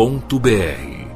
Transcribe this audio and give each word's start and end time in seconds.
Sejam 0.00 1.09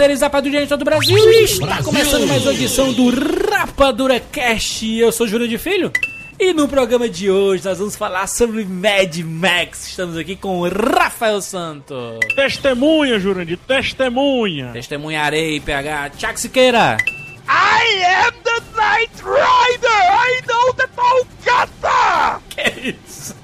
seres 0.00 0.22
rapadurinhos 0.22 0.62
de 0.62 0.68
todo 0.70 0.80
o 0.80 0.84
Brasil. 0.86 1.14
Está 1.42 1.66
Brasil. 1.66 1.84
começando 1.84 2.26
mais 2.26 2.42
uma 2.42 2.54
edição 2.54 2.90
do 2.90 3.10
Rapadura 3.50 4.18
Cast. 4.18 4.98
Eu 4.98 5.12
sou 5.12 5.28
Júlio 5.28 5.46
de 5.46 5.58
Filho. 5.58 5.92
E 6.38 6.54
no 6.54 6.66
programa 6.66 7.06
de 7.06 7.30
hoje 7.30 7.62
nós 7.66 7.76
vamos 7.76 7.96
falar 7.96 8.26
sobre 8.26 8.64
Mad 8.64 9.14
Max. 9.18 9.88
Estamos 9.88 10.16
aqui 10.16 10.36
com 10.36 10.60
o 10.60 10.68
Rafael 10.70 11.42
Santos. 11.42 12.18
Testemunha, 12.34 13.20
Jurandir, 13.20 13.58
testemunha. 13.58 14.70
Testemunharei, 14.72 15.60
PH. 15.60 16.10
Tiago 16.16 16.38
Siqueira. 16.38 16.96
I 17.46 18.02
am 18.02 18.32
the 18.42 18.62
Knight 18.74 19.22
Rider! 19.22 20.00
I 20.14 20.40
know 20.46 20.72
the 20.72 20.88
Golgotha! 20.96 22.40
Que 22.48 22.96
isso? 23.06 23.36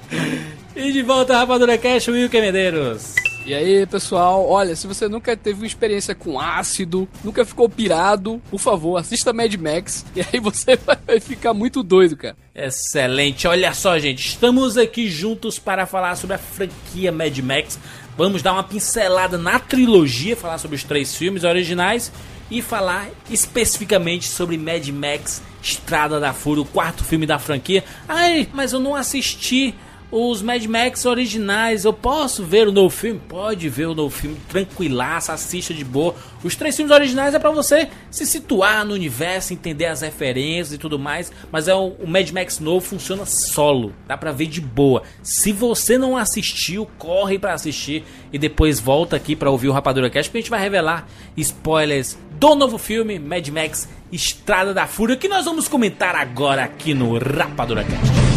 E 0.75 0.91
de 0.91 1.03
volta 1.03 1.37
Rapadura 1.37 1.77
Cast, 1.77 2.09
Wilker 2.09 2.41
Medeiros. 2.41 3.13
E 3.47 3.53
aí, 3.53 3.85
pessoal, 3.85 4.45
olha, 4.45 4.75
se 4.75 4.85
você 4.85 5.07
nunca 5.07 5.33
teve 5.37 5.61
uma 5.61 5.65
experiência 5.65 6.13
com 6.13 6.37
ácido, 6.37 7.07
nunca 7.23 7.45
ficou 7.45 7.69
pirado, 7.69 8.41
por 8.51 8.59
favor, 8.59 8.97
assista 8.97 9.31
Mad 9.31 9.55
Max, 9.55 10.05
e 10.13 10.19
aí 10.19 10.37
você 10.37 10.75
vai 10.75 11.17
ficar 11.21 11.53
muito 11.53 11.81
doido, 11.81 12.17
cara. 12.17 12.35
Excelente. 12.53 13.47
Olha 13.47 13.73
só, 13.73 13.97
gente, 13.97 14.27
estamos 14.27 14.77
aqui 14.77 15.09
juntos 15.09 15.57
para 15.57 15.85
falar 15.85 16.17
sobre 16.17 16.35
a 16.35 16.37
franquia 16.37 17.09
Mad 17.09 17.37
Max. 17.39 17.79
Vamos 18.17 18.41
dar 18.41 18.51
uma 18.51 18.63
pincelada 18.63 19.37
na 19.37 19.59
trilogia, 19.59 20.35
falar 20.35 20.57
sobre 20.57 20.75
os 20.75 20.83
três 20.83 21.15
filmes 21.15 21.45
originais 21.45 22.11
e 22.51 22.61
falar 22.61 23.07
especificamente 23.29 24.27
sobre 24.27 24.57
Mad 24.57 24.85
Max 24.89 25.41
Estrada 25.63 26.19
da 26.19 26.33
Fúria, 26.33 26.63
o 26.63 26.65
quarto 26.65 27.01
filme 27.01 27.25
da 27.25 27.39
franquia. 27.39 27.81
Ai, 28.09 28.49
mas 28.53 28.73
eu 28.73 28.79
não 28.81 28.93
assisti 28.93 29.73
os 30.11 30.41
Mad 30.41 30.63
Max 30.65 31.05
originais. 31.05 31.85
Eu 31.85 31.93
posso 31.93 32.43
ver 32.43 32.67
o 32.67 32.71
novo 32.71 32.89
filme? 32.89 33.19
Pode 33.27 33.67
ver 33.69 33.87
o 33.87 33.95
novo 33.95 34.15
filme, 34.15 34.37
tranquilaça, 34.49 35.33
assista 35.33 35.73
de 35.73 35.83
boa. 35.83 36.15
Os 36.43 36.55
três 36.55 36.75
filmes 36.75 36.93
originais 36.93 37.33
é 37.33 37.39
pra 37.39 37.51
você 37.51 37.89
se 38.09 38.25
situar 38.25 38.85
no 38.85 38.93
universo, 38.93 39.53
entender 39.53 39.85
as 39.85 40.01
referências 40.01 40.73
e 40.73 40.77
tudo 40.77 40.97
mais. 40.97 41.31
Mas 41.51 41.67
é 41.67 41.75
o, 41.75 41.93
Mad 42.05 42.29
Max 42.31 42.59
novo 42.59 42.85
funciona 42.85 43.25
solo, 43.25 43.93
dá 44.07 44.17
pra 44.17 44.31
ver 44.31 44.47
de 44.47 44.61
boa. 44.61 45.03
Se 45.21 45.51
você 45.51 45.97
não 45.97 46.15
assistiu, 46.15 46.87
corre 46.97 47.37
pra 47.37 47.53
assistir 47.53 48.03
e 48.31 48.37
depois 48.37 48.79
volta 48.79 49.15
aqui 49.15 49.35
pra 49.35 49.51
ouvir 49.51 49.67
o 49.67 49.73
Rapadura 49.73 50.09
Cast, 50.09 50.29
porque 50.29 50.39
a 50.39 50.41
gente 50.41 50.49
vai 50.49 50.61
revelar 50.61 51.07
spoilers 51.35 52.17
do 52.31 52.55
novo 52.55 52.77
filme 52.77 53.19
Mad 53.19 53.47
Max 53.49 53.89
Estrada 54.11 54.73
da 54.73 54.87
Fúria, 54.87 55.17
que 55.17 55.27
nós 55.27 55.45
vamos 55.45 55.67
comentar 55.67 56.15
agora 56.15 56.63
aqui 56.63 56.93
no 56.93 57.17
Rapadura 57.17 57.83
Cast. 57.83 58.36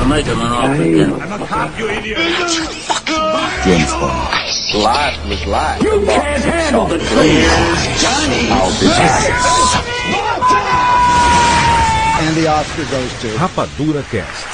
I 0.00 0.06
made 0.08 0.24
him 0.24 0.40
an 0.40 0.50
offer 0.50 0.82
again. 0.82 1.12
I'm 1.12 1.42
a 1.42 1.46
cop, 1.46 1.78
you 1.78 1.90
idiot. 1.90 2.16
James 3.64 3.92
Bond. 3.92 4.40
Life 4.72 5.28
was 5.28 5.44
life. 5.44 5.82
You 5.82 6.02
can't 6.06 6.42
handle 6.42 6.86
the 6.86 6.96
truth. 6.96 7.10
Johnny. 8.00 8.48
I'll 8.48 8.72
be 8.80 8.86
back. 8.86 9.28
And 12.22 12.34
the 12.34 12.46
Oscar 12.48 12.84
goes 12.90 13.20
to 13.20 13.28
Rapadura 13.36 14.02
Cast. 14.10 14.46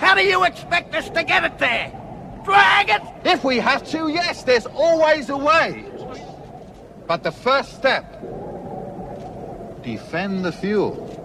How 0.00 0.16
do 0.16 0.22
you 0.22 0.42
expect 0.44 0.94
us 0.96 1.08
to 1.10 1.22
get 1.22 1.44
it 1.44 1.58
there? 1.58 1.92
Drag 2.44 2.88
it? 2.88 3.02
If 3.24 3.44
we 3.44 3.58
have 3.58 3.88
to, 3.90 4.08
yes, 4.08 4.42
there's 4.42 4.66
always 4.66 5.28
a 5.30 5.36
way. 5.36 5.84
But 7.06 7.22
the 7.22 7.30
first 7.30 7.76
step 7.76 8.20
defend 9.84 10.44
the 10.44 10.50
fuel. 10.50 11.23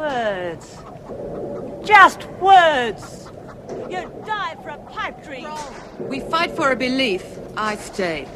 Words. 0.00 0.78
Just 1.84 2.24
words. 2.40 3.28
You 3.90 4.10
die 4.24 4.56
for 4.62 4.70
a 4.70 4.78
pipe 4.88 5.22
dream. 5.22 5.46
We 5.98 6.20
fight 6.20 6.52
for 6.52 6.70
a 6.70 6.76
belief. 6.76 7.22
I 7.54 7.76
stay. 7.76 8.26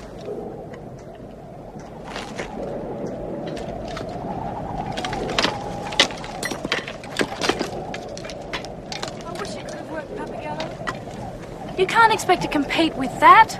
I 9.24 9.32
wish 9.32 9.54
it 9.56 9.66
could 9.66 9.74
have 9.74 9.90
worked, 9.90 10.14
Papagallo. 10.16 11.78
You 11.78 11.86
can't 11.86 12.12
expect 12.12 12.42
to 12.42 12.48
compete 12.48 12.94
with 12.96 13.18
that. 13.20 13.58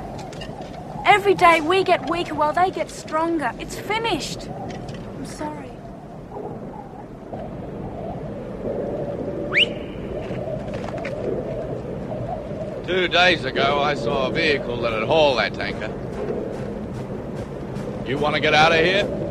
Every 1.07 1.33
day 1.35 1.63
we 1.63 1.83
get 1.83 2.11
weaker 2.11 2.35
while 2.35 2.53
they 2.53 2.71
get 2.71 2.91
stronger. 2.91 3.53
It's 3.59 3.79
finished. 3.79 4.51
I'm 4.51 5.25
sorry. 5.25 5.65
Two 12.95 13.09
days 13.09 13.45
ago, 13.45 13.81
I 13.83 13.95
saw 13.95 14.29
a 14.29 14.31
vehicle 14.31 14.81
that 14.83 14.93
had 14.93 15.03
hauled 15.03 15.39
that 15.39 15.53
tanker. 15.53 15.93
You 18.09 18.19
want 18.19 18.37
to 18.37 18.41
get 18.41 18.55
out 18.55 18.71
of 18.71 18.79
here? 18.79 19.24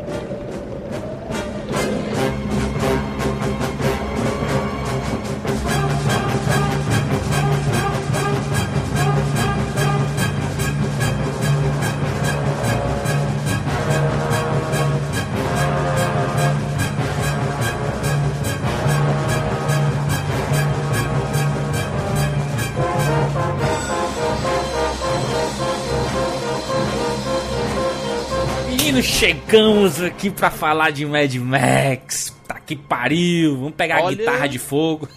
Chegamos 29.58 30.02
aqui 30.02 30.30
pra 30.30 30.50
falar 30.50 30.90
de 30.90 31.06
Mad 31.06 31.32
Max. 31.36 32.36
Tá 32.44 32.58
que 32.58 32.74
pariu. 32.74 33.56
Vamos 33.56 33.74
pegar 33.76 33.98
a 33.98 34.02
Olha- 34.02 34.16
guitarra 34.16 34.48
de 34.48 34.58
fogo. 34.58 35.08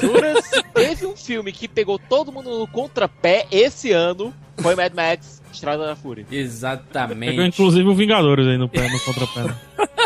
Jura, 0.00 0.40
se 0.40 0.62
teve 0.72 1.04
um 1.04 1.14
filme 1.14 1.52
que 1.52 1.68
pegou 1.68 1.98
todo 1.98 2.32
mundo 2.32 2.58
no 2.58 2.66
contrapé 2.66 3.46
esse 3.50 3.92
ano, 3.92 4.32
foi 4.60 4.74
Mad 4.74 4.94
Max 4.94 5.42
Estrada 5.52 5.84
da 5.84 5.94
Fúria. 5.94 6.24
Exatamente. 6.32 7.32
Pegou 7.32 7.44
inclusive 7.44 7.86
o 7.86 7.94
Vingadores 7.94 8.46
aí 8.46 8.56
no 8.56 8.66
pé, 8.66 8.88
no 8.88 8.98
contrapé. 9.00 9.42
né? 9.42 9.56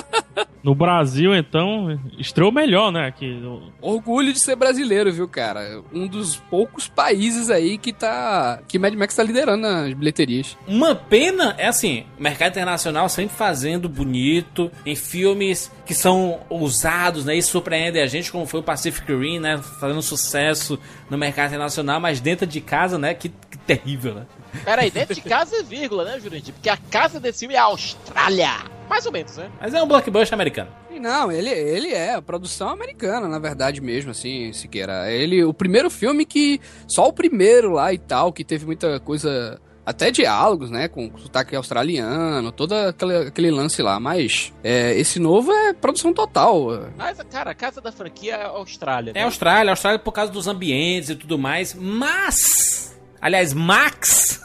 No 0.64 0.74
Brasil, 0.74 1.34
então, 1.34 2.00
estreou 2.18 2.50
melhor, 2.50 2.90
né? 2.90 3.06
Aqui. 3.06 3.38
Orgulho 3.82 4.32
de 4.32 4.40
ser 4.40 4.56
brasileiro, 4.56 5.12
viu, 5.12 5.28
cara? 5.28 5.82
Um 5.92 6.06
dos 6.06 6.36
poucos 6.36 6.88
países 6.88 7.50
aí 7.50 7.76
que 7.76 7.92
tá. 7.92 8.60
que 8.66 8.78
Mad 8.78 8.94
Max 8.94 9.14
tá 9.14 9.22
liderando 9.22 9.60
nas 9.60 9.92
bilheterias. 9.92 10.56
Uma 10.66 10.94
pena 10.94 11.54
é 11.58 11.66
assim, 11.66 12.06
o 12.18 12.22
mercado 12.22 12.52
internacional 12.52 13.10
sempre 13.10 13.36
fazendo 13.36 13.90
bonito 13.90 14.70
em 14.86 14.96
filmes 14.96 15.70
que 15.84 15.92
são 15.92 16.40
ousados, 16.48 17.26
né? 17.26 17.36
E 17.36 17.42
surpreendem 17.42 18.02
a 18.02 18.06
gente, 18.06 18.32
como 18.32 18.46
foi 18.46 18.60
o 18.60 18.62
Pacific 18.62 19.12
Rim, 19.12 19.40
né? 19.40 19.60
Fazendo 19.78 20.00
sucesso 20.00 20.78
no 21.10 21.18
mercado 21.18 21.48
internacional, 21.48 22.00
mas 22.00 22.20
dentro 22.22 22.46
de 22.46 22.62
casa, 22.62 22.96
né? 22.96 23.12
Que, 23.12 23.28
que 23.28 23.58
terrível, 23.58 24.14
né? 24.14 24.26
Peraí, 24.64 24.90
dentro 24.90 25.14
de 25.14 25.20
casa 25.20 25.56
é 25.56 25.62
vírgula, 25.62 26.04
né, 26.04 26.18
Jurandir? 26.20 26.54
Porque 26.54 26.70
a 26.70 26.76
casa 26.76 27.20
desse 27.20 27.40
filme 27.40 27.54
é 27.54 27.58
a 27.58 27.64
Austrália. 27.64 28.73
Mais 28.88 29.06
ou 29.06 29.12
menos, 29.12 29.36
né? 29.36 29.50
Mas 29.60 29.74
é 29.74 29.82
um 29.82 29.88
blockbuster 29.88 30.34
americano. 30.34 30.70
Não, 31.04 31.30
ele, 31.30 31.50
ele 31.50 31.88
é 31.88 32.14
a 32.14 32.22
produção 32.22 32.70
americana, 32.70 33.28
na 33.28 33.38
verdade 33.38 33.80
mesmo, 33.80 34.10
assim, 34.10 34.52
Siqueira. 34.52 35.10
Ele, 35.12 35.44
o 35.44 35.52
primeiro 35.52 35.90
filme 35.90 36.24
que. 36.24 36.60
Só 36.86 37.08
o 37.08 37.12
primeiro 37.12 37.72
lá 37.72 37.92
e 37.92 37.98
tal, 37.98 38.32
que 38.32 38.44
teve 38.44 38.64
muita 38.64 38.98
coisa. 39.00 39.60
Até 39.84 40.10
diálogos, 40.10 40.70
né? 40.70 40.88
Com 40.88 41.10
sotaque 41.18 41.54
australiano, 41.54 42.50
todo 42.50 42.72
aquele, 42.72 43.16
aquele 43.28 43.50
lance 43.50 43.82
lá. 43.82 44.00
Mas 44.00 44.50
é, 44.62 44.94
esse 44.98 45.18
novo 45.18 45.52
é 45.52 45.74
produção 45.74 46.10
total. 46.14 46.88
Mas, 46.96 47.18
cara, 47.30 47.50
a 47.50 47.54
casa 47.54 47.82
da 47.82 47.92
franquia 47.92 48.36
é 48.36 48.44
Austrália. 48.44 49.12
É 49.14 49.24
Austrália, 49.24 49.72
Austrália 49.72 49.98
por 49.98 50.12
causa 50.12 50.32
dos 50.32 50.46
ambientes 50.46 51.10
e 51.10 51.16
tudo 51.16 51.38
mais, 51.38 51.74
mas. 51.74 52.98
Aliás, 53.20 53.52
Max. 53.52 54.40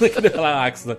Não 0.00 0.08
queria 0.10 0.30
falar 0.30 0.56
Max, 0.56 0.84
não. 0.84 0.96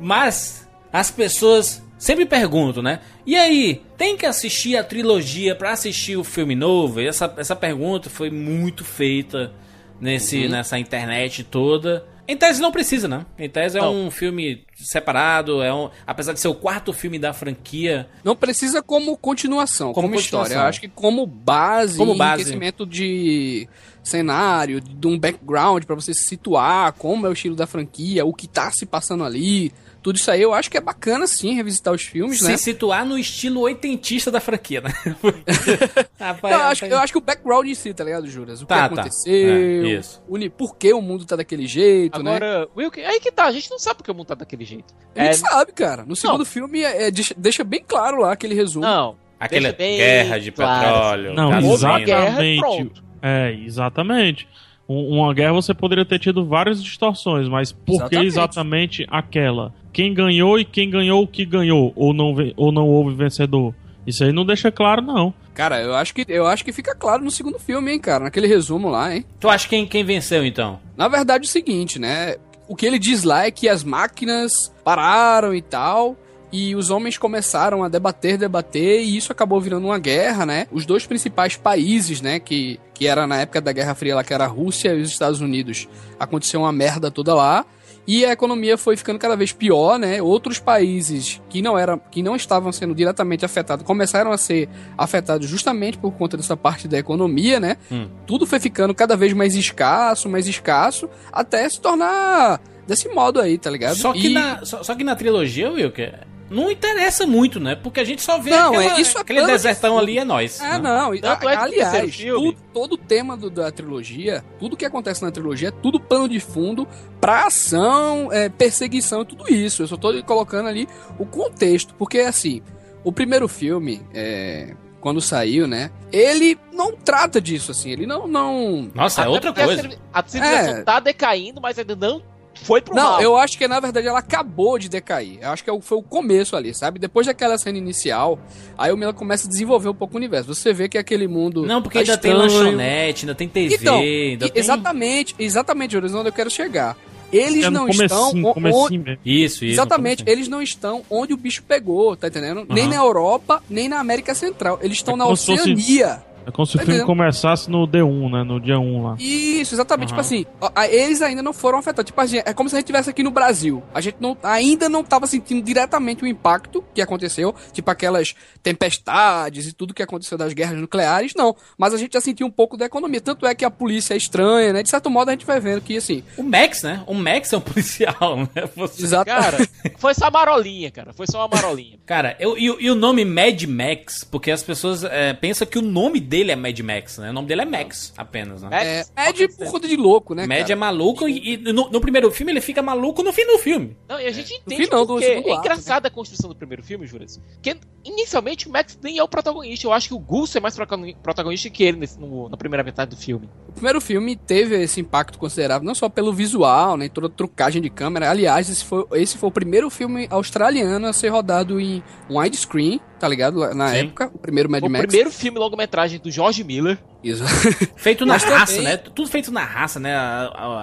Mas 0.00 0.68
as 0.92 1.10
pessoas 1.10 1.82
sempre 1.98 2.24
perguntam, 2.26 2.82
né? 2.82 3.00
E 3.26 3.36
aí, 3.36 3.82
tem 3.96 4.16
que 4.16 4.26
assistir 4.26 4.76
a 4.76 4.82
trilogia 4.82 5.54
pra 5.54 5.72
assistir 5.72 6.16
o 6.16 6.24
filme 6.24 6.54
novo? 6.54 7.00
E 7.00 7.06
essa, 7.06 7.32
essa 7.36 7.54
pergunta 7.54 8.08
foi 8.08 8.30
muito 8.30 8.84
feita 8.84 9.52
nesse, 10.00 10.48
nessa 10.48 10.78
internet 10.78 11.44
toda. 11.44 12.06
Em 12.26 12.36
tese 12.36 12.60
não 12.60 12.72
precisa, 12.72 13.06
né? 13.08 13.26
Em 13.38 13.48
tese 13.48 13.76
é 13.76 13.80
Não. 13.80 14.06
um 14.06 14.10
filme 14.10 14.64
separado, 14.84 15.62
é 15.62 15.72
um, 15.72 15.90
apesar 16.06 16.32
de 16.32 16.40
ser 16.40 16.48
o 16.48 16.54
quarto 16.54 16.92
filme 16.92 17.18
da 17.18 17.32
franquia. 17.32 18.08
Não 18.24 18.34
precisa 18.36 18.82
como 18.82 19.16
continuação, 19.16 19.92
Como 19.92 20.08
como, 20.08 20.20
história. 20.20 20.44
continuação. 20.44 20.62
Eu 20.64 20.68
acho 20.68 20.80
que 20.80 20.88
como 20.88 21.26
base, 21.26 21.96
Como 21.98 22.14
base. 22.14 22.42
enriquecimento 22.42 22.86
de 22.86 23.68
cenário, 24.02 24.80
de 24.80 25.06
um 25.06 25.18
background 25.18 25.84
pra 25.84 25.94
você 25.94 26.14
se 26.14 26.22
situar, 26.24 26.92
como 26.94 27.26
é 27.26 27.30
o 27.30 27.32
estilo 27.32 27.54
da 27.54 27.66
franquia, 27.66 28.24
o 28.24 28.32
que 28.32 28.48
tá 28.48 28.70
se 28.70 28.86
passando 28.86 29.22
ali, 29.24 29.72
tudo 30.02 30.16
isso 30.16 30.30
aí 30.30 30.40
eu 30.40 30.54
acho 30.54 30.70
que 30.70 30.78
é 30.78 30.80
bacana 30.80 31.26
sim 31.26 31.54
revisitar 31.54 31.92
os 31.92 32.00
filmes, 32.02 32.38
Se 32.38 32.48
né? 32.48 32.56
situar 32.56 33.04
no 33.04 33.18
estilo 33.18 33.60
oitentista 33.60 34.30
da 34.30 34.40
franquia, 34.40 34.80
né? 34.80 34.90
Rapaz, 36.18 36.54
Não, 36.54 36.62
eu, 36.62 36.66
acho, 36.68 36.84
eu 36.86 36.98
acho 36.98 37.12
que 37.12 37.18
o 37.18 37.20
background 37.20 37.66
em 37.68 37.74
si, 37.74 37.92
tá 37.92 38.02
ligado, 38.04 38.26
Juras? 38.26 38.62
O 38.62 38.66
Tá, 38.66 38.88
que 38.88 38.94
tá. 38.94 39.00
aconteceu, 39.02 39.32
É, 39.50 39.98
isso. 39.98 40.22
o 40.26 40.50
por 40.50 40.76
que 40.76 40.92
o 40.94 41.02
mundo 41.02 41.26
tá 41.26 41.36
daquele 41.36 41.66
jeito, 41.66 42.22
né? 42.22 42.36
Agora, 42.36 42.68
aí 43.06 43.20
que 43.20 43.30
tá, 43.30 43.44
a 43.44 43.52
gente 43.52 43.70
não 43.70 43.78
sabe 43.78 43.96
porque 43.98 44.10
o 44.10 44.14
mundo 44.14 44.26
tá 44.28 44.34
daquele 44.34 44.64
jeito. 44.64 44.69
A 45.16 45.24
gente 45.24 45.30
É, 45.30 45.32
sabe, 45.32 45.72
cara. 45.72 46.04
No 46.04 46.14
segundo 46.14 46.44
filme 46.44 46.82
é, 46.82 47.08
é, 47.08 47.10
deixa, 47.36 47.64
bem 47.64 47.82
claro 47.86 48.20
lá 48.20 48.32
aquele 48.32 48.54
resumo. 48.54 48.84
Não. 48.84 49.16
Aquela 49.38 49.72
guerra 49.72 50.38
de 50.38 50.52
claro. 50.52 50.84
petróleo. 50.84 51.34
Não, 51.34 51.50
gasolina. 51.50 52.00
exatamente. 52.02 52.92
É, 53.22 53.52
exatamente. 53.64 54.48
Um- 54.88 55.18
Uma 55.20 55.32
guerra 55.34 55.52
você 55.52 55.72
poderia 55.74 56.04
ter 56.04 56.18
tido 56.18 56.44
várias 56.44 56.82
distorções, 56.82 57.48
mas 57.48 57.72
por 57.72 58.08
que 58.08 58.16
Exatamente. 58.16 58.26
exatamente 58.26 59.06
aquela? 59.10 59.74
Quem 59.92 60.12
ganhou 60.14 60.58
e 60.58 60.64
quem 60.64 60.88
ganhou 60.90 61.22
o 61.22 61.26
que 61.28 61.44
ganhou? 61.44 61.92
Ou 61.96 62.12
não, 62.12 62.34
ou 62.56 62.70
não 62.72 62.86
houve 62.88 63.14
vencedor? 63.14 63.74
Isso 64.06 64.24
aí 64.24 64.32
não 64.32 64.44
deixa 64.44 64.70
claro, 64.72 65.02
não. 65.02 65.32
Cara, 65.54 65.80
eu 65.80 65.94
acho 65.94 66.14
que 66.14 66.24
eu 66.28 66.46
acho 66.46 66.64
que 66.64 66.72
fica 66.72 66.94
claro 66.94 67.22
no 67.22 67.30
segundo 67.30 67.58
filme, 67.58 67.92
hein, 67.92 67.98
cara, 68.00 68.24
naquele 68.24 68.46
resumo 68.46 68.88
lá, 68.88 69.14
hein. 69.14 69.24
Tu 69.38 69.48
acha 69.48 69.68
quem, 69.68 69.86
quem 69.86 70.02
venceu 70.04 70.44
então? 70.44 70.80
Na 70.96 71.06
verdade 71.08 71.44
é 71.44 71.48
o 71.48 71.50
seguinte, 71.50 71.98
né? 71.98 72.36
O 72.70 72.76
que 72.76 72.86
ele 72.86 73.00
diz 73.00 73.24
lá 73.24 73.46
é 73.46 73.50
que 73.50 73.68
as 73.68 73.82
máquinas 73.82 74.72
pararam 74.84 75.52
e 75.52 75.60
tal. 75.60 76.16
E 76.52 76.76
os 76.76 76.88
homens 76.88 77.18
começaram 77.18 77.82
a 77.82 77.88
debater, 77.88 78.38
debater, 78.38 79.02
e 79.02 79.16
isso 79.16 79.32
acabou 79.32 79.60
virando 79.60 79.86
uma 79.86 79.98
guerra, 79.98 80.46
né? 80.46 80.68
Os 80.70 80.86
dois 80.86 81.04
principais 81.04 81.56
países, 81.56 82.20
né, 82.20 82.38
que, 82.38 82.78
que 82.94 83.08
era 83.08 83.26
na 83.26 83.40
época 83.40 83.60
da 83.60 83.72
Guerra 83.72 83.96
Fria 83.96 84.14
lá, 84.14 84.22
que 84.22 84.32
era 84.32 84.44
a 84.44 84.48
Rússia 84.48 84.94
e 84.94 85.02
os 85.02 85.10
Estados 85.10 85.40
Unidos, 85.40 85.88
aconteceu 86.18 86.60
uma 86.60 86.70
merda 86.70 87.10
toda 87.10 87.34
lá. 87.34 87.66
E 88.12 88.24
a 88.24 88.32
economia 88.32 88.76
foi 88.76 88.96
ficando 88.96 89.20
cada 89.20 89.36
vez 89.36 89.52
pior, 89.52 89.96
né? 89.96 90.20
Outros 90.20 90.58
países 90.58 91.40
que 91.48 91.62
não 91.62 91.78
eram, 91.78 92.00
que 92.10 92.24
não 92.24 92.34
estavam 92.34 92.72
sendo 92.72 92.92
diretamente 92.92 93.44
afetados, 93.44 93.86
começaram 93.86 94.32
a 94.32 94.36
ser 94.36 94.68
afetados 94.98 95.48
justamente 95.48 95.96
por 95.96 96.10
conta 96.14 96.36
dessa 96.36 96.56
parte 96.56 96.88
da 96.88 96.98
economia, 96.98 97.60
né? 97.60 97.76
Hum. 97.92 98.08
Tudo 98.26 98.46
foi 98.48 98.58
ficando 98.58 98.92
cada 98.92 99.16
vez 99.16 99.32
mais 99.32 99.54
escasso, 99.54 100.28
mais 100.28 100.48
escasso, 100.48 101.08
até 101.32 101.68
se 101.68 101.80
tornar 101.80 102.60
desse 102.84 103.08
modo 103.10 103.40
aí, 103.40 103.56
tá 103.56 103.70
ligado? 103.70 103.94
Só 103.94 104.12
que, 104.12 104.26
E- 104.26 104.34
na, 104.34 104.64
só, 104.64 104.82
só 104.82 104.96
que 104.96 105.04
na 105.04 105.14
trilogia, 105.14 105.70
Wilker, 105.70 106.26
não 106.50 106.70
interessa 106.70 107.26
muito, 107.26 107.60
né? 107.60 107.74
Porque 107.76 108.00
a 108.00 108.04
gente 108.04 108.20
só 108.22 108.38
vê 108.38 108.50
Não, 108.50 108.74
aquela- 108.74 108.96
é- 108.96 109.00
isso 109.00 109.16
é 109.16 109.20
aquele 109.20 109.40
de 109.42 109.46
desertão 109.46 109.92
fundo. 109.92 110.02
ali 110.02 110.18
é 110.18 110.24
nós. 110.24 110.60
Ah, 110.60 110.78
né? 110.78 110.78
não. 110.80 111.16
Tanto 111.18 111.48
é 111.48 111.52
que 111.52 111.56
no 111.56 111.62
aliás, 111.62 112.16
tudo- 112.16 112.56
todo 112.74 112.92
o 112.94 112.98
tema 112.98 113.36
do- 113.36 113.48
da 113.50 113.70
trilogia, 113.70 114.44
tudo 114.58 114.76
que 114.76 114.84
acontece 114.84 115.22
na 115.22 115.30
trilogia 115.30 115.68
é 115.68 115.70
tudo 115.70 116.00
plano 116.00 116.28
de 116.28 116.40
fundo 116.40 116.86
pra 117.20 117.46
ação, 117.46 118.32
é, 118.32 118.48
perseguição 118.48 119.22
e 119.22 119.24
tudo 119.26 119.48
isso. 119.52 119.82
Eu 119.82 119.86
só 119.86 119.96
tô 119.96 120.22
colocando 120.24 120.68
ali 120.68 120.88
o 121.18 121.24
contexto, 121.24 121.94
porque 121.94 122.18
assim, 122.18 122.60
o 123.04 123.12
primeiro 123.12 123.46
filme, 123.48 124.02
é, 124.12 124.74
quando 125.00 125.20
saiu, 125.20 125.66
né, 125.66 125.90
ele 126.12 126.58
não 126.72 126.92
trata 126.92 127.40
disso, 127.40 127.70
assim, 127.70 127.90
ele 127.90 128.06
não... 128.06 128.26
não... 128.26 128.90
Nossa, 128.94 129.22
é 129.22 129.28
outra 129.28 129.50
a 129.50 129.54
coisa. 129.54 129.88
A 130.12 130.22
civilização 130.26 130.76
É. 130.78 130.82
tá 130.82 131.00
decaindo, 131.00 131.60
mas 131.60 131.78
ainda 131.78 131.96
não 131.96 132.22
foi 132.62 132.80
pro 132.80 132.94
Não, 132.94 133.02
mal. 133.12 133.20
eu 133.20 133.36
acho 133.36 133.56
que 133.58 133.66
na 133.66 133.80
verdade 133.80 134.06
ela 134.06 134.18
acabou 134.18 134.78
de 134.78 134.88
decair. 134.88 135.38
Eu 135.40 135.50
acho 135.50 135.62
que 135.64 135.70
é 135.70 135.80
foi 135.80 135.98
o 135.98 136.02
começo 136.02 136.54
ali, 136.56 136.74
sabe? 136.74 136.98
Depois 136.98 137.26
daquela 137.26 137.56
cena 137.58 137.78
inicial, 137.78 138.38
aí 138.76 138.92
o 138.92 138.96
Mila 138.96 139.12
começa 139.12 139.46
a 139.46 139.50
desenvolver 139.50 139.88
um 139.88 139.94
pouco 139.94 140.14
o 140.14 140.16
universo. 140.16 140.54
Você 140.54 140.72
vê 140.72 140.88
que 140.88 140.98
aquele 140.98 141.26
mundo. 141.26 141.64
Não, 141.66 141.80
porque 141.82 141.98
tá 141.98 142.00
ainda 142.00 142.18
tem 142.18 142.30
estranho. 142.32 142.52
lanchonete, 142.52 143.24
ainda 143.24 143.34
tem 143.34 143.48
TV, 143.48 143.74
Então, 143.76 143.94
ainda 143.98 144.46
e- 144.46 144.50
tem... 144.50 144.60
exatamente, 144.60 145.34
exatamente, 145.38 145.92
Joris, 145.92 146.14
onde 146.14 146.28
eu 146.28 146.32
quero 146.32 146.50
chegar. 146.50 146.96
Eles 147.32 147.64
É 147.64 147.70
não 147.70 147.82
comecinho, 147.86 148.04
estão. 148.06 148.52
onde-. 148.74 149.18
Isso, 149.24 149.64
isso. 149.64 149.74
Exatamente, 149.74 150.24
eles 150.26 150.48
não 150.48 150.60
estão 150.60 151.02
onde 151.08 151.32
o 151.32 151.36
bicho 151.36 151.62
pegou, 151.62 152.16
tá 152.16 152.26
entendendo? 152.26 152.66
Nem 152.68 152.84
Aham. 152.86 152.90
na 152.90 152.96
Europa, 152.96 153.62
nem 153.70 153.88
na 153.88 154.00
América 154.00 154.34
Central. 154.34 154.80
Eles 154.82 154.96
estão 154.96 155.14
É 155.14 155.16
na 155.18 155.36
se 155.36 155.46
fosse- 155.46 155.52
Oceania. 155.72 156.22
É 156.46 156.50
como 156.50 156.66
se 156.66 156.76
o 156.76 156.78
Tá 156.78 156.84
filme 156.86 157.04
começasse 157.04 157.70
no 157.70 157.86
D1, 157.86 158.30
né? 158.30 158.42
No 158.44 158.60
dia 158.60 158.78
1 158.78 159.02
lá. 159.02 159.16
Isso, 159.18 159.74
exatamente. 159.74 160.12
Aham. 160.12 160.22
Tipo 160.22 160.44
assim, 160.44 160.46
eles 160.90 161.20
ainda 161.22 161.42
não 161.42 161.52
foram 161.52 161.78
afetados. 161.78 162.08
Tipo 162.08 162.20
assim, 162.20 162.38
é 162.44 162.52
como 162.54 162.68
se 162.68 162.74
a 162.74 162.78
gente 162.78 162.84
estivesse 162.84 163.10
aqui 163.10 163.22
no 163.22 163.30
Brasil. 163.30 163.82
A 163.94 164.00
gente 164.00 164.16
não, 164.20 164.36
ainda 164.42 164.88
não 164.88 165.04
tava 165.04 165.26
sentindo 165.26 165.62
diretamente 165.62 166.24
o 166.24 166.26
impacto 166.26 166.82
que 166.94 167.00
aconteceu. 167.02 167.54
Tipo 167.72 167.90
aquelas 167.90 168.34
tempestades 168.62 169.66
e 169.66 169.72
tudo 169.72 169.92
que 169.94 170.02
aconteceu 170.02 170.38
das 170.38 170.52
guerras 170.52 170.78
nucleares, 170.80 171.32
não. 171.36 171.54
Mas 171.76 171.92
a 171.92 171.96
gente 171.98 172.12
já 172.14 172.20
sentiu 172.20 172.46
um 172.46 172.50
pouco 172.50 172.76
da 172.76 172.86
economia. 172.86 173.20
Tanto 173.20 173.46
é 173.46 173.54
que 173.54 173.64
a 173.64 173.70
polícia 173.70 174.14
é 174.14 174.16
estranha, 174.16 174.72
né? 174.72 174.82
De 174.82 174.88
certo 174.88 175.10
modo 175.10 175.28
a 175.28 175.32
gente 175.32 175.44
vai 175.46 175.60
vendo 175.60 175.80
que, 175.80 175.96
assim... 175.96 176.22
O 176.36 176.42
Max, 176.42 176.82
né? 176.82 177.02
O 177.06 177.14
Max 177.14 177.52
é 177.52 177.56
um 177.56 177.60
policial, 177.62 178.36
né? 178.54 178.68
Você... 178.76 179.02
Exato. 179.02 179.26
Cara, 179.26 179.58
foi 179.98 180.14
só 180.14 180.24
uma 180.26 180.30
marolinha, 180.30 180.90
cara. 180.90 181.12
Foi 181.12 181.26
só 181.26 181.38
uma 181.40 181.48
marolinha. 181.48 181.98
Cara, 182.06 182.36
eu, 182.40 182.56
e, 182.58 182.70
o- 182.70 182.80
e 182.80 182.90
o 182.90 182.94
nome 182.94 183.24
Mad 183.24 183.62
Max, 183.64 184.24
porque 184.24 184.50
as 184.50 184.62
pessoas 184.62 185.04
é, 185.04 185.32
pensam 185.34 185.66
que 185.66 185.78
o 185.78 185.82
nome 185.82 186.20
dele 186.30 186.52
é 186.52 186.56
Mad 186.56 186.78
Max, 186.78 187.18
né? 187.18 187.30
O 187.30 187.32
nome 187.32 187.48
dele 187.48 187.62
é 187.62 187.64
Max, 187.64 188.12
apenas, 188.16 188.62
né? 188.62 188.68
É, 188.72 189.04
é 189.16 189.32
de 189.32 189.48
por 189.48 189.68
conta 189.70 189.88
de 189.88 189.96
louco, 189.96 190.32
né, 190.32 190.46
Mad 190.46 190.60
cara? 190.60 190.72
é 190.72 190.76
maluco 190.76 191.28
e, 191.28 191.54
e 191.54 191.56
no, 191.72 191.90
no 191.90 192.00
primeiro 192.00 192.30
filme 192.30 192.52
ele 192.52 192.60
fica 192.60 192.80
maluco 192.80 193.22
no 193.22 193.32
fim 193.32 193.44
do 193.46 193.58
filme. 193.58 193.96
Não, 194.08 194.20
e 194.20 194.26
a 194.26 194.30
gente 194.30 194.54
entende 194.54 194.84
final 194.84 195.04
porque 195.04 195.24
é 195.24 195.38
ato, 195.40 195.50
engraçada 195.50 196.06
a 196.06 196.10
construção 196.10 196.48
do 196.48 196.54
primeiro 196.54 196.82
filme, 196.84 197.04
Juras. 197.04 197.38
Porque 197.54 197.76
inicialmente 198.04 198.68
o 198.68 198.70
Max 198.72 198.96
nem 199.02 199.18
é 199.18 199.22
o 199.22 199.28
protagonista. 199.28 199.86
Eu 199.86 199.92
acho 199.92 200.06
que 200.08 200.14
o 200.14 200.18
Gus 200.20 200.54
é 200.54 200.60
mais 200.60 200.76
protagoni- 200.76 201.16
protagonista 201.22 201.68
que 201.68 201.82
ele 201.82 201.98
nesse- 201.98 202.18
no- 202.18 202.48
na 202.48 202.56
primeira 202.56 202.84
metade 202.84 203.10
do 203.10 203.16
filme. 203.16 203.48
O 203.68 203.72
primeiro 203.72 204.00
filme 204.00 204.36
teve 204.36 204.80
esse 204.80 205.00
impacto 205.00 205.36
considerável, 205.38 205.84
não 205.84 205.94
só 205.94 206.08
pelo 206.08 206.32
visual, 206.32 206.96
né, 206.96 207.08
toda 207.08 207.26
a 207.26 207.30
trucagem 207.30 207.82
de 207.82 207.90
câmera. 207.90 208.30
Aliás, 208.30 208.70
esse 208.70 208.84
foi, 208.84 209.04
esse 209.14 209.36
foi 209.36 209.48
o 209.48 209.52
primeiro 209.52 209.90
filme 209.90 210.28
australiano 210.30 211.06
a 211.08 211.12
ser 211.12 211.28
rodado 211.28 211.80
em 211.80 212.02
widescreen, 212.30 213.00
tá 213.18 213.26
ligado? 213.28 213.74
Na 213.74 213.88
Sim. 213.88 213.96
época, 213.96 214.30
o 214.32 214.38
primeiro 214.38 214.70
Mad 214.70 214.82
o 214.84 214.88
Max. 214.88 215.06
primeiro 215.06 215.30
filme 215.30 215.58
longa-metragem 215.58 216.19
do 216.22 216.30
George 216.30 216.62
Miller. 216.64 216.98
Isso. 217.22 217.44
Feito 217.96 218.24
na 218.26 218.34
Mas 218.34 218.44
raça, 218.44 218.76
também- 218.76 218.88
né? 218.88 218.96
Tudo 218.96 219.28
feito 219.28 219.50
na 219.50 219.64
raça, 219.64 220.00
né? 220.00 220.14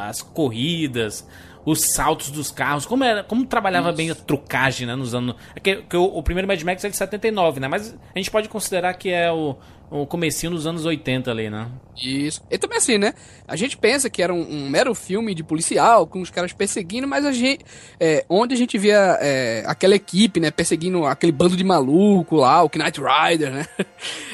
As 0.07 0.21
corridas, 0.21 1.27
os 1.65 1.93
saltos 1.93 2.29
dos 2.31 2.51
carros, 2.51 2.85
como 2.85 3.03
era, 3.03 3.23
como 3.23 3.45
trabalhava 3.45 3.91
bem 3.91 4.09
a 4.11 4.15
trucagem, 4.15 4.85
né? 4.87 4.95
Nos 4.95 5.13
anos. 5.13 5.35
é 5.55 5.59
que, 5.59 5.77
que 5.83 5.97
o, 5.97 6.03
o 6.05 6.23
primeiro 6.23 6.47
Mad 6.47 6.61
Max 6.63 6.83
é 6.83 6.89
de 6.89 6.95
79, 6.95 7.59
né? 7.59 7.67
Mas 7.67 7.93
a 8.15 8.17
gente 8.19 8.31
pode 8.31 8.47
considerar 8.49 8.93
que 8.93 9.09
é 9.09 9.31
o, 9.31 9.55
o 9.89 10.05
comecinho 10.05 10.51
dos 10.51 10.67
anos 10.67 10.85
80 10.85 11.31
ali, 11.31 11.49
né? 11.49 11.69
Isso. 11.97 12.41
E 12.51 12.57
também 12.57 12.77
assim, 12.77 12.97
né? 12.97 13.13
A 13.47 13.55
gente 13.55 13.77
pensa 13.77 14.09
que 14.09 14.21
era 14.21 14.33
um, 14.33 14.41
um 14.41 14.69
mero 14.69 14.93
filme 14.93 15.33
de 15.33 15.43
policial, 15.43 16.05
com 16.05 16.21
os 16.21 16.29
caras 16.29 16.51
perseguindo, 16.53 17.07
mas 17.07 17.25
a 17.25 17.31
gente. 17.31 17.63
é, 17.99 18.25
onde 18.29 18.53
a 18.53 18.57
gente 18.57 18.77
via 18.77 19.17
é, 19.21 19.63
aquela 19.65 19.95
equipe, 19.95 20.39
né? 20.39 20.51
Perseguindo 20.51 21.05
aquele 21.05 21.31
bando 21.31 21.55
de 21.55 21.63
maluco 21.63 22.35
lá, 22.37 22.61
o 22.63 22.69
Knight 22.69 22.99
Rider, 23.01 23.51
né? 23.51 23.65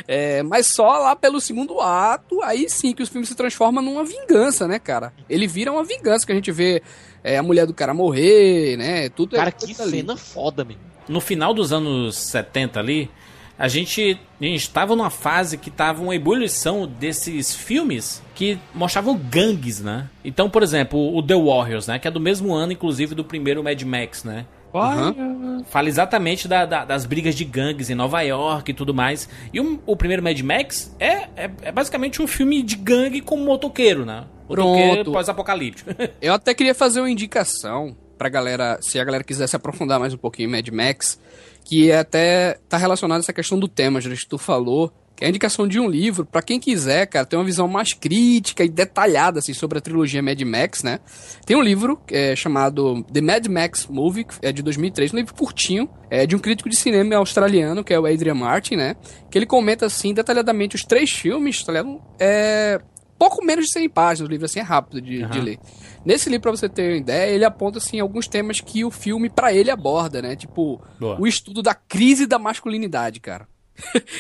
É, 0.06 0.44
mas 0.44 0.68
só 0.68 0.98
lá 0.98 1.16
pelo 1.16 1.40
segundo 1.40 1.80
ato, 1.80 2.42
aí 2.42 2.70
sim 2.70 2.94
que 2.94 3.02
os 3.02 3.08
filmes 3.08 3.30
se 3.30 3.36
transformam 3.36 3.82
numa 3.82 4.04
vingança, 4.04 4.68
né, 4.68 4.78
cara? 4.78 5.14
Ele 5.30 5.48
vira 5.48 5.72
uma 5.72 5.84
vingança 5.84 6.26
que 6.26 6.32
a 6.34 6.36
gente 6.36 6.52
vê 6.52 6.84
é, 7.24 7.38
a 7.38 7.44
mulher 7.44 7.66
do 7.66 7.74
cara 7.74 7.94
morrer, 7.94 8.76
né? 8.76 9.08
Tudo 9.10 9.38
Cara, 9.38 9.48
é 9.48 9.52
que 9.52 9.68
tudo 9.68 9.82
ali. 9.82 10.00
cena 10.02 10.18
foda, 10.18 10.66
meu. 10.66 10.76
no 11.08 11.22
final 11.22 11.54
dos 11.54 11.72
anos 11.72 12.18
70 12.18 12.80
ali, 12.80 13.10
a 13.58 13.68
gente 13.68 14.18
estava 14.42 14.96
numa 14.96 15.10
fase 15.10 15.58
que 15.58 15.70
tava 15.70 16.02
uma 16.02 16.16
ebulição 16.16 16.88
desses 16.88 17.54
filmes 17.56 18.22
que 18.36 18.58
mostravam 18.74 19.16
gangues, 19.16 19.80
né? 19.80 20.10
Então, 20.26 20.50
por 20.50 20.64
exemplo, 20.64 21.16
o 21.16 21.22
The 21.22 21.36
Warriors, 21.36 21.88
né, 21.88 22.00
que 22.00 22.08
é 22.08 22.12
do 22.12 22.20
mesmo 22.20 22.54
ano 22.54 22.72
inclusive 22.74 23.14
do 23.16 23.24
primeiro 23.24 23.64
Mad 23.64 23.82
Max, 23.84 24.24
né? 24.24 24.46
Aham. 24.74 25.64
Fala 25.70 25.88
exatamente 25.88 26.48
da- 26.48 26.66
da- 26.66 26.84
das 26.84 27.06
brigas 27.06 27.36
de 27.36 27.46
gangues 27.46 27.92
em 27.92 27.96
Nova 27.96 28.22
York 28.22 28.72
e 28.72 28.74
tudo 28.74 28.92
mais. 28.94 29.30
E 29.54 29.60
o, 29.60 29.80
o 29.86 29.96
primeiro 29.96 30.24
Mad 30.24 30.40
Max 30.42 30.96
é, 31.00 31.28
é, 31.36 31.52
é 31.62 31.72
basicamente 31.72 32.22
um 32.22 32.28
filme 32.28 32.64
de 32.64 32.76
gangue 32.76 33.22
com 33.22 33.38
motoqueiro, 33.38 34.04
né? 34.04 34.24
Motoqueiro 34.50 35.12
pós-apocalíptico. 35.12 35.92
Eu 36.20 36.34
até 36.34 36.54
queria 36.56 36.74
fazer 36.74 37.00
uma 37.02 37.10
indicação 37.10 37.96
pra 38.18 38.30
galera, 38.30 38.80
se 38.82 39.00
a 39.00 39.04
galera 39.04 39.24
quiser 39.24 39.48
se 39.48 39.56
aprofundar 39.56 40.00
mais 40.00 40.14
um 40.14 40.18
pouquinho 40.18 40.50
em 40.50 40.52
Mad 40.52 40.68
Max, 40.70 41.20
que 41.64 41.92
é 41.92 42.00
até 42.00 42.60
tá 42.68 42.78
relacionado 42.78 43.18
a 43.18 43.22
essa 43.22 43.34
questão 43.34 43.60
do 43.60 43.68
tema, 43.68 44.02
já 44.02 44.10
que 44.10 44.28
tu 44.28 44.38
falou, 44.38 44.92
que 45.16 45.24
é 45.24 45.28
a 45.28 45.30
indicação 45.30 45.68
de 45.68 45.80
um 45.80 45.88
livro 45.88 46.26
pra 46.26 46.42
quem 46.42 46.60
quiser, 46.60 47.06
cara, 47.06 47.26
ter 47.26 47.36
uma 47.36 47.46
visão 47.46 47.68
mais 47.68 47.94
crítica 47.94 48.64
e 48.64 48.70
detalhada 48.70 49.40
assim 49.40 49.54
sobre 49.54 49.78
a 49.78 49.82
trilogia 49.82 50.22
Mad 50.24 50.42
Max, 50.42 50.84
né? 50.84 51.00
Tem 51.46 51.56
um 51.56 51.62
livro 51.62 52.02
é, 52.12 52.36
chamado 52.36 53.04
The 53.04 53.22
Mad 53.22 53.48
Max 53.48 53.88
Movie, 53.88 54.26
é 54.42 54.52
de 54.52 54.64
2003, 54.64 55.14
um 55.14 55.18
livro 55.18 55.34
curtinho, 55.34 55.90
é 56.10 56.26
de 56.26 56.36
um 56.36 56.40
crítico 56.40 56.70
de 56.70 56.76
cinema 56.76 57.16
australiano, 57.16 57.84
que 57.84 57.94
é 57.94 58.00
o 58.00 58.06
Adrian 58.06 58.36
Martin, 58.36 58.76
né? 58.76 58.96
Que 59.30 59.38
ele 59.38 59.46
comenta 59.46 59.86
assim 59.86 60.14
detalhadamente 60.14 60.76
os 60.76 60.84
três 60.84 61.12
filmes, 61.12 61.64
tá 61.64 61.72
ligado? 61.72 62.02
É 62.20 62.82
pouco 63.18 63.44
menos 63.46 63.66
de 63.68 63.74
100 63.74 63.90
páginas, 63.90 64.28
o 64.28 64.32
livro 64.32 64.46
assim 64.46 64.60
é 64.60 64.64
rápido 64.64 65.02
de, 65.02 65.18
de 65.18 65.24
Aham. 65.24 65.44
ler. 65.44 65.60
Nesse 66.06 66.30
livro, 66.30 66.42
pra 66.44 66.52
você 66.52 66.68
ter 66.68 66.92
uma 66.92 66.98
ideia, 66.98 67.32
ele 67.32 67.46
aponta 67.46 67.78
assim 67.78 68.00
alguns 68.00 68.28
temas 68.28 68.60
que 68.60 68.84
o 68.84 68.92
filme 68.92 69.30
pra 69.30 69.54
ele 69.54 69.72
aborda, 69.72 70.22
né? 70.22 70.36
Tipo, 70.36 70.82
Boa. 71.00 71.20
o 71.20 71.26
estudo 71.28 71.62
da 71.62 71.74
crise 71.74 72.26
da 72.26 72.38
masculinidade, 72.40 73.20
cara. 73.20 73.48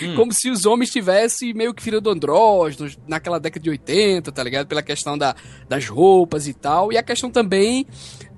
Hum. 0.01 0.15
Como 0.15 0.31
se 0.33 0.49
os 0.49 0.65
homens 0.65 0.89
tivessem 0.89 1.53
meio 1.53 1.73
que 1.73 1.83
virando 1.83 2.09
andrógenos 2.09 2.97
naquela 3.07 3.39
década 3.39 3.61
de 3.63 3.69
80, 3.69 4.31
tá 4.31 4.41
ligado? 4.43 4.65
Pela 4.67 4.81
questão 4.81 5.17
da, 5.17 5.35
das 5.69 5.87
roupas 5.87 6.47
e 6.47 6.53
tal. 6.53 6.91
E 6.91 6.97
a 6.97 7.03
questão 7.03 7.29
também 7.29 7.85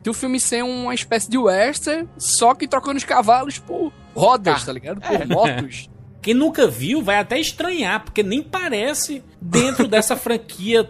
de 0.03 0.09
o 0.09 0.13
filme 0.13 0.39
ser 0.39 0.63
uma 0.63 0.93
espécie 0.93 1.29
de 1.29 1.37
western, 1.37 2.07
só 2.17 2.53
que 2.53 2.67
trocando 2.67 2.97
os 2.97 3.03
cavalos 3.03 3.57
por 3.59 3.91
rodas, 4.13 4.63
tá 4.65 4.71
ligado? 4.73 4.99
Por 5.01 5.21
É. 5.21 5.25
motos. 5.25 5.89
Quem 6.25 6.33
nunca 6.33 6.65
viu 6.67 7.03
vai 7.03 7.17
até 7.19 7.39
estranhar, 7.39 8.03
porque 8.03 8.23
nem 8.23 8.41
parece 8.41 9.23
dentro 9.39 9.87
dessa 9.87 10.15
franquia 10.17 10.89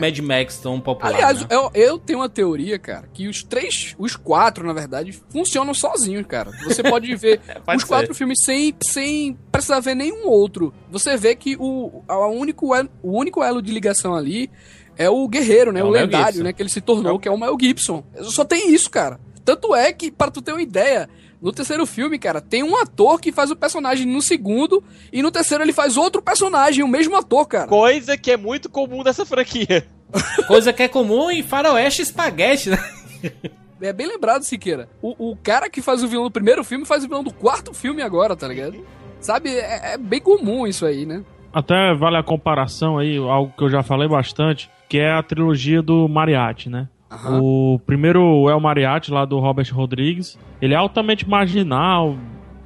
Mad 0.00 0.16
Max 0.20 0.58
tão 0.58 0.80
popular. 0.80 1.10
É. 1.10 1.14
Aliás, 1.16 1.40
né? 1.40 1.46
eu, 1.50 1.70
eu 1.74 1.98
tenho 1.98 2.20
uma 2.20 2.28
teoria, 2.28 2.78
cara, 2.78 3.08
que 3.12 3.26
os 3.26 3.42
três, 3.42 3.96
os 3.98 4.14
quatro, 4.14 4.64
na 4.64 4.72
verdade, 4.72 5.12
funcionam 5.28 5.74
sozinhos, 5.74 6.24
cara. 6.26 6.52
Você 6.62 6.82
pode 6.84 7.14
ver 7.16 7.40
Pode 7.66 7.78
os 7.78 7.84
quatro 7.84 8.14
ser. 8.14 8.18
filmes 8.18 8.42
sem, 8.44 8.72
sem 8.80 9.36
precisar 9.50 9.80
ver 9.80 9.96
nenhum 9.96 10.28
outro. 10.28 10.72
Você 10.88 11.16
vê 11.16 11.34
que 11.34 11.56
o, 11.58 12.04
a 12.06 12.28
único, 12.28 12.72
elo- 12.72 12.88
o 13.02 13.18
único 13.18 13.42
elo 13.42 13.60
de 13.60 13.72
ligação 13.72 14.14
ali 14.14 14.48
é 14.96 15.10
o 15.10 15.26
guerreiro, 15.26 15.72
né? 15.72 15.80
É 15.80 15.84
o 15.84 15.88
o 15.88 15.90
lendário, 15.90 16.26
Gibson. 16.34 16.44
né? 16.44 16.52
Que 16.52 16.62
ele 16.62 16.70
se 16.70 16.80
tornou, 16.80 17.18
que 17.18 17.26
é 17.28 17.30
o 17.32 17.36
Mel 17.36 17.56
Gibson. 17.60 18.04
Só 18.22 18.44
tem 18.44 18.72
isso, 18.72 18.88
cara. 18.88 19.18
Tanto 19.44 19.74
é 19.74 19.92
que, 19.92 20.10
para 20.10 20.30
tu 20.30 20.40
ter 20.40 20.52
uma 20.52 20.62
ideia, 20.62 21.08
no 21.40 21.52
terceiro 21.52 21.86
filme, 21.86 22.18
cara, 22.18 22.40
tem 22.40 22.62
um 22.62 22.76
ator 22.76 23.20
que 23.20 23.32
faz 23.32 23.50
o 23.50 23.56
personagem 23.56 24.06
no 24.06 24.20
segundo, 24.20 24.82
e 25.12 25.22
no 25.22 25.30
terceiro 25.30 25.64
ele 25.64 25.72
faz 25.72 25.96
outro 25.96 26.20
personagem, 26.20 26.84
o 26.84 26.88
mesmo 26.88 27.16
ator, 27.16 27.46
cara. 27.46 27.66
Coisa 27.66 28.16
que 28.16 28.30
é 28.30 28.36
muito 28.36 28.68
comum 28.68 29.02
dessa 29.02 29.24
franquia. 29.24 29.86
Coisa 30.46 30.72
que 30.72 30.82
é 30.82 30.88
comum 30.88 31.30
em 31.30 31.42
faroeste 31.42 32.02
e 32.02 32.04
espaguete, 32.04 32.70
né? 32.70 32.78
É 33.82 33.94
bem 33.94 34.06
lembrado, 34.06 34.42
Siqueira. 34.42 34.90
O, 35.00 35.30
o 35.30 35.36
cara 35.36 35.70
que 35.70 35.80
faz 35.80 36.02
o 36.02 36.06
vilão 36.06 36.24
do 36.24 36.30
primeiro 36.30 36.62
filme 36.62 36.84
faz 36.84 37.02
o 37.02 37.08
vilão 37.08 37.24
do 37.24 37.32
quarto 37.32 37.72
filme 37.72 38.02
agora, 38.02 38.36
tá 38.36 38.46
ligado? 38.46 38.84
Sabe, 39.20 39.56
é, 39.56 39.94
é 39.94 39.96
bem 39.96 40.20
comum 40.20 40.66
isso 40.66 40.84
aí, 40.84 41.06
né? 41.06 41.24
Até 41.50 41.94
vale 41.94 42.18
a 42.18 42.22
comparação 42.22 42.98
aí, 42.98 43.16
algo 43.16 43.54
que 43.56 43.64
eu 43.64 43.70
já 43.70 43.82
falei 43.82 44.06
bastante, 44.06 44.70
que 44.86 44.98
é 44.98 45.10
a 45.10 45.22
trilogia 45.22 45.80
do 45.80 46.06
Mariachi, 46.08 46.68
né? 46.68 46.88
Aham. 47.10 47.40
O 47.42 47.80
primeiro 47.84 48.48
é 48.48 48.54
o 48.54 48.60
Mariachi, 48.60 49.10
lá 49.10 49.24
do 49.24 49.38
Robert 49.40 49.66
Rodrigues. 49.74 50.38
Ele 50.62 50.74
é 50.74 50.76
altamente 50.76 51.28
marginal, 51.28 52.16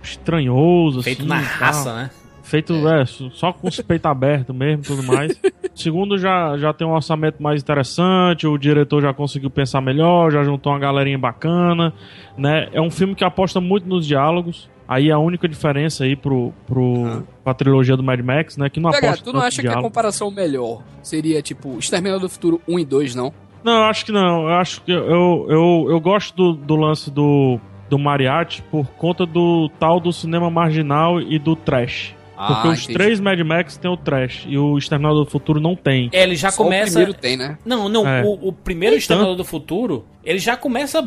estranhoso, 0.03 1.03
Feito 1.03 1.21
assim, 1.21 1.29
na 1.29 1.37
tal. 1.37 1.47
raça, 1.59 1.95
né? 1.95 2.11
Feito, 2.43 2.75
é, 2.87 3.07
só 3.07 3.55
com 3.55 3.69
os 3.69 3.81
peitos 3.81 4.05
abertos 4.11 4.55
mesmo 4.55 4.83
e 4.83 4.87
tudo 4.87 5.03
mais. 5.03 5.33
O 5.33 5.41
segundo 5.75 6.19
já, 6.19 6.59
já 6.59 6.75
tem 6.75 6.87
um 6.87 6.93
orçamento 6.93 7.43
mais 7.43 7.63
interessante, 7.63 8.47
o 8.47 8.59
diretor 8.59 9.01
já 9.01 9.15
conseguiu 9.15 9.49
pensar 9.49 9.81
melhor, 9.81 10.31
já 10.31 10.45
juntou 10.45 10.71
uma 10.73 10.79
galerinha 10.79 11.17
bacana, 11.19 11.93
né? 12.37 12.69
É 12.71 12.81
um 12.83 12.91
filme 12.91 13.15
que 13.15 13.25
aposta 13.25 13.63
muito 13.63 13.89
nos 13.89 14.07
diálogos. 14.07 14.69
Aí 14.87 15.11
a 15.11 15.19
única 15.19 15.49
diferença 15.49 16.05
aí 16.05 16.15
pro, 16.15 16.53
pro, 16.67 17.23
pra 17.43 17.55
trilogia 17.55 17.97
do 17.97 18.03
Mad 18.03 18.21
Max, 18.21 18.59
né? 18.59 18.69
Que 18.69 18.79
não 18.79 18.91
PH, 18.91 19.07
aposta 19.07 19.25
tu 19.25 19.33
não 19.33 19.41
acha 19.41 19.63
que 19.63 19.67
a 19.67 19.71
diálogo. 19.71 19.89
comparação 19.89 20.31
melhor 20.31 20.83
seria, 21.03 21.41
tipo, 21.41 21.79
Exterminador 21.79 22.21
do 22.21 22.29
Futuro 22.29 22.61
1 22.69 22.79
e 22.79 22.85
2, 22.85 23.15
não? 23.15 23.33
Não, 23.65 23.79
eu 23.79 23.85
acho 23.85 24.05
que 24.05 24.13
não. 24.13 24.43
Eu 24.43 24.55
acho 24.55 24.83
que 24.83 24.93
eu, 24.93 25.47
eu, 25.49 25.87
eu 25.91 26.01
gosto 26.01 26.37
do, 26.37 26.53
do 26.53 26.77
lance 26.77 27.11
do, 27.11 27.59
do 27.89 27.99
Mariachi 27.99 28.63
por 28.71 28.87
conta 28.89 29.25
do 29.25 29.71
tal 29.81 29.99
do 29.99 30.13
cinema 30.13 30.51
marginal 30.51 31.21
e 31.21 31.39
do 31.39 31.57
trash. 31.57 32.15
Ah, 32.37 32.49
Porque 32.55 32.69
os 32.69 32.83
entendi. 32.85 32.93
três 32.99 33.21
Mad 33.21 33.39
Max 33.41 33.77
tem 33.77 33.89
o 33.91 33.97
trash 33.97 34.45
e 34.49 34.59
o 34.59 34.77
Exterminador 34.77 35.25
do 35.25 35.31
Futuro 35.31 35.61
não 35.61 35.75
tem. 35.77 36.11
É, 36.13 36.25
ele 36.25 36.35
já 36.37 36.51
Só 36.51 36.63
começa. 36.65 36.91
o 36.91 36.95
primeiro 36.95 37.15
tem, 37.15 37.37
né? 37.37 37.57
Não, 37.65 37.89
não, 37.89 38.07
É. 38.07 38.23
o, 38.25 38.49
o 38.49 38.53
primeiro 38.53 38.97
Exterminador 38.97 39.37
do 39.37 39.45
Futuro, 39.45 40.05
ele 40.25 40.39
já 40.41 40.57
começa 40.57 41.01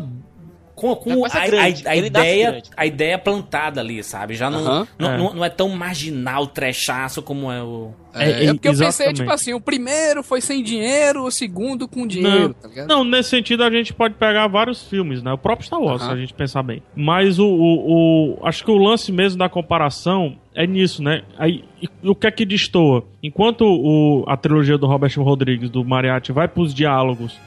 com, 0.77 0.95
com 0.95 1.15
começa 1.15 1.39
a, 1.39 1.41
a- 1.43 1.47
grande, 1.47 1.87
a 1.87 1.95
ele 1.97 2.09
nasce 2.11 2.25
ideia, 2.27 2.51
grande. 2.51 2.69
a 2.77 2.85
ideia 2.85 3.17
plantada 3.17 3.81
ali, 3.81 4.03
sabe? 4.03 4.35
Já 4.35 4.49
não, 4.49 4.63
não, 4.63 5.11
É. 5.11 5.17
não, 5.17 5.33
não 5.33 5.43
é 5.45 5.49
tão 5.49 5.69
marginal, 5.69 6.45
trechaço 6.47 7.21
como 7.23 7.51
é 7.51 7.61
o. 7.63 7.91
É, 8.13 8.23
É, 8.23 8.45
é 8.45 8.53
porque 8.53 8.67
eu 8.67 8.71
pensei, 8.71 8.87
exatamente. 8.87 9.15
tipo 9.17 9.31
assim, 9.31 9.53
o 9.53 9.59
primeiro 9.61 10.21
foi 10.23 10.39
sem 10.39 10.63
dinheiro, 10.63 11.23
o 11.23 11.31
segundo 11.31 11.87
com 11.87 12.05
dinheiro, 12.07 12.53
tá 12.53 12.67
ligado? 12.67 12.87
Não, 12.87 13.03
nesse 13.03 13.29
sentido 13.31 13.63
a 13.63 13.69
gente 13.71 13.93
pode 13.93 14.13
pegar 14.15 14.47
vários 14.47 14.83
filmes, 14.87 15.21
né? 15.23 15.33
O 15.33 15.37
próprio 15.37 15.65
Star 15.67 15.79
Wars, 15.81 16.03
se 16.03 16.09
a 16.11 16.15
gente 16.15 16.33
pensar 16.33 16.61
bem. 16.63 16.81
Mas 16.95 17.39
o, 17.39 17.45
o, 17.47 18.35
o- 18.35 18.45
Acho 18.47 18.63
que 18.63 18.71
o 18.71 18.77
lance 18.77 19.11
mesmo 19.11 19.39
da 19.39 19.49
comparação 19.49 20.37
é 20.55 20.65
nisso, 20.67 21.01
né? 21.03 21.23
Aí, 21.37 21.63
e 21.81 21.89
o 22.07 22.13
que 22.15 22.27
é 22.27 22.31
que 22.31 22.45
destoa? 22.45 23.03
Enquanto 23.21 23.61
o, 23.65 24.23
a 24.27 24.37
trilogia 24.37 24.77
do 24.77 24.85
Robert 24.87 25.13
Rodrigues, 25.17 25.69
do 25.69 25.83
Mariachi, 25.83 26.31
vai 26.31 26.47
pros 26.47 26.73
diálogos 26.73 27.37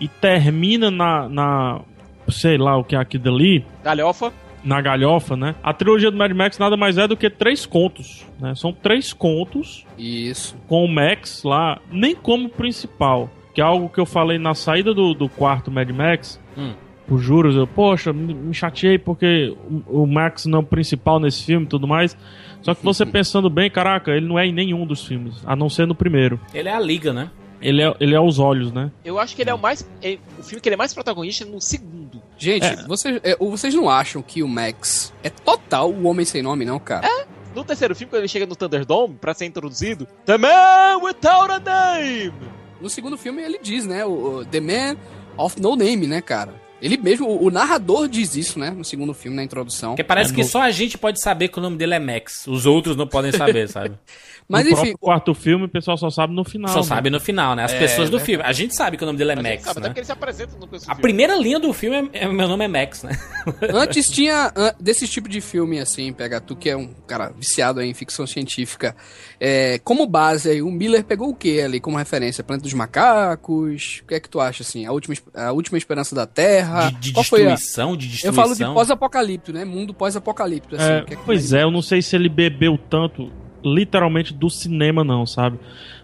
e 0.00 0.06
termina 0.08 0.90
na. 0.90 1.28
na 1.28 1.80
sei 2.28 2.58
lá 2.58 2.76
o 2.76 2.84
que 2.84 2.94
é 2.96 2.98
aquilo 2.98 3.34
ali, 3.34 3.64
Galhofa. 3.82 4.32
na 4.62 4.80
galhofa, 4.80 5.36
né? 5.36 5.54
A 5.62 5.72
trilogia 5.72 6.10
do 6.10 6.16
Mad 6.16 6.32
Max 6.32 6.58
nada 6.58 6.76
mais 6.76 6.96
é 6.98 7.06
do 7.06 7.16
que 7.16 7.28
três 7.28 7.66
contos, 7.66 8.24
né? 8.40 8.54
São 8.54 8.72
três 8.72 9.12
contos 9.12 9.86
Isso. 9.98 10.56
com 10.66 10.84
o 10.84 10.88
Max 10.88 11.42
lá, 11.44 11.80
nem 11.90 12.14
como 12.14 12.48
principal. 12.48 13.30
Que 13.54 13.60
é 13.60 13.64
algo 13.64 13.88
que 13.88 14.00
eu 14.00 14.06
falei 14.06 14.36
na 14.36 14.54
saída 14.54 14.92
do, 14.92 15.14
do 15.14 15.28
quarto 15.28 15.70
Mad 15.70 15.88
Max. 15.90 16.40
Hum. 16.58 16.72
Por 17.06 17.18
juros, 17.18 17.54
eu, 17.54 17.66
poxa, 17.66 18.12
me, 18.12 18.52
chateei 18.54 18.98
porque 18.98 19.54
o, 19.86 20.02
o 20.02 20.06
Max 20.06 20.46
não 20.46 20.58
é 20.58 20.62
o 20.62 20.64
principal 20.64 21.20
nesse 21.20 21.44
filme 21.44 21.66
e 21.66 21.68
tudo 21.68 21.86
mais. 21.86 22.16
Só 22.62 22.74
que 22.74 22.82
você 22.82 23.04
pensando 23.06 23.48
bem, 23.50 23.70
caraca, 23.70 24.10
ele 24.10 24.26
não 24.26 24.38
é 24.38 24.46
em 24.46 24.52
nenhum 24.52 24.86
dos 24.86 25.06
filmes, 25.06 25.42
a 25.46 25.54
não 25.54 25.68
ser 25.68 25.86
no 25.86 25.94
primeiro. 25.94 26.40
Ele 26.52 26.68
é 26.68 26.74
a 26.74 26.80
liga, 26.80 27.12
né? 27.12 27.30
Ele 27.64 27.82
é, 27.82 27.94
ele 27.98 28.14
é 28.14 28.20
os 28.20 28.38
olhos, 28.38 28.70
né? 28.72 28.90
Eu 29.04 29.18
acho 29.18 29.34
que 29.34 29.42
ele 29.42 29.50
é 29.50 29.54
o 29.54 29.58
mais. 29.58 29.84
é- 30.02 30.18
o 30.38 30.42
filme 30.42 30.60
que 30.60 30.68
ele 30.68 30.74
é 30.74 30.76
mais 30.78 30.92
protagonista 30.92 31.44
é 31.44 31.46
no 31.46 31.60
segundo. 31.60 32.22
Gente, 32.36 32.66
É. 32.66 32.76
vocês, 32.86 33.18
é, 33.22 33.36
vocês 33.36 33.74
não 33.74 33.88
acham 33.88 34.20
que 34.22 34.42
o 34.42 34.48
Max 34.48 35.12
é 35.22 35.30
total 35.30 35.90
o 35.90 36.06
Homem 36.06 36.24
Sem 36.26 36.42
Nome, 36.42 36.64
não, 36.64 36.78
cara? 36.78 37.08
No 37.54 37.64
terceiro 37.64 37.94
filme, 37.94 38.10
quando 38.10 38.20
ele 38.20 38.28
chega 38.28 38.46
no 38.46 38.54
Thunderdome 38.56 39.14
pra 39.20 39.32
ser 39.32 39.46
introduzido, 39.46 40.06
The 40.26 40.36
Man 40.36 40.98
Without 41.02 41.52
a 41.52 41.58
Name! 41.60 42.32
No 42.80 42.90
segundo 42.90 43.16
filme 43.16 43.40
ele 43.42 43.58
diz, 43.62 43.86
né? 43.86 44.04
O, 44.04 44.38
o 44.40 44.44
The 44.44 44.60
Man 44.60 44.96
of 45.38 45.60
No 45.62 45.74
Name, 45.76 46.06
né, 46.06 46.20
cara? 46.20 46.62
Ele 46.82 46.98
mesmo, 46.98 47.26
o, 47.28 47.46
o 47.46 47.50
narrador 47.50 48.08
diz 48.08 48.34
isso, 48.36 48.58
né? 48.58 48.70
No 48.70 48.84
segundo 48.84 49.14
filme, 49.14 49.34
na 49.36 49.42
introdução. 49.44 49.90
Porque 49.92 50.04
parece 50.04 50.32
É 50.32 50.34
que 50.34 50.42
no- 50.42 50.48
só 50.48 50.60
a 50.60 50.70
gente 50.70 50.98
pode 50.98 51.18
saber 51.22 51.48
que 51.48 51.58
o 51.58 51.62
nome 51.62 51.78
dele 51.78 51.94
é 51.94 51.98
Max. 51.98 52.46
Os 52.46 52.66
outros 52.66 52.94
não 52.96 53.06
podem 53.06 53.32
saber, 53.32 53.68
sabe? 53.70 53.94
Mas 54.46 54.64
no 54.64 54.72
enfim, 54.72 54.76
próprio 54.82 54.98
quarto 54.98 55.34
filme, 55.34 55.64
o 55.64 55.68
pessoal 55.68 55.96
só 55.96 56.10
sabe 56.10 56.34
no 56.34 56.44
final. 56.44 56.68
Só 56.68 56.80
né? 56.80 56.82
sabe 56.84 57.08
no 57.10 57.18
final, 57.18 57.56
né? 57.56 57.64
As 57.64 57.72
É, 57.72 57.78
pessoas 57.78 58.10
do 58.10 58.18
verdade. 58.18 58.24
filme. 58.26 58.44
A 58.44 58.52
gente 58.52 58.74
sabe 58.74 58.96
que 58.98 59.02
o 59.02 59.06
nome 59.06 59.18
dele 59.18 59.30
é 59.30 59.32
A 59.32 59.36
gente 59.36 59.50
Max, 59.50 59.62
sabe, 59.64 59.78
até 59.78 59.80
né? 59.80 59.88
porque 59.88 60.00
ele 60.00 60.06
se 60.06 60.12
apresenta 60.12 60.52
no 60.58 60.64
A 60.64 60.78
filme. 60.80 61.00
primeira 61.00 61.34
linha 61.36 61.58
do 61.58 61.72
filme 61.72 62.10
é, 62.12 62.24
é 62.24 62.28
meu 62.28 62.46
nome 62.46 62.64
é 62.64 62.68
Max, 62.68 63.02
né? 63.04 63.12
antes 63.72 64.10
tinha 64.10 64.52
an- 64.54 64.74
desse 64.78 65.08
tipo 65.08 65.28
de 65.28 65.40
filme, 65.40 65.78
assim, 65.80 66.12
pega 66.12 66.40
tu 66.40 66.54
que 66.54 66.68
é 66.68 66.76
um 66.76 66.88
cara 67.06 67.30
viciado 67.30 67.80
aí 67.80 67.88
em 67.88 67.94
ficção 67.94 68.26
científica. 68.26 68.94
É, 69.40 69.78
como 69.82 70.06
base 70.06 70.50
aí, 70.50 70.60
o 70.62 70.70
Miller 70.70 71.04
pegou 71.04 71.30
o 71.30 71.34
que 71.34 71.60
ali 71.62 71.80
como 71.80 71.96
referência? 71.96 72.44
Planeta 72.44 72.64
dos 72.64 72.74
Macacos? 72.74 74.00
O 74.02 74.06
que 74.08 74.14
é 74.14 74.20
que 74.20 74.28
tu 74.28 74.40
acha, 74.40 74.62
assim? 74.62 74.84
A 74.86 74.92
última, 74.92 75.14
a 75.34 75.52
última 75.52 75.78
esperança 75.78 76.14
da 76.14 76.26
Terra? 76.26 76.90
De, 76.90 76.96
de 76.98 77.12
Qual 77.12 77.24
foi 77.24 77.46
a... 77.46 77.54
destruição, 77.54 77.96
de 77.96 78.06
Eu 78.06 78.10
destruição. 78.12 78.34
falo 78.44 78.54
de 78.54 78.64
pós-apocalipto, 78.74 79.52
né? 79.52 79.64
Mundo 79.64 79.94
pós-apocalipto, 79.94 80.76
assim. 80.76 80.84
É, 80.92 81.02
que 81.02 81.14
é 81.14 81.16
que 81.16 81.22
pois 81.24 81.52
é, 81.52 81.62
eu 81.62 81.70
não 81.70 81.82
sei 81.82 82.02
se 82.02 82.14
ele 82.14 82.28
bebeu 82.28 82.78
tanto, 82.78 83.30
literalmente, 83.64 84.32
do 84.34 84.50
cinema, 84.50 85.02
não, 85.02 85.26
sabe? 85.26 85.58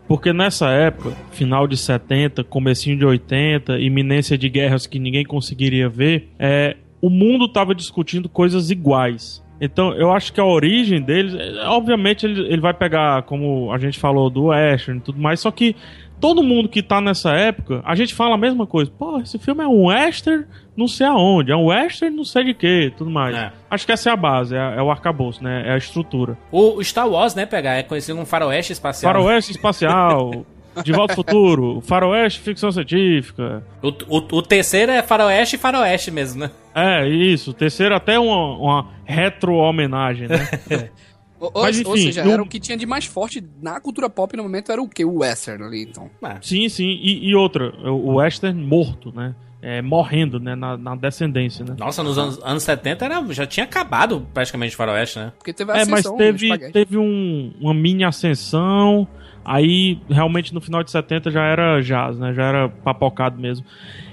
Porque 0.08 0.32
nessa 0.32 0.70
época, 0.70 1.16
final 1.30 1.68
de 1.68 1.76
70, 1.76 2.42
comecinho 2.42 2.98
de 2.98 3.04
80, 3.04 3.78
iminência 3.78 4.36
de 4.36 4.48
guerras 4.48 4.86
que 4.86 4.98
ninguém 4.98 5.24
conseguiria 5.24 5.88
ver, 5.88 6.28
é, 6.38 6.76
o 7.00 7.08
mundo 7.08 7.46
tava 7.46 7.74
discutindo 7.74 8.28
coisas 8.28 8.70
iguais. 8.70 9.44
Então, 9.60 9.92
eu 9.94 10.10
acho 10.12 10.32
que 10.32 10.40
a 10.40 10.44
origem 10.44 11.02
deles, 11.02 11.34
é, 11.34 11.66
obviamente, 11.66 12.24
ele, 12.24 12.40
ele 12.52 12.60
vai 12.60 12.72
pegar, 12.72 13.22
como 13.24 13.72
a 13.72 13.78
gente 13.78 13.98
falou, 13.98 14.30
do 14.30 14.44
Western 14.44 15.00
e 15.00 15.02
tudo 15.02 15.20
mais, 15.20 15.40
só 15.40 15.50
que 15.50 15.76
todo 16.20 16.42
mundo 16.42 16.68
que 16.68 16.82
tá 16.82 17.00
nessa 17.00 17.32
época, 17.32 17.82
a 17.84 17.94
gente 17.94 18.14
fala 18.14 18.34
a 18.34 18.38
mesma 18.38 18.66
coisa. 18.66 18.90
Pô, 18.90 19.18
esse 19.20 19.38
filme 19.38 19.64
é 19.64 19.66
um 19.66 19.86
western 19.86 20.44
não 20.76 20.86
sei 20.86 21.06
aonde, 21.06 21.50
é 21.50 21.56
um 21.56 21.66
western 21.66 22.14
não 22.14 22.24
sei 22.24 22.44
de 22.44 22.54
que, 22.54 22.92
tudo 22.96 23.10
mais. 23.10 23.36
É. 23.36 23.52
Acho 23.70 23.86
que 23.86 23.92
essa 23.92 24.10
é 24.10 24.12
a 24.12 24.16
base, 24.16 24.54
é, 24.54 24.76
é 24.76 24.82
o 24.82 24.90
arcabouço, 24.90 25.42
né? 25.42 25.64
É 25.66 25.72
a 25.72 25.76
estrutura. 25.76 26.36
O, 26.52 26.76
o 26.76 26.84
Star 26.84 27.08
Wars, 27.08 27.34
né, 27.34 27.46
pegar, 27.46 27.74
é 27.74 27.82
conhecido 27.82 28.14
como 28.14 28.26
faroeste 28.26 28.72
espacial. 28.72 29.12
Faroeste 29.12 29.52
espacial, 29.52 30.44
De 30.84 30.92
Volta 30.92 31.12
ao 31.12 31.16
Futuro, 31.16 31.80
Faroeste 31.82 32.40
ficção 32.40 32.70
científica. 32.72 33.62
O, 33.82 33.88
o, 33.88 34.38
o 34.38 34.42
terceiro 34.42 34.90
é 34.92 35.02
faroeste 35.02 35.56
e 35.56 35.58
faroeste 35.58 36.10
mesmo, 36.10 36.40
né? 36.40 36.50
É, 36.74 37.08
isso. 37.08 37.50
O 37.50 37.54
terceiro 37.54 37.94
até 37.94 38.18
uma, 38.18 38.56
uma 38.56 38.86
retro-homenagem, 39.04 40.28
né? 40.28 40.48
Ou, 41.40 41.50
ou- 41.54 41.62
Mas, 41.62 41.82
ou 41.86 41.94
enfim, 41.96 42.04
seja, 42.06 42.22
no- 42.22 42.32
era 42.32 42.42
o 42.42 42.46
que 42.46 42.60
tinha 42.60 42.76
de 42.76 42.84
mais 42.84 43.06
forte 43.06 43.42
na 43.62 43.80
cultura 43.80 44.10
pop 44.10 44.36
no 44.36 44.42
momento 44.42 44.70
era 44.70 44.82
o 44.82 44.86
que? 44.86 45.02
O 45.06 45.20
western 45.20 45.64
ali, 45.64 45.84
então. 45.84 46.10
Sim, 46.42 46.68
sim. 46.68 46.84
E, 47.02 47.30
e 47.30 47.34
outra, 47.34 47.72
o 47.90 48.16
western 48.16 48.62
morto, 48.62 49.10
né? 49.16 49.34
É, 49.62 49.80
morrendo, 49.80 50.38
né? 50.38 50.54
Na, 50.54 50.76
na 50.76 50.94
descendência, 50.94 51.64
né? 51.64 51.74
Nossa, 51.78 52.02
nos 52.02 52.18
anos, 52.18 52.38
anos 52.44 52.62
70 52.62 53.04
era, 53.06 53.24
já 53.32 53.46
tinha 53.46 53.64
acabado 53.64 54.26
praticamente 54.34 54.74
o 54.74 54.76
faroeste, 54.76 55.18
né? 55.18 55.32
Porque 55.38 55.54
teve 55.54 55.72
É, 55.72 55.86
mas 55.86 56.04
teve, 56.18 56.58
teve 56.72 56.98
um, 56.98 57.54
uma 57.58 57.72
mini 57.72 58.04
ascensão. 58.04 59.08
Aí, 59.50 59.98
realmente, 60.08 60.54
no 60.54 60.60
final 60.60 60.84
de 60.84 60.92
70 60.92 61.28
já 61.28 61.42
era 61.42 61.80
jazz, 61.80 62.16
né? 62.16 62.32
Já 62.32 62.44
era 62.44 62.68
papocado 62.68 63.36
mesmo. 63.36 63.66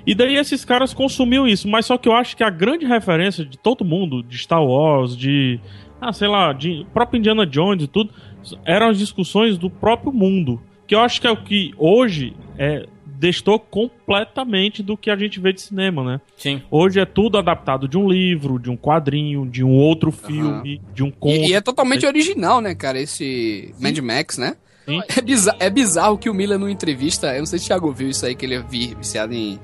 E 0.03 0.15
daí 0.15 0.35
esses 0.35 0.65
caras 0.65 0.95
consumiam 0.95 1.47
isso. 1.47 1.67
Mas 1.67 1.85
só 1.85 1.95
que 1.95 2.09
eu 2.09 2.13
acho 2.13 2.35
que 2.35 2.43
a 2.43 2.49
grande 2.49 2.87
referência 2.87 3.45
de 3.45 3.55
todo 3.55 3.85
mundo, 3.85 4.23
de 4.23 4.35
Star 4.35 4.65
Wars, 4.65 5.15
de. 5.15 5.59
Ah, 6.01 6.11
sei 6.11 6.27
lá, 6.27 6.53
de 6.53 6.87
próprio 6.91 7.19
Indiana 7.19 7.45
Jones 7.45 7.83
e 7.83 7.87
tudo, 7.87 8.11
eram 8.65 8.89
as 8.89 8.97
discussões 8.97 9.59
do 9.59 9.69
próprio 9.69 10.11
mundo. 10.11 10.59
Que 10.87 10.95
eu 10.95 11.01
acho 11.01 11.21
que 11.21 11.27
é 11.27 11.31
o 11.31 11.37
que 11.37 11.71
hoje 11.77 12.33
é, 12.57 12.87
destou 13.05 13.59
completamente 13.59 14.81
do 14.81 14.97
que 14.97 15.11
a 15.11 15.15
gente 15.15 15.39
vê 15.39 15.53
de 15.53 15.61
cinema, 15.61 16.03
né? 16.03 16.21
Sim. 16.35 16.63
Hoje 16.71 16.99
é 16.99 17.05
tudo 17.05 17.37
adaptado 17.37 17.87
de 17.87 17.95
um 17.95 18.09
livro, 18.09 18.57
de 18.57 18.71
um 18.71 18.77
quadrinho, 18.77 19.45
de 19.45 19.63
um 19.63 19.75
outro 19.75 20.11
filme, 20.11 20.81
de 20.95 21.03
um 21.03 21.11
conto. 21.11 21.35
E, 21.35 21.49
e 21.49 21.53
é 21.53 21.61
totalmente 21.61 22.07
original, 22.07 22.59
né, 22.59 22.73
cara, 22.73 22.99
esse 22.99 23.71
Mad 23.79 23.99
Max, 23.99 24.39
né? 24.39 24.55
É, 24.87 25.21
bizar- 25.21 25.55
é 25.59 25.69
bizarro 25.69 26.17
que 26.17 26.29
o 26.29 26.33
Miller, 26.33 26.57
numa 26.57 26.71
entrevista, 26.71 27.33
eu 27.33 27.39
não 27.39 27.45
sei 27.45 27.59
se 27.59 27.65
o 27.65 27.67
Thiago 27.67 27.91
viu 27.91 28.09
isso 28.09 28.25
aí, 28.25 28.33
que 28.35 28.45
ele 28.45 28.55
é 28.55 28.61
vi- 28.61 28.95
viciado 28.95 29.33
em 29.33 29.59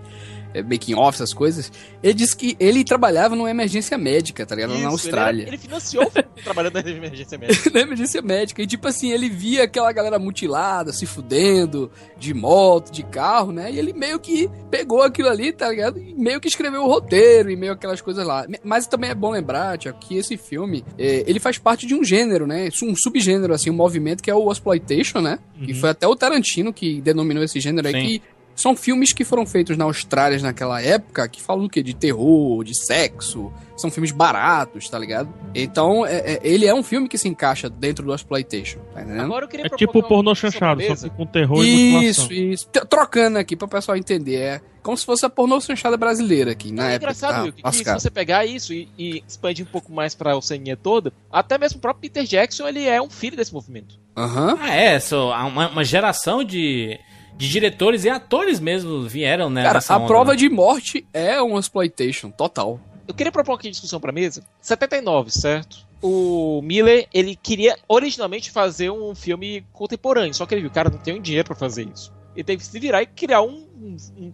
making 0.62 0.95
off, 0.95 1.15
essas 1.15 1.33
coisas. 1.33 1.72
Ele 2.01 2.13
disse 2.13 2.36
que 2.36 2.55
ele 2.60 2.83
trabalhava 2.83 3.36
numa 3.36 3.50
emergência 3.50 3.98
médica, 3.98 4.45
tá 4.45 4.55
ligado? 4.55 4.74
Isso, 4.74 4.83
na 4.83 4.89
Austrália. 4.89 5.41
Ele, 5.43 5.51
ele 5.51 5.57
financiou 5.57 6.05
o 6.05 6.12
filme 6.12 6.27
trabalhando 6.43 6.75
na 6.75 6.89
emergência 6.89 7.38
médica. 7.38 7.69
na 7.74 7.79
emergência 7.81 8.22
médica. 8.22 8.62
E 8.62 8.67
tipo 8.67 8.88
assim, 8.88 9.12
ele 9.12 9.29
via 9.29 9.63
aquela 9.63 9.91
galera 9.91 10.19
mutilada, 10.19 10.91
se 10.91 11.05
fudendo, 11.05 11.91
de 12.17 12.33
moto, 12.33 12.91
de 12.91 13.03
carro, 13.03 13.51
né? 13.51 13.72
E 13.72 13.79
ele 13.79 13.93
meio 13.93 14.19
que 14.19 14.50
pegou 14.69 15.01
aquilo 15.01 15.29
ali, 15.29 15.51
tá 15.51 15.69
ligado? 15.69 16.00
E 16.00 16.13
meio 16.13 16.39
que 16.39 16.48
escreveu 16.48 16.83
o 16.83 16.88
roteiro 16.88 17.50
e 17.50 17.55
meio 17.55 17.74
aquelas 17.74 18.01
coisas 18.01 18.25
lá. 18.25 18.45
Mas 18.63 18.88
também 18.88 19.10
é 19.10 19.15
bom 19.15 19.31
lembrar, 19.31 19.77
Tiago, 19.77 19.98
que 20.00 20.17
esse 20.17 20.38
filme, 20.38 20.83
é, 20.98 21.24
ele 21.27 21.39
faz 21.39 21.57
parte 21.57 21.86
de 21.88 21.95
um 21.95 22.03
gênero, 22.03 22.45
né? 22.45 22.69
Um 22.83 22.95
subgênero, 22.95 23.53
assim, 23.53 23.69
um 23.69 23.75
movimento 23.75 24.22
que 24.22 24.29
é 24.29 24.36
o 24.36 24.51
exploitation, 24.51 25.22
né? 25.22 25.39
Que 25.63 25.74
foi 25.74 25.89
até 25.89 26.05
o 26.05 26.15
Tarantino 26.15 26.74
que 26.74 27.00
denominou 27.01 27.43
esse 27.43 27.60
gênero 27.60 27.88
aí, 27.88 27.93
Sim. 27.93 28.05
que 28.05 28.22
são 28.55 28.75
filmes 28.75 29.13
que 29.13 29.24
foram 29.24 29.45
feitos 29.45 29.75
na 29.77 29.86
Austrália 29.86 30.39
naquela 30.39 30.81
época, 30.81 31.27
que 31.27 31.41
falam 31.41 31.63
do 31.63 31.69
quê? 31.69 31.81
De 31.81 31.93
terror, 31.93 32.63
de 32.63 32.75
sexo. 32.75 33.51
São 33.75 33.89
filmes 33.89 34.12
baratos, 34.12 34.88
tá 34.88 35.00
ligado? 35.00 35.33
Então, 35.55 36.05
é- 36.05 36.33
é- 36.36 36.39
ele 36.43 36.65
é 36.65 36.74
um 36.74 36.83
filme 36.83 37.10
que 37.10 37.17
se 37.17 37.27
encaixa 37.27 37.69
dentro 37.69 38.05
do 38.05 38.13
exploitation, 38.13 38.79
tá 38.93 39.01
entendendo? 39.01 39.24
Agora 39.25 39.45
eu 39.45 39.50
queria 39.50 39.65
É 39.65 39.69
tipo 39.69 40.03
pornô 40.03 40.36
chanchado, 40.36 40.81
pra 40.83 40.95
só 40.95 41.10
que 41.10 41.15
com 41.15 41.25
terror 41.25 41.63
e 41.65 41.91
mutilação. 41.93 42.25
Isso, 42.25 42.33
isso. 42.33 42.67
Trocando 42.88 43.39
aqui 43.39 43.55
pro 43.55 43.67
pessoal 43.67 43.98
entender. 43.98 44.36
É 44.36 44.62
como 44.83 44.98
se 44.98 45.05
fosse 45.05 45.25
a 45.25 45.29
pornô 45.29 45.60
chanchada 45.62 45.95
brasileira 45.98 46.51
aqui, 46.51 46.72
na 46.72 46.91
é 46.91 46.95
época. 46.95 47.00
que 47.00 47.03
engraçado, 47.05 47.31
tava 47.31 47.43
Wilk, 47.45 47.63
que 47.63 47.72
se 47.74 47.93
você 47.93 48.12
pegar 48.12 48.45
isso 48.45 48.74
e, 48.74 48.89
e 48.98 49.24
expandir 49.27 49.65
um 49.65 49.69
pouco 49.72 49.91
mais 49.91 50.13
pra 50.13 50.36
oceania 50.36 50.75
toda, 50.77 51.12
até 51.31 51.57
mesmo 51.57 51.77
o 51.77 51.81
próprio 51.81 52.01
Peter 52.01 52.25
Jackson, 52.25 52.67
ele 52.67 52.86
é 52.86 53.01
um 53.01 53.10
filho 53.10 53.38
desse 53.38 53.53
movimento. 53.53 53.98
Aham. 54.15 54.57
Ah, 54.62 54.75
é, 54.75 55.00
só, 55.00 55.33
há 55.33 55.45
uma, 55.45 55.69
uma 55.69 55.83
geração 55.83 56.43
de, 56.43 57.00
de 57.37 57.49
diretores 57.49 58.05
e 58.05 58.10
atores 58.10 58.60
mesmo 58.60 59.03
vieram, 59.03 59.49
né? 59.49 59.63
Cara, 59.63 59.79
a 59.88 59.97
onda, 59.97 60.08
prova 60.08 60.31
né? 60.31 60.38
de 60.38 60.49
morte 60.49 61.05
é 61.13 61.41
um 61.41 61.58
exploitation 61.58 62.29
total. 62.29 62.79
Eu 63.08 63.13
queria 63.13 63.31
propor 63.31 63.53
aqui 63.53 63.69
discussão 63.69 63.99
pra 63.99 64.12
mesa. 64.12 64.43
79, 64.62 65.31
certo? 65.31 65.86
O 66.01 66.62
Miller, 66.62 67.08
ele 67.13 67.36
queria 67.36 67.77
originalmente 67.88 68.51
fazer 68.51 68.89
um 68.91 69.15
filme 69.15 69.65
contemporâneo, 69.71 70.34
só 70.34 70.45
que 70.45 70.53
ele 70.53 70.62
viu, 70.62 70.71
cara, 70.71 70.89
não 70.89 70.97
tem 70.97 71.21
dinheiro 71.21 71.47
pra 71.47 71.55
fazer 71.55 71.88
isso. 71.93 72.13
Ele 72.36 72.43
teve 72.43 72.58
que 72.62 72.65
se 72.65 72.79
virar 72.79 73.01
e 73.03 73.05
criar 73.05 73.41
um, 73.41 73.67
um, 73.81 73.97
um 74.17 74.34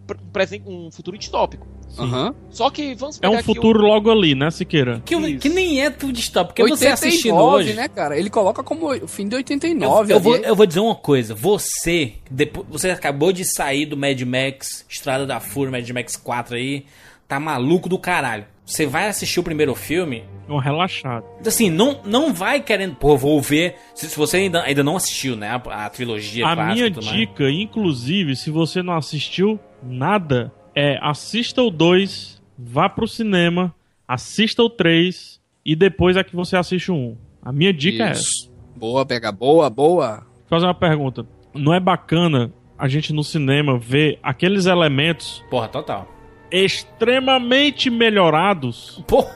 um 0.66 0.86
um 0.86 0.90
futuro 0.90 1.18
distópico. 1.18 1.66
Aham. 1.98 2.34
Só 2.50 2.70
que 2.70 2.94
vamos 2.94 3.16
É 3.18 3.20
pegar 3.20 3.32
um 3.32 3.36
aqui 3.36 3.44
futuro 3.44 3.80
logo 3.80 4.10
ali, 4.10 4.34
né, 4.34 4.50
Siqueira? 4.50 5.02
Que, 5.04 5.36
que 5.38 5.48
nem 5.48 5.80
é 5.82 5.90
tudo 5.90 6.12
distópico, 6.12 6.54
porque 6.54 6.62
você 6.62 6.86
89, 6.88 6.92
assistindo 7.08 7.34
hoje... 7.36 7.74
né, 7.74 7.88
cara? 7.88 8.18
Ele 8.18 8.30
coloca 8.30 8.62
como 8.62 8.92
o 8.92 9.08
fim 9.08 9.26
de 9.28 9.34
Eu, 9.34 9.38
89. 9.38 10.12
eu 10.12 10.20
vou, 10.20 10.34
ali. 10.34 10.44
eu 10.44 10.56
vou 10.56 10.66
dizer 10.66 10.80
uma 10.80 10.94
coisa. 10.94 11.34
Você, 11.34 12.14
depois, 12.30 12.66
você 12.68 12.90
acabou 12.90 13.32
de 13.32 13.44
sair 13.44 13.86
do 13.86 13.96
Mad 13.96 14.20
Max, 14.22 14.84
Estrada 14.88 15.26
da 15.26 15.40
Fúria, 15.40 15.70
Mad 15.72 15.88
Max 15.90 16.16
4 16.16 16.56
aí, 16.56 16.84
tá 17.28 17.38
maluco 17.40 17.88
do 17.88 17.98
caralho. 17.98 18.44
Você 18.64 18.86
vai 18.86 19.08
assistir 19.08 19.40
o 19.40 19.42
primeiro 19.42 19.74
filme, 19.74 20.22
É 20.48 20.52
um 20.52 20.58
relaxado. 20.58 21.24
assim, 21.44 21.68
não, 21.68 22.00
não 22.04 22.32
vai 22.32 22.60
querendo, 22.60 22.94
pô, 22.94 23.16
vou 23.16 23.42
ver. 23.42 23.74
Se, 23.96 24.08
se 24.08 24.16
você 24.16 24.36
ainda, 24.36 24.62
ainda 24.62 24.84
não 24.84 24.94
assistiu, 24.96 25.34
né, 25.34 25.48
a, 25.48 25.86
a 25.86 25.90
trilogia 25.90 26.46
A 26.46 26.54
clássica 26.54 26.74
minha 26.74 26.90
tudo 26.92 27.04
mais. 27.04 27.16
dica, 27.18 27.50
inclusive, 27.50 28.36
se 28.36 28.48
você 28.48 28.80
não 28.80 28.96
assistiu 28.96 29.58
nada, 29.82 30.52
é 30.82 30.98
assista 31.02 31.62
o 31.62 31.70
2, 31.70 32.40
vá 32.58 32.88
pro 32.88 33.06
cinema, 33.06 33.74
assista 34.08 34.62
o 34.62 34.70
3 34.70 35.40
e 35.64 35.76
depois 35.76 36.16
é 36.16 36.24
que 36.24 36.34
você 36.34 36.56
assiste 36.56 36.90
o 36.90 36.94
1. 36.94 37.16
A 37.42 37.52
minha 37.52 37.72
dica 37.72 38.04
é 38.04 38.10
essa. 38.10 38.20
Isso. 38.22 38.52
Boa, 38.76 39.04
pega 39.04 39.30
boa, 39.30 39.68
boa. 39.68 40.16
Vou 40.18 40.48
fazer 40.48 40.66
uma 40.66 40.74
pergunta. 40.74 41.26
Não 41.54 41.74
é 41.74 41.80
bacana 41.80 42.50
a 42.78 42.88
gente 42.88 43.12
no 43.12 43.22
cinema 43.22 43.78
ver 43.78 44.18
aqueles 44.22 44.64
elementos 44.66 45.44
Porra, 45.50 45.68
total. 45.68 46.08
extremamente 46.50 47.90
melhorados 47.90 49.02
Porra, 49.06 49.30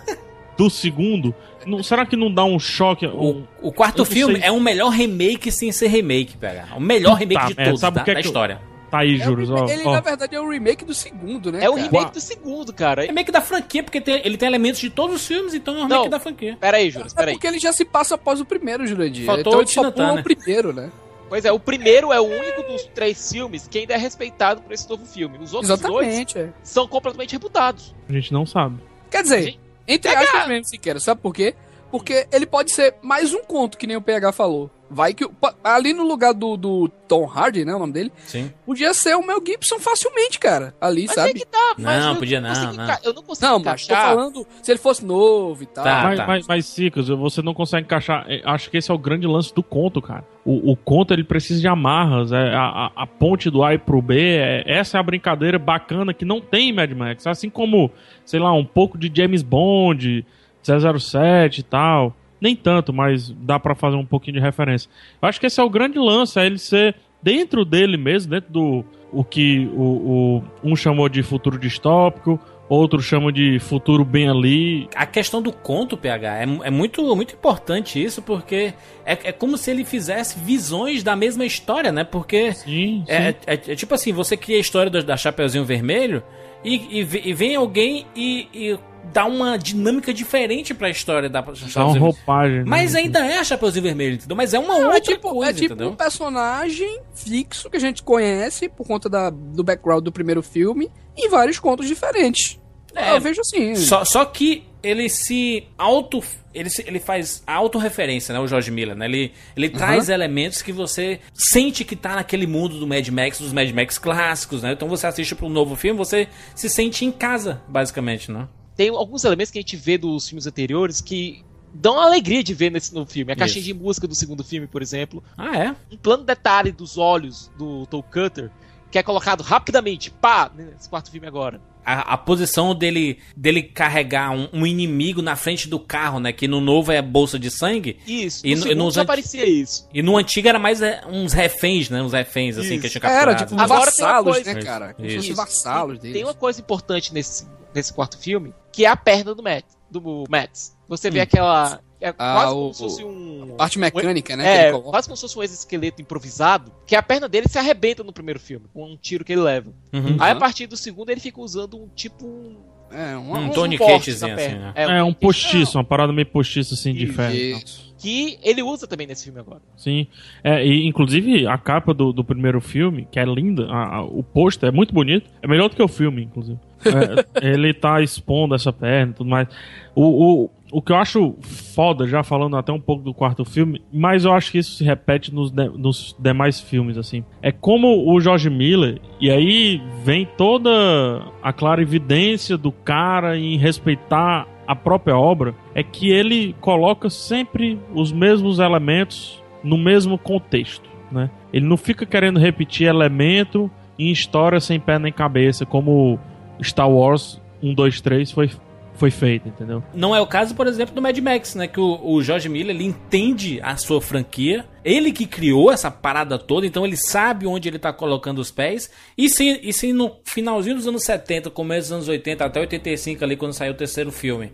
do 0.57 0.71
segundo? 0.71 1.35
Não- 1.67 1.83
será 1.83 2.05
que 2.07 2.17
não 2.17 2.33
dá 2.33 2.45
um 2.45 2.59
choque? 2.59 3.07
o, 3.07 3.31
Um, 3.31 3.45
o 3.63 3.73
quarto 3.73 4.01
eu 4.01 4.05
filme 4.07 4.37
sei. 4.37 4.45
é 4.49 4.51
o 4.53 4.61
melhor 4.61 4.91
remake 4.91 5.51
sem 5.53 5.71
ser 5.73 5.89
remake, 5.89 6.37
pega. 6.37 6.69
O 6.77 6.81
melhor 6.81 7.15
remake 7.17 7.41
Tá, 7.41 7.47
de 7.49 7.55
é, 7.61 7.65
todos 7.67 7.81
sabe 7.81 7.97
da, 7.97 8.03
o 8.03 8.05
que 8.05 8.11
é 8.11 8.15
da 8.15 8.21
que 8.21 8.27
eu- 8.27 8.31
história. 8.31 8.61
Tá 8.97 9.01
aí, 9.01 9.15
É 9.21 9.23
o 9.23 9.25
juros. 9.25 9.49
remake- 9.49 9.71
ó, 9.71 9.75
ele, 9.75 9.83
ó. 9.87 9.93
na 9.93 10.01
verdade, 10.01 10.35
é 10.37 10.41
o 10.41 10.49
remake 10.49 10.85
do 10.85 10.95
segundo, 10.95 11.51
né? 11.53 11.65
É 11.65 11.69
o 11.69 11.75
cara? 11.75 11.83
remake 11.87 12.13
do 12.13 12.21
segundo, 12.21 12.73
cara. 12.73 13.05
É 13.05 13.07
remake 13.07 13.31
da 13.33 13.41
franquia, 13.41 13.83
porque 13.83 14.01
tem- 14.01 14.21
ele 14.25 14.37
tem 14.37 14.47
elementos 14.49 14.81
de 14.81 14.91
todos 14.91 15.17
os 15.17 15.27
filmes, 15.27 15.55
então 15.55 15.75
é 15.75 15.79
um 15.79 15.83
remake 15.83 16.03
Não. 16.05 16.09
da 16.11 16.21
franquia. 16.21 16.57
Pera 16.61 16.77
aí, 16.77 16.91
Júlio, 16.91 17.09
É 17.11 17.15
pera 17.15 17.31
aí. 17.31 17.35
porque 17.37 17.47
ele 17.47 17.59
já 17.59 17.73
se 17.73 17.85
passa 17.85 18.15
após 18.15 18.41
o 18.41 18.45
primeiro, 18.45 18.87
Jurandir. 18.87 19.25
Faltou 19.27 19.41
então 19.41 19.59
o 19.59 19.61
ele 19.63 19.67
só 19.69 19.81
Tina 19.81 19.93
pula 19.93 20.07
Turner. 20.07 20.21
o 20.21 20.25
primeiro, 20.25 20.73
né? 20.73 20.91
Pois 21.29 21.45
é, 21.45 21.51
o 21.51 21.59
primeiro 21.59 22.13
é 22.13 22.21
o 22.21 22.25
único 22.25 22.63
dos 22.65 22.85
três 22.95 23.33
filmes 23.33 23.67
que 23.67 23.79
ainda 23.79 23.95
é 23.95 23.97
respeitado 23.97 24.61
por 24.63 24.73
esse 24.73 24.89
novo 24.89 25.05
filme. 25.07 25.39
Os 25.39 25.53
outros 25.55 25.81
dois 25.81 26.07
Exatamente, 26.07 26.39
é. 26.39 26.49
são 26.63 26.87
completamente 26.87 27.33
reputados. 27.33 27.95
A 28.09 28.13
gente 28.13 28.33
não 28.33 28.45
sabe. 28.47 28.77
Quer 29.11 29.23
dizer, 29.23 29.43
Gente, 29.43 29.61
entre 29.89 30.11
aspas 30.15 30.47
mesmo, 30.49 30.65
se 30.67 30.79
quer, 30.79 31.01
sabe 31.01 31.21
por 31.21 31.35
quê? 31.35 31.55
Porque 31.91 32.27
ele 32.33 32.45
pode 32.47 32.71
ser 32.73 32.95
mais 33.03 33.33
um 33.33 33.43
conto, 33.43 33.79
que 33.79 33.87
nem 33.87 33.97
o 33.97 34.03
PH 34.03 34.33
falou. 34.33 34.71
Vai 34.95 35.13
que. 35.13 35.29
Ali 35.63 35.93
no 35.93 36.05
lugar 36.07 36.33
do, 36.33 36.57
do 36.57 36.89
Tom 37.09 37.27
Hardy, 37.27 37.65
né? 37.65 37.75
O 37.75 37.79
nome 37.79 37.93
dele, 37.93 38.13
Sim. 38.19 38.51
podia 38.65 38.95
ser 38.95 39.15
o 39.17 39.27
Mel 39.27 39.43
Gibson 39.45 39.79
facilmente, 39.79 40.39
cara. 40.39 40.75
Ali, 40.81 41.05
Mas 41.07 41.15
sabe? 41.15 41.31
é 41.31 41.33
que 41.35 41.45
tá, 41.47 41.75
mas 41.79 42.01
Não, 42.03 42.13
eu 42.13 42.17
podia 42.19 42.41
não, 42.41 42.53
não. 42.73 42.85
enca- 42.85 43.01
Eu 43.05 43.13
não 43.13 43.23
consigo 43.23 43.47
Não, 43.47 43.59
mas 43.59 43.87
tô 43.87 43.93
encaixar. 43.93 44.09
falando 44.15 44.47
se 44.63 44.71
ele 44.73 44.79
fosse 44.79 45.05
novo 45.05 45.63
e 45.63 45.67
tal. 45.67 45.85
Tá. 45.85 46.03
mas, 46.05 46.19
mas, 46.27 46.47
mas, 46.47 46.67
Cicas, 46.67 47.09
você 47.09 47.43
não 47.43 47.53
consegue 47.53 47.85
encaixar. 47.85 48.25
é, 48.29 48.41
Acho 48.45 48.71
que 48.71 48.77
esse 48.77 48.91
é 48.91 48.95
o 48.95 48.99
grande 48.99 49.27
lance 49.27 49.55
do 49.55 49.63
conto, 49.63 50.01
cara. 50.01 50.25
O, 50.45 50.73
o 50.73 50.77
conto 50.77 51.13
ele 51.13 51.25
precisa 51.25 51.61
de 51.61 51.67
amarras. 51.69 52.31
É, 52.33 52.55
a, 52.55 52.91
a- 52.95 53.07
ponte 53.07 53.51
do 53.51 53.63
A 53.65 53.79
pro 53.79 54.01
B. 54.01 54.19
é- 54.37 54.63
essa 54.67 54.97
é 54.99 55.01
a 55.01 55.03
brincadeira 55.03 55.59
bacana 55.59 56.13
que 56.15 56.25
não 56.25 56.41
tem 56.41 56.69
em 56.69 56.73
Mad 56.73 56.91
Max. 56.93 57.27
Assim 57.27 57.51
como, 57.51 57.91
sei 58.25 58.39
lá, 58.41 58.53
um 58.53 58.65
pouco 58.65 58.97
de 58.99 59.11
James 59.15 59.43
Bond, 59.43 60.25
007 60.63 61.59
e 61.59 61.63
tal. 61.63 62.15
Nem 62.45 62.55
tanto, 62.55 62.93
mas 62.93 63.31
dá 63.31 63.59
pra 63.59 63.75
fazer 63.75 63.97
um 63.97 64.05
pouquinho 64.05 64.35
de 64.37 64.41
referência. 64.43 64.91
Eu 65.23 65.27
acho 65.27 65.41
que 65.41 65.47
esse 65.47 65.59
é 65.59 65.65
o 65.65 65.71
grande 65.71 65.99
lance, 65.99 66.39
é 66.39 66.45
ele 66.45 66.59
ser 66.59 66.95
dentro 67.23 67.65
dele 67.65 67.97
mesmo, 67.97 68.31
dentro 68.33 68.53
do 68.53 68.85
o 69.11 69.25
que 69.25 69.67
o, 69.73 69.81
o- 69.83 70.43
um 70.63 70.77
chamou 70.77 71.09
de 71.09 71.23
futuro 71.23 71.59
distópico, 71.59 72.39
outros 72.69 73.05
chamam 73.07 73.33
de 73.33 73.59
futuro 73.61 74.05
bem 74.05 74.29
ali. 74.29 74.89
A 74.95 75.07
questão 75.07 75.41
do 75.41 75.53
conto, 75.53 75.97
PH, 75.97 76.37
é, 76.39 76.43
é 76.65 76.71
muito, 76.71 77.17
muito 77.17 77.33
importante 77.35 78.03
isso, 78.03 78.21
porque 78.21 78.75
é, 79.07 79.13
é 79.25 79.33
como 79.33 79.57
se 79.57 79.71
ele 79.71 79.85
fizesse 79.85 80.39
visões 80.39 81.03
da 81.03 81.15
mesma 81.17 81.47
história, 81.47 81.91
né? 81.93 82.05
Porque 82.05 82.53
sim, 82.53 83.05
é, 83.07 83.33
sim. 83.33 83.39
é, 83.47 83.53
é 83.55 83.57
tipo 83.75 83.95
assim, 83.95 84.13
você 84.13 84.37
cria 84.37 84.57
a 84.57 84.61
história 84.61 84.91
da, 84.91 85.01
da 85.01 85.17
Chapeuzinho 85.17 85.65
Vermelho 85.65 86.23
e, 86.65 87.01
e, 87.01 87.29
e 87.29 87.33
vem 87.35 87.55
alguém 87.57 88.07
e, 88.17 88.49
e 88.55 88.79
dá 89.13 89.27
uma 89.27 89.57
dinâmica 89.59 90.13
diferente 90.15 90.73
pra 90.75 90.89
história 90.91 91.29
da 91.29 91.41
Dá 91.41 91.47
uma 91.49 91.55
Chapeuzinho 91.55 92.01
roupagem. 92.03 92.59
né? 92.61 92.65
Mas 92.67 92.95
ainda 92.95 93.19
é 93.25 93.39
a 93.39 93.45
Chapeuzinho 93.45 93.83
Vermelho, 93.85 94.15
entendeu? 94.15 94.37
Mas 94.37 94.55
é 94.55 94.59
uma 94.59 94.75
Não, 94.79 94.83
outra 94.85 94.97
é 94.97 95.01
tipo, 95.01 95.31
coisa, 95.31 95.51
é 95.51 95.55
tipo 95.55 95.75
entendeu? 95.75 95.91
um 95.91 95.97
personagem 95.97 97.01
fixo 97.15 97.69
que 97.71 97.77
a 97.77 97.81
gente 97.81 98.03
conhece 98.03 98.69
por 98.69 98.87
conta 98.87 99.09
da, 99.09 99.31
do 99.31 99.63
background 99.63 100.03
do 100.03 100.11
primeiro 100.11 100.43
filme 100.43 100.91
em 101.17 101.29
vários 101.29 101.59
contos 101.59 101.87
diferentes. 101.87 102.59
É, 102.95 103.13
eu 103.17 103.21
vejo 103.21 103.41
assim. 103.41 103.75
Só, 103.75 104.05
só 104.05 104.25
que 104.25 104.65
ele 104.83 105.09
se 105.09 105.67
auto. 105.77 106.23
Ele, 106.53 106.71
se- 106.71 106.85
ele 106.87 107.01
faz 107.01 107.43
autorreferência, 107.47 108.33
né? 108.33 108.39
O 108.39 108.47
George 108.47 108.71
Miller, 108.71 108.95
né? 108.95 109.07
Ele, 109.07 109.33
ele 109.57 109.69
traz 109.71 110.09
elementos 110.09 110.63
que 110.63 110.73
você 110.73 111.19
sente 111.33 111.85
que 111.85 111.97
tá 111.97 112.15
naquele 112.15 112.47
mundo 112.47 112.79
do 112.79 112.87
Mad 112.87 113.07
Max, 113.09 113.41
dos 113.41 113.53
Mad 113.53 113.69
Max 113.73 113.99
clássicos, 113.99 114.63
né? 114.63 114.73
Então 114.73 114.89
você 114.89 115.07
assiste 115.07 115.35
para 115.35 115.47
um 115.47 115.51
novo 115.51 115.75
filme, 115.75 115.99
você 115.99 116.29
se 116.55 116.69
sente 116.71 117.05
em 117.05 117.11
casa, 117.11 117.61
basicamente, 117.67 118.31
né? 118.31 118.47
Tem 118.77 118.89
alguns 118.91 119.25
elementos 119.25 119.51
que 119.51 119.59
a 119.59 119.63
gente 119.63 119.77
vê 119.77 119.99
dos 119.99 120.29
filmes 120.29 120.47
anteriores 120.47 121.01
que 121.01 121.43
dão 121.73 121.99
alegria 121.99 122.43
de 122.45 122.55
ver 122.55 122.71
nesse 122.71 122.95
novo 122.95 123.11
filme. 123.11 123.33
A 123.33 123.37
caixinha 123.37 123.61
Isso. 123.63 123.75
de 123.75 123.75
música 123.75 124.07
do 124.07 124.15
segundo 124.15 124.45
filme, 124.45 124.69
por 124.69 124.81
exemplo. 124.81 125.23
Ah, 125.37 125.59
é? 125.59 125.75
Um 125.93 125.97
plano 125.97 126.23
detalhe 126.23 126.71
dos 126.71 126.97
olhos 126.99 127.51
do 127.59 127.85
Toe 127.87 128.03
Cutter, 128.05 128.51
que 128.93 128.99
é 128.99 129.03
colocado 129.03 129.43
rapidamente, 129.43 130.09
pá, 130.11 130.53
nesse 130.55 130.89
quarto 130.89 131.11
filme 131.11 131.27
agora. 131.27 131.61
A, 131.85 132.15
a 132.15 132.17
posição 132.17 132.75
dele, 132.75 133.19
dele 133.37 133.63
carregar 133.63 134.31
um, 134.31 134.49
um 134.53 134.67
inimigo 134.67 135.21
na 135.21 135.37
frente 135.37 135.69
do 135.69 135.79
carro, 135.79 136.19
né? 136.19 136.33
Que 136.33 136.49
no 136.49 136.61
novo 136.61 136.91
é 136.91 137.03
bolsa 137.03 137.39
de 137.39 137.51
sangue. 137.51 137.99
Isso, 138.07 138.47
E 138.47 138.55
no 138.55 138.75
no- 138.75 138.91
já 138.91 139.03
anti- 139.03 139.05
aparecia 139.07 139.45
isso. 139.47 139.89
E 139.93 140.03
no 140.03 140.17
antigo 140.17 140.49
era 140.49 140.59
mais 140.59 140.81
é, 140.81 141.03
uns 141.07 141.33
reféns, 141.33 141.91
né? 141.91 142.03
Uns 142.03 142.13
reféns, 142.13 142.57
assim, 142.57 142.81
que 142.81 142.87
Isso. 142.87 142.99
tinha 142.99 143.11
Era, 143.11 143.33
capturado. 143.35 143.51
tipo, 143.51 143.61
Agora 143.61 143.91
tem 143.93 144.05
uma 144.05 144.11
vassalos, 144.13 144.35
coisa- 144.35 144.55
né, 144.55 144.63
cara? 144.63 144.97
Isso. 144.99 145.17
fossem 145.17 145.35
vassalos 145.35 145.99
deles. 145.99 146.15
Tem 146.17 146.25
uma 146.25 146.35
coisa 146.35 146.61
importante 146.61 147.13
nesse, 147.13 147.47
nesse 147.75 147.93
quarto 147.93 148.19
filme, 148.19 148.53
que 148.73 148.85
é 148.85 148.89
a 148.89 148.97
perna 148.97 149.35
do 149.35 149.43
Matt, 149.43 149.65
do 149.91 150.25
Matt. 150.29 150.51
Você 150.89 151.11
vê 151.11 151.21
Hum. 151.21 151.23
aquela. 151.23 151.81
É 152.05 152.09
Ah, 152.19 152.35
quase 152.35 152.53
o- 152.53 152.57
como 152.57 152.75
se 152.75 152.83
fosse 152.83 153.05
um. 153.05 153.55
Parte 153.57 153.79
mecânica, 153.79 154.37
né? 154.37 154.45
que 154.45 154.49
É, 154.77 154.81
quase 154.81 155.09
como 155.09 155.17
se 155.17 155.23
fosse 155.23 155.39
um 155.39 155.43
exoesqueleto 155.43 156.03
improvisado, 156.03 156.71
que 156.87 156.95
a 156.95 157.03
perna 157.03 157.29
dele 157.29 157.47
se 157.49 157.59
arrebenta 157.59 158.03
no 158.05 158.13
primeiro 158.13 158.39
filme, 158.39 158.67
com 158.75 158.85
um 158.93 158.97
tiro 158.97 159.25
que 159.25 159.33
ele 159.33 159.41
leva. 159.41 159.71
Uhum. 159.93 160.17
Aí 160.21 160.33
a 160.33 160.37
partir 160.37 160.67
do 160.67 160.77
segundo 160.77 161.09
ele 161.11 161.21
fica 161.21 161.41
usando 161.41 161.77
um 161.77 161.89
tipo. 161.89 162.27
Um, 162.27 162.57
É, 162.93 163.17
um, 163.17 163.33
Um 163.33 163.45
um 163.47 163.49
toniquetezinho 163.51 164.35
assim, 164.35 164.55
né? 164.55 164.73
É 164.77 164.87
um 164.87 165.07
toniquete. 165.13 165.21
postiço, 165.21 165.79
uma 165.79 165.85
parada 165.85 166.13
meio 166.13 166.27
postiço 166.27 166.75
assim 166.75 166.93
de 166.93 167.07
ferro. 167.07 167.35
e. 167.35 167.53
Isso. 167.53 167.95
Que 167.99 168.39
ele 168.43 168.63
usa 168.63 168.87
também 168.87 169.07
nesse 169.07 169.25
filme 169.25 169.41
agora. 169.41 169.63
Sim. 169.79 170.07
É, 170.45 170.65
e 170.65 170.87
inclusive 170.87 171.47
a 171.47 171.57
capa 171.57 171.95
do, 171.95 172.13
do 172.13 172.23
primeiro 172.23 172.61
filme, 172.61 173.09
que 173.11 173.19
é 173.19 173.25
linda, 173.25 173.65
a- 173.71 173.97
a- 173.97 174.05
o 174.05 174.23
pôster 174.23 174.69
é 174.69 174.73
muito 174.73 174.93
bonito. 174.93 175.31
É 175.43 175.47
melhor 175.49 175.71
do 175.71 175.75
que 175.77 175.83
o 175.83 175.89
filme, 175.89 176.23
inclusive. 176.23 176.59
É, 177.41 177.49
ele 177.55 177.73
tá 177.73 178.03
expondo 178.03 178.55
essa 178.55 178.71
perna 178.71 179.13
e 179.13 179.15
tudo 179.15 179.31
mais. 179.31 179.49
O, 179.95 180.03
o, 180.45 180.51
o 180.77 180.83
que 180.83 180.91
eu 180.93 180.97
acho 180.97 181.37
foda, 181.41 182.07
já 182.07 182.23
falando 182.23 182.57
até 182.57 182.73
um 182.73 182.81
pouco 182.81 183.03
do 183.05 183.15
quarto 183.15 183.45
filme, 183.45 183.81
mas 183.93 184.25
eu 184.25 184.33
acho 184.33 184.51
que 184.51 184.59
isso 184.59 184.73
se 184.77 184.83
repete 184.85 185.33
nos, 185.33 185.51
de- 185.51 185.69
nos 185.69 186.17
demais 186.19 186.61
filmes, 186.61 186.99
assim. 186.99 187.23
É 187.41 187.53
como 187.53 188.11
o 188.13 188.21
George 188.21 188.51
Miller, 188.51 189.01
e 189.21 189.31
aí 189.31 189.81
vem 190.03 190.27
toda 190.37 191.23
a 191.43 191.53
clara 191.53 191.81
evidência 191.81 192.57
do 192.57 192.73
cara 192.73 193.39
em 193.39 193.57
respeitar 193.57 194.49
a 194.67 194.75
própria 194.75 195.17
obra, 195.17 195.55
é 195.75 195.83
que 195.83 196.11
ele 196.11 196.55
coloca 196.61 197.09
sempre 197.11 197.79
os 197.95 198.11
mesmos 198.11 198.59
elementos 198.59 199.41
no 199.63 199.79
mesmo 199.79 200.19
contexto, 200.19 200.89
né? 201.13 201.31
Ele 201.53 201.67
não 201.67 201.77
fica 201.77 202.05
querendo 202.05 202.41
repetir 202.41 202.89
elemento 202.89 203.71
em 203.99 204.11
história 204.11 204.59
sem 204.59 204.81
pé 204.81 204.99
nem 204.99 205.13
cabeça, 205.13 205.65
como 205.65 206.19
Star 206.61 206.91
Wars 206.91 207.41
1, 207.63 207.75
2, 207.75 208.01
3 208.01 208.31
foi, 208.33 208.51
foi 208.97 209.11
feito, 209.11 209.49
entendeu? 209.49 209.83
Não 209.93 210.15
é 210.15 210.21
o 210.21 210.27
caso, 210.27 210.55
por 210.55 210.67
exemplo, 210.67 210.95
do 210.95 211.03
Mad 211.03 211.19
Max, 211.19 211.55
né? 211.55 211.67
Que 211.67 211.81
o, 211.81 212.01
o 212.03 212.23
George 212.23 212.49
Miller 212.49 212.75
ele 212.75 212.85
entende 212.85 213.61
a 213.63 213.77
sua 213.77 214.01
franquia, 214.01 214.65
ele 214.85 215.13
que 215.13 215.27
criou 215.27 215.73
essa 215.73 215.91
parada 215.91 216.39
toda, 216.39 216.67
então 216.67 216.85
ele 216.85 216.97
sabe 216.97 217.47
onde 217.47 217.69
ele 217.69 217.79
tá 217.79 217.93
colocando 217.93 218.39
os 218.39 218.51
pés. 218.51 218.91
E 219.19 219.29
se, 219.29 219.61
e 219.63 219.73
se 219.73 219.93
no 219.93 220.17
finalzinho 220.25 220.77
dos 220.77 220.87
anos 220.87 221.03
70, 221.03 221.51
começo 221.51 221.89
dos 221.89 221.93
anos 221.93 222.09
80, 222.09 222.45
até 222.45 222.61
85 222.61 223.25
ali, 223.25 223.37
quando 223.37 223.53
saiu 223.53 223.73
o 223.73 223.77
terceiro 223.77 224.13
filme, 224.13 224.53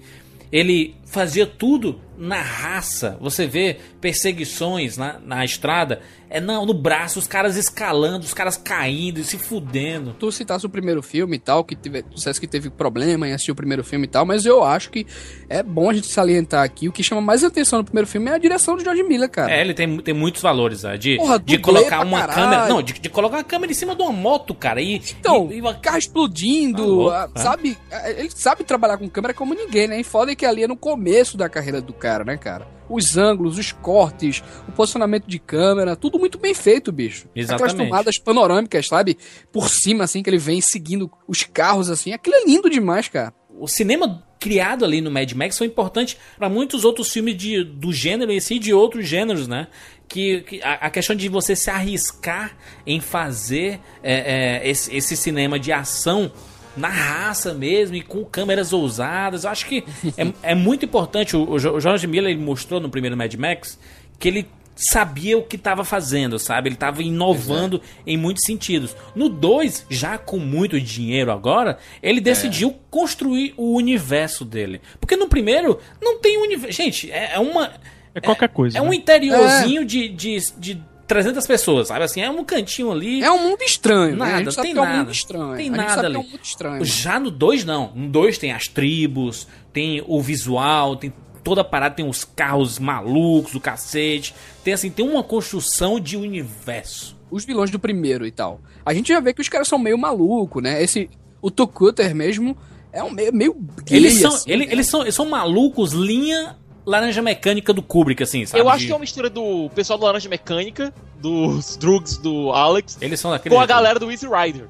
ele 0.51 0.95
fazia 1.11 1.47
tudo 1.47 2.01
na 2.17 2.41
raça. 2.41 3.17
Você 3.21 3.47
vê 3.47 3.79
perseguições 4.01 4.97
na, 4.99 5.19
na 5.25 5.45
estrada, 5.45 6.01
é 6.29 6.39
não, 6.41 6.65
no 6.67 6.75
braço, 6.75 7.19
os 7.19 7.27
caras 7.27 7.57
escalando, 7.57 8.25
os 8.25 8.35
caras 8.35 8.57
caindo 8.57 9.19
e 9.21 9.25
se 9.25 9.39
fudendo. 9.39 10.15
Tu 10.19 10.31
citasse 10.31 10.65
o 10.67 10.69
primeiro 10.69 11.03
filme 11.03 11.37
e 11.37 11.39
tal, 11.41 11.65
que 11.65 11.75
teve, 11.75 12.03
tu 12.03 12.15
dissesse 12.15 12.39
que 12.39 12.47
teve 12.47 12.69
problema 12.71 13.27
em 13.27 13.33
assistir 13.33 13.51
o 13.51 13.55
primeiro 13.55 13.83
filme 13.83 14.05
e 14.05 14.09
tal, 14.09 14.25
mas 14.27 14.45
eu 14.45 14.63
acho 14.63 14.91
que 14.91 15.07
é 15.49 15.63
bom 15.63 15.89
a 15.91 15.95
gente 15.95 16.07
salientar 16.09 16.63
aqui. 16.63 16.89
O 16.89 16.93
que 16.93 17.03
chama 17.03 17.21
mais 17.23 17.43
atenção 17.43 17.79
no 17.81 17.85
primeiro 17.85 18.07
filme 18.07 18.31
é 18.31 18.35
a 18.35 18.39
direção 18.39 18.77
do 18.77 18.85
George 18.85 19.03
Miller, 19.03 19.29
cara. 19.31 19.51
É, 19.51 19.61
ele 19.63 19.73
tem, 19.75 19.99
tem 19.99 20.15
muitos 20.15 20.43
valores, 20.43 20.83
né? 20.83 20.97
de, 20.99 21.17
Porra, 21.17 21.39
de 21.39 21.59
colocar 21.59 22.05
uma 22.05 22.21
caralho. 22.21 22.35
câmera. 22.43 22.69
Não, 22.69 22.83
de, 22.83 22.93
de 22.93 23.09
colocar 23.09 23.39
uma 23.39 23.45
câmera 23.45 23.73
em 23.73 23.75
cima 23.75 23.97
de 23.97 24.03
uma 24.03 24.13
moto, 24.13 24.55
cara. 24.55 24.81
E, 24.81 25.01
Então, 25.19 25.49
e, 25.51 25.57
e 25.57 25.61
uma- 25.61 25.75
carro 25.75 25.99
explodindo, 25.99 27.09
Ah, 27.11 27.25
louco, 27.25 27.39
sabe? 27.41 27.79
Ele 28.17 28.31
sabe 28.31 28.63
trabalhar 28.63 28.99
com 28.99 29.09
câmera 29.09 29.33
como 29.35 29.55
ninguém, 29.55 29.89
né? 29.89 29.99
E 29.99 30.05
foda 30.05 30.31
é 30.33 30.35
que 30.37 30.45
ali 30.47 30.63
é 30.65 30.69
no 30.69 30.77
começo 30.77 31.00
da 31.37 31.49
carreira 31.49 31.81
do 31.81 31.93
cara, 31.93 32.25
né, 32.25 32.37
cara? 32.37 32.67
Os 32.89 33.17
ângulos, 33.17 33.59
os 33.59 33.73
cortes, 33.73 34.43
o 34.69 34.73
posicionamento 34.73 35.27
de 35.27 35.39
câmera, 35.39 35.97
tudo 35.97 36.19
muito 36.19 36.39
bem 36.39 36.55
feito, 36.55 36.91
bicho. 36.91 37.29
Exatamente. 37.35 37.73
Aquelas 37.73 37.89
tomadas 37.89 38.19
panorâmicas, 38.19 38.89
sabe? 38.89 39.17
Por 39.53 39.69
cima, 39.69 40.05
assim, 40.05 40.23
que 40.23 40.31
ele 40.31 40.39
vem 40.39 40.61
seguindo 40.61 41.11
os 41.27 41.45
carros, 41.45 41.89
assim. 41.89 42.13
Aquilo 42.13 42.37
é 42.37 42.45
lindo 42.45 42.69
demais, 42.69 43.09
cara. 43.09 43.33
o 43.59 43.69
cinema 43.69 44.25
criado 44.41 44.87
ali 44.87 45.03
no 45.03 45.11
Mad 45.11 45.31
Max 45.35 45.59
foi 45.59 45.67
importante 45.67 46.17
para 46.39 46.49
muitos 46.49 46.83
outros 46.83 47.13
filmes 47.13 47.37
de, 47.37 47.63
do 47.63 47.93
gênero 47.93 48.33
em 48.33 48.41
si 48.41 48.55
e 48.55 48.59
de 48.59 48.73
outros 48.73 49.07
gêneros, 49.07 49.47
né? 49.47 49.69
Que, 50.09 50.41
que 50.41 50.63
a, 50.63 50.87
a 50.87 50.91
questão 50.91 51.15
de 51.15 51.29
você 51.29 51.55
se 51.55 51.71
arriscar 51.71 52.57
em 52.87 53.01
fazer 53.01 53.79
é, 54.03 54.63
é, 54.65 54.69
esse, 54.69 54.97
esse 54.97 55.17
cinema 55.17 55.59
de 55.59 55.71
ação 55.71 56.33
na 56.81 56.89
raça 56.89 57.55
mesmo 57.55 57.97
e 57.97 58.03
com 58.03 58.25
câmeras 58.25 58.73
ousadas, 58.73 59.45
eu 59.45 59.51
acho 59.51 59.67
que 59.67 59.85
é, 60.17 60.51
é 60.51 60.55
muito 60.55 60.85
importante. 60.85 61.37
O, 61.37 61.51
o 61.51 61.59
George 61.81 62.07
Miller 62.07 62.33
ele 62.33 62.41
mostrou 62.41 62.81
no 62.81 62.89
primeiro 62.89 63.17
Mad 63.17 63.33
Max 63.35 63.79
que 64.19 64.29
ele 64.29 64.49
sabia 64.81 65.37
o 65.37 65.43
que 65.43 65.57
estava 65.57 65.85
fazendo, 65.85 66.39
sabe? 66.39 66.69
Ele 66.69 66.75
estava 66.75 67.03
inovando 67.03 67.83
em 68.07 68.17
muitos 68.17 68.45
sentidos. 68.45 68.97
No 69.15 69.29
2, 69.29 69.87
já 69.91 70.17
com 70.17 70.39
muito 70.39 70.81
dinheiro 70.81 71.31
agora, 71.31 71.79
ele 72.03 72.21
decidiu 72.21 72.75
construir 72.91 73.53
o 73.57 73.75
universo 73.75 74.45
dele. 74.45 74.81
Porque 74.99 75.17
no 75.17 75.29
primeiro 75.29 75.79
não 76.01 76.19
tem 76.19 76.39
universo. 76.39 76.77
Gente, 76.77 77.13
é, 77.13 77.35
é 77.35 77.39
uma. 77.39 77.73
É 78.15 78.21
qualquer 78.21 78.49
coisa. 78.49 78.79
É 78.79 78.81
um 78.81 78.89
né? 78.89 78.97
interiorzinho 78.97 79.85
de, 79.85 80.09
de, 80.09 80.39
de 80.59 80.83
300 81.11 81.47
pessoas, 81.47 81.89
sabe? 81.89 82.05
Assim, 82.05 82.21
é 82.21 82.31
um 82.31 82.45
cantinho 82.45 82.91
ali. 82.93 83.23
É 83.23 83.31
um 83.31 83.43
mundo 83.51 83.63
estranho, 83.63 84.17
né? 84.17 84.25
A 84.25 84.29
Nada, 84.29 84.39
gente 84.45 84.55
sabe 84.55 84.67
tem 84.69 84.73
que 84.75 84.79
é 84.79 84.83
um 84.83 84.85
nada. 84.85 84.99
mundo 84.99 85.11
estranho. 85.13 85.57
Tem 85.57 85.71
nada 85.71 86.07
ali. 86.07 86.15
é 86.17 86.19
um 86.19 86.23
mundo 86.23 86.41
estranho. 86.43 86.85
Já 86.85 87.19
no 87.19 87.31
2 87.31 87.65
não. 87.65 87.93
No 87.95 88.09
2 88.09 88.39
tem 88.39 88.53
as 88.53 88.69
tribos, 88.69 89.47
tem 89.73 90.03
o 90.07 90.21
visual, 90.23 90.95
tem 90.97 91.13
toda 91.43 91.63
a 91.63 91.65
parada, 91.65 91.95
tem 91.97 92.09
os 92.09 92.25
carros 92.25 92.79
malucos, 92.79 93.55
o 93.55 93.61
cacete. 93.61 94.35
Tem 94.63 94.73
assim, 94.73 94.89
tem 94.91 95.05
uma 95.07 95.23
construção 95.25 95.99
de 95.99 96.17
universo. 96.17 97.19
os 97.31 97.45
vilões 97.45 97.71
do 97.71 97.79
primeiro 97.79 98.27
e 98.27 98.31
tal. 98.31 98.61
A 98.85 98.93
gente 98.95 99.09
já 99.13 99.21
vê 99.21 99.33
que 99.33 99.41
os 99.41 99.49
caras 99.49 99.69
são 99.69 99.79
meio 99.79 99.97
maluco, 99.99 100.61
né? 100.61 100.83
Esse 100.83 101.09
o 101.43 101.51
Tucutter 101.51 102.15
mesmo 102.15 102.57
é 102.93 103.03
um 103.05 103.11
meio, 103.11 103.33
meio 103.33 103.55
gay, 103.85 103.97
Eles 103.99 104.15
são, 104.15 104.35
assim, 104.35 104.51
ele- 104.51 104.67
né? 104.67 104.73
eles 104.73 104.87
são, 104.89 105.03
eles 105.03 105.15
são 105.15 105.27
malucos, 105.27 105.93
linha 105.93 106.57
laranja 106.87 107.23
mecânica 107.23 107.73
do 107.73 107.83
Kubrick, 107.83 108.23
assim, 108.23 108.45
sabe? 108.47 108.63
Eu 108.63 108.69
acho 108.69 108.87
que 108.87 108.93
é 108.93 108.95
uma 108.95 109.01
mistura 109.01 109.29
do 109.31 109.71
pessoal 109.75 109.99
do 109.99 110.05
Laranja 110.05 110.29
Mecânica, 110.29 110.93
dos 111.21 111.77
Drugs 111.81 112.17
do 112.17 112.51
Alex, 112.53 112.99
Eles 113.01 113.21
são 113.21 113.31
daquele 113.31 113.55
com 113.55 113.61
a 113.61 113.65
jeito. 113.65 113.69
galera 113.71 113.99
do 113.99 114.11
Easy 114.11 114.27
Rider. 114.27 114.67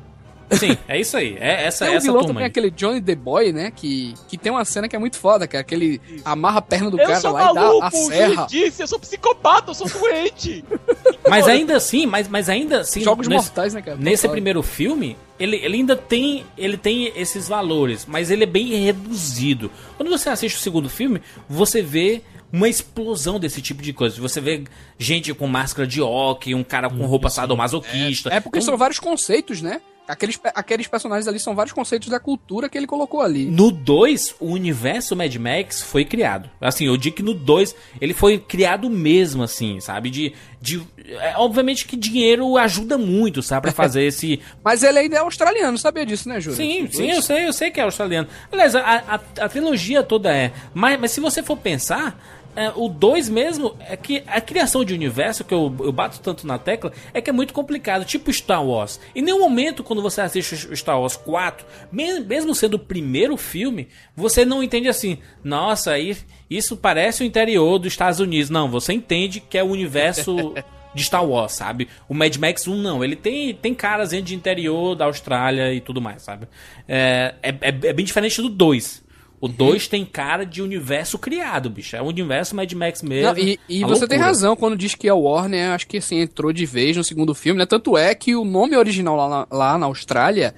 Sim, 0.53 0.77
é 0.89 1.01
isso 1.01 1.17
aí. 1.17 1.37
É 1.39 1.65
essa, 1.67 1.85
Tem 1.85 1.95
um 1.95 1.97
essa 1.99 2.07
vilão 2.07 2.19
turma 2.21 2.29
também, 2.35 2.45
aí. 2.45 2.49
aquele 2.51 2.71
Johnny 2.71 3.01
the 3.01 3.15
Boy, 3.15 3.53
né? 3.53 3.71
Que, 3.75 4.15
que 4.29 4.37
tem 4.37 4.51
uma 4.51 4.65
cena 4.65 4.89
que 4.89 4.97
é 4.97 4.99
muito 4.99 5.17
foda, 5.17 5.47
cara. 5.47 5.63
Que 5.63 5.75
ele 5.75 6.01
amarra 6.25 6.59
a 6.59 6.63
perna 6.63 6.91
do 6.91 7.01
eu 7.01 7.07
cara 7.07 7.31
lá 7.31 7.55
maluco, 7.55 7.77
e 7.77 7.81
dá 7.81 7.87
a 7.87 7.91
serra. 7.91 8.35
juiz 8.35 8.47
disse, 8.51 8.83
eu 8.83 8.87
sou 8.89 8.99
psicopata, 8.99 9.71
eu 9.71 9.75
sou 9.75 9.89
doente. 9.89 10.65
Mas 11.29 11.47
ainda 11.47 11.77
assim, 11.77 12.07
mas, 12.07 12.27
mas 12.29 12.49
ainda 12.49 12.81
assim. 12.81 13.01
Jogos 13.03 13.29
nesse- 13.29 13.45
mortais, 13.45 13.75
né, 13.75 13.83
cara? 13.83 13.97
Nesse 13.97 14.23
Total. 14.23 14.33
primeiro 14.33 14.63
filme, 14.63 15.17
ele, 15.39 15.57
ele 15.57 15.77
ainda 15.77 15.95
tem 15.95 16.45
ele 16.57 16.77
tem 16.77 17.13
esses 17.15 17.47
valores, 17.47 18.05
mas 18.07 18.31
ele 18.31 18.43
é 18.43 18.47
bem 18.47 18.67
reduzido. 18.85 19.71
Quando 19.97 20.09
você 20.09 20.29
assiste 20.31 20.57
o 20.57 20.59
segundo 20.61 20.89
filme, 20.89 21.21
você 21.49 21.83
vê 21.83 22.23
uma 22.53 22.69
explosão 22.69 23.39
desse 23.39 23.63
tipo 23.63 23.81
de 23.83 23.93
coisa. 23.93 24.21
Você 24.21 24.41
vê 24.41 24.65
gente 24.99 25.33
com 25.35 25.47
máscara 25.47 25.87
de 25.87 26.01
hockey, 26.03 26.55
um 26.55 26.65
cara 26.65 26.91
com 26.91 27.05
roupa 27.07 27.31
sadomasoquista. 27.31 28.29
É 28.33 28.41
porque 28.41 28.59
Então, 28.59 28.67
são 28.67 28.77
vários 28.77 28.99
conceitos, 28.99 29.63
né? 29.63 29.81
Aqueles, 30.11 30.41
aqueles 30.55 30.87
personagens 30.87 31.29
ali 31.29 31.39
são 31.39 31.55
vários 31.55 31.73
conceitos 31.73 32.09
da 32.09 32.19
cultura 32.19 32.69
que 32.69 32.77
ele 32.77 32.87
colocou 32.87 33.21
ali. 33.21 33.47
No 33.47 33.71
2, 33.71 34.37
o 34.41 34.47
universo 34.47 35.15
Mad 35.15 35.35
Max 35.37 35.83
foi 35.83 36.05
criado. 36.05 36.51
Assim, 36.61 36.87
eu 36.87 36.97
digo 36.97 37.17
que 37.17 37.23
no 37.23 37.35
2 37.35 37.75
ele 38.01 38.13
foi 38.13 38.39
criado 38.39 38.91
mesmo, 38.91 39.43
assim, 39.43 39.81
sabe? 39.81 40.11
De. 40.11 40.33
de 40.61 40.83
é, 41.07 41.35
obviamente 41.37 41.87
que 41.87 41.97
dinheiro 41.97 42.57
ajuda 42.57 42.99
muito, 42.99 43.43
sabe? 43.43 43.63
Pra 43.63 43.73
fazer 43.73 44.03
esse. 44.07 44.41
Mas 44.65 44.83
ele 44.83 44.99
ainda 44.99 45.17
é 45.17 45.21
australiano, 45.21 45.79
sabia 45.79 46.05
disso, 46.05 46.29
né, 46.29 46.41
Júlio? 46.41 46.57
Sim, 46.57 46.89
sim, 46.91 47.11
eu 47.11 47.23
sei, 47.23 47.47
eu 47.47 47.53
sei 47.53 47.71
que 47.71 47.81
é 47.81 47.85
australiano. 47.85 48.29
Aliás, 48.51 48.75
a, 48.75 48.81
a, 48.81 49.15
a 49.15 49.49
trilogia 49.49 50.03
toda 50.03 50.35
é. 50.35 50.53
Mas, 50.75 50.99
mas 50.99 51.11
se 51.13 51.21
você 51.21 51.43
for 51.43 51.57
pensar. 51.57 52.39
É, 52.57 52.71
o 52.75 52.89
2 52.89 53.29
mesmo, 53.29 53.77
é 53.81 53.97
que 53.97 54.23
a 54.27 54.41
criação 54.41 54.85
de 54.85 54.93
universo, 54.95 55.45
que 55.45 55.55
eu, 55.55 55.75
eu 55.81 55.93
bato 55.93 56.21
tanto 56.21 56.47
na 56.47 56.59
tecla, 56.59 56.93
é 57.15 57.21
que 57.21 57.31
é 57.31 57.33
muito 57.33 57.55
complicado, 57.55 58.05
tipo 58.05 58.33
Star 58.33 58.65
Wars. 58.65 59.01
Em 59.15 59.23
nenhum 59.23 59.39
momento, 59.41 59.83
quando 59.85 60.03
você 60.03 60.21
assiste 60.21 60.67
o 60.69 60.77
Star 60.77 61.01
Wars 61.01 61.17
4, 61.17 61.67
me- 61.93 62.21
mesmo 62.21 62.55
sendo 62.55 62.75
o 62.75 62.79
primeiro 62.79 63.37
filme, 63.37 63.89
você 64.17 64.45
não 64.45 64.63
entende 64.63 64.89
assim, 64.89 65.19
nossa, 65.45 65.93
aí 65.93 66.17
isso 66.49 66.77
parece 66.77 67.23
o 67.23 67.27
interior 67.27 67.79
dos 67.79 67.93
Estados 67.93 68.21
Unidos. 68.21 68.51
Não, 68.51 68.69
você 68.69 68.93
entende 68.93 69.41
que 69.41 69.57
é 69.57 69.63
o 69.63 69.69
universo 69.69 70.55
de 70.93 71.05
Star 71.05 71.25
Wars, 71.25 71.53
sabe? 71.53 71.87
O 72.09 72.15
Mad 72.15 72.37
Max 72.37 72.67
1 72.67 72.77
não, 72.77 73.05
ele 73.05 73.15
tem, 73.15 73.55
tem 73.55 73.73
caras 73.73 74.11
de 74.11 74.35
interior 74.35 74.97
da 74.97 75.05
Austrália 75.05 75.73
e 75.73 75.81
tudo 75.81 76.01
mais, 76.01 76.23
sabe? 76.23 76.49
É, 76.89 77.35
é, 77.43 77.49
é- 77.51 77.69
é 77.69 77.93
bem 77.93 78.05
diferente 78.05 78.43
do 78.43 78.49
2. 78.49 79.09
O 79.41 79.49
2 79.49 79.89
tem 79.89 80.05
cara 80.05 80.45
de 80.45 80.61
universo 80.61 81.19
criado, 81.19 81.71
bicho. 81.71 81.97
É 81.97 82.03
o 82.03 82.07
universo 82.07 82.55
Mad 82.55 82.71
Max 82.75 83.03
mesmo. 83.03 83.33
Não, 83.33 83.39
e 83.39 83.59
e 83.69 83.81
você 83.85 84.07
tem 84.07 84.19
loucura. 84.19 84.25
razão 84.25 84.55
quando 84.55 84.77
diz 84.77 84.95
que 84.95 85.09
a 85.09 85.15
Warner, 85.15 85.71
acho 85.71 85.87
que 85.87 85.97
assim, 85.97 86.21
entrou 86.21 86.53
de 86.53 86.67
vez 86.67 86.97
no 86.97 87.03
segundo 87.03 87.35
filme, 87.35 87.59
né? 87.59 87.65
Tanto 87.65 87.97
é 87.97 88.15
que 88.15 88.37
o 88.37 88.45
nome 88.45 88.77
original 88.77 89.17
lá 89.17 89.29
na, 89.29 89.47
lá 89.51 89.79
na 89.79 89.87
Austrália 89.87 90.55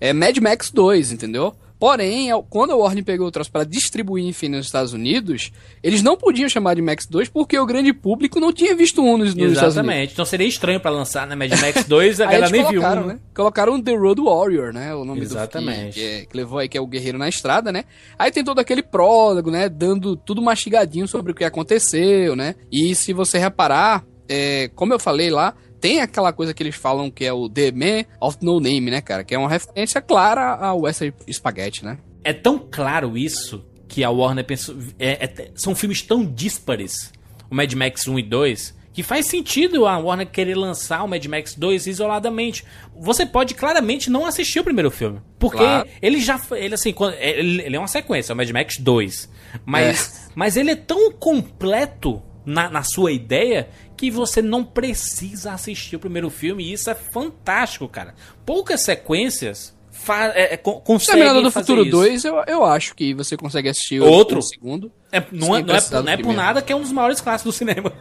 é 0.00 0.12
Mad 0.12 0.36
Max 0.38 0.70
2, 0.72 1.12
entendeu? 1.12 1.54
Porém, 1.84 2.30
quando 2.48 2.70
a 2.70 2.76
Warner 2.76 3.04
pegou 3.04 3.26
o 3.26 3.30
troço 3.30 3.52
para 3.52 3.62
distribuir, 3.62 4.24
enfim, 4.24 4.48
nos 4.48 4.64
Estados 4.64 4.94
Unidos, 4.94 5.52
eles 5.82 6.02
não 6.02 6.16
podiam 6.16 6.48
chamar 6.48 6.72
de 6.72 6.80
Max 6.80 7.04
2 7.06 7.28
porque 7.28 7.58
o 7.58 7.66
grande 7.66 7.92
público 7.92 8.40
não 8.40 8.54
tinha 8.54 8.74
visto 8.74 9.02
um 9.02 9.18
nos, 9.18 9.34
nos 9.34 9.52
Estados 9.52 9.52
Unidos. 9.52 9.62
Exatamente. 9.74 10.12
Então 10.14 10.24
seria 10.24 10.48
estranho 10.48 10.80
pra 10.80 10.90
lançar, 10.90 11.26
né? 11.26 11.34
Mad 11.34 11.50
Max 11.60 11.84
2, 11.84 12.22
a 12.22 12.24
galera 12.24 12.48
nem 12.48 12.62
viu. 12.62 12.80
colocaram, 12.80 13.02
um, 13.02 13.06
né? 13.06 13.18
Colocaram 13.34 13.82
The 13.82 13.94
Road 13.96 14.22
Warrior, 14.22 14.72
né? 14.72 14.94
O 14.94 15.04
nome 15.04 15.20
Exatamente. 15.20 15.88
do 15.88 15.92
que, 15.92 16.00
que, 16.00 16.06
é- 16.06 16.24
que 16.24 16.34
levou 16.34 16.58
aí, 16.58 16.70
que 16.70 16.78
é 16.78 16.80
o 16.80 16.86
Guerreiro 16.86 17.18
na 17.18 17.28
Estrada, 17.28 17.70
né? 17.70 17.84
Aí 18.18 18.30
tem 18.30 18.42
todo 18.42 18.60
aquele 18.60 18.82
prólogo, 18.82 19.50
né? 19.50 19.68
Dando 19.68 20.16
tudo 20.16 20.40
mastigadinho 20.40 21.06
sobre 21.06 21.32
o 21.32 21.34
que 21.34 21.44
aconteceu, 21.44 22.34
né? 22.34 22.54
E 22.72 22.94
se 22.94 23.12
você 23.12 23.36
reparar, 23.36 24.06
é, 24.26 24.70
como 24.74 24.94
eu 24.94 24.98
falei 24.98 25.28
lá, 25.28 25.54
tem 25.84 26.00
aquela 26.00 26.32
coisa 26.32 26.54
que 26.54 26.62
eles 26.62 26.74
falam 26.76 27.10
que 27.10 27.26
é 27.26 27.32
o 27.32 27.46
The 27.46 27.70
Man 27.70 28.06
of 28.18 28.38
No 28.40 28.58
Name, 28.58 28.90
né, 28.90 29.02
cara? 29.02 29.22
Que 29.22 29.34
é 29.34 29.38
uma 29.38 29.50
referência 29.50 30.00
clara 30.00 30.54
ao 30.54 30.80
Western 30.80 31.14
Spaghetti, 31.30 31.84
né? 31.84 31.98
É 32.24 32.32
tão 32.32 32.58
claro 32.58 33.18
isso 33.18 33.62
que 33.86 34.02
a 34.02 34.08
Warner 34.08 34.46
pensou. 34.46 34.74
é- 34.98 35.24
é- 35.26 35.50
são 35.54 35.74
filmes 35.74 36.00
tão 36.00 36.24
díspares, 36.24 37.12
o 37.50 37.54
Mad 37.54 37.70
Max 37.74 38.08
1 38.08 38.18
e 38.18 38.22
2, 38.22 38.74
que 38.94 39.02
faz 39.02 39.26
sentido 39.26 39.86
a 39.86 39.98
Warner 39.98 40.30
querer 40.30 40.54
lançar 40.54 41.02
o 41.04 41.08
Mad 41.08 41.22
Max 41.26 41.54
2 41.54 41.86
isoladamente. 41.86 42.64
Você 42.98 43.26
pode 43.26 43.52
claramente 43.52 44.08
não 44.08 44.24
assistir 44.24 44.60
o 44.60 44.64
primeiro 44.64 44.90
filme. 44.90 45.20
Porque 45.38 45.58
Claro. 45.58 45.86
ele 46.00 46.18
já. 46.18 46.40
Ele, 46.52 46.74
assim, 46.74 46.94
quando- 46.94 47.14
ele, 47.18 47.76
é 47.76 47.78
uma 47.78 47.88
sequência, 47.88 48.32
é 48.32 48.34
o 48.34 48.36
Mad 48.38 48.48
Max 48.52 48.78
2. 48.78 49.28
Mas, 49.66 50.30
mas 50.34 50.56
ele 50.56 50.70
é 50.70 50.76
tão 50.76 51.12
completo 51.12 52.22
na, 52.46 52.68
na 52.70 52.82
sua 52.82 53.10
ideia 53.12 53.68
que 53.96 54.10
você 54.10 54.40
não 54.40 54.64
precisa 54.64 55.52
assistir 55.52 55.96
o 55.96 56.00
primeiro 56.00 56.30
filme. 56.30 56.64
E 56.64 56.72
isso 56.72 56.90
é 56.90 56.94
fantástico, 56.94 57.88
cara. 57.88 58.14
Poucas 58.46 58.80
sequências. 58.82 59.73
Fa- 59.94 60.32
é, 60.34 60.54
é, 60.54 60.56
con- 60.56 60.80
conseguem 60.80 61.22
Terminador 61.22 61.42
do 61.42 61.50
Futuro 61.50 61.82
isso. 61.82 61.90
2, 61.92 62.24
eu, 62.24 62.42
eu 62.46 62.64
acho 62.64 62.94
que 62.94 63.14
você 63.14 63.36
consegue 63.36 63.68
assistir 63.68 64.00
o- 64.00 64.06
Outro? 64.06 64.38
o 64.38 64.42
segundo. 64.42 64.92
É, 65.10 65.22
não, 65.30 65.54
é, 65.56 65.62
não, 65.62 65.74
é, 65.76 65.80
não 66.02 66.12
é 66.12 66.16
por 66.16 66.34
nada 66.34 66.60
que 66.60 66.72
é 66.72 66.76
um 66.76 66.80
dos 66.82 66.90
maiores 66.90 67.20
clássicos 67.20 67.54
do 67.54 67.56
cinema. 67.56 67.92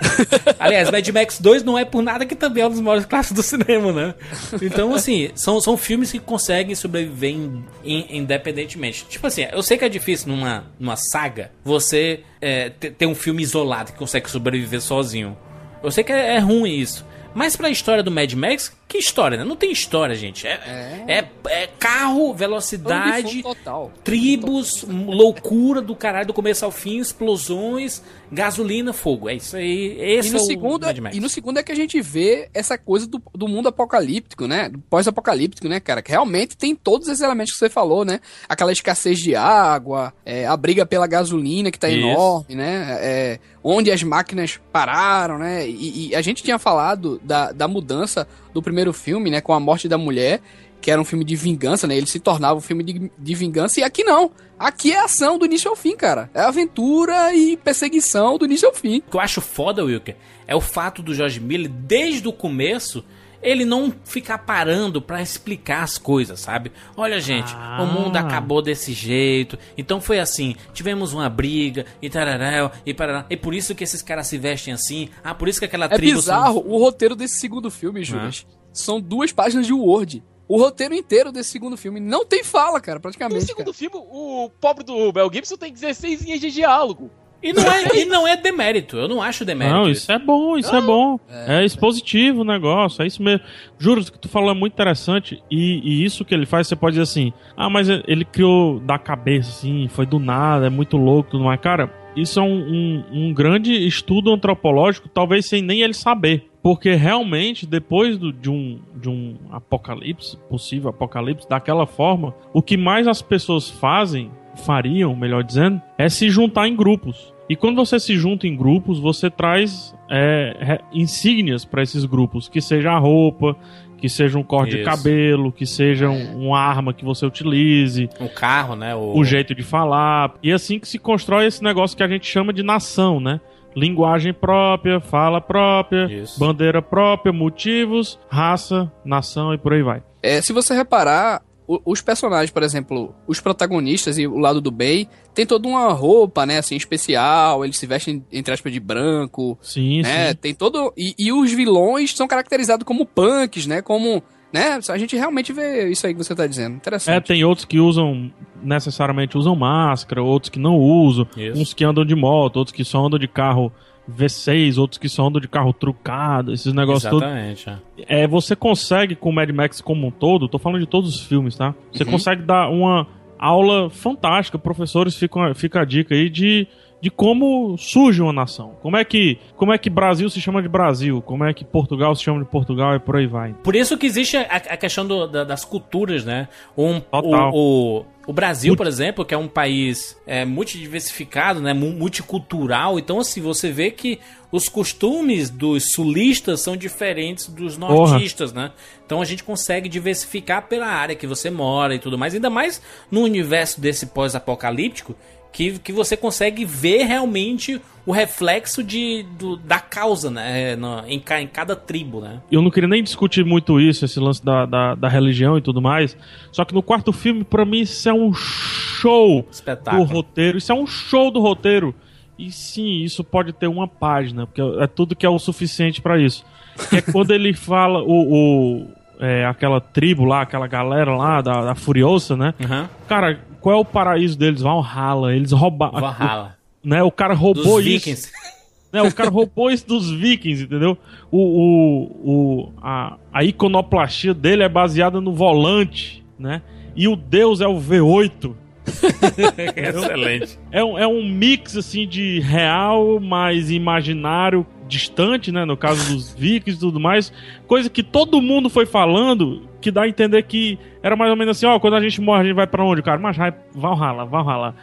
Aliás, 0.58 0.90
Mad 0.90 1.08
Max 1.08 1.38
2 1.40 1.62
não 1.62 1.78
é 1.78 1.84
por 1.84 2.02
nada 2.02 2.26
que 2.26 2.34
também 2.34 2.62
é 2.62 2.66
um 2.66 2.70
dos 2.70 2.80
maiores 2.80 3.06
clássicos 3.06 3.36
do 3.36 3.42
cinema, 3.42 3.92
né? 3.92 4.14
Então, 4.60 4.94
assim, 4.94 5.30
são, 5.34 5.60
são 5.60 5.76
filmes 5.76 6.12
que 6.12 6.18
conseguem 6.18 6.74
sobreviver 6.74 7.30
in- 7.30 7.64
in- 7.84 8.06
independentemente. 8.18 9.06
Tipo 9.08 9.26
assim, 9.26 9.46
eu 9.50 9.62
sei 9.62 9.78
que 9.78 9.84
é 9.84 9.88
difícil 9.88 10.28
numa, 10.28 10.64
numa 10.78 10.96
saga 10.96 11.50
você 11.64 12.20
é, 12.40 12.70
ter, 12.70 12.90
ter 12.92 13.06
um 13.06 13.14
filme 13.14 13.42
isolado 13.42 13.92
que 13.92 13.98
consegue 13.98 14.30
sobreviver 14.30 14.80
sozinho. 14.82 15.36
Eu 15.82 15.90
sei 15.90 16.04
que 16.04 16.12
é, 16.12 16.36
é 16.36 16.38
ruim 16.38 16.74
isso. 16.76 17.04
Mas 17.34 17.56
pra 17.56 17.70
história 17.70 18.02
do 18.02 18.10
Mad 18.10 18.32
Max, 18.34 18.72
que 18.88 18.96
história, 18.96 19.36
né? 19.36 19.44
Não 19.44 19.54
tem 19.54 19.70
história, 19.70 20.16
gente. 20.16 20.46
É, 20.46 21.04
é. 21.06 21.28
é 21.50 21.66
carro, 21.78 22.32
velocidade, 22.32 23.42
total. 23.42 23.92
tribos, 24.02 24.82
loucura 24.88 25.82
do 25.82 25.94
caralho 25.94 26.26
do 26.26 26.32
começo 26.32 26.64
ao 26.64 26.70
fim, 26.70 26.98
explosões, 26.98 28.02
gasolina, 28.32 28.94
fogo. 28.94 29.28
É 29.28 29.34
isso 29.34 29.56
aí. 29.56 29.94
Esse 30.00 30.30
E 30.30 30.32
no, 30.32 30.38
é 30.38 30.40
o 30.40 30.44
segundo, 30.44 30.86
e 31.12 31.20
no 31.20 31.28
segundo 31.28 31.58
é 31.58 31.62
que 31.62 31.70
a 31.70 31.76
gente 31.76 32.00
vê 32.00 32.48
essa 32.54 32.78
coisa 32.78 33.06
do, 33.06 33.22
do 33.34 33.46
mundo 33.46 33.68
apocalíptico, 33.68 34.46
né? 34.46 34.70
Do 34.70 34.78
pós-apocalíptico, 34.78 35.68
né, 35.68 35.80
cara? 35.80 36.00
Que 36.00 36.10
realmente 36.10 36.56
tem 36.56 36.74
todos 36.74 37.08
esses 37.08 37.20
elementos 37.20 37.52
que 37.52 37.58
você 37.58 37.68
falou, 37.68 38.06
né? 38.06 38.20
Aquela 38.48 38.72
escassez 38.72 39.18
de 39.18 39.34
água, 39.34 40.14
é, 40.24 40.46
a 40.46 40.56
briga 40.56 40.86
pela 40.86 41.06
gasolina 41.06 41.70
que 41.70 41.78
tá 41.78 41.90
Isso. 41.90 41.98
enorme, 41.98 42.54
né? 42.54 42.98
É, 43.00 43.38
onde 43.62 43.90
as 43.90 44.02
máquinas 44.02 44.58
pararam, 44.72 45.38
né? 45.38 45.68
E, 45.68 46.08
e 46.08 46.16
a 46.16 46.22
gente 46.22 46.42
tinha 46.42 46.58
falado 46.58 47.20
da, 47.22 47.52
da 47.52 47.68
mudança 47.68 48.26
do 48.52 48.62
primeiro 48.62 48.92
filme, 48.92 49.30
né? 49.30 49.40
Com 49.40 49.52
a 49.52 49.60
morte 49.60 49.88
da 49.88 49.98
mulher, 49.98 50.40
que 50.80 50.90
era 50.90 51.00
um 51.00 51.04
filme 51.04 51.24
de 51.24 51.36
vingança, 51.36 51.86
né? 51.86 51.96
Ele 51.96 52.06
se 52.06 52.20
tornava 52.20 52.58
um 52.58 52.62
filme 52.62 52.82
de, 52.82 53.10
de 53.18 53.34
vingança, 53.34 53.80
e 53.80 53.82
aqui 53.82 54.04
não. 54.04 54.30
Aqui 54.58 54.92
é 54.92 55.00
ação 55.00 55.38
do 55.38 55.46
início 55.46 55.70
ao 55.70 55.76
fim, 55.76 55.96
cara. 55.96 56.30
É 56.34 56.40
aventura 56.40 57.32
e 57.34 57.56
perseguição 57.56 58.36
do 58.38 58.44
início 58.44 58.68
ao 58.68 58.74
fim. 58.74 58.98
O 58.98 59.10
que 59.10 59.16
eu 59.16 59.20
acho 59.20 59.40
foda, 59.40 59.84
Wilker, 59.84 60.16
é 60.46 60.54
o 60.54 60.60
fato 60.60 61.02
do 61.02 61.14
George 61.14 61.40
Miller, 61.40 61.70
desde 61.70 62.26
o 62.26 62.32
começo, 62.32 63.04
ele 63.42 63.64
não 63.64 63.92
ficar 64.04 64.38
parando 64.38 65.00
pra 65.00 65.22
explicar 65.22 65.82
as 65.82 65.96
coisas, 65.98 66.40
sabe? 66.40 66.72
Olha, 66.96 67.20
gente, 67.20 67.52
Ah. 67.56 67.82
o 67.82 67.86
mundo 67.86 68.16
acabou 68.16 68.60
desse 68.62 68.92
jeito, 68.92 69.58
então 69.76 70.00
foi 70.00 70.18
assim, 70.18 70.56
tivemos 70.72 71.12
uma 71.12 71.28
briga, 71.28 71.86
e 72.02 72.10
tarará, 72.10 72.70
e 72.84 72.92
parará, 72.92 73.26
e 73.30 73.36
por 73.36 73.54
isso 73.54 73.74
que 73.74 73.84
esses 73.84 74.02
caras 74.02 74.26
se 74.26 74.36
vestem 74.38 74.74
assim, 74.74 75.08
ah, 75.22 75.34
por 75.34 75.48
isso 75.48 75.58
que 75.58 75.64
aquela 75.66 75.86
É 75.86 75.88
tribo... 75.88 76.20
são- 76.20 76.34
bizarro 76.36 76.64
o 76.66 76.78
roteiro 76.78 77.14
desse 77.14 77.38
segundo 77.38 77.70
filme, 77.70 78.02
Juras. 78.04 78.46
São 78.72 79.00
duas 79.00 79.32
páginas 79.32 79.66
de 79.66 79.72
Word. 79.72 80.22
O 80.46 80.56
roteiro 80.58 80.94
inteiro 80.94 81.30
desse 81.30 81.50
segundo 81.50 81.76
filme 81.76 82.00
não 82.00 82.24
tem 82.24 82.42
fala, 82.42 82.80
cara, 82.80 82.96
No 82.96 83.02
praticamente. 83.02 83.44
segundo 83.44 83.72
filme, 83.72 83.96
o 83.96 84.50
pobre 84.60 84.82
do 84.82 85.12
Mel 85.12 85.30
Gibson 85.32 85.56
tem 85.56 85.72
16 85.72 86.22
linhas 86.22 86.40
de 86.40 86.50
diálogo. 86.50 87.10
E 87.42 87.52
não 87.52 87.62
é, 87.70 87.96
e 87.96 88.04
não 88.04 88.26
é 88.26 88.36
demérito, 88.36 88.96
eu 88.96 89.06
não 89.06 89.22
acho 89.22 89.44
demérito. 89.44 89.76
Não, 89.76 89.88
isso 89.88 90.10
é 90.10 90.18
bom, 90.18 90.56
isso 90.58 90.74
é 90.74 90.80
bom. 90.80 91.20
É, 91.30 91.64
expositivo 91.64 92.40
o 92.40 92.44
negócio, 92.44 93.02
é 93.02 93.06
isso 93.06 93.22
mesmo. 93.22 93.44
Juro, 93.78 94.00
o 94.00 94.04
que 94.04 94.18
tu 94.18 94.28
falou 94.28 94.50
é 94.50 94.54
muito 94.54 94.72
interessante. 94.72 95.40
E, 95.50 95.80
e 95.84 96.04
isso 96.04 96.24
que 96.24 96.34
ele 96.34 96.46
faz, 96.46 96.66
você 96.66 96.74
pode 96.74 96.94
dizer 96.94 97.04
assim: 97.04 97.32
ah, 97.56 97.70
mas 97.70 97.88
ele 97.88 98.24
criou 98.24 98.80
da 98.80 98.98
cabeça, 98.98 99.50
assim, 99.50 99.86
foi 99.88 100.04
do 100.04 100.18
nada, 100.18 100.66
é 100.66 100.70
muito 100.70 100.96
louco 100.96 101.30
tudo 101.30 101.44
mais. 101.44 101.60
Cara, 101.60 101.92
isso 102.16 102.40
é 102.40 102.42
um, 102.42 102.58
um, 102.58 103.04
um 103.28 103.32
grande 103.32 103.72
estudo 103.86 104.32
antropológico, 104.32 105.08
talvez 105.08 105.46
sem 105.46 105.62
nem 105.62 105.82
ele 105.82 105.94
saber. 105.94 106.48
Porque 106.60 106.92
realmente, 106.94 107.64
depois 107.64 108.18
do- 108.18 108.32
de, 108.32 108.50
um, 108.50 108.80
de 108.96 109.08
um 109.08 109.36
apocalipse, 109.52 110.36
possível 110.50 110.90
apocalipse, 110.90 111.48
daquela 111.48 111.86
forma, 111.86 112.34
o 112.52 112.60
que 112.60 112.76
mais 112.76 113.06
as 113.06 113.22
pessoas 113.22 113.70
fazem, 113.70 114.28
fariam, 114.58 115.14
melhor 115.16 115.42
dizendo, 115.42 115.80
é 115.96 116.08
se 116.08 116.28
juntar 116.30 116.68
em 116.68 116.76
grupos. 116.76 117.32
E 117.48 117.56
quando 117.56 117.76
você 117.76 117.98
se 117.98 118.14
junta 118.16 118.46
em 118.46 118.54
grupos, 118.56 118.98
você 118.98 119.30
traz 119.30 119.94
é, 120.10 120.80
insígnias 120.92 121.64
para 121.64 121.82
esses 121.82 122.04
grupos, 122.04 122.48
que 122.48 122.60
seja 122.60 122.92
a 122.92 122.98
roupa, 122.98 123.56
que 123.96 124.08
seja 124.08 124.38
um 124.38 124.42
corte 124.42 124.72
de 124.76 124.82
Isso. 124.82 124.84
cabelo, 124.90 125.50
que 125.50 125.66
seja 125.66 126.08
um- 126.08 126.46
uma 126.48 126.58
arma 126.60 126.92
que 126.94 127.04
você 127.04 127.24
utilize, 127.26 128.08
O 128.20 128.28
carro, 128.28 128.76
né? 128.76 128.94
O, 128.94 129.16
o 129.18 129.24
jeito 129.24 129.54
de 129.54 129.62
falar. 129.62 130.34
E 130.42 130.52
assim 130.52 130.78
que 130.78 130.86
se 130.86 130.98
constrói 130.98 131.46
esse 131.46 131.62
negócio 131.64 131.96
que 131.96 132.02
a 132.02 132.08
gente 132.08 132.26
chama 132.26 132.52
de 132.52 132.62
nação, 132.62 133.18
né? 133.18 133.40
Linguagem 133.74 134.32
própria, 134.32 135.00
fala 135.00 135.40
própria, 135.40 136.06
Isso. 136.12 136.38
bandeira 136.38 136.80
própria, 136.82 137.32
motivos, 137.32 138.18
raça, 138.28 138.90
nação 139.04 139.52
e 139.54 139.58
por 139.58 139.72
aí 139.72 139.82
vai. 139.82 140.02
É, 140.22 140.40
se 140.42 140.52
você 140.52 140.74
reparar, 140.74 141.42
os 141.68 142.00
personagens, 142.00 142.50
por 142.50 142.62
exemplo, 142.62 143.14
os 143.26 143.40
protagonistas 143.40 144.16
e 144.16 144.26
o 144.26 144.38
lado 144.38 144.60
do 144.60 144.70
Bay, 144.70 145.06
tem 145.34 145.44
toda 145.44 145.68
uma 145.68 145.92
roupa, 145.92 146.46
né, 146.46 146.58
assim, 146.58 146.76
especial, 146.76 147.62
eles 147.62 147.76
se 147.76 147.86
vestem, 147.86 148.24
entre 148.32 148.54
aspas, 148.54 148.72
de 148.72 148.80
branco, 148.80 149.58
Sim, 149.60 150.00
né, 150.00 150.30
sim. 150.30 150.36
tem 150.36 150.54
todo... 150.54 150.92
E, 150.96 151.14
e 151.18 151.30
os 151.30 151.52
vilões 151.52 152.14
são 152.14 152.26
caracterizados 152.26 152.84
como 152.84 153.04
punks, 153.04 153.66
né, 153.66 153.82
como... 153.82 154.22
Né, 154.50 154.80
a 154.88 154.96
gente 154.96 155.14
realmente 155.14 155.52
vê 155.52 155.90
isso 155.90 156.06
aí 156.06 156.14
que 156.14 156.24
você 156.24 156.34
tá 156.34 156.46
dizendo. 156.46 156.76
Interessante. 156.76 157.14
É, 157.14 157.20
tem 157.20 157.44
outros 157.44 157.66
que 157.66 157.78
usam, 157.78 158.32
necessariamente 158.62 159.36
usam 159.36 159.54
máscara, 159.54 160.22
outros 160.22 160.48
que 160.48 160.58
não 160.58 160.74
usam, 160.78 161.28
Isso. 161.36 161.60
uns 161.60 161.74
que 161.74 161.84
andam 161.84 162.02
de 162.02 162.14
moto, 162.14 162.56
outros 162.56 162.74
que 162.74 162.82
só 162.82 163.04
andam 163.04 163.18
de 163.18 163.28
carro 163.28 163.70
V6, 164.10 164.78
outros 164.78 164.98
que 164.98 165.08
só 165.08 165.26
andam 165.26 165.40
de 165.40 165.48
carro 165.48 165.72
trucado, 165.72 166.52
esses 166.52 166.72
negócios 166.72 167.10
todos. 167.10 167.22
Exatamente. 167.28 167.70
é. 168.06 168.22
É, 168.22 168.26
você 168.26 168.56
consegue, 168.56 169.14
com 169.14 169.30
o 169.30 169.32
Mad 169.32 169.50
Max 169.50 169.80
como 169.80 170.06
um 170.06 170.10
todo, 170.10 170.48
tô 170.48 170.58
falando 170.58 170.80
de 170.80 170.86
todos 170.86 171.14
os 171.14 171.20
filmes, 171.26 171.56
tá? 171.56 171.74
Você 171.92 172.04
Uhum. 172.04 172.10
consegue 172.12 172.42
dar 172.42 172.68
uma 172.70 173.06
aula 173.38 173.88
fantástica, 173.90 174.58
professores, 174.58 175.14
fica, 175.16 175.54
fica 175.54 175.80
a 175.80 175.84
dica 175.84 176.14
aí 176.14 176.28
de, 176.28 176.66
de 177.00 177.08
como 177.10 177.76
surge 177.78 178.20
uma 178.20 178.32
nação. 178.32 178.72
Como 178.82 178.96
é 178.96 179.04
que 179.04 179.38
como 179.56 179.72
é 179.72 179.78
que 179.78 179.88
Brasil 179.88 180.28
se 180.28 180.40
chama 180.40 180.60
de 180.60 180.68
Brasil, 180.68 181.22
como 181.22 181.44
é 181.44 181.54
que 181.54 181.64
Portugal 181.64 182.14
se 182.16 182.24
chama 182.24 182.40
de 182.40 182.46
Portugal 182.46 182.96
e 182.96 182.98
por 182.98 183.14
aí 183.16 183.26
vai. 183.26 183.54
Por 183.62 183.76
isso 183.76 183.96
que 183.96 184.06
existe 184.06 184.36
a, 184.36 184.42
a 184.56 184.76
questão 184.76 185.06
do- 185.06 185.26
da- 185.28 185.44
das 185.44 185.64
culturas, 185.64 186.24
né? 186.24 186.48
Um, 186.76 186.98
Total. 186.98 187.52
o, 187.54 187.98
o, 188.00 188.04
o 188.28 188.32
Brasil, 188.34 188.76
por 188.76 188.86
exemplo, 188.86 189.24
que 189.24 189.32
é 189.34 189.38
um 189.38 189.48
país 189.48 190.14
é, 190.26 190.44
multidiversificado, 190.44 191.60
né? 191.60 191.72
mu- 191.72 191.92
Multicultural. 191.92 192.98
Então, 192.98 193.18
assim, 193.18 193.40
você 193.40 193.72
vê 193.72 193.90
que 193.90 194.18
os 194.52 194.68
costumes 194.68 195.48
dos 195.50 195.92
sulistas 195.92 196.60
são 196.60 196.76
diferentes 196.76 197.46
dos 197.48 197.76
Porra. 197.76 197.94
nortistas, 197.94 198.52
né? 198.52 198.70
Então 199.04 199.20
a 199.22 199.24
gente 199.24 199.42
consegue 199.42 199.88
diversificar 199.88 200.68
pela 200.68 200.86
área 200.86 201.14
que 201.14 201.26
você 201.26 201.50
mora 201.50 201.94
e 201.94 201.98
tudo 201.98 202.16
mais. 202.18 202.34
Ainda 202.34 202.50
mais 202.50 202.80
no 203.10 203.22
universo 203.22 203.80
desse 203.80 204.06
pós-apocalíptico, 204.06 205.14
que, 205.52 205.78
que 205.78 205.92
você 205.92 206.16
consegue 206.16 206.64
ver 206.64 207.04
realmente 207.04 207.80
o 208.06 208.12
reflexo 208.12 208.82
de, 208.82 209.24
do- 209.38 209.56
da 209.56 209.78
causa, 209.80 210.30
né? 210.30 210.74
No- 210.76 211.02
em, 211.06 211.22
em 211.40 211.46
cada 211.46 211.76
tribo, 211.76 212.20
né? 212.20 212.40
Eu 212.50 212.62
não 212.62 212.70
queria 212.70 212.88
nem 212.88 213.02
discutir 213.02 213.44
muito 213.44 213.78
isso, 213.80 214.04
esse 214.04 214.18
lance 214.18 214.42
da, 214.44 214.64
da, 214.64 214.94
da 214.94 215.08
religião 215.08 215.58
e 215.58 215.60
tudo 215.60 215.82
mais. 215.82 216.16
Só 216.52 216.64
que 216.64 216.72
no 216.74 216.82
quarto 216.82 217.12
filme, 217.12 217.44
pra 217.44 217.64
mim, 217.64 217.80
isso 217.80 218.08
é 218.08 218.12
um 218.14 218.32
show 218.32 219.46
Espetáculo. 219.50 220.06
do 220.06 220.12
roteiro. 220.12 220.58
Isso 220.58 220.72
é 220.72 220.74
um 220.74 220.86
show 220.86 221.30
do 221.30 221.40
roteiro. 221.40 221.94
E 222.38 222.50
sim, 222.52 223.02
isso 223.02 223.24
pode 223.24 223.52
ter 223.52 223.66
uma 223.66 223.88
página, 223.88 224.46
porque 224.46 224.62
é 224.80 224.86
tudo 224.86 225.16
que 225.16 225.26
é 225.26 225.28
o 225.28 225.38
suficiente 225.38 226.00
pra 226.00 226.18
isso. 226.18 226.44
É 226.92 227.00
quando 227.02 227.32
ele 227.32 227.52
fala 227.54 228.00
o. 228.02 228.84
o- 228.84 228.98
é, 229.20 229.44
aquela 229.44 229.80
tribo 229.80 230.24
lá, 230.24 230.42
aquela 230.42 230.68
galera 230.68 231.16
lá 231.16 231.40
da, 231.42 231.60
da 231.64 231.74
Furiosa, 231.74 232.36
né? 232.36 232.54
Uhum. 232.60 232.86
Cara, 233.08 233.40
qual 233.60 233.76
é 233.76 233.78
o 233.80 233.84
paraíso 233.84 234.38
deles? 234.38 234.60
Valhalla. 234.60 235.34
Eles 235.34 235.52
roubaram. 235.52 236.00
Valhalla. 236.00 236.56
Né? 236.84 237.02
O 237.02 237.10
cara 237.10 237.34
roubou 237.34 237.76
Dos 237.76 237.86
isso. 237.86 238.04
vikings. 238.04 238.32
né? 238.92 239.02
O 239.02 239.12
cara 239.14 239.30
roubou 239.30 239.70
isso 239.70 239.86
dos 239.86 240.10
vikings, 240.10 240.64
entendeu? 240.64 240.96
O, 241.30 241.38
o, 241.38 242.04
o, 242.24 242.72
a, 242.80 243.16
a 243.32 243.44
iconoplastia 243.44 244.32
dele 244.32 244.62
é 244.62 244.68
baseada 244.68 245.20
no 245.20 245.32
volante, 245.32 246.24
né? 246.38 246.62
E 246.96 247.06
o 247.06 247.14
deus 247.14 247.60
é 247.60 247.66
o 247.66 247.78
V8. 247.78 248.54
Excelente. 249.76 250.58
É 250.72 250.82
um, 250.82 250.98
é 250.98 251.06
um 251.06 251.28
mix, 251.28 251.76
assim, 251.76 252.08
de 252.08 252.40
real, 252.40 253.20
mais 253.20 253.70
imaginário, 253.70 254.66
distante, 254.88 255.52
né? 255.52 255.64
No 255.64 255.76
caso 255.76 256.12
dos 256.12 256.34
vikings 256.34 256.78
e 256.78 256.80
tudo 256.80 256.98
mais. 256.98 257.32
Coisa 257.66 257.90
que 257.90 258.02
todo 258.02 258.40
mundo 258.40 258.70
foi 258.70 258.86
falando, 258.86 259.67
que 259.80 259.90
dá 259.90 260.02
a 260.02 260.08
entender 260.08 260.42
que 260.44 260.78
era 261.02 261.14
mais 261.16 261.30
ou 261.30 261.36
menos 261.36 261.56
assim, 261.56 261.66
ó, 261.66 261.78
quando 261.78 261.94
a 261.94 262.00
gente 262.00 262.20
morre, 262.20 262.40
a 262.42 262.44
gente 262.44 262.54
vai 262.56 262.66
pra 262.66 262.84
onde, 262.84 263.02
cara? 263.02 263.18
Mas 263.18 263.36
vai, 263.36 263.52
Valhalla, 263.74 264.24
Valhalla. 264.24 264.74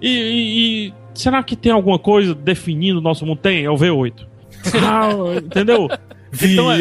E, 0.00 0.08
e, 0.08 0.86
e 0.88 0.94
será 1.14 1.42
que 1.42 1.56
tem 1.56 1.72
alguma 1.72 1.98
coisa 1.98 2.34
definindo 2.34 2.98
o 2.98 3.02
nosso 3.02 3.26
mundo? 3.26 3.38
Tem, 3.40 3.64
é 3.64 3.70
o 3.70 3.74
V8. 3.76 4.26
Ah, 4.84 5.08
entendeu? 5.44 5.88
Então 6.42 6.70
é- 6.70 6.76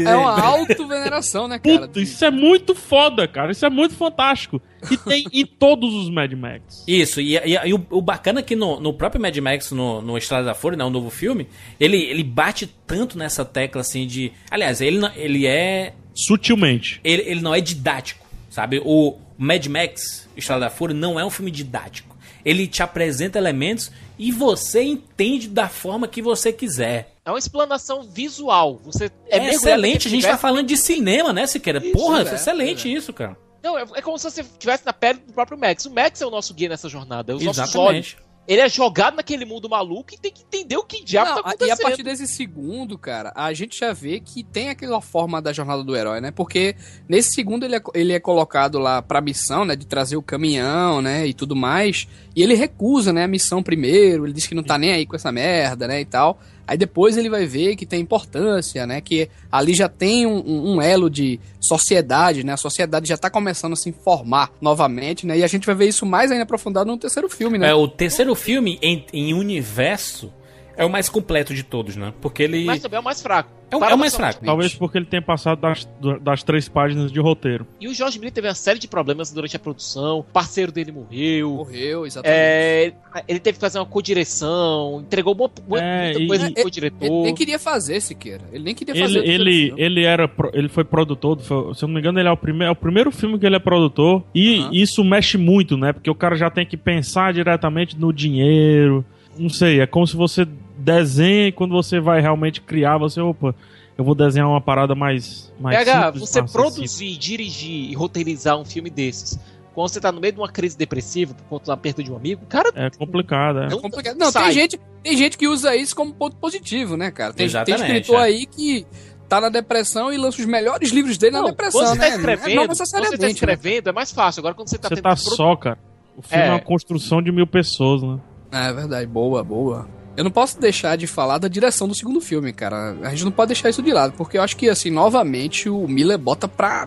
É, 0.00 0.12
é 0.12 0.16
uma 0.16 0.40
auto-veneração, 0.40 1.48
né, 1.48 1.58
cara? 1.58 1.88
Puta, 1.88 2.00
isso 2.00 2.24
é 2.24 2.30
muito 2.30 2.72
foda, 2.74 3.26
cara. 3.26 3.50
Isso 3.50 3.66
é 3.66 3.70
muito 3.70 3.94
fantástico. 3.96 4.62
E 4.90 4.96
tem 4.96 5.24
em 5.32 5.44
todos 5.44 5.92
os 5.92 6.08
Mad 6.08 6.32
Max. 6.34 6.84
Isso, 6.86 7.20
e, 7.20 7.36
e- 7.36 7.58
e 7.66 7.74
o, 7.74 7.84
o 7.90 8.00
bacana 8.00 8.38
é 8.40 8.42
que 8.44 8.54
no, 8.54 8.78
no 8.80 8.92
próprio 8.94 9.20
Mad 9.20 9.36
Max, 9.38 9.72
no, 9.72 10.00
no 10.00 10.16
Estrada 10.16 10.44
da 10.44 10.54
Fúria, 10.54 10.76
né, 10.78 10.84
o 10.84 10.90
novo 10.90 11.10
filme, 11.10 11.48
ele, 11.80 11.96
ele 11.96 12.22
bate 12.22 12.66
tanto 12.86 13.18
nessa 13.18 13.44
tecla 13.44 13.80
assim 13.80 14.06
de. 14.06 14.32
Aliás, 14.50 14.80
ele, 14.80 14.98
não- 15.00 15.10
ele 15.16 15.46
é. 15.48 15.94
Sutilmente. 16.14 17.00
Ele, 17.04 17.22
ele 17.22 17.40
não 17.40 17.54
é 17.54 17.60
didático, 17.60 18.26
sabe? 18.50 18.80
O 18.84 19.16
Mad 19.38 19.66
Max, 19.66 20.28
Estrada 20.36 20.62
da 20.62 20.70
Fúria, 20.70 20.94
não 20.94 21.18
é 21.18 21.24
um 21.24 21.30
filme 21.30 21.50
didático. 21.50 22.16
Ele 22.44 22.66
te 22.66 22.82
apresenta 22.82 23.38
elementos 23.38 23.90
e 24.18 24.32
você 24.32 24.82
entende 24.82 25.48
da 25.48 25.68
forma 25.68 26.08
que 26.08 26.22
você 26.22 26.52
quiser. 26.52 27.14
É 27.24 27.30
uma 27.30 27.38
explanação 27.38 28.02
visual. 28.02 28.80
Você 28.84 29.06
É, 29.28 29.38
mergulhado 29.38 29.54
excelente, 29.54 30.08
a 30.08 30.10
gente 30.10 30.26
tá 30.26 30.38
falando 30.38 30.66
de 30.66 30.76
cinema, 30.76 31.32
né, 31.32 31.46
Siqueira? 31.46 31.84
Isso, 31.84 31.92
Porra, 31.92 32.20
é, 32.20 32.34
excelente 32.34 32.92
isso, 32.92 33.12
cara. 33.12 33.36
Não, 33.62 33.78
é, 33.78 33.84
é 33.94 34.02
como 34.02 34.18
se 34.18 34.30
você 34.30 34.40
estivesse 34.40 34.84
na 34.86 34.92
pele 34.92 35.20
do 35.26 35.32
próprio 35.32 35.58
Max. 35.58 35.84
O 35.84 35.90
Max 35.90 36.20
é 36.20 36.26
o 36.26 36.30
nosso 36.30 36.54
guia 36.54 36.68
nessa 36.68 36.88
jornada, 36.88 37.32
é 37.32 37.34
os 37.34 37.42
nossos 37.42 37.62
Exatamente. 37.62 38.16
olhos. 38.16 38.29
Ele 38.50 38.62
é 38.62 38.68
jogado 38.68 39.14
naquele 39.14 39.44
mundo 39.44 39.68
maluco 39.70 40.12
e 40.12 40.18
tem 40.18 40.32
que 40.32 40.42
entender 40.42 40.76
o 40.76 40.82
que 40.82 41.04
diabo 41.04 41.28
Não, 41.28 41.34
tá 41.36 41.50
acontecendo. 41.50 41.68
e 41.68 41.70
a 41.70 41.76
partir 41.76 42.02
desse 42.02 42.26
segundo, 42.26 42.98
cara, 42.98 43.32
a 43.36 43.52
gente 43.52 43.78
já 43.78 43.92
vê 43.92 44.18
que 44.18 44.42
tem 44.42 44.70
aquela 44.70 45.00
forma 45.00 45.40
da 45.40 45.52
jornada 45.52 45.84
do 45.84 45.94
herói, 45.94 46.20
né? 46.20 46.32
Porque 46.32 46.74
nesse 47.08 47.32
segundo 47.32 47.64
ele 47.64 47.76
é, 47.76 47.82
ele 47.94 48.12
é 48.12 48.18
colocado 48.18 48.80
lá 48.80 49.00
pra 49.00 49.20
missão, 49.20 49.64
né? 49.64 49.76
De 49.76 49.86
trazer 49.86 50.16
o 50.16 50.22
caminhão, 50.22 51.00
né? 51.00 51.28
E 51.28 51.32
tudo 51.32 51.54
mais. 51.54 52.08
E 52.34 52.42
ele 52.42 52.54
recusa, 52.54 53.12
né? 53.12 53.22
A 53.22 53.28
missão 53.28 53.62
primeiro. 53.62 54.26
Ele 54.26 54.32
diz 54.32 54.48
que 54.48 54.54
não 54.56 54.64
tá 54.64 54.76
nem 54.76 54.90
aí 54.90 55.06
com 55.06 55.14
essa 55.14 55.30
merda, 55.30 55.86
né? 55.86 56.00
E 56.00 56.04
tal. 56.04 56.40
Aí 56.70 56.78
depois 56.78 57.16
ele 57.16 57.28
vai 57.28 57.46
ver 57.46 57.74
que 57.74 57.84
tem 57.84 58.00
importância, 58.00 58.86
né? 58.86 59.00
Que 59.00 59.28
ali 59.50 59.74
já 59.74 59.88
tem 59.88 60.24
um, 60.24 60.74
um- 60.76 60.80
elo 60.80 61.10
de 61.10 61.40
sociedade, 61.58 62.44
né? 62.44 62.52
A 62.52 62.56
sociedade 62.56 63.08
já 63.08 63.16
tá 63.16 63.28
começando 63.28 63.72
a 63.72 63.76
se 63.76 63.90
formar 63.90 64.52
novamente, 64.60 65.26
né? 65.26 65.36
E 65.36 65.42
a 65.42 65.48
gente 65.48 65.66
vai 65.66 65.74
ver 65.74 65.88
isso 65.88 66.06
mais 66.06 66.30
ainda 66.30 66.44
aprofundado 66.44 66.88
no 66.88 66.96
terceiro 66.96 67.28
filme, 67.28 67.58
né? 67.58 67.70
É, 67.70 67.74
o 67.74 67.88
terceiro 67.88 68.32
filme 68.36 68.78
em, 68.80 69.04
em 69.12 69.34
universo 69.34 70.32
é 70.80 70.84
o 70.84 70.90
mais 70.90 71.08
completo 71.08 71.54
de 71.54 71.62
todos, 71.62 71.96
né? 71.96 72.12
Porque 72.20 72.42
ele. 72.42 72.64
Mas 72.64 72.80
também 72.80 72.96
é 72.96 73.00
o 73.00 73.04
mais 73.04 73.20
fraco. 73.22 73.50
É 73.70 73.76
o- 73.76 73.84
é 73.84 73.94
o 73.94 73.98
mais 73.98 74.16
fraco. 74.16 74.44
Talvez 74.44 74.74
porque 74.74 74.98
ele 74.98 75.04
tenha 75.06 75.22
passado 75.22 75.60
das, 75.60 75.88
das 76.20 76.42
três 76.42 76.68
páginas 76.68 77.12
de 77.12 77.20
roteiro. 77.20 77.64
E 77.80 77.86
o 77.86 77.94
George 77.94 78.18
Miller 78.18 78.32
teve 78.32 78.48
uma 78.48 78.54
série 78.54 78.80
de 78.80 78.88
problemas 78.88 79.30
durante 79.32 79.54
a 79.54 79.60
produção. 79.60 80.18
O 80.18 80.24
parceiro 80.24 80.72
dele 80.72 80.90
morreu. 80.90 81.50
Morreu, 81.54 82.04
exatamente. 82.04 82.36
É, 82.36 82.92
ele 83.28 83.38
teve 83.38 83.58
que 83.58 83.60
fazer 83.60 83.78
uma 83.78 83.86
co-direção. 83.86 85.00
Entregou 85.06 85.34
uma, 85.34 85.50
uma- 85.68 85.78
É, 85.80 86.12
muita 86.14 86.26
coisa 86.26 86.48
e- 86.48 86.54
pro 86.54 86.62
co-diretor. 86.64 87.04
Ele 87.06 87.22
nem 87.22 87.34
queria 87.34 87.58
fazer, 87.58 88.00
Siqueira. 88.00 88.42
Ele 88.52 88.64
nem 88.64 88.74
queria 88.74 88.92
Ele, 88.94 89.02
fazer. 89.02 89.18
ele, 89.28 89.66
filme. 89.68 89.82
ele, 89.82 90.04
era, 90.04 90.30
ele 90.52 90.68
foi 90.68 90.84
produtor, 90.84 91.38
foi- 91.40 91.74
se 91.74 91.84
eu 91.84 91.86
não 91.88 91.94
me 91.94 92.00
engano, 92.00 92.18
ele 92.18 92.28
é 92.28 92.32
o, 92.32 92.36
primeiro, 92.36 92.68
é 92.68 92.72
o 92.72 92.76
primeiro 92.76 93.10
filme 93.12 93.38
que 93.38 93.46
ele 93.46 93.56
é 93.56 93.60
produtor. 93.60 94.24
E 94.34 94.68
isso 94.72 95.04
mexe 95.04 95.38
muito, 95.38 95.76
né? 95.76 95.92
Porque 95.92 96.10
o 96.10 96.14
cara 96.14 96.34
já 96.36 96.50
tem 96.50 96.66
que 96.66 96.76
pensar 96.76 97.32
diretamente 97.32 97.96
no 97.98 98.12
dinheiro. 98.12 99.04
Não 99.38 99.48
sei, 99.48 99.80
é 99.80 99.86
como 99.86 100.06
se 100.06 100.16
você 100.16 100.46
desenha 100.80 101.48
e 101.48 101.52
quando 101.52 101.72
você 101.72 102.00
vai 102.00 102.20
realmente 102.20 102.60
criar, 102.60 102.98
você, 102.98 103.20
opa, 103.20 103.54
eu 103.96 104.04
vou 104.04 104.14
desenhar 104.14 104.48
uma 104.48 104.60
parada 104.60 104.94
mais. 104.94 105.52
mais 105.60 105.76
PH, 105.76 106.06
simples, 106.06 106.20
você 106.28 106.40
mais 106.40 106.50
acessível. 106.50 106.70
produzir, 106.72 107.16
dirigir 107.18 107.90
e 107.90 107.94
roteirizar 107.94 108.58
um 108.58 108.64
filme 108.64 108.88
desses, 108.90 109.38
quando 109.74 109.88
você 109.88 110.00
tá 110.00 110.10
no 110.10 110.20
meio 110.20 110.32
de 110.32 110.40
uma 110.40 110.48
crise 110.48 110.76
depressiva 110.76 111.34
por 111.34 111.44
conta 111.44 111.66
da 111.66 111.76
perda 111.76 112.02
de 112.02 112.10
um 112.10 112.16
amigo, 112.16 112.44
cara, 112.46 112.70
É 112.74 112.90
complicado, 112.90 113.60
é. 113.60 113.68
Não- 113.68 113.80
complicado. 113.80 114.16
Não, 114.16 114.32
tem 114.32 114.52
gente, 114.52 114.80
tem 115.02 115.16
gente 115.16 115.36
que 115.38 115.46
usa 115.46 115.76
isso 115.76 115.94
como 115.94 116.12
ponto 116.14 116.36
positivo, 116.36 116.96
né, 116.96 117.10
cara? 117.10 117.32
Tem, 117.32 117.48
tem 117.48 117.74
escritor 117.74 118.20
é. 118.20 118.24
aí 118.24 118.46
que 118.46 118.86
tá 119.28 119.40
na 119.40 119.48
depressão 119.48 120.12
e 120.12 120.16
lança 120.16 120.40
os 120.40 120.46
melhores 120.46 120.90
livros 120.90 121.16
dele 121.16 121.32
na 121.32 121.38
Não, 121.42 121.46
depressão, 121.50 121.80
quando 121.82 121.88
você 121.88 121.98
né? 121.98 122.00
tá 122.00 122.06
Não 122.08 122.12
é- 122.12 122.16
escrevendo, 122.16 122.56
não 122.56 122.66
quando 122.66 122.76
você 122.76 122.78
tá 122.92 122.98
necessariamente. 122.98 123.22
né? 123.22 123.30
escrevendo 123.30 123.88
é 123.88 123.92
mais 123.92 124.10
fácil. 124.12 124.40
Agora 124.40 124.54
quando 124.54 124.68
você 124.68 124.78
tá 124.78 124.88
Você 124.88 124.96
tá 125.02 125.14
só, 125.14 125.54
cara. 125.56 125.78
O 126.16 126.22
filme 126.22 126.42
é, 126.42 126.48
É. 126.48 126.50
uma 126.50 126.60
construção 126.60 127.22
de 127.22 127.30
mil 127.30 127.46
pessoas, 127.46 128.02
né? 128.02 128.18
É 128.50 128.72
verdade, 128.72 129.06
boa, 129.06 129.44
boa. 129.44 129.86
Eu 130.20 130.24
não 130.24 130.30
posso 130.30 130.60
deixar 130.60 130.96
de 130.96 131.06
falar 131.06 131.38
da 131.38 131.48
direção 131.48 131.88
do 131.88 131.94
segundo 131.94 132.20
filme, 132.20 132.52
cara. 132.52 132.94
A 133.02 133.08
gente 133.08 133.24
não 133.24 133.32
pode 133.32 133.48
deixar 133.48 133.70
isso 133.70 133.82
de 133.82 133.90
lado, 133.90 134.12
porque 134.18 134.36
eu 134.36 134.42
acho 134.42 134.54
que, 134.54 134.68
assim, 134.68 134.90
novamente 134.90 135.66
o 135.70 135.88
Miller 135.88 136.18
bota 136.18 136.46
pra 136.46 136.86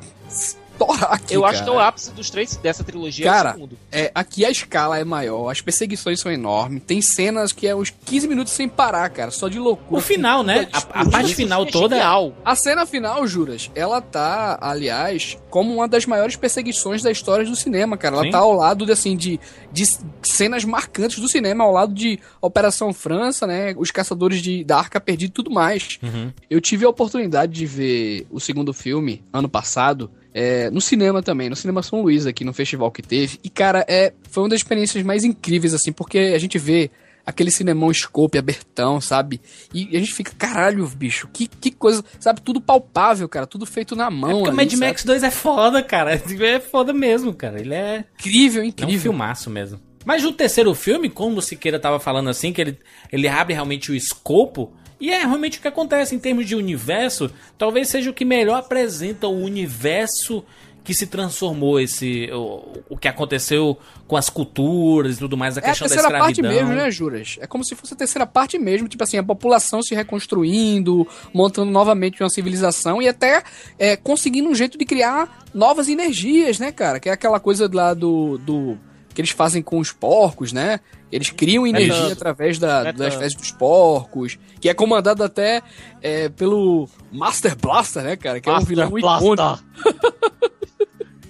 Eu 1.30 1.46
acho 1.46 1.60
que 1.60 1.66
cara. 1.66 1.78
é 1.78 1.82
o 1.82 1.88
ápice 1.88 2.12
dos 2.12 2.30
três 2.30 2.56
dessa 2.58 2.84
trilogia. 2.84 3.26
é 3.26 3.30
o 3.30 3.34
Cara, 3.34 3.54
segundo. 3.54 3.78
é, 3.92 4.12
aqui 4.14 4.46
a 4.46 4.50
escala 4.50 5.00
é 5.00 5.04
maior, 5.04 5.50
as 5.50 5.62
perseguições 5.62 6.20
são 6.20 6.32
enormes, 6.32 6.82
tem 6.86 7.02
cenas 7.02 7.52
que 7.52 7.68
é 7.68 7.76
uns 7.76 7.90
15 8.06 8.28
minutos 8.28 8.54
sem 8.54 8.68
parar, 8.68 9.10
cara, 9.10 9.32
só 9.32 9.48
de 9.48 9.60
loucura. 9.60 10.00
O 10.00 10.02
final, 10.02 10.44
né? 10.44 10.68
A, 10.72 11.02
a 11.02 11.10
parte 11.10 11.34
final 11.36 11.66
toda. 11.66 11.96
A 12.44 12.56
cena 12.56 12.86
final, 12.86 13.26
Juras, 13.28 13.72
ela 13.76 14.02
tá, 14.02 14.58
aliás, 14.62 15.38
como 15.50 15.74
uma 15.74 15.88
das 15.88 16.06
maiores 16.06 16.36
perseguições 16.36 17.02
da 17.02 17.12
história 17.12 17.46
do 17.46 17.56
cinema, 17.56 17.98
cara. 17.98 18.16
Ela 18.16 18.26
Sim. 18.26 18.32
tá 18.32 18.40
ao 18.40 18.54
lado, 18.54 18.86
de, 18.86 18.92
assim, 18.92 19.16
de, 19.16 19.40
de 19.72 19.86
cenas 20.22 20.64
marcantes 20.66 21.20
do 21.20 21.28
cinema, 21.28 21.64
ao 21.64 21.72
lado 21.72 21.94
de 21.94 22.20
Operação 22.42 22.94
França, 22.94 23.48
né? 23.48 23.74
Os 23.78 23.92
Caçadores 23.92 24.42
de, 24.42 24.64
da 24.64 24.78
Arca 24.78 25.00
Perdida 25.00 25.30
e 25.30 25.34
tudo 25.34 25.52
mais. 25.52 26.00
Uhum. 26.02 26.32
Eu 26.50 26.60
tive 26.60 26.86
a 26.86 26.90
oportunidade 26.90 27.54
de 27.54 27.66
ver 27.66 28.28
o 28.32 28.40
segundo 28.40 28.74
filme, 28.74 29.24
ano 29.32 29.48
passado, 29.48 30.10
é, 30.34 30.70
no 30.72 30.82
cinema 30.82 31.22
também, 31.22 31.50
no 31.50 31.56
Cinema 31.56 31.84
São 31.84 32.02
Luís, 32.02 32.26
aqui 32.26 32.44
no 32.44 32.54
festival 32.54 32.92
que 32.92 33.02
teve. 33.02 33.40
E, 33.44 33.50
cara, 33.50 33.86
é, 33.88 34.14
foi 34.30 34.44
uma 34.44 34.50
das 34.50 34.60
experiências 34.60 35.04
mais 35.04 35.24
incríveis, 35.24 35.74
assim, 35.74 35.92
porque 35.92 36.18
a 36.36 36.40
gente 36.40 36.58
vê 36.58 36.90
aquele 37.26 37.52
cinemão 37.52 37.94
scope 37.94 38.38
abertão, 38.38 39.00
sabe? 39.00 39.40
E 39.74 39.96
a 39.96 40.00
gente 40.00 40.14
fica, 40.14 40.34
caralho, 40.38 40.86
bicho, 40.88 41.30
que, 41.32 41.48
que 41.48 41.72
coisa, 41.72 42.04
sabe? 42.20 42.42
Tudo 42.42 42.60
palpável, 42.60 43.30
cara, 43.30 43.48
tudo 43.48 43.66
feito 43.66 43.96
na 43.96 44.10
mão. 44.12 44.32
Porque 44.32 44.44
o 44.44 44.48
ali, 44.50 44.58
Mad 44.58 44.72
sabe? 44.72 44.86
Max 44.88 45.04
2 45.06 45.24
é 45.24 45.32
foda, 45.32 45.82
cara. 45.82 46.22
É 46.44 46.60
foda 46.60 46.92
mesmo, 46.92 47.34
cara. 47.34 47.60
Ele 47.60 47.74
é. 47.74 48.04
Incrível, 48.20 48.62
É 48.62 48.66
um 48.66 48.68
incrível. 48.68 49.00
filmaço 49.02 49.50
mesmo. 49.50 49.80
Mas 50.06 50.22
no 50.24 50.34
terceiro 50.34 50.74
filme, 50.76 51.10
como 51.10 51.38
o 51.38 51.42
Siqueira 51.42 51.80
tava 51.80 51.98
falando 52.00 52.30
assim, 52.30 52.52
que 52.52 52.60
ele, 52.60 52.78
ele 53.12 53.28
abre 53.30 53.54
realmente 53.54 53.90
o 53.92 53.96
escopo, 53.96 54.74
e 55.04 55.10
é 55.10 55.20
realmente 55.20 55.60
o 55.60 55.62
que 55.62 55.68
acontece 55.68 56.16
em 56.16 56.18
termos 56.18 56.46
de 56.46 56.56
universo, 56.56 57.30
talvez 57.58 57.90
seja 57.90 58.10
o 58.10 58.14
que 58.14 58.24
melhor 58.24 58.60
apresenta 58.60 59.28
o 59.28 59.38
universo 59.38 60.46
que 60.82 60.94
se 60.94 61.08
transformou 61.08 61.78
esse 61.78 62.32
o, 62.32 62.82
o 62.88 62.98
que 62.98 63.10
aconteceu 63.10 63.78
com 64.08 64.16
as 64.16 64.30
culturas 64.30 65.18
e 65.18 65.20
tudo 65.20 65.36
mais, 65.36 65.58
a 65.58 65.60
É 65.60 65.66
a 65.66 65.68
questão 65.72 65.90
da 65.90 65.94
terceira 65.94 66.18
parte 66.18 66.40
escravidão. 66.40 66.68
mesmo, 66.70 66.82
né, 66.82 66.90
Juras? 66.90 67.36
É 67.42 67.46
como 67.46 67.66
se 67.66 67.76
fosse 67.76 67.94
a 67.94 67.98
terceira 67.98 68.26
parte 68.26 68.58
mesmo, 68.58 68.88
tipo 68.88 69.04
assim, 69.04 69.18
a 69.18 69.24
população 69.24 69.84
se 69.84 69.94
reconstruindo, 69.94 71.06
montando 71.34 71.70
novamente 71.70 72.24
uma 72.24 72.30
civilização 72.30 73.02
e 73.02 73.08
até 73.10 73.44
é, 73.78 73.98
conseguindo 73.98 74.48
um 74.48 74.56
jeito 74.56 74.78
de 74.78 74.86
criar 74.86 75.44
novas 75.54 75.90
energias, 75.90 76.60
né, 76.60 76.72
cara? 76.72 76.98
Que 77.02 77.10
é 77.10 77.12
aquela 77.12 77.42
coisa 77.42 77.70
lá 77.70 77.94
do, 77.94 78.38
do 78.38 78.78
que 79.14 79.20
eles 79.20 79.32
fazem 79.32 79.62
com 79.62 79.80
os 79.80 79.92
porcos, 79.92 80.54
né? 80.54 80.80
Eles 81.14 81.30
criam 81.30 81.68
energia 81.68 81.94
Metano. 81.94 82.12
através 82.14 82.58
da, 82.58 82.80
da 82.80 82.92
Metano. 82.92 83.10
espécie 83.10 83.38
dos 83.38 83.52
porcos, 83.52 84.40
que 84.60 84.68
é 84.68 84.74
comandado 84.74 85.24
até 85.24 85.62
é, 86.02 86.28
pelo 86.30 86.90
Master 87.12 87.56
Blaster, 87.56 88.02
né, 88.04 88.16
cara? 88.16 88.42
Que 88.42 88.50
é 88.50 88.52
um 88.52 88.56
Master 88.56 88.70
vilão 88.70 88.90
Blaster. 88.90 89.64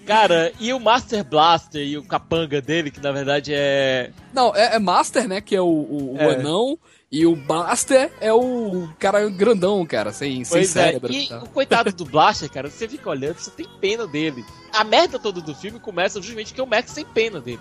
Cara, 0.06 0.52
e 0.60 0.74
o 0.74 0.80
Master 0.82 1.24
Blaster 1.24 1.82
e 1.82 1.98
o 1.98 2.04
capanga 2.04 2.62
dele, 2.62 2.92
que 2.92 3.00
na 3.00 3.12
verdade 3.12 3.54
é. 3.54 4.12
Não, 4.34 4.54
é, 4.54 4.76
é 4.76 4.80
Master, 4.80 5.28
né? 5.30 5.40
Que 5.40 5.56
é 5.56 5.62
o, 5.62 5.66
o, 5.66 6.14
o 6.16 6.18
É. 6.18 6.36
anão. 6.36 6.78
E 7.10 7.26
o 7.28 7.36
Blaster 7.36 8.12
é 8.20 8.34
o 8.34 8.90
cara 9.00 9.30
grandão, 9.30 9.86
cara, 9.86 10.12
sem, 10.12 10.44
sem 10.44 10.58
Pois 10.62 10.76
é, 10.76 10.84
cérebro. 10.86 11.14
e 11.14 11.28
tá? 11.28 11.44
o 11.44 11.50
coitado 11.50 11.94
do 11.94 12.06
Blaster, 12.06 12.50
cara, 12.52 12.70
você 12.72 12.88
fica 12.88 13.08
olhando, 13.08 13.36
você 13.38 13.52
tem 13.52 13.68
pena 13.80 14.08
dele. 14.08 14.44
A 14.74 14.84
merda 14.84 15.20
toda 15.20 15.40
do 15.40 15.54
filme 15.54 15.80
começa 15.80 16.20
justamente 16.20 16.48
porque 16.48 16.62
o 16.62 16.66
Max 16.66 16.92
tem 16.92 17.06
pena 17.06 17.40
dele. 17.40 17.60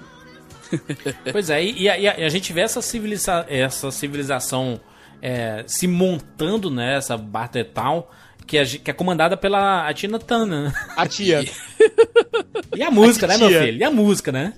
Pois 1.33 1.51
é, 1.51 1.63
e 1.65 1.89
a, 1.89 1.99
e 1.99 2.09
a- 2.09 2.19
e 2.21 2.25
a 2.25 2.29
gente 2.29 2.53
vê 2.53 2.61
essa, 2.63 2.81
civiliza 2.83 3.45
essa 3.49 3.91
civilização 3.91 4.81
é, 5.21 5.63
se 5.67 5.87
montando 5.87 6.71
nessa 6.71 7.17
né, 7.17 7.23
Barter 7.25 7.71
Town, 7.73 8.05
que 8.47 8.59
é, 8.59 8.65
que 8.65 8.91
é 8.91 8.95
comandada 8.95 9.37
pela 9.37 9.87
a 9.89 9.95
Tina 9.95 10.19
Turner. 10.19 10.73
A 10.97 11.07
tia. 11.07 11.45
E 12.75 12.83
a 12.83 12.91
música, 12.91 13.27
né, 13.27 13.37
meu 13.37 13.49
filho? 13.49 13.79
E 13.79 13.85
a 13.85 13.91
música, 13.91 14.33
né? 14.33 14.55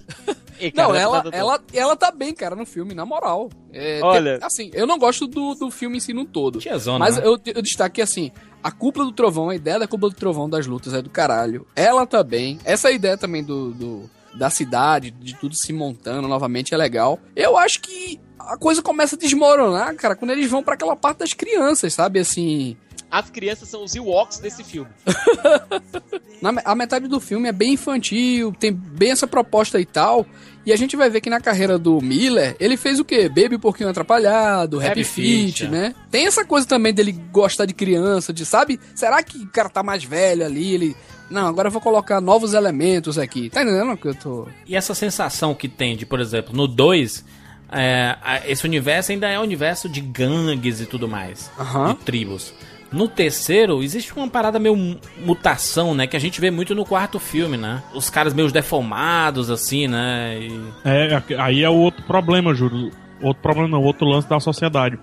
E, 0.61 0.71
cara, 0.71 0.89
Não, 0.89 0.95
ela, 0.95 1.17
nada 1.17 1.31
do- 1.33 1.37
ela, 1.37 1.61
ela 1.73 1.97
tá 1.97 2.13
bem, 2.13 2.33
cara, 2.33 2.55
no 2.55 2.65
filme, 2.65 2.95
na 2.95 3.05
moral. 3.05 3.51
É, 3.73 4.01
Olha- 4.03 4.39
tem- 4.39 4.47
assim, 4.47 4.71
eu 4.73 4.87
não 4.87 4.99
gosto 4.99 5.27
do, 5.27 5.55
do 5.55 5.69
filme 5.71 5.97
em 5.97 6.01
si 6.01 6.13
no 6.13 6.25
todo. 6.25 6.61
Tiazona, 6.61 6.99
mas 7.01 7.17
né? 7.17 7.23
eu, 7.27 7.37
eu 7.45 7.61
destaco 7.61 7.93
que, 7.97 8.01
assim, 8.01 8.31
a 8.63 8.71
cúpula 8.71 9.05
do 9.07 9.13
trovão, 9.13 9.51
a 9.51 9.57
ideia 9.57 9.81
da 9.81 9.89
cúpula 9.89 10.13
do 10.13 10.17
trovão 10.17 10.49
das 10.49 10.65
lutas 10.67 10.95
é 10.95 11.03
do 11.03 11.11
caralho. 11.11 11.67
Ela 11.75 12.07
tá 12.07 12.23
bem. 12.23 12.59
Essa 12.65 12.91
ideia 12.93 13.19
também 13.19 13.43
do, 13.43 13.73
do- 13.73 14.11
da 14.37 14.51
cidade, 14.51 15.11
de 15.11 15.35
tudo 15.35 15.55
se 15.55 15.73
montando 15.73 16.27
novamente 16.29 16.75
é 16.75 16.77
legal. 16.77 17.19
Eu 17.37 17.57
acho 17.57 17.81
que 17.81 18.21
a 18.39 18.57
coisa 18.57 18.83
começa 18.83 19.17
a 19.17 19.19
desmoronar, 19.19 19.95
cara, 19.97 20.15
quando 20.17 20.33
eles 20.33 20.51
vão 20.51 20.63
pra 20.63 20.75
aquela 20.75 20.97
parte 20.97 21.19
das 21.19 21.33
crianças, 21.33 21.95
sabe? 21.95 22.19
Assim, 22.19 22.77
As 23.11 23.31
crianças 23.31 23.69
são 23.69 23.85
os 23.85 23.95
Ewoks 23.95 24.39
desse 24.39 24.65
filme. 24.65 24.91
Na, 26.43 26.53
a 26.65 26.75
metade 26.75 27.07
do 27.07 27.21
filme 27.21 27.49
é 27.49 27.53
bem 27.53 27.75
infantil, 27.75 28.53
tem 28.59 28.73
bem 28.73 29.13
essa 29.13 29.27
proposta 29.27 29.81
e 29.81 29.87
tal. 29.87 30.27
E 30.67 30.73
a 30.73 30.77
gente 30.77 30.97
vai 30.97 31.09
ver 31.09 31.21
que 31.21 31.31
na 31.31 31.41
carreira 31.41 31.79
do 31.79 32.01
Miller, 32.01 32.57
ele 32.59 32.77
fez 32.77 32.99
o 32.99 33.05
quê? 33.05 33.29
Baby 33.29 33.57
Porquinho 33.59 33.89
Atrapalhado, 33.89 34.79
Happy, 34.79 34.89
Happy 34.89 35.05
Feet, 35.05 35.59
Feet, 35.59 35.65
é. 35.65 35.69
né? 35.69 35.95
Tem 36.11 36.27
essa 36.27 36.45
coisa 36.45 36.67
também 36.67 36.93
dele 36.93 37.13
gostar 37.31 37.67
de 37.67 37.75
criança, 37.75 38.33
de 38.33 38.45
sabe? 38.45 38.81
Será 38.95 39.23
que 39.23 39.39
o 39.39 39.49
cara 39.49 39.69
tá 39.69 39.83
mais 39.83 40.05
velho 40.05 40.45
ali? 40.45 40.75
Ele. 40.75 40.97
Não, 41.35 41.47
agora 41.49 41.69
eu 41.69 41.73
vou 41.73 41.81
colocar 41.81 42.21
novos 42.21 42.55
elementos 42.55 43.19
aqui. 43.19 43.51
Tá 43.51 43.63
entendendo 43.63 43.93
o 43.93 43.97
que 43.97 44.07
eu 44.09 44.15
tô. 44.15 44.47
E 44.67 44.77
essa 44.77 44.95
sensação 44.95 45.55
que 45.55 45.69
tem 45.69 45.97
de, 45.97 46.07
por 46.07 46.21
exemplo, 46.21 46.55
no 46.57 46.67
2, 46.67 47.25
é, 47.73 48.17
esse 48.47 48.65
universo 48.65 49.13
ainda 49.13 49.29
é 49.29 49.39
um 49.39 49.43
universo 49.43 49.89
de 49.89 50.01
gangues 50.01 50.81
e 50.81 50.87
tudo 50.87 51.09
mais, 51.09 51.51
Aham. 51.59 51.89
de 51.89 51.95
tribos. 51.97 52.55
No 52.93 53.09
terceiro, 53.09 53.83
existe 53.83 54.15
uma 54.17 54.29
parada 54.29 54.59
meio 54.61 54.77
mu- 54.77 54.97
mutação, 55.25 55.95
né? 55.97 56.07
Que 56.07 56.17
a 56.17 56.21
gente 56.21 56.41
vê 56.41 56.49
muito 56.51 56.77
no 56.77 56.85
quarto 56.85 57.19
filme, 57.19 57.57
né? 57.57 57.83
Os 57.93 58.09
caras 58.09 58.33
meio 58.33 58.49
deformados, 58.53 59.51
assim, 59.51 59.89
né? 59.89 60.39
E- 60.41 60.61
É, 60.85 61.23
aí 61.39 61.65
é 61.65 61.69
o 61.69 61.75
outro 61.75 62.05
problema, 62.05 62.55
Juro. 62.55 62.91
Outro 63.21 63.43
problema 63.43 63.69
não, 63.69 63.83
outro 63.83 64.07
lance 64.07 64.29
da 64.29 64.39
sociedade. 64.39 64.97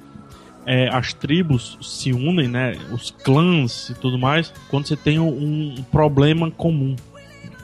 É, 0.66 0.90
as 0.90 1.14
tribos 1.14 1.78
se 1.82 2.14
unem, 2.14 2.48
né? 2.48 2.74
Os 2.92 3.12
clãs 3.12 3.90
e 3.90 3.96
tudo 3.96 4.18
mais, 4.18 4.54
quando 4.70 4.88
você 4.88 4.96
tem 4.96 5.20
um, 5.20 5.28
um 5.28 5.84
problema 5.92 6.52
comum. 6.52 6.96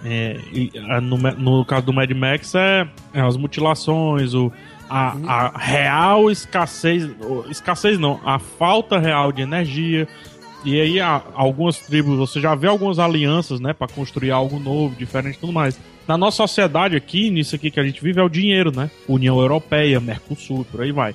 É, 0.04 0.38
e, 0.54 0.72
no, 1.02 1.18
no 1.18 1.66
caso 1.66 1.88
do 1.88 1.94
Mad 1.94 2.10
Max 2.12 2.54
é, 2.56 2.88
é 3.14 3.22
as 3.22 3.36
mutilações, 3.36 4.34
o, 4.34 4.52
a, 4.90 5.16
a 5.26 5.58
real 5.58 6.32
escassez. 6.32 7.08
Escassez 7.50 8.00
não, 8.00 8.20
a 8.26 8.40
falta 8.40 8.98
real 8.98 9.32
de 9.32 9.42
energia. 9.42 10.08
E 10.66 10.82
aí 10.82 11.00
há 11.00 11.22
algumas 11.34 11.80
tribos, 11.80 12.18
você 12.18 12.42
já 12.42 12.56
vê 12.56 12.68
algumas 12.68 13.00
alianças, 13.00 13.60
né, 13.60 13.74
Pra 13.74 13.88
construir 13.88 14.32
algo 14.32 14.60
novo, 14.60 14.96
diferente 14.96 15.36
e 15.36 15.40
tudo 15.40 15.54
mais. 15.54 15.80
Na 16.08 16.18
nossa 16.18 16.38
sociedade 16.38 16.96
aqui, 16.96 17.30
nisso 17.30 17.56
aqui 17.56 17.70
que 17.70 17.80
a 17.80 17.84
gente 17.84 18.02
vive 18.02 18.20
é 18.20 18.24
o 18.24 18.30
dinheiro, 18.30 18.72
né? 18.76 18.90
União 19.08 19.40
Europeia, 19.40 20.00
Mercosul, 20.00 20.66
por 20.66 20.82
aí 20.82 20.92
vai. 20.92 21.14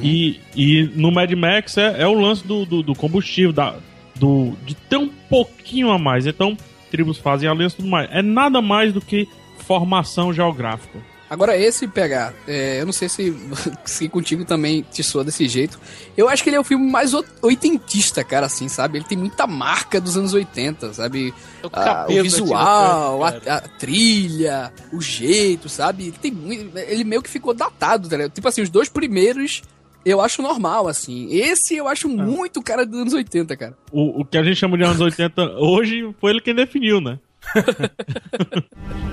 E, 0.00 0.40
e 0.54 0.90
no 0.94 1.10
Mad 1.10 1.30
Max 1.32 1.78
é, 1.78 2.02
é 2.02 2.06
o 2.06 2.14
lance 2.14 2.46
do, 2.46 2.64
do, 2.64 2.82
do 2.82 2.94
combustível, 2.94 3.52
da, 3.52 3.76
do, 4.14 4.52
de 4.64 4.74
ter 4.74 4.96
um 4.96 5.08
pouquinho 5.08 5.90
a 5.90 5.98
mais. 5.98 6.26
Então, 6.26 6.56
tribos 6.90 7.18
fazem 7.18 7.48
aliança 7.48 7.76
e 7.76 7.78
tudo 7.78 7.88
mais. 7.88 8.08
É 8.12 8.22
nada 8.22 8.60
mais 8.60 8.92
do 8.92 9.00
que 9.00 9.26
formação 9.58 10.32
geográfica. 10.32 10.98
Agora, 11.32 11.56
esse 11.56 11.88
pegar, 11.88 12.34
é, 12.46 12.78
eu 12.82 12.84
não 12.84 12.92
sei 12.92 13.08
se, 13.08 13.34
se 13.86 14.06
contigo 14.06 14.44
também 14.44 14.84
te 14.92 15.02
soa 15.02 15.24
desse 15.24 15.48
jeito. 15.48 15.80
Eu 16.14 16.28
acho 16.28 16.42
que 16.42 16.50
ele 16.50 16.56
é 16.56 16.60
o 16.60 16.64
filme 16.64 16.90
mais 16.90 17.14
o- 17.14 17.24
oitentista, 17.40 18.22
cara, 18.22 18.44
assim, 18.44 18.68
sabe? 18.68 18.98
Ele 18.98 19.06
tem 19.06 19.16
muita 19.16 19.46
marca 19.46 19.98
dos 19.98 20.14
anos 20.14 20.34
80, 20.34 20.92
sabe? 20.92 21.32
É 21.62 21.66
o 21.66 21.70
Ah, 21.72 22.04
o 22.06 22.14
da 22.16 22.22
visual, 22.22 23.24
a, 23.24 23.28
a 23.28 23.60
trilha, 23.62 24.70
o 24.92 25.00
jeito, 25.00 25.70
sabe? 25.70 26.08
Ele, 26.08 26.16
tem 26.20 26.30
muito, 26.30 26.76
ele 26.78 27.02
meio 27.02 27.22
que 27.22 27.30
ficou 27.30 27.54
datado, 27.54 28.10
tá 28.10 28.16
ligado? 28.18 28.32
Tipo 28.32 28.48
assim, 28.48 28.60
os 28.60 28.68
dois 28.68 28.90
primeiros 28.90 29.62
eu 30.04 30.20
acho 30.20 30.42
normal, 30.42 30.86
assim. 30.86 31.32
Esse 31.32 31.76
eu 31.76 31.88
acho 31.88 32.10
muito 32.10 32.60
cara 32.60 32.84
dos 32.84 33.00
anos 33.00 33.14
80, 33.14 33.56
cara. 33.56 33.74
O, 33.90 34.20
o 34.20 34.24
que 34.26 34.36
a 34.36 34.42
gente 34.42 34.56
chama 34.56 34.76
de 34.76 34.84
anos 34.84 35.00
80 35.00 35.42
hoje 35.58 36.14
foi 36.20 36.32
ele 36.32 36.40
quem 36.42 36.54
definiu, 36.54 37.00
né? 37.00 37.18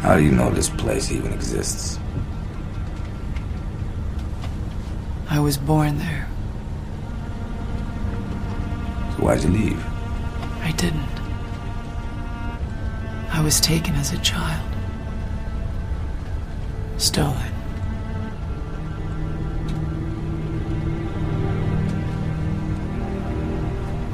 How 0.04 0.16
do 0.16 0.22
you 0.22 0.32
know 0.32 0.52
this 0.52 0.70
place 0.70 1.12
even 1.14 1.34
exists? 1.40 2.00
I 5.32 5.40
was 5.40 5.58
born 5.58 6.00
there. 6.00 6.28
So 9.16 9.24
why'd 9.24 9.44
you 9.44 9.50
leave? 9.50 9.86
I 10.64 10.72
didn't. 10.72 11.06
I 13.32 13.42
was 13.42 13.60
taken 13.60 13.94
as 13.96 14.12
a 14.12 14.18
child. 14.20 14.66
Stolen. 16.98 17.54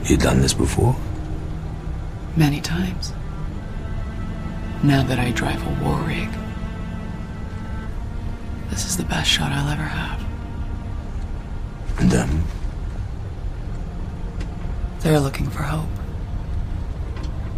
You 0.05 0.17
done 0.17 0.41
this 0.41 0.53
before? 0.53 0.95
Many 2.35 2.59
times. 2.59 3.13
Now 4.83 5.01
that 5.03 5.17
I 5.17 5.31
drive 5.31 5.65
a 5.65 5.83
war 5.83 5.97
rig, 6.01 6.29
this 8.69 8.85
is 8.85 8.97
the 8.97 9.05
best 9.05 9.29
shot 9.29 9.51
I'll 9.53 9.71
ever 9.71 9.81
have. 9.81 10.24
And 11.97 12.11
them? 12.11 12.43
They're 14.99 15.19
looking 15.19 15.49
for 15.49 15.63
hope. 15.63 15.89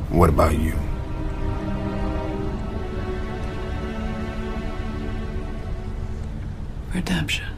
What 0.09 0.29
about 0.29 0.57
you? 0.57 0.73
Redemption. 6.93 7.57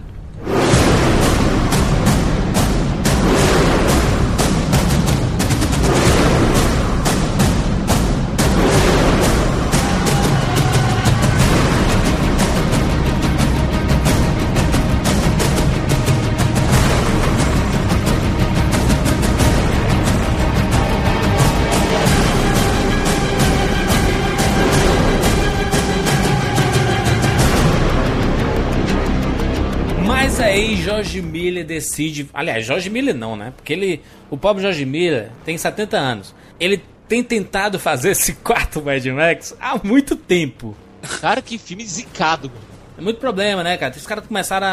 Aí 30.60 30.76
George 30.78 31.22
Miller 31.22 31.66
decide. 31.66 32.30
Aliás, 32.34 32.66
George 32.66 32.90
Miller 32.90 33.16
não, 33.16 33.36
né? 33.36 33.54
Porque 33.56 33.74
ele. 33.74 34.02
O 34.30 34.38
pobre 34.38 34.62
George 34.62 34.86
Miller 34.86 35.30
tem 35.46 35.58
70 35.58 35.98
anos. 35.98 36.36
Ele 36.60 36.82
tem 37.08 37.24
tentado 37.24 37.80
fazer 37.80 38.12
esse 38.12 38.34
quarto 38.44 38.82
Mad 38.82 39.04
Max 39.08 39.56
há 39.60 39.80
muito 39.84 40.16
tempo. 40.16 40.76
Cara, 41.22 41.42
que 41.42 41.58
filme 41.58 41.86
zicado, 41.86 42.50
mano. 42.50 42.62
É 42.98 43.02
muito 43.02 43.20
problema, 43.20 43.64
né, 43.64 43.78
cara? 43.78 43.94
Os 43.96 44.06
caras 44.06 44.26
começaram 44.28 44.68
a, 44.68 44.72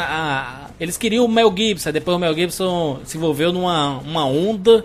a- 0.66 0.70
Eles 0.80 0.96
queriam 0.96 1.24
o 1.24 1.28
Mel 1.28 1.54
Gibson, 1.56 1.88
aí 1.88 1.92
depois 1.92 2.16
o 2.16 2.18
Mel 2.20 2.34
Gibson 2.34 3.00
se 3.04 3.16
envolveu 3.16 3.52
numa 3.52 3.98
uma 4.00 4.26
onda 4.26 4.84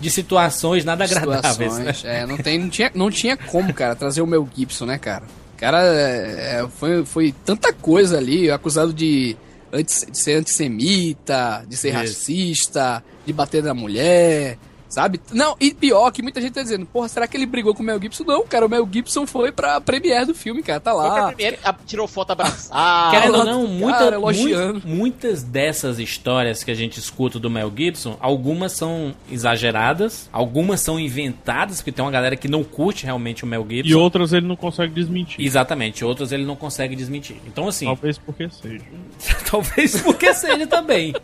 de 0.00 0.10
situações 0.10 0.84
nada 0.86 1.04
agradáveis. 1.04 1.78
né? 1.78 1.92
É, 2.04 2.24
não, 2.26 2.38
tem, 2.38 2.58
não, 2.58 2.68
tinha, 2.70 2.90
não 2.94 3.10
tinha 3.10 3.36
como, 3.36 3.74
cara, 3.74 3.94
trazer 3.94 4.22
o 4.22 4.26
Mel 4.26 4.48
Gibson, 4.56 4.86
né, 4.86 4.96
cara? 4.96 5.24
O 5.54 5.58
cara 5.58 5.82
é, 5.82 6.60
é, 6.62 6.68
foi, 6.78 7.04
foi 7.04 7.34
tanta 7.44 7.72
coisa 7.74 8.16
ali, 8.16 8.50
acusado 8.50 8.92
de, 8.92 9.36
anti- 9.72 10.10
de 10.10 10.18
ser 10.18 10.34
antissemita, 10.38 11.64
de 11.68 11.76
ser 11.76 11.88
Isso. 11.88 11.96
racista, 11.98 13.04
de 13.26 13.32
bater 13.32 13.62
na 13.62 13.74
mulher, 13.74 14.58
sabe? 14.88 15.20
Não, 15.32 15.56
e 15.60 15.72
pior 15.72 16.10
que 16.10 16.22
muita 16.22 16.40
gente 16.40 16.52
tá 16.52 16.62
dizendo, 16.62 16.86
porra, 16.86 17.08
será 17.08 17.26
que 17.26 17.36
ele 17.36 17.46
brigou 17.46 17.74
com 17.74 17.82
o 17.82 17.86
Mel 17.86 18.00
Gibson? 18.00 18.24
Não, 18.24 18.46
cara, 18.46 18.66
o 18.66 18.68
Mel 18.68 18.88
Gibson 18.90 19.26
foi 19.26 19.52
pra 19.52 19.80
premiere 19.80 20.24
do 20.26 20.34
filme, 20.34 20.62
cara, 20.62 20.80
tá 20.80 20.92
Foi 20.92 21.02
pra 21.02 21.24
lá. 21.26 21.34
a- 21.64 21.72
tirou 21.86 22.06
foto 22.08 22.30
abraçada. 22.32 23.10
Querendo 23.10 23.32
ou 23.34 23.38
lá 23.38 23.44
não, 23.44 23.66
muita, 23.66 23.98
cara, 23.98 24.16
elogiando. 24.16 24.82
mui- 24.84 24.96
muitas 24.98 25.42
dessas 25.42 25.98
histórias 25.98 26.64
que 26.64 26.70
a 26.70 26.74
gente 26.74 26.98
escuta 26.98 27.38
do 27.38 27.48
Mel 27.50 27.72
Gibson, 27.76 28.16
algumas 28.20 28.72
são 28.72 29.14
exageradas, 29.30 30.28
algumas 30.32 30.80
são 30.80 30.98
inventadas, 30.98 31.78
porque 31.78 31.92
tem 31.92 32.04
uma 32.04 32.10
galera 32.10 32.36
que 32.36 32.48
não 32.48 32.62
curte 32.64 33.04
realmente 33.04 33.44
o 33.44 33.46
Mel 33.46 33.66
Gibson. 33.68 33.88
E 33.90 33.94
outras 33.94 34.32
ele 34.32 34.46
não 34.46 34.56
consegue 34.56 34.92
desmentir. 34.94 35.44
Exatamente, 35.44 36.04
outras 36.04 36.32
ele 36.32 36.44
não 36.44 36.56
consegue 36.56 36.94
desmentir. 36.96 37.36
Então, 37.46 37.68
assim, 37.68 37.86
Talvez 37.86 38.18
porque 38.18 38.48
seja. 38.50 38.84
Talvez 39.50 40.00
porque 40.02 40.32
seja 40.34 40.66
também. 40.66 41.14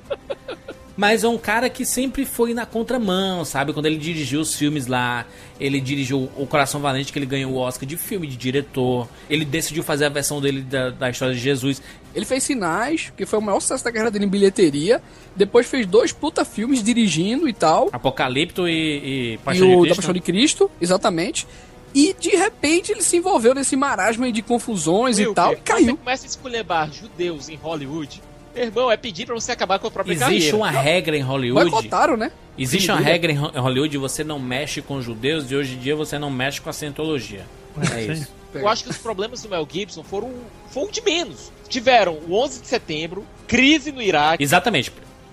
Mas 0.96 1.24
é 1.24 1.28
um 1.28 1.36
cara 1.38 1.68
que 1.68 1.84
sempre 1.84 2.24
foi 2.24 2.54
na 2.54 2.64
contramão, 2.64 3.44
sabe? 3.44 3.72
Quando 3.72 3.86
ele 3.86 3.96
dirigiu 3.96 4.40
os 4.40 4.54
filmes 4.54 4.86
lá, 4.86 5.26
ele 5.58 5.80
dirigiu 5.80 6.30
O 6.36 6.46
Coração 6.46 6.80
Valente, 6.80 7.12
que 7.12 7.18
ele 7.18 7.26
ganhou 7.26 7.52
o 7.52 7.56
Oscar 7.56 7.84
de 7.88 7.96
filme, 7.96 8.28
de 8.28 8.36
diretor. 8.36 9.08
Ele 9.28 9.44
decidiu 9.44 9.82
fazer 9.82 10.04
a 10.04 10.08
versão 10.08 10.40
dele 10.40 10.62
da, 10.62 10.90
da 10.90 11.10
história 11.10 11.34
de 11.34 11.40
Jesus. 11.40 11.82
Ele 12.14 12.24
fez 12.24 12.44
Sinais, 12.44 13.12
que 13.16 13.26
foi 13.26 13.40
o 13.40 13.42
maior 13.42 13.58
sucesso 13.58 13.82
da 13.82 13.90
carreira 13.90 14.10
dele 14.10 14.26
em 14.26 14.28
bilheteria. 14.28 15.02
Depois 15.34 15.66
fez 15.66 15.84
dois 15.84 16.12
puta 16.12 16.44
filmes 16.44 16.80
dirigindo 16.80 17.48
e 17.48 17.52
tal. 17.52 17.88
Apocalipto 17.90 18.68
e, 18.68 18.72
e 18.72 19.32
e 19.34 19.38
Paixão 19.38 19.66
o 19.66 19.70
de 19.70 19.74
da 19.74 19.80
Cristo. 19.82 19.96
Paixão 19.96 20.12
de 20.14 20.20
Cristo, 20.20 20.70
exatamente. 20.80 21.46
E 21.92 22.14
de 22.18 22.30
repente 22.30 22.92
ele 22.92 23.02
se 23.02 23.16
envolveu 23.16 23.52
nesse 23.52 23.74
marasmo 23.74 24.24
aí 24.24 24.30
de 24.32 24.42
confusões 24.42 25.18
e 25.18 25.32
tal 25.34 25.52
e 25.52 25.56
Você 25.56 25.62
caiu. 25.62 25.96
começa 25.96 26.24
a 26.24 26.28
esculhambar 26.28 26.92
judeus 26.92 27.48
em 27.48 27.56
Hollywood. 27.56 28.22
Meu 28.54 28.64
irmão, 28.64 28.90
é 28.90 28.96
pedir 28.96 29.26
pra 29.26 29.34
você 29.34 29.52
acabar 29.52 29.78
com 29.78 29.86
a 29.88 29.90
própria 29.90 30.12
Existe 30.12 30.28
carreira. 30.30 30.56
uma 30.56 30.70
regra 30.70 31.16
em 31.16 31.20
Hollywood. 31.22 31.70
Boicotaram, 31.70 32.16
né? 32.16 32.30
Existe 32.56 32.90
uma 32.90 33.00
regra 33.00 33.32
em 33.32 33.38
Ho- 33.38 33.50
em 33.54 33.58
Hollywood, 33.58 33.98
você 33.98 34.22
não 34.22 34.38
mexe 34.38 34.80
com 34.80 35.00
judeus 35.02 35.50
e 35.50 35.56
hoje 35.56 35.74
em 35.74 35.78
dia 35.78 35.96
você 35.96 36.18
não 36.18 36.30
mexe 36.30 36.60
com 36.60 36.70
a 36.70 36.72
cientologia. 36.72 37.44
É 37.92 38.02
isso. 38.04 38.32
Eu 38.54 38.68
acho 38.68 38.84
que 38.84 38.90
os 38.90 38.98
problemas 38.98 39.42
do 39.42 39.48
Mel 39.48 39.66
Gibson 39.70 40.04
foram, 40.04 40.32
foram 40.70 40.88
de 40.92 41.02
menos. 41.02 41.50
Tiveram 41.68 42.14
o 42.28 42.34
11 42.40 42.60
de 42.60 42.68
setembro, 42.68 43.26
crise 43.48 43.90
no 43.90 44.00
Iraque. 44.00 44.42
Exatamente. 44.44 44.92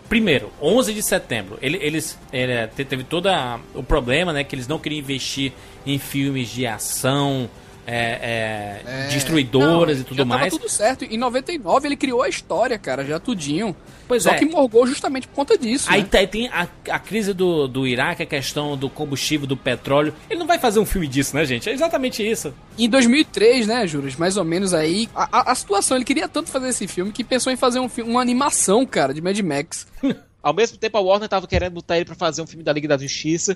Primeiro, 0.09 0.51
11 0.59 0.93
de 0.93 1.03
setembro, 1.03 1.57
ele- 1.61 1.77
eles 1.81 2.17
ele, 2.33 2.67
te- 2.69 2.83
teve 2.83 3.03
todo 3.03 3.27
a- 3.27 3.59
o 3.75 3.83
problema, 3.83 4.33
né, 4.33 4.43
que 4.43 4.55
eles 4.55 4.67
não 4.67 4.79
queriam 4.79 4.99
investir 4.99 5.53
em 5.85 5.97
filmes 5.99 6.49
de 6.49 6.65
ação, 6.65 7.47
é, 7.93 8.81
é, 8.85 9.07
destruidoras 9.11 9.97
Não, 9.97 10.01
e 10.01 10.05
tudo 10.05 10.17
já 10.17 10.25
tava 10.25 10.39
mais. 10.39 10.53
tudo 10.53 10.69
certo. 10.69 11.03
Em 11.05 11.17
99 11.17 11.87
ele 11.87 11.95
criou 11.95 12.21
a 12.21 12.29
história, 12.29 12.77
cara, 12.77 13.03
já 13.05 13.19
tudinho. 13.19 13.75
Pois 14.07 14.23
Só 14.23 14.31
é. 14.31 14.37
que 14.37 14.45
morgou 14.45 14.85
justamente 14.87 15.27
por 15.27 15.35
conta 15.35 15.57
disso. 15.57 15.87
Aí 15.89 16.01
né? 16.01 16.07
tá- 16.09 16.27
tem 16.27 16.47
a, 16.49 16.67
a 16.89 16.99
crise 16.99 17.33
do, 17.33 17.67
do 17.67 17.87
Iraque, 17.87 18.23
a 18.23 18.25
questão 18.25 18.75
do 18.77 18.89
combustível, 18.89 19.47
do 19.47 19.55
petróleo. 19.57 20.13
Ele 20.29 20.39
não 20.39 20.47
vai 20.47 20.59
fazer 20.59 20.79
um 20.79 20.85
filme 20.85 21.07
disso, 21.07 21.35
né, 21.35 21.45
gente? 21.45 21.69
É 21.69 21.73
exatamente 21.73 22.25
isso. 22.27 22.53
Em 22.77 22.89
2003, 22.89 23.67
né, 23.67 23.87
Juras, 23.87 24.15
mais 24.15 24.37
ou 24.37 24.43
menos 24.43 24.73
aí, 24.73 25.09
a, 25.15 25.39
a- 25.39 25.51
a 25.51 25.55
situação, 25.55 25.97
ele 25.97 26.05
queria 26.05 26.27
tanto 26.27 26.49
fazer 26.49 26.69
esse 26.69 26.87
filme 26.87 27.11
que 27.11 27.23
pensou 27.23 27.51
em 27.51 27.55
fazer 27.57 27.79
um 27.79 27.89
filme, 27.89 28.11
uma 28.11 28.21
animação, 28.21 28.85
cara, 28.85 29.13
de 29.13 29.21
Mad 29.21 29.37
Max. 29.39 29.87
Ao 30.43 30.53
mesmo 30.53 30.75
tempo, 30.77 30.97
a 30.97 31.01
Warner 31.01 31.29
tava 31.29 31.45
querendo 31.47 31.73
botar 31.73 31.97
ele 31.97 32.05
pra 32.05 32.15
fazer 32.15 32.41
um 32.41 32.47
filme 32.47 32.63
da 32.63 32.73
Liga 32.73 32.87
da 32.87 32.97
Justiça, 32.97 33.55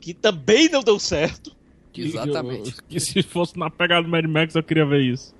que 0.00 0.12
também 0.12 0.68
não 0.68 0.82
deu 0.82 0.98
certo. 0.98 1.56
Exatamente. 2.02 2.74
Que 2.88 3.00
se 3.00 3.22
fosse 3.22 3.58
na 3.58 3.70
pegada 3.70 4.02
do 4.02 4.08
Mad 4.08 4.24
Max, 4.26 4.54
eu 4.54 4.62
queria 4.62 4.86
ver 4.86 5.00
isso. 5.00 5.34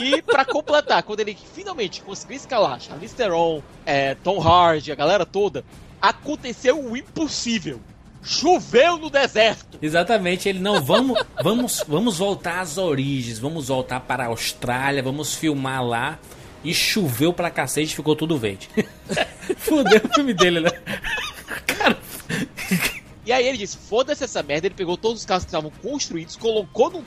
E 0.00 0.20
pra 0.22 0.44
completar, 0.44 1.02
quando 1.02 1.20
ele 1.20 1.36
finalmente 1.54 2.02
conseguiu 2.02 2.36
escalar 2.36 2.80
Charlize 2.80 3.14
Theron, 3.14 3.62
é, 3.86 4.14
Tom 4.16 4.40
Hardy, 4.40 4.92
a 4.92 4.94
galera 4.94 5.24
toda, 5.24 5.64
aconteceu 6.00 6.84
o 6.84 6.96
impossível. 6.96 7.80
Choveu 8.22 8.98
no 8.98 9.10
deserto. 9.10 9.78
Exatamente, 9.82 10.48
ele 10.48 10.60
não 10.60 10.80
vamos 10.80 11.18
vamos 11.42 11.82
vamos 11.88 12.18
voltar 12.18 12.60
às 12.60 12.78
origens, 12.78 13.38
vamos 13.38 13.68
voltar 13.68 14.00
para 14.00 14.24
a 14.24 14.28
Austrália, 14.28 15.02
vamos 15.02 15.34
filmar 15.34 15.84
lá 15.84 16.18
e 16.62 16.72
choveu 16.72 17.32
pra 17.32 17.50
cacete, 17.50 17.96
ficou 17.96 18.14
tudo 18.14 18.38
verde. 18.38 18.68
Fudeu 19.58 20.00
o 20.04 20.14
filme 20.14 20.34
dele, 20.34 20.60
né? 20.60 20.70
E 23.24 23.32
aí 23.32 23.46
ele 23.46 23.58
disse: 23.58 23.76
foda-se 23.76 24.24
essa 24.24 24.42
merda. 24.42 24.66
Ele 24.66 24.74
pegou 24.74 24.96
todos 24.96 25.20
os 25.20 25.26
carros 25.26 25.44
que 25.44 25.48
estavam 25.48 25.70
construídos, 25.82 26.36
colocou 26.36 26.90
num, 26.90 27.02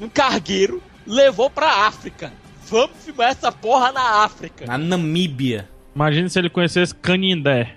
num 0.00 0.08
cargueiro, 0.08 0.82
levou 1.06 1.50
pra 1.50 1.86
África. 1.86 2.32
Vamos 2.68 2.96
filmar 3.04 3.30
essa 3.30 3.52
porra 3.52 3.92
na 3.92 4.24
África. 4.24 4.64
Na 4.66 4.78
Namíbia. 4.78 5.68
Imagina 5.94 6.28
se 6.28 6.38
ele 6.38 6.48
conhecesse 6.48 6.94
Canindé. 6.94 7.74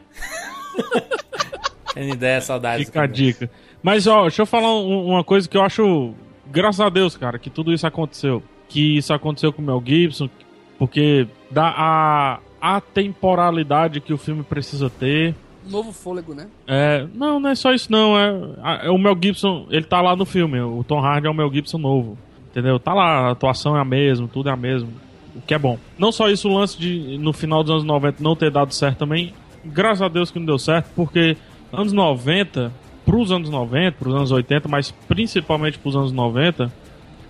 Tem 1.93 2.11
ideia, 2.11 2.39
saudades. 2.41 2.85
Fica 2.85 3.01
a 3.03 3.07
dica. 3.07 3.49
Mas, 3.81 4.07
ó, 4.07 4.23
deixa 4.23 4.41
eu 4.41 4.45
falar 4.45 4.73
um- 4.73 5.07
uma 5.07 5.23
coisa 5.23 5.47
que 5.47 5.57
eu 5.57 5.61
acho. 5.63 6.13
Graças 6.47 6.79
a 6.79 6.89
Deus, 6.89 7.17
cara, 7.17 7.37
que 7.39 7.49
tudo 7.49 7.73
isso 7.73 7.85
aconteceu. 7.85 8.41
Que 8.69 8.97
isso 8.97 9.13
aconteceu 9.13 9.51
com 9.51 9.61
o 9.61 9.65
Mel 9.65 9.81
Gibson, 9.85 10.29
porque 10.77 11.27
dá 11.51 11.73
a 11.75 12.39
atemporalidade 12.61 13.99
que 14.01 14.13
o 14.13 14.17
filme 14.17 14.43
precisa 14.43 14.89
ter. 14.89 15.35
Novo 15.69 15.91
fôlego, 15.91 16.33
né? 16.33 16.47
É, 16.67 17.05
não, 17.13 17.39
não 17.39 17.49
é 17.49 17.55
só 17.55 17.73
isso 17.73 17.91
não. 17.91 18.17
É, 18.17 18.29
a- 18.61 18.79
é 18.85 18.89
o 18.89 18.97
Mel 18.97 19.17
Gibson, 19.21 19.67
ele 19.69 19.85
tá 19.85 20.01
lá 20.01 20.15
no 20.15 20.25
filme. 20.25 20.59
O 20.61 20.83
Tom 20.83 20.99
Hardy 20.99 21.27
é 21.27 21.29
o 21.29 21.33
Mel 21.33 21.51
Gibson 21.53 21.77
novo. 21.77 22.17
Entendeu? 22.51 22.79
Tá 22.79 22.93
lá, 22.93 23.27
a 23.27 23.31
atuação 23.31 23.77
é 23.77 23.81
a 23.81 23.85
mesma, 23.85 24.27
tudo 24.27 24.49
é 24.49 24.51
a 24.51 24.55
mesma. 24.57 24.89
O 25.35 25.41
que 25.41 25.53
é 25.53 25.59
bom. 25.59 25.77
Não 25.99 26.11
só 26.11 26.29
isso, 26.29 26.49
o 26.49 26.53
lance 26.57 26.79
de 26.79 27.17
no 27.19 27.31
final 27.31 27.61
dos 27.63 27.71
anos 27.71 27.83
90 27.83 28.23
não 28.23 28.35
ter 28.35 28.49
dado 28.49 28.73
certo 28.73 28.97
também. 28.97 29.33
Graças 29.63 30.01
a 30.01 30.07
Deus 30.07 30.31
que 30.31 30.39
não 30.39 30.45
deu 30.45 30.57
certo, 30.57 30.89
porque 30.95 31.37
anos 31.71 31.93
90, 31.93 32.71
pros 33.05 33.31
anos 33.31 33.49
90, 33.49 33.97
pros 33.99 34.15
anos 34.15 34.31
80, 34.31 34.67
mas 34.67 34.89
principalmente 35.07 35.77
pros 35.77 35.95
anos 35.95 36.11
90, 36.11 36.71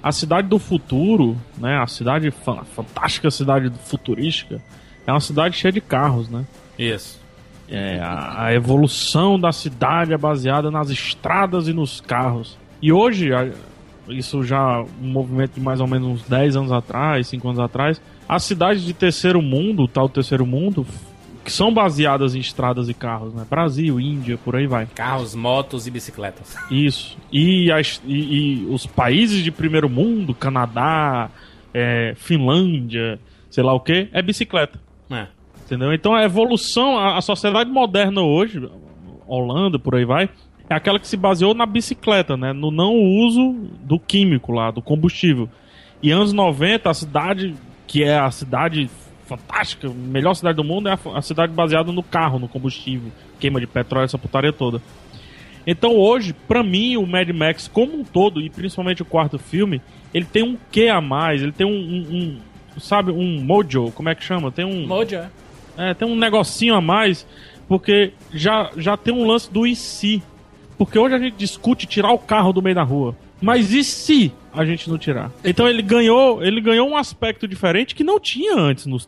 a 0.01 0.11
cidade 0.13 0.47
do 0.47 0.57
futuro, 0.59 1.35
né? 1.57 1.77
A 1.77 1.87
cidade, 1.87 2.31
fa- 2.31 2.63
fantástica 2.63 3.29
cidade 3.29 3.69
futurística, 3.85 4.61
é 5.05 5.11
uma 5.11 5.19
cidade 5.19 5.57
cheia 5.57 5.71
de 5.71 5.81
carros, 5.81 6.29
né? 6.29 6.45
Isso. 6.79 7.19
É, 7.69 7.99
a, 7.99 8.45
a 8.45 8.53
evolução 8.53 9.39
da 9.39 9.51
cidade 9.51 10.13
é 10.13 10.17
baseada 10.17 10.71
nas 10.71 10.89
estradas 10.89 11.67
e 11.67 11.73
nos 11.73 11.99
carros. 11.99 12.57
E 12.81 12.91
hoje, 12.93 13.33
a- 13.33 13.49
isso 14.07 14.41
já 14.43 14.81
um 15.01 15.07
movimento 15.07 15.55
de 15.55 15.59
mais 15.59 15.79
ou 15.81 15.87
menos 15.87 16.07
uns 16.07 16.23
10 16.23 16.55
anos 16.55 16.71
atrás, 16.71 17.27
5 17.27 17.45
anos 17.47 17.59
atrás, 17.59 18.01
as 18.27 18.43
cidades 18.43 18.83
de 18.83 18.93
terceiro 18.93 19.41
mundo, 19.41 19.85
tal 19.87 20.07
terceiro 20.07 20.45
mundo, 20.45 20.85
que 21.43 21.51
são 21.51 21.73
baseadas 21.73 22.35
em 22.35 22.39
estradas 22.39 22.87
e 22.89 22.93
carros, 22.93 23.33
né? 23.33 23.45
Brasil, 23.49 23.99
Índia, 23.99 24.37
por 24.37 24.55
aí 24.55 24.67
vai. 24.67 24.85
Carros, 24.95 25.33
motos 25.35 25.87
e 25.87 25.91
bicicletas. 25.91 26.55
Isso. 26.71 27.17
E, 27.31 27.69
as- 27.71 28.01
e- 28.05 28.63
e 28.63 28.65
os 28.69 28.85
países 28.85 29.43
de 29.43 29.51
primeiro 29.51 29.89
mundo, 29.89 30.33
Canadá, 30.33 31.29
é, 31.73 32.13
Finlândia, 32.17 33.19
sei 33.49 33.63
lá 33.63 33.73
o 33.73 33.79
que, 33.79 34.07
é 34.11 34.21
bicicleta. 34.21 34.79
É. 35.69 35.75
Entendeu? 35.75 35.93
Então 35.93 36.13
a 36.15 36.23
evolução, 36.23 36.97
a, 36.97 37.17
a 37.17 37.21
sociedade 37.21 37.69
moderna 37.69 38.21
hoje, 38.21 38.69
Holanda, 39.27 39.77
por 39.77 39.95
aí 39.95 40.05
vai, 40.05 40.29
é 40.69 40.75
aquela 40.75 40.99
que 40.99 41.07
se 41.07 41.17
baseou 41.17 41.53
na 41.53 41.65
bicicleta, 41.65 42.35
né? 42.37 42.53
No 42.53 42.71
não 42.71 42.95
uso 42.95 43.53
do 43.81 43.99
químico 43.99 44.51
lá, 44.51 44.71
do 44.71 44.81
combustível. 44.81 45.49
E 46.01 46.11
anos 46.11 46.31
90, 46.33 46.89
a 46.89 46.93
cidade, 46.93 47.55
que 47.85 48.03
é 48.03 48.17
a 48.17 48.29
cidade 48.31 48.89
fantástica, 49.25 49.89
melhor 49.89 50.33
cidade 50.35 50.55
do 50.55 50.63
mundo, 50.63 50.87
é 50.87 50.93
a, 50.93 51.17
a 51.17 51.21
cidade 51.21 51.51
baseada 51.53 51.91
no 51.91 52.03
carro, 52.03 52.39
no 52.39 52.47
combustível, 52.47 53.11
queima 53.39 53.59
de 53.59 53.67
petróleo, 53.67 54.05
essa 54.05 54.17
putaria 54.17 54.53
toda. 54.53 54.81
Então 55.65 55.97
hoje, 55.97 56.33
pra 56.47 56.63
mim, 56.63 56.95
o 56.95 57.05
Mad 57.05 57.29
Max 57.31 57.67
como 57.67 57.99
um 57.99 58.03
todo, 58.05 58.39
e 58.39 58.49
principalmente 58.49 59.01
o 59.01 59.05
quarto 59.05 59.37
filme, 59.37 59.81
ele 60.13 60.23
tem 60.25 60.43
um 60.43 60.57
quê 60.71 60.87
a 60.87 61.01
mais, 61.01 61.41
ele 61.43 61.51
tem 61.51 61.67
um, 61.67 61.71
um- 61.71 62.15
um, 62.75 62.79
sabe, 62.79 63.11
um 63.11 63.41
mojo, 63.43 63.91
como 63.91 64.07
é 64.07 64.15
que 64.15 64.23
chama? 64.23 64.49
Tem 64.49 64.63
um... 64.63 64.87
Mojo, 64.87 65.19
é. 65.77 65.93
Tem 65.93 66.07
um 66.07 66.15
negocinho 66.15 66.75
a 66.75 66.81
mais, 66.81 67.25
porque 67.67 68.13
já, 68.33 68.71
já 68.77 68.97
tem 68.97 69.13
um 69.13 69.25
lance 69.25 69.51
do 69.51 69.65
e 69.65 69.75
se. 69.75 70.21
Porque 70.77 70.97
hoje 70.99 71.15
a 71.15 71.19
gente 71.19 71.35
discute 71.35 71.85
tirar 71.87 72.11
o 72.11 72.19
carro 72.19 72.51
do 72.53 72.61
meio 72.61 72.75
da 72.75 72.83
rua. 72.83 73.15
Mas 73.41 73.71
e 73.71 73.83
se 73.83 74.31
a 74.51 74.65
gente 74.65 74.89
não 74.89 74.97
tirar? 74.97 75.31
Então 75.43 75.67
ele 75.67 75.83
ganhou, 75.83 76.43
ele 76.43 76.59
ganhou 76.59 76.89
um 76.89 76.97
aspecto 76.97 77.47
diferente 77.47 77.93
que 77.93 78.03
não 78.03 78.19
tinha 78.19 78.55
antes 78.55 78.87
nos, 78.87 79.07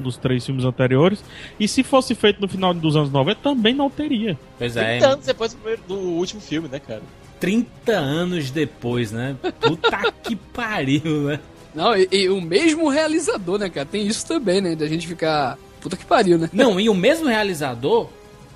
nos 0.00 0.16
três 0.16 0.46
filmes 0.46 0.64
anteriores. 0.64 1.24
E 1.58 1.66
se 1.66 1.82
fosse 1.82 2.14
feito 2.14 2.40
no 2.40 2.46
final 2.48 2.72
dos 2.72 2.94
anos 2.96 3.10
90, 3.10 3.40
também 3.42 3.74
não 3.74 3.90
teria. 3.90 4.38
Pois 4.58 4.76
é. 4.76 4.98
30 4.98 5.06
anos 5.08 5.26
depois 5.26 5.52
do, 5.52 5.56
primeiro- 5.58 5.82
do 5.88 5.94
último 5.94 6.40
filme, 6.40 6.68
né, 6.68 6.78
cara? 6.78 7.02
30 7.40 7.92
anos 7.92 8.50
depois, 8.52 9.10
né? 9.10 9.34
Puta 9.60 10.12
que 10.22 10.36
pariu, 10.36 11.22
né? 11.24 11.40
Não, 11.74 11.96
e, 11.96 12.08
e 12.12 12.28
o 12.28 12.40
mesmo 12.40 12.88
realizador, 12.88 13.58
né, 13.58 13.68
cara? 13.68 13.86
Tem 13.86 14.06
isso 14.06 14.24
também, 14.26 14.60
né? 14.60 14.76
Da 14.76 14.86
gente 14.86 15.06
ficar. 15.08 15.58
Puta 15.84 15.98
que 15.98 16.06
pariu, 16.06 16.38
né? 16.38 16.48
Não, 16.50 16.80
e 16.80 16.88
o 16.88 16.94
mesmo 16.94 17.28
realizador, 17.28 18.08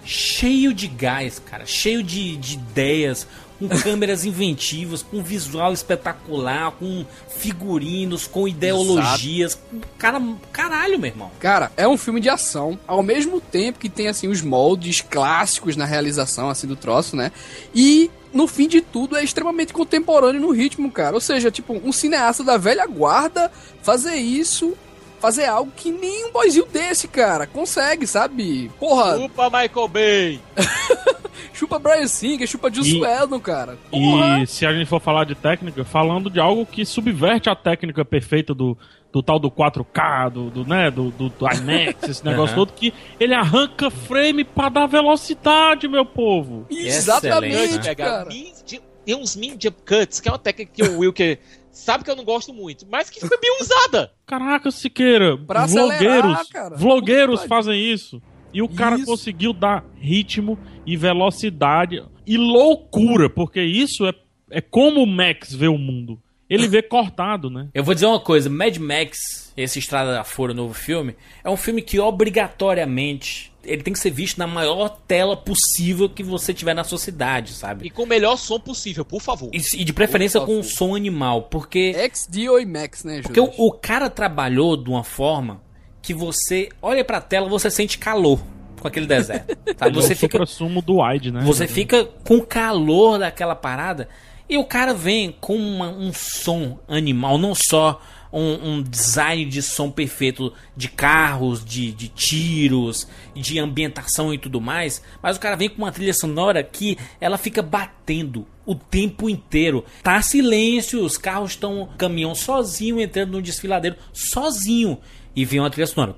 cheio 0.03 0.73
de 0.73 0.87
gás, 0.89 1.39
cara, 1.39 1.67
cheio 1.67 2.03
de, 2.03 2.39
de 2.39 2.55
ideias, 2.55 3.27
com 3.59 3.69
câmeras 3.85 4.25
inventivas, 4.25 5.03
com 5.03 5.23
visual 5.23 5.75
espetacular, 5.75 6.71
com 6.71 7.05
figurinos, 7.29 8.27
com 8.27 8.49
ideologias. 8.49 9.61
Cara, 9.99 10.23
caralho, 10.51 10.99
meu 10.99 11.11
irmão. 11.11 11.31
Cara, 11.39 11.71
é 11.77 11.87
um 11.87 11.99
filme 11.99 12.19
de 12.19 12.31
ação, 12.31 12.79
ao 12.87 13.03
mesmo 13.03 13.43
tempo 13.43 13.79
que 13.79 13.91
tem, 13.91 14.09
assim, 14.09 14.27
os 14.27 14.41
moldes 14.41 15.03
clássicos 15.03 15.77
na 15.77 15.85
realização, 15.85 16.49
assim, 16.49 16.67
do 16.67 16.77
troço, 16.77 17.15
né? 17.15 17.31
E 17.75 18.11
no 18.33 18.47
fim 18.47 18.69
de 18.69 18.81
tudo, 18.81 19.19
é 19.19 19.23
extremamente 19.23 19.75
contemporâneo 19.75 20.41
no 20.41 20.51
ritmo, 20.51 20.91
cara. 20.91 21.15
Ou 21.15 21.21
seja, 21.21 21.51
tipo, 21.51 21.75
um 21.75 21.93
cineasta 21.93 22.43
da 22.43 22.57
velha 22.57 22.87
guarda 22.87 23.53
fazer 23.83 24.17
isso, 24.17 24.75
fazer 25.21 25.47
algo 25.47 25.73
que 25.75 25.91
nem 25.91 26.27
um 26.27 26.33
boizinho 26.33 26.67
desse, 26.67 27.09
cara, 27.09 27.47
consegue, 27.47 28.07
sabe? 28.07 28.71
Porra. 28.79 29.17
Chupa 29.19 29.45
Michael 29.51 29.89
Bay! 29.89 30.41
chupa 31.53 31.79
Brian 31.79 32.07
Singer, 32.07 32.47
chupa 32.47 32.73
Juice 32.73 32.99
Whedon, 33.01 33.41
cara. 33.41 33.77
Porra. 33.91 34.41
E 34.41 34.47
se 34.47 34.65
a 34.67 34.73
gente 34.73 34.87
for 34.87 35.01
falar 35.01 35.25
de 35.25 35.35
técnica, 35.35 35.85
falando 35.85 36.31
de 36.31 36.39
algo 36.41 36.65
que 36.65 36.85
subverte 36.85 37.49
a 37.51 37.57
técnica 37.57 38.05
perfeita 38.05 38.55
do, 38.55 38.77
do 39.13 39.23
tal 39.23 39.39
do 39.39 39.51
4K, 39.51 40.31
do, 40.31 40.51
do 40.51 40.65
né, 40.65 40.91
do, 40.91 41.11
do, 41.11 41.29
do 41.29 41.47
IMAX, 41.47 42.03
esse 42.09 42.25
negócio 42.25 42.57
Uhum. 42.57 42.67
todo, 42.67 42.75
que 42.77 42.93
ele 43.19 43.35
arranca 43.35 43.91
frame 43.91 44.45
pra 44.45 44.69
dar 44.69 44.87
velocidade, 44.87 45.89
meu 45.89 46.05
povo. 46.05 46.67
Exatamente, 46.71 47.81
pegar 47.89 47.95
cara. 48.19 48.29
min- 48.29 48.53
de- 48.65 48.81
tem 49.09 49.17
uns 49.17 49.35
min 49.35 49.57
jump 49.59 49.79
cuts, 49.87 50.21
que 50.21 50.29
é 50.29 50.33
uma 50.33 50.39
técnica 50.39 50.71
que 50.71 50.83
o 50.83 50.99
Wilker 50.99 51.39
sabe 51.73 52.05
que 52.05 52.11
eu 52.11 52.17
não 52.17 52.25
gosto 52.25 52.53
muito, 52.53 52.87
mas 52.91 53.09
que 53.09 53.21
foi 53.27 53.39
bem 53.41 53.57
usada. 53.59 54.13
Caraca, 54.27 54.71
Siqueira, 54.71 55.39
Pra 55.39 55.65
vlogueiros, 55.65 55.99
acelerar, 56.05 56.49
cara. 56.53 56.77
vlogueiros 56.77 57.45
fazem 57.45 57.83
isso. 57.83 58.21
E 58.53 58.61
o 58.61 58.69
cara 58.69 58.97
Isso. 58.97 59.07
conseguiu 59.07 59.55
dar 59.55 59.83
ritmo 59.97 60.59
e 60.85 60.95
velocidade 60.95 62.05
e 62.27 62.37
loucura, 62.37 63.31
porque 63.31 63.63
isso 63.63 64.07
é, 64.07 64.13
é 64.51 64.61
como 64.61 65.03
o 65.03 65.07
Max 65.07 65.55
vê 65.55 65.69
o 65.69 65.79
mundo. 65.79 66.21
Ele 66.51 66.69
vê 66.69 66.83
cortado, 66.83 67.49
né? 67.49 67.69
Eu 67.73 67.85
vou 67.85 67.95
dizer 67.95 68.07
uma 68.07 68.21
coisa, 68.21 68.51
Mad 68.51 68.77
Max, 68.77 69.53
esse 69.57 69.79
Estrada 69.79 70.13
da 70.13 70.25
Fora, 70.25 70.53
novo 70.53 70.75
filme, 70.75 71.15
é 71.45 71.49
um 71.49 71.57
filme 71.57 71.81
que 71.81 71.99
obrigatoriamente 71.99 73.53
ele 73.69 73.83
tem 73.83 73.93
que 73.93 73.99
ser 73.99 74.11
visto 74.11 74.39
na 74.39 74.47
maior 74.47 74.89
tela 75.07 75.37
possível 75.37 76.09
que 76.09 76.23
você 76.23 76.53
tiver 76.55 76.75
na 76.75 76.85
sua 76.85 76.99
cidade, 76.99 77.53
sabe? 77.53 77.87
E 77.87 77.91
com 77.91 78.03
o 78.03 78.07
melhor 78.07 78.37
som 78.37 78.59
possível, 78.59 79.05
por 79.05 79.21
favor. 79.21 79.51
E, 79.53 79.59
e 79.81 79.85
de 79.85 79.93
preferência 79.93 80.41
com 80.41 80.59
um 80.59 80.63
som 80.63 80.95
animal, 80.95 81.43
porque 81.43 81.95
XD 82.11 82.49
ou 82.49 82.61
IMAX, 82.61 83.05
né, 83.05 83.21
porque 83.23 83.41
o, 83.41 83.47
Júlio? 83.47 83.57
o 83.59 83.73
cara 83.73 84.09
trabalhou 84.11 84.77
de 84.77 84.89
uma 84.91 85.05
forma 85.05 85.61
que 86.03 86.15
você 86.15 86.69
olha 86.81 87.05
pra 87.05 87.21
tela, 87.21 87.49
você 87.49 87.71
sente 87.71 87.99
calor 87.99 88.41
com 88.81 88.89
aquele 88.89 89.07
deserto. 89.07 89.57
Sabe? 89.79 89.91
É 89.99 90.01
Você 90.03 90.13
o 90.13 90.17
fica 90.17 90.33
supra-sumo 90.39 90.81
do 90.81 91.03
wide, 91.03 91.31
né? 91.31 91.41
Você 91.43 91.67
fica 91.67 92.05
com 92.27 92.37
o 92.37 92.47
calor 92.47 93.19
daquela 93.19 93.55
parada 93.55 94.09
e 94.49 94.57
o 94.57 94.65
cara 94.65 94.95
vem 94.95 95.33
com 95.41 95.57
uma- 95.57 95.91
um 95.91 96.13
som 96.13 96.79
animal, 96.89 97.37
não 97.37 97.55
só 97.55 98.01
um, 98.33 98.73
um 98.73 98.83
design 98.83 99.45
de 99.45 99.63
som 99.63 99.91
perfeito 99.91 100.53
de 100.77 100.89
carros, 100.89 101.65
de, 101.65 101.93
de 101.93 102.09
tiros, 102.09 103.09
de 103.35 103.59
ambientação 103.59 104.33
e 104.33 104.39
tudo 104.39 104.61
mais, 104.61 105.03
mas 105.23 105.37
o 105.37 105.41
cara 105.41 105.57
vem 105.57 105.69
com 105.69 105.83
uma 105.83 105.93
trilha 105.93 106.15
sonora 106.15 106.63
que 106.63 106.99
ela 107.21 107.39
fica 107.39 107.63
batendo 107.63 108.47
o 108.67 108.75
tempo 108.75 109.29
inteiro. 109.29 109.85
Tá 110.03 110.21
silêncio, 110.21 111.05
os 111.05 111.17
carros 111.17 111.53
estão 111.53 111.89
caminhão 111.97 112.35
sozinho 112.35 113.01
entrando 113.01 113.33
no 113.33 113.43
desfiladeiro 113.43 113.97
sozinho 114.13 114.99
e 115.35 115.45
vem 115.45 115.61
uma 115.61 115.71
trilha 115.71 115.87
sonora. 115.87 116.17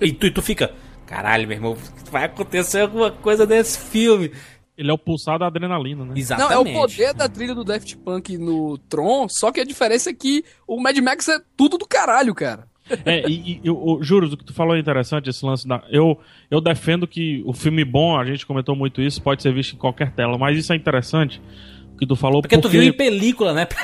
E 0.00 0.12
tu, 0.12 0.26
e 0.26 0.30
tu 0.30 0.42
fica, 0.42 0.72
caralho, 1.06 1.46
meu 1.46 1.56
irmão, 1.56 1.76
vai 2.10 2.24
acontecer 2.24 2.80
alguma 2.80 3.10
coisa 3.10 3.44
nesse 3.46 3.78
filme. 3.78 4.32
Ele 4.78 4.90
é 4.90 4.94
o 4.94 4.98
pulsar 4.98 5.40
da 5.40 5.48
adrenalina, 5.48 6.04
né? 6.04 6.10
Não, 6.10 6.16
Exatamente. 6.16 6.54
é 6.54 6.58
o 6.58 6.80
poder 6.80 7.12
da 7.12 7.28
trilha 7.28 7.52
do 7.52 7.64
Daft 7.64 7.96
Punk 7.96 8.38
no 8.38 8.78
Tron, 8.88 9.26
só 9.28 9.50
que 9.50 9.60
a 9.60 9.64
diferença 9.64 10.10
é 10.10 10.14
que 10.14 10.44
o 10.68 10.80
Mad 10.80 10.96
Max 10.98 11.26
é 11.28 11.40
tudo 11.56 11.76
do 11.76 11.84
caralho, 11.84 12.32
cara. 12.32 12.68
É, 13.04 13.28
e, 13.28 13.32
e 13.32 13.60
eu, 13.64 13.74
eu 13.86 14.02
juro, 14.02 14.32
o 14.32 14.36
que 14.36 14.44
tu 14.44 14.54
falou 14.54 14.76
é 14.76 14.78
interessante, 14.78 15.28
esse 15.28 15.44
lance 15.44 15.66
da. 15.66 15.82
Eu, 15.90 16.18
eu 16.48 16.60
defendo 16.60 17.06
que 17.06 17.42
o 17.44 17.52
filme 17.52 17.84
bom, 17.84 18.16
a 18.16 18.24
gente 18.24 18.46
comentou 18.46 18.76
muito 18.76 19.02
isso, 19.02 19.20
pode 19.20 19.42
ser 19.42 19.52
visto 19.52 19.74
em 19.74 19.78
qualquer 19.78 20.12
tela, 20.12 20.38
mas 20.38 20.56
isso 20.56 20.72
é 20.72 20.76
interessante, 20.76 21.42
o 21.92 21.98
que 21.98 22.06
tu 22.06 22.16
falou, 22.16 22.40
Porque 22.40 22.56
tu 22.56 22.68
viu 22.68 22.82
em 22.82 22.92
película, 22.92 23.52
né? 23.52 23.66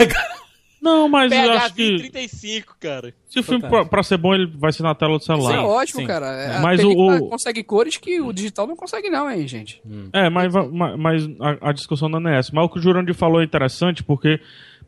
Não, 0.84 1.08
mas 1.08 1.32
eu 1.32 1.38
PHV 1.38 1.50
acho 1.56 1.74
que 1.74 1.96
35, 1.96 2.76
cara. 2.78 3.14
se 3.26 3.38
o 3.40 3.42
filme 3.42 3.66
pra, 3.66 3.86
pra 3.86 4.02
ser 4.02 4.18
bom, 4.18 4.34
ele 4.34 4.46
vai 4.54 4.70
ser 4.70 4.82
na 4.82 4.94
tela 4.94 5.16
do 5.18 5.24
celular. 5.24 5.50
Isso 5.52 5.58
é 5.60 5.64
ótimo, 5.64 6.00
sim. 6.02 6.06
cara. 6.06 6.26
É, 6.26 6.60
Mas 6.60 6.78
a 6.78 6.82
película 6.82 7.16
o- 7.22 7.28
consegue 7.30 7.64
cores 7.64 7.96
que 7.96 8.20
o 8.20 8.32
digital 8.34 8.66
não 8.66 8.76
consegue 8.76 9.08
não, 9.08 9.30
hein, 9.30 9.48
gente. 9.48 9.80
É, 10.12 10.28
mas, 10.28 10.52
va- 10.52 10.68
ma- 10.68 10.94
mas 10.96 11.26
a, 11.40 11.70
a 11.70 11.72
discussão 11.72 12.08
não 12.10 12.28
é 12.28 12.38
essa. 12.38 12.50
Mas 12.52 12.64
o 12.66 12.68
que 12.68 12.78
o 12.78 12.82
Jurandir 12.82 13.14
falou 13.14 13.40
é 13.40 13.44
interessante 13.44 14.02
porque, 14.04 14.38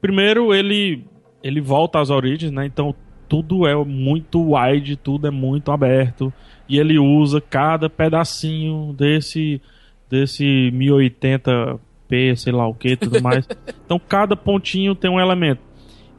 primeiro, 0.01 0.55
ele, 0.55 1.03
ele 1.43 1.63
volta 1.63 1.99
às 1.99 2.11
origens, 2.11 2.53
né? 2.53 2.67
Então 2.67 2.95
tudo 3.29 3.67
é 3.67 3.75
muito 3.75 4.55
wide, 4.55 4.97
tudo 4.97 5.27
é 5.27 5.31
muito 5.31 5.73
aberto. 5.73 6.31
E 6.69 6.79
ele 6.79 6.99
usa 6.99 7.41
cada 7.41 7.89
pedacinho 7.89 8.93
desse, 8.93 9.63
desse 10.11 10.71
1080p, 10.75 12.37
sei 12.37 12.53
lá 12.53 12.67
o 12.67 12.75
que 12.75 12.97
tudo 12.97 13.21
mais. 13.23 13.47
então 13.85 13.99
cada 13.99 14.37
pontinho 14.37 14.95
tem 14.95 15.11
um 15.11 15.21
elemento. 15.21 15.61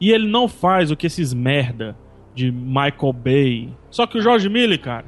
E 0.00 0.10
ele 0.12 0.28
não 0.28 0.46
faz 0.48 0.90
o 0.90 0.96
que 0.96 1.06
esses 1.06 1.32
merda 1.34 1.96
de 2.34 2.50
Michael 2.52 3.12
Bay. 3.12 3.68
Só 3.90 4.06
que 4.06 4.18
o 4.18 4.22
George 4.22 4.48
Miller, 4.48 4.80
cara, 4.80 5.04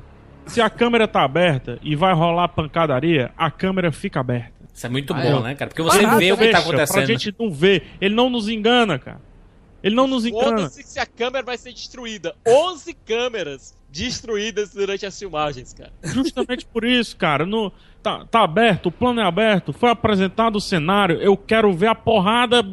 se 0.47 0.61
a 0.61 0.69
câmera 0.69 1.07
tá 1.07 1.23
aberta 1.23 1.79
e 1.83 1.95
vai 1.95 2.13
rolar 2.13 2.49
pancadaria, 2.49 3.31
a 3.37 3.51
câmera 3.51 3.93
fica 3.93 4.19
aberta. 4.21 4.53
Isso 4.75 4.87
é 4.87 4.89
muito 4.91 5.13
Ah, 5.13 5.21
bom, 5.21 5.39
é. 5.41 5.43
né, 5.43 5.55
cara? 5.55 5.69
Porque 5.69 5.83
você 5.83 5.99
vê 6.17 6.33
o 6.33 6.37
que 6.37 6.49
tá 6.49 6.57
fecha, 6.57 6.59
acontecendo. 6.69 6.95
Pra 6.97 7.05
gente 7.07 7.35
não 7.39 7.53
ver. 7.53 7.85
Ele 8.01 8.15
não 8.15 8.29
nos 8.31 8.49
engana, 8.49 8.99
cara. 8.99 9.21
Ele 9.83 9.95
não 9.95 10.07
nos 10.07 10.25
engana. 10.27 10.59
Foda-se 10.59 10.83
se 10.83 10.99
a 10.99 11.07
câmera 11.07 11.45
vai 11.45 11.57
ser 11.57 11.73
destruída. 11.73 12.35
11 12.47 12.95
câmeras 13.07 13.75
destruídas 13.91 14.73
durante 14.75 15.07
as 15.07 15.19
filmagens, 15.19 15.73
cara. 15.73 15.93
Justamente 16.03 16.67
por 16.67 16.85
isso, 16.85 17.17
cara. 17.17 17.47
No, 17.47 17.73
tá, 18.03 18.25
tá 18.31 18.43
aberto, 18.43 18.87
o 18.87 18.93
plano 18.93 19.21
é 19.21 19.25
aberto, 19.25 19.73
foi 19.73 19.91
apresentado 19.91 20.57
o 20.57 20.61
cenário. 20.61 21.21
Eu 21.21 21.37
quero 21.37 21.73
ver 21.73 21.89
a 21.89 21.95
porrada. 21.95 22.65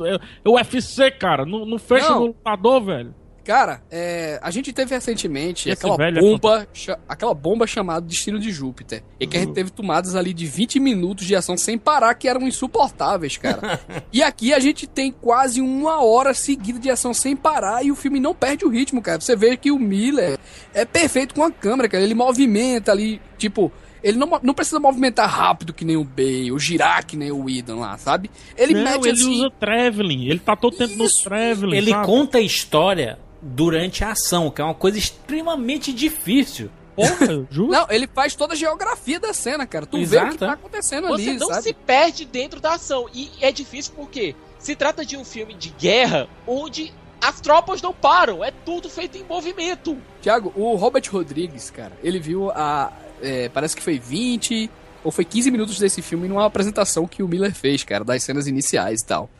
É 0.00 0.48
o 0.48 0.54
UFC, 0.54 1.10
cara. 1.10 1.44
Não, 1.44 1.66
não 1.66 1.78
fecha 1.78 2.10
Não. 2.10 2.20
no 2.20 2.26
lutador, 2.26 2.84
velho. 2.84 3.14
Cara, 3.48 3.80
é, 3.90 4.38
a 4.42 4.50
gente 4.50 4.74
teve 4.74 4.94
recentemente 4.94 5.70
Esse 5.70 5.86
aquela 5.86 6.06
é 6.06 6.12
bomba, 6.12 6.68
cha- 6.70 6.98
aquela 7.08 7.32
bomba 7.32 7.66
chamada 7.66 8.02
Destino 8.06 8.38
de 8.38 8.52
Júpiter. 8.52 9.02
E 9.18 9.26
que 9.26 9.38
a 9.38 9.40
gente 9.40 9.54
teve 9.54 9.70
tomadas 9.70 10.14
ali 10.14 10.34
de 10.34 10.44
20 10.44 10.78
minutos 10.78 11.24
de 11.24 11.34
ação 11.34 11.56
sem 11.56 11.78
parar, 11.78 12.14
que 12.14 12.28
eram 12.28 12.46
insuportáveis, 12.46 13.38
cara. 13.38 13.80
e 14.12 14.22
aqui 14.22 14.52
a 14.52 14.58
gente 14.58 14.86
tem 14.86 15.10
quase 15.10 15.62
uma 15.62 16.04
hora 16.04 16.34
seguida 16.34 16.78
de 16.78 16.90
ação 16.90 17.14
sem 17.14 17.34
parar 17.34 17.82
e 17.82 17.90
o 17.90 17.96
filme 17.96 18.20
não 18.20 18.34
perde 18.34 18.66
o 18.66 18.68
ritmo, 18.68 19.00
cara. 19.00 19.18
Você 19.18 19.34
vê 19.34 19.56
que 19.56 19.70
o 19.72 19.78
Miller 19.78 20.38
é 20.74 20.84
perfeito 20.84 21.34
com 21.34 21.42
a 21.42 21.50
câmera, 21.50 21.88
cara. 21.88 22.04
Ele 22.04 22.14
movimenta 22.14 22.92
ali, 22.92 23.18
tipo. 23.38 23.72
Ele 24.02 24.18
não, 24.18 24.38
não 24.42 24.54
precisa 24.54 24.78
movimentar 24.78 25.28
rápido 25.28 25.72
que 25.72 25.84
nem 25.84 25.96
o 25.96 26.04
Bay, 26.04 26.50
ou 26.52 26.58
girar 26.58 27.04
que 27.04 27.16
nem 27.16 27.30
o 27.30 27.44
Whedon 27.44 27.80
lá, 27.80 27.96
sabe? 27.98 28.30
Ele 28.56 28.74
não, 28.74 28.84
mete 28.84 29.08
ele 29.08 29.20
assim. 29.20 29.34
usa 29.34 29.50
traveling. 29.58 30.28
Ele 30.28 30.38
tá 30.38 30.56
todo 30.56 30.76
tempo 30.76 30.96
no 30.96 31.08
traveling. 31.22 31.76
Ele 31.76 31.90
sabe? 31.90 32.06
conta 32.06 32.38
a 32.38 32.40
história 32.40 33.18
durante 33.40 34.04
a 34.04 34.12
ação, 34.12 34.50
que 34.50 34.60
é 34.60 34.64
uma 34.64 34.74
coisa 34.74 34.98
extremamente 34.98 35.92
difícil. 35.92 36.70
Porra, 36.94 37.46
justo. 37.50 37.70
Não, 37.70 37.86
ele 37.90 38.08
faz 38.12 38.34
toda 38.34 38.54
a 38.54 38.56
geografia 38.56 39.20
da 39.20 39.32
cena, 39.32 39.66
cara. 39.66 39.86
Tu 39.86 39.96
vê 39.98 40.02
o 40.02 40.04
Exato, 40.04 40.32
que 40.32 40.38
tá 40.38 40.52
acontecendo 40.52 41.06
Você 41.08 41.30
ali, 41.30 41.38
não 41.38 41.48
sabe? 41.48 41.62
se 41.62 41.72
perde 41.72 42.24
dentro 42.24 42.60
da 42.60 42.74
ação. 42.74 43.06
E 43.14 43.30
é 43.40 43.52
difícil 43.52 43.92
porque 43.94 44.34
se 44.58 44.74
trata 44.74 45.04
de 45.04 45.16
um 45.16 45.24
filme 45.24 45.54
de 45.54 45.70
guerra 45.70 46.28
onde 46.46 46.92
as 47.20 47.40
tropas 47.40 47.80
não 47.80 47.92
param. 47.92 48.42
É 48.44 48.50
tudo 48.50 48.88
feito 48.88 49.16
em 49.16 49.24
movimento. 49.24 49.96
Tiago, 50.20 50.52
o 50.56 50.74
Robert 50.74 51.04
Rodrigues, 51.10 51.70
cara, 51.70 51.92
ele 52.02 52.18
viu 52.18 52.50
a. 52.50 52.92
é, 53.22 53.48
parece 53.48 53.76
que 53.76 53.82
foi 53.82 53.98
20 53.98 54.70
ou 55.04 55.10
foi 55.12 55.24
15 55.24 55.50
minutos 55.50 55.78
desse 55.78 56.02
filme 56.02 56.28
numa 56.28 56.44
apresentação 56.46 57.06
que 57.06 57.22
o 57.22 57.28
Miller 57.28 57.54
fez, 57.54 57.84
cara, 57.84 58.04
das 58.04 58.22
cenas 58.22 58.46
iniciais 58.46 59.00
e 59.00 59.06
tal. 59.06 59.30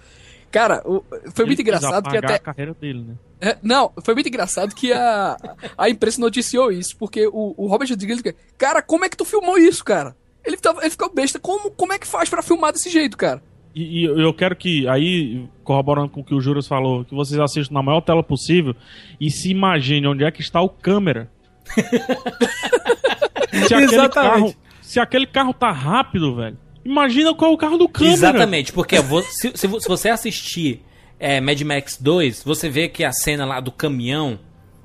Cara, 0.50 0.80
o- 0.84 1.04
foi 1.34 1.44
Ele 1.44 1.46
muito 1.50 1.60
engraçado 1.62 2.08
que 2.08 2.16
até. 2.16 2.34
a 2.34 2.38
carreira 2.38 2.74
dele, 2.80 3.04
né? 3.06 3.14
É, 3.40 3.58
não, 3.62 3.92
foi 4.02 4.14
muito 4.14 4.28
engraçado 4.28 4.74
que 4.74 4.92
a, 4.92 5.36
a 5.76 5.90
imprensa 5.90 6.20
noticiou 6.20 6.72
isso, 6.72 6.96
porque 6.96 7.26
o, 7.26 7.54
o 7.56 7.66
Robert 7.66 7.88
Rodrigues, 7.90 8.22
cara, 8.56 8.80
como 8.82 9.04
é 9.04 9.08
que 9.08 9.16
tu 9.16 9.24
filmou 9.24 9.58
isso, 9.58 9.84
cara? 9.84 10.16
Ele, 10.44 10.56
tava, 10.56 10.80
ele 10.80 10.90
ficou 10.90 11.12
besta, 11.12 11.38
como, 11.38 11.70
como 11.70 11.92
é 11.92 11.98
que 11.98 12.06
faz 12.06 12.30
pra 12.30 12.40
filmar 12.42 12.72
desse 12.72 12.88
jeito, 12.88 13.16
cara? 13.16 13.42
E, 13.74 14.00
e 14.00 14.04
eu 14.04 14.32
quero 14.32 14.56
que, 14.56 14.88
aí, 14.88 15.46
corroborando 15.62 16.08
com 16.08 16.20
o 16.20 16.24
que 16.24 16.34
o 16.34 16.40
Juras 16.40 16.66
falou, 16.66 17.04
que 17.04 17.14
vocês 17.14 17.38
assistam 17.38 17.74
na 17.74 17.82
maior 17.82 18.00
tela 18.00 18.22
possível 18.22 18.74
e 19.20 19.30
se 19.30 19.50
imagine 19.50 20.06
onde 20.06 20.24
é 20.24 20.30
que 20.30 20.40
está 20.40 20.60
o 20.62 20.68
câmera. 20.68 21.30
se, 23.50 23.74
aquele 23.74 23.84
Exatamente. 23.84 24.12
carro, 24.12 24.54
se 24.82 25.00
aquele 25.00 25.26
carro 25.26 25.54
tá 25.54 25.70
rápido, 25.70 26.34
velho, 26.36 26.56
imagina 26.84 27.34
qual 27.34 27.50
é 27.50 27.54
o 27.54 27.58
carro 27.58 27.76
do 27.78 27.88
câmera. 27.88 28.14
Exatamente, 28.14 28.72
porque 28.72 28.96
se, 29.30 29.52
se 29.54 29.66
vo- 29.66 29.80
se 29.80 29.88
você 29.88 30.08
assistir 30.08 30.82
é, 31.18 31.40
Mad 31.40 31.60
Max 31.62 31.98
2, 32.00 32.42
você 32.44 32.68
vê 32.68 32.88
que 32.88 33.04
a 33.04 33.12
cena 33.12 33.44
lá 33.44 33.60
do 33.60 33.72
caminhão 33.72 34.38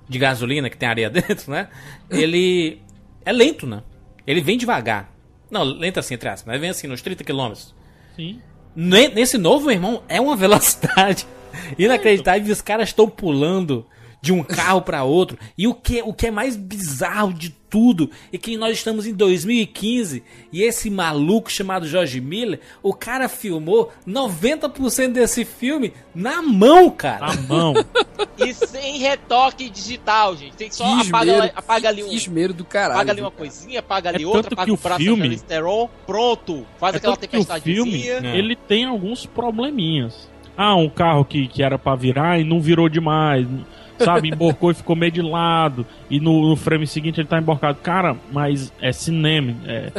de 0.10 0.18
gasolina 0.20 0.70
que 0.70 0.78
tem 0.78 0.88
areia 0.90 1.10
dentro, 1.12 1.52
né? 1.52 1.68
Ele 2.10 2.80
é 3.26 3.32
lento, 3.32 3.66
né? 3.68 3.84
Ele 4.26 4.42
vem 4.42 4.58
devagar. 4.58 5.12
Não, 5.50 5.64
lento 5.64 6.00
assim, 6.00 6.16
entre 6.16 6.30
aspas, 6.30 6.52
mas 6.52 6.60
vem 6.60 6.70
assim, 6.70 6.88
nos 6.88 7.02
30 7.02 7.24
km. 7.24 7.54
Sim. 8.16 8.40
Nesse 8.76 9.38
novo, 9.38 9.66
meu 9.68 9.76
irmão, 9.76 10.02
é 10.10 10.20
uma 10.20 10.36
velocidade 10.38 11.28
inacreditável. 11.78 12.48
E 12.48 12.52
os 12.52 12.62
caras 12.62 12.90
estão 12.90 13.08
pulando 13.08 13.86
de 14.22 14.32
um 14.34 14.42
carro 14.44 14.82
para 14.82 15.04
outro. 15.04 15.38
E 15.58 15.68
o 15.68 15.74
que, 15.76 16.02
o 16.02 16.14
que 16.14 16.28
é 16.28 16.32
mais 16.32 16.56
bizarro 16.56 17.34
de 17.34 17.50
tudo 17.74 18.12
é 18.32 18.38
que 18.38 18.56
nós 18.56 18.78
estamos 18.78 19.08
em 19.08 19.16
2015 19.16 20.22
e 20.52 20.62
esse 20.62 20.92
maluco 20.92 21.52
chamado 21.52 21.88
George 21.88 22.22
Miller, 22.22 22.60
o 22.84 22.94
cara 22.94 23.28
filmou 23.28 23.92
90% 24.08 25.12
desse 25.14 25.44
filme 25.44 25.92
na 26.14 26.40
mão, 26.44 26.92
cara. 26.92 27.34
Na 27.34 27.42
mão. 27.42 27.74
E 28.38 28.54
sem 28.54 29.00
retoque 29.00 29.72
digital, 29.72 30.38
gente. 30.38 30.54
Tem 30.56 30.70
só 30.70 30.84
Que 31.02 31.08
apaga, 31.08 31.32
esmero, 31.32 31.52
apaga 31.56 31.90
ali 31.90 32.04
que 32.04 32.10
um. 32.10 32.14
esmero 32.14 32.54
do 32.54 32.64
caralho. 32.64 32.94
Apaga 32.94 33.12
ali 33.12 33.22
uma 33.22 33.32
coisinha, 33.32 33.80
apaga 33.80 34.10
ali 34.10 34.24
É 34.24 34.28
outra, 34.28 34.44
tanto 34.44 34.54
apaga 34.54 34.66
que 34.68 34.72
o 34.72 34.78
braço 34.78 35.02
filme- 35.04 35.40
pronto. 36.06 36.68
Faz 36.80 36.94
É 36.94 36.98
aquela 36.98 37.18
tanto 37.18 37.28
que 37.28 37.38
o 37.38 37.44
filme, 37.44 37.92
tempestadezinha. 37.92 38.36
ele 38.36 38.56
tem 38.56 38.86
alguns 38.86 39.26
probleminhas. 39.26 40.30
Ah, 40.56 40.76
um 40.76 40.90
carro 40.90 41.26
que, 41.26 41.48
que 41.48 41.64
era 41.64 41.80
pra 41.80 41.96
virar 41.96 42.40
e 42.40 42.44
não 42.44 42.62
virou 42.62 42.88
demais. 42.88 43.48
Sabe, 44.04 44.30
emborcou 44.30 44.72
e 44.72 44.74
ficou 44.74 44.96
meio 44.96 45.12
de 45.12 45.22
lado. 45.22 45.86
E 46.10 46.20
no, 46.20 46.50
no 46.50 46.56
frame 46.56 46.86
seguinte 46.88 47.20
ele 47.20 47.28
tá 47.28 47.38
emborcado. 47.40 47.80
Cara, 47.82 48.16
mas 48.32 48.72
é 48.82 48.92
cinema. 48.92 49.56
é- 49.66 49.92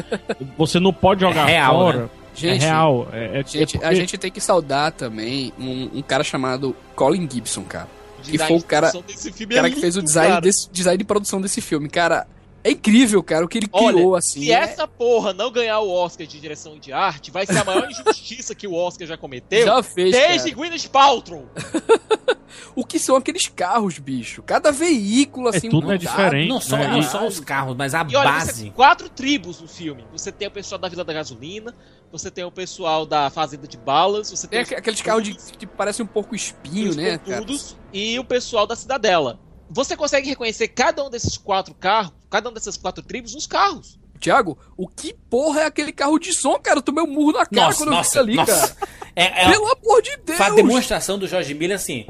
você 0.57 0.79
não 0.81 0.93
pode 0.93 1.21
jogar 1.23 1.49
É 1.49 1.53
real, 1.53 1.75
fora. 1.75 1.99
né? 1.99 2.09
Gente, 2.37 2.63
é 2.65 2.67
real. 2.67 3.09
É, 3.13 3.25
é- 3.25 3.45
Gente, 3.47 3.59
é 3.59 3.67
porque- 3.79 3.87
a 3.87 3.95
gente 3.95 4.19
tem 4.19 4.31
que 4.31 4.41
saudar 4.41 4.91
também 4.93 5.53
um, 5.59 5.99
um 5.99 6.03
cara 6.03 6.25
chamado 6.25 6.75
Colin 6.97 7.29
Gibson, 7.31 7.63
cara. 7.63 7.89
Que 8.23 8.33
Design 8.33 8.49
foi 8.49 8.57
o 8.57 8.61
de 8.61 8.65
cara, 8.67 8.91
produção 8.91 9.07
desse 9.07 9.33
filme 9.33 9.55
é 9.55 9.57
cara 9.59 9.71
que 9.71 9.81
fez 9.81 9.95
o 9.97 9.99
lindo, 9.99 10.07
design, 10.09 10.29
cara. 10.31 10.41
desse, 10.41 10.69
design 10.73 10.99
de 10.99 11.05
produção 11.05 11.41
desse 11.43 11.61
filme. 11.61 11.89
Cara, 11.91 12.27
é 12.65 12.71
incrível, 12.71 13.23
cara, 13.23 13.45
o 13.45 13.49
que 13.49 13.59
ele 13.59 13.69
Olha, 13.71 13.93
criou, 13.93 14.17
assim. 14.17 14.41
se 14.41 14.51
é- 14.51 14.55
essa 14.55 14.89
porra 14.89 15.35
não 15.35 15.51
ganhar 15.53 15.79
o 15.81 15.91
Oscar 15.93 16.27
de 16.27 16.41
direção 16.41 16.79
de 16.79 16.91
arte, 16.91 17.31
vai 17.31 17.45
ser 17.45 17.59
a 17.59 17.65
maior 17.65 17.87
injustiça 17.91 18.55
que 18.55 18.67
o 18.67 18.73
Oscar 18.75 19.07
já 19.07 19.17
cometeu. 19.19 19.67
Já 19.67 19.83
fez, 19.83 20.13
Desde 20.13 20.51
cara. 20.51 20.55
Gwyneth 20.57 20.89
Paltrow. 20.91 21.45
O 22.75 22.85
que 22.85 22.99
são 22.99 23.17
aqueles 23.17 23.49
carros, 23.49 23.99
bicho? 23.99 24.43
Cada 24.43 24.71
veículo, 24.73 25.49
assim, 25.49 25.69
tudo 25.69 25.93
é 25.93 25.99
diferente, 25.99 26.49
Não 26.49 26.61
só, 26.61 26.77
né? 26.77 26.89
não 26.89 27.03
só 27.03 27.27
os 27.27 27.41
carros, 27.41 27.77
mas 27.77 27.95
a 27.95 28.07
E 28.09 28.17
olha, 28.17 28.41
você 28.41 28.47
base. 28.47 28.63
tem 28.65 28.73
quatro 28.73 29.09
tribos 29.09 29.61
no 29.61 29.69
filme. 29.69 30.05
Você 30.13 30.31
tem 30.33 30.49
o 30.49 30.51
pessoal 30.51 30.79
da 30.79 30.89
Vila 30.89 31.05
da 31.05 31.13
Gasolina, 31.13 31.75
você 32.11 32.31
tem 32.31 32.45
o 32.45 32.51
pessoal 32.51 33.05
da 33.05 33.29
Fazenda 33.31 33.67
de 33.67 33.77
Balas, 33.77 34.31
você 34.31 34.47
tem 34.47 34.65
Tem 34.65 34.79
aqueles 34.79 35.01
carros 35.03 35.25
de, 35.25 35.35
que 35.35 35.67
parecem 35.67 36.05
um 36.05 36.09
pouco 36.09 36.35
espinho, 36.35 36.95
né, 36.95 37.19
pontudos 37.19 37.77
e 37.93 38.19
o 38.19 38.25
pessoal 38.25 38.67
da 38.67 38.77
Cidadela. 38.77 39.39
Você 39.71 39.97
consegue 39.97 40.29
reconhecer 40.29 40.69
cada 40.69 41.05
um 41.05 41.11
desses 41.11 41.37
quatro 41.37 41.75
carros, 41.75 42.13
cada 42.31 42.51
um 42.51 42.53
dessas 42.53 42.77
quatro 42.77 43.03
tribos, 43.03 43.35
nos 43.35 43.47
carros. 43.47 43.99
Tiago, 44.21 44.57
o 44.77 44.87
que 44.89 45.13
porra 45.29 45.63
é 45.63 45.67
aquele 45.67 45.93
carro 45.93 46.19
de 46.19 46.33
som, 46.33 46.59
cara? 46.59 46.79
Eu 46.79 46.83
tomei 46.83 47.03
um 47.05 47.07
murro 47.07 47.33
na 47.33 47.45
cara 47.45 47.67
Nossa, 47.67 47.79
quando 47.79 47.89
eu 47.89 47.93
vi 47.93 47.97
nossa, 47.97 48.09
isso 48.11 48.19
ali, 48.21 48.35
nossa. 48.37 48.75
cara. 48.75 48.89
É, 49.17 49.45
é, 49.45 49.51
Pelo 49.51 49.71
amor 49.71 50.03
de 50.03 50.17
Deus! 50.25 50.41
A 50.41 50.51
demonstração 50.51 51.19
do 51.19 51.27
Jorge 51.27 51.53
Miller 51.55 51.77
assim. 51.77 52.07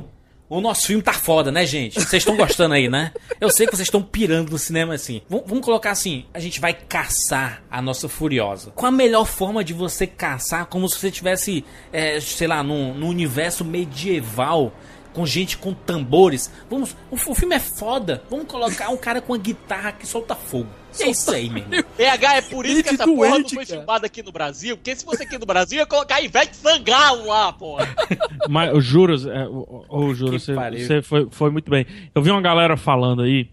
O 0.57 0.61
nosso 0.61 0.87
filme 0.87 1.03
tá 1.03 1.13
foda, 1.13 1.51
né, 1.51 1.67
gente? 1.67 1.95
Vocês 2.01 2.23
estão 2.23 2.37
gostando 2.37 2.75
aí, 2.75 2.89
né? 2.89 3.13
Eu 3.41 3.51
sei 3.51 3.67
que 3.67 3.75
vocês 3.75 3.87
estão 3.89 4.01
pirando 4.03 4.51
no 4.51 4.59
cinema 4.59 4.95
assim. 4.95 5.21
V- 5.29 5.43
vamos 5.47 5.65
colocar 5.65 5.91
assim: 5.91 6.25
a 6.33 6.39
gente 6.39 6.61
vai 6.61 6.73
caçar 6.73 7.63
a 7.71 7.83
nossa 7.83 8.09
Furiosa. 8.09 8.71
Qual 8.71 8.89
a 8.89 8.93
melhor 8.95 9.25
forma 9.27 9.65
de 9.65 9.73
você 9.73 10.07
caçar? 10.07 10.67
Como 10.67 10.89
se 10.89 10.97
você 10.99 11.11
tivesse, 11.11 11.65
é, 11.93 12.21
sei 12.21 12.47
lá, 12.47 12.63
num, 12.63 12.95
num 12.95 13.09
universo 13.09 13.65
medieval. 13.65 14.73
Com 15.15 15.25
gente 15.25 15.57
com 15.57 15.73
tambores. 15.73 16.53
Vamos, 16.69 16.95
o, 17.11 17.15
o 17.15 17.35
filme 17.35 17.55
é 17.55 17.61
foda. 17.61 18.23
Vamos 18.29 18.47
colocar 18.47 18.91
um 18.91 18.97
cara 18.97 19.23
com 19.23 19.33
uma 19.33 19.39
guitarra 19.39 19.93
que 19.93 20.07
solta 20.07 20.35
fogo. 20.35 20.69
É 21.01 21.09
isso 21.09 21.31
aí, 21.31 21.49
meu 21.49 21.63
irmão. 21.63 21.83
PH, 21.97 22.37
é 22.37 22.43
por 22.43 22.67
isso 22.67 22.83
que 22.83 22.91
essa 22.91 23.05
porra 23.05 23.29
não 23.29 23.37
doente, 23.39 23.55
foi 23.55 23.67
cara. 23.67 23.79
filmada 23.79 24.07
aqui 24.07 24.23
no 24.23 24.33
Brasil. 24.33 24.77
Porque 24.77 24.95
se 24.95 25.05
fosse 25.05 25.23
aqui 25.23 25.39
no 25.39 25.47
Brasil, 25.47 25.79
ia 25.79 25.87
colocar 25.87 26.21
Ivete 26.21 26.57
Sangalo 26.57 27.27
lá, 27.27 27.53
porra. 27.53 27.89
Mas 28.49 28.71
eu 28.71 28.81
juro, 28.81 29.15
é, 29.31 29.49
ô, 29.49 29.85
ô, 29.89 30.15
juro, 30.15 30.39
você, 30.39 30.55
você 30.55 31.03
foi, 31.03 31.29
foi 31.31 31.51
muito 31.51 31.71
bem. 31.71 31.87
Eu 32.15 32.23
vi 32.23 32.31
uma 32.31 32.41
galera 32.43 32.77
falando 32.77 33.23
aí. 33.23 33.49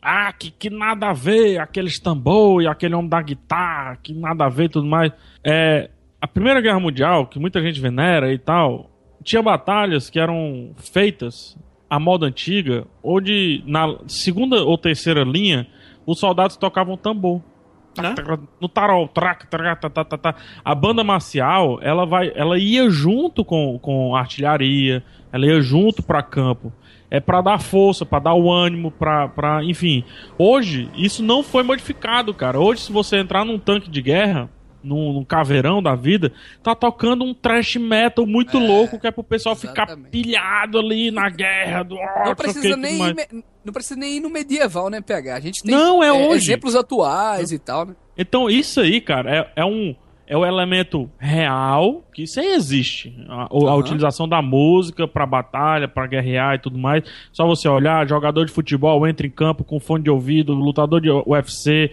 Ah, 0.00 0.32
que, 0.32 0.50
que 0.50 0.70
nada 0.70 1.08
a 1.08 1.12
ver, 1.12 1.58
aqueles 1.58 1.98
tambor 1.98 2.62
e 2.62 2.68
aquele 2.68 2.94
homem 2.94 3.08
da 3.08 3.20
guitarra, 3.20 3.98
que 4.02 4.14
nada 4.14 4.44
a 4.44 4.48
ver 4.48 4.64
e 4.64 4.68
tudo 4.68 4.86
mais. 4.86 5.10
É, 5.42 5.90
a 6.20 6.28
Primeira 6.28 6.60
Guerra 6.60 6.78
Mundial, 6.78 7.26
que 7.26 7.38
muita 7.38 7.60
gente 7.60 7.80
venera 7.80 8.32
e 8.32 8.38
tal, 8.38 8.88
tinha 9.26 9.42
batalhas 9.42 10.08
que 10.08 10.20
eram 10.20 10.70
feitas 10.76 11.58
à 11.90 11.98
moda 11.98 12.26
antiga, 12.26 12.86
onde 13.02 13.60
na 13.66 13.98
segunda 14.06 14.64
ou 14.64 14.78
terceira 14.78 15.24
linha, 15.24 15.66
os 16.06 16.20
soldados 16.20 16.56
tocavam 16.56 16.96
tambor. 16.96 17.42
No 18.60 18.68
tarol, 18.68 19.08
trac, 19.08 19.46
trac, 19.48 19.80
tá, 19.80 19.90
tá, 19.90 20.04
tá, 20.04 20.18
tá. 20.18 20.34
A 20.64 20.74
banda 20.74 21.02
marcial, 21.02 21.80
ela 21.82 22.06
vai, 22.06 22.30
ela 22.36 22.56
ia 22.56 22.88
junto 22.88 23.44
com, 23.44 23.78
com 23.80 24.14
a 24.14 24.20
artilharia, 24.20 25.02
ela 25.32 25.46
ia 25.46 25.60
junto 25.60 26.02
pra 26.02 26.22
campo. 26.22 26.72
É 27.10 27.18
pra 27.18 27.40
dar 27.40 27.58
força, 27.58 28.04
pra 28.04 28.18
dar 28.18 28.34
o 28.34 28.52
ânimo, 28.52 28.90
pra, 28.90 29.28
pra. 29.28 29.64
Enfim. 29.64 30.04
Hoje, 30.38 30.88
isso 30.94 31.22
não 31.22 31.42
foi 31.42 31.62
modificado, 31.62 32.34
cara. 32.34 32.60
Hoje, 32.60 32.82
se 32.82 32.92
você 32.92 33.16
entrar 33.16 33.44
num 33.44 33.58
tanque 33.58 33.88
de 33.88 34.02
guerra, 34.02 34.50
num, 34.86 35.12
num 35.12 35.24
caveirão 35.24 35.82
da 35.82 35.94
vida, 35.94 36.32
tá 36.62 36.74
tocando 36.74 37.24
um 37.24 37.34
trash 37.34 37.76
metal 37.76 38.26
muito 38.26 38.58
louco, 38.58 38.98
que 38.98 39.06
é 39.06 39.10
pro 39.10 39.24
pessoal 39.24 39.56
ficar 39.56 39.84
exatamente. 39.84 40.10
pilhado 40.10 40.78
ali 40.78 41.10
na 41.10 41.28
guerra. 41.30 41.82
Do, 41.82 41.96
Não 42.24 42.34
precisa, 42.34 42.76
nem 42.76 43.14
me- 43.14 43.44
não 43.64 43.72
precisa 43.72 43.98
nem 43.98 44.16
ir 44.16 44.20
no 44.20 44.30
medieval, 44.30 44.88
né, 44.88 45.00
PH? 45.00 45.34
A 45.36 45.40
gente 45.40 45.62
tem 45.62 45.74
Não, 45.74 46.02
é 46.02 46.12
hoje. 46.12 46.44
exemplos 46.50 46.76
atuais 46.76 47.50
e 47.52 47.58
tal, 47.58 47.84
né? 47.86 47.96
Então, 48.16 48.48
isso 48.48 48.80
aí, 48.80 49.00
cara, 49.00 49.50
é, 49.56 49.60
é 49.62 49.64
um. 49.64 49.94
É 50.28 50.36
o 50.36 50.44
elemento 50.44 51.08
real, 51.18 52.02
que 52.12 52.24
isso 52.24 52.40
aí 52.40 52.54
existe. 52.54 53.16
A, 53.28 53.42
a 53.42 53.48
Aham. 53.52 53.76
utilização 53.76 54.28
da 54.28 54.42
música 54.42 55.06
pra 55.06 55.24
batalha, 55.24 55.86
pra 55.86 56.04
guerrear 56.06 56.56
e 56.56 56.58
tudo 56.58 56.76
mais. 56.76 57.04
Só 57.32 57.46
você 57.46 57.68
olhar, 57.68 58.08
jogador 58.08 58.44
de 58.44 58.50
futebol 58.50 59.06
entra 59.06 59.24
em 59.24 59.30
campo 59.30 59.62
com 59.62 59.78
fone 59.78 60.02
de 60.02 60.10
ouvido, 60.10 60.52
lutador 60.52 61.00
de 61.00 61.08
UFC, 61.08 61.92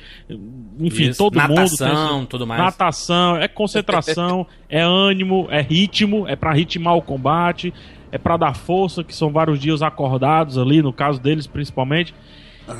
enfim, 0.79 1.09
Isso, 1.09 1.19
todo 1.19 1.35
mundo. 1.35 1.47
tem 1.47 1.55
natação, 1.57 2.25
tudo 2.25 2.47
mais. 2.47 2.59
Natação, 2.59 3.37
é 3.37 3.47
concentração, 3.47 4.47
é 4.67 4.81
ânimo, 4.81 5.47
é 5.51 5.61
ritmo, 5.61 6.27
é 6.27 6.35
pra 6.35 6.53
ritmar 6.53 6.95
o 6.95 7.01
combate, 7.03 7.71
é 8.11 8.17
pra 8.17 8.35
dar 8.35 8.55
força, 8.55 9.03
que 9.03 9.15
são 9.15 9.31
vários 9.31 9.59
dias 9.59 9.83
acordados 9.83 10.57
ali, 10.57 10.81
no 10.81 10.91
caso 10.91 11.21
deles 11.21 11.45
principalmente. 11.45 12.15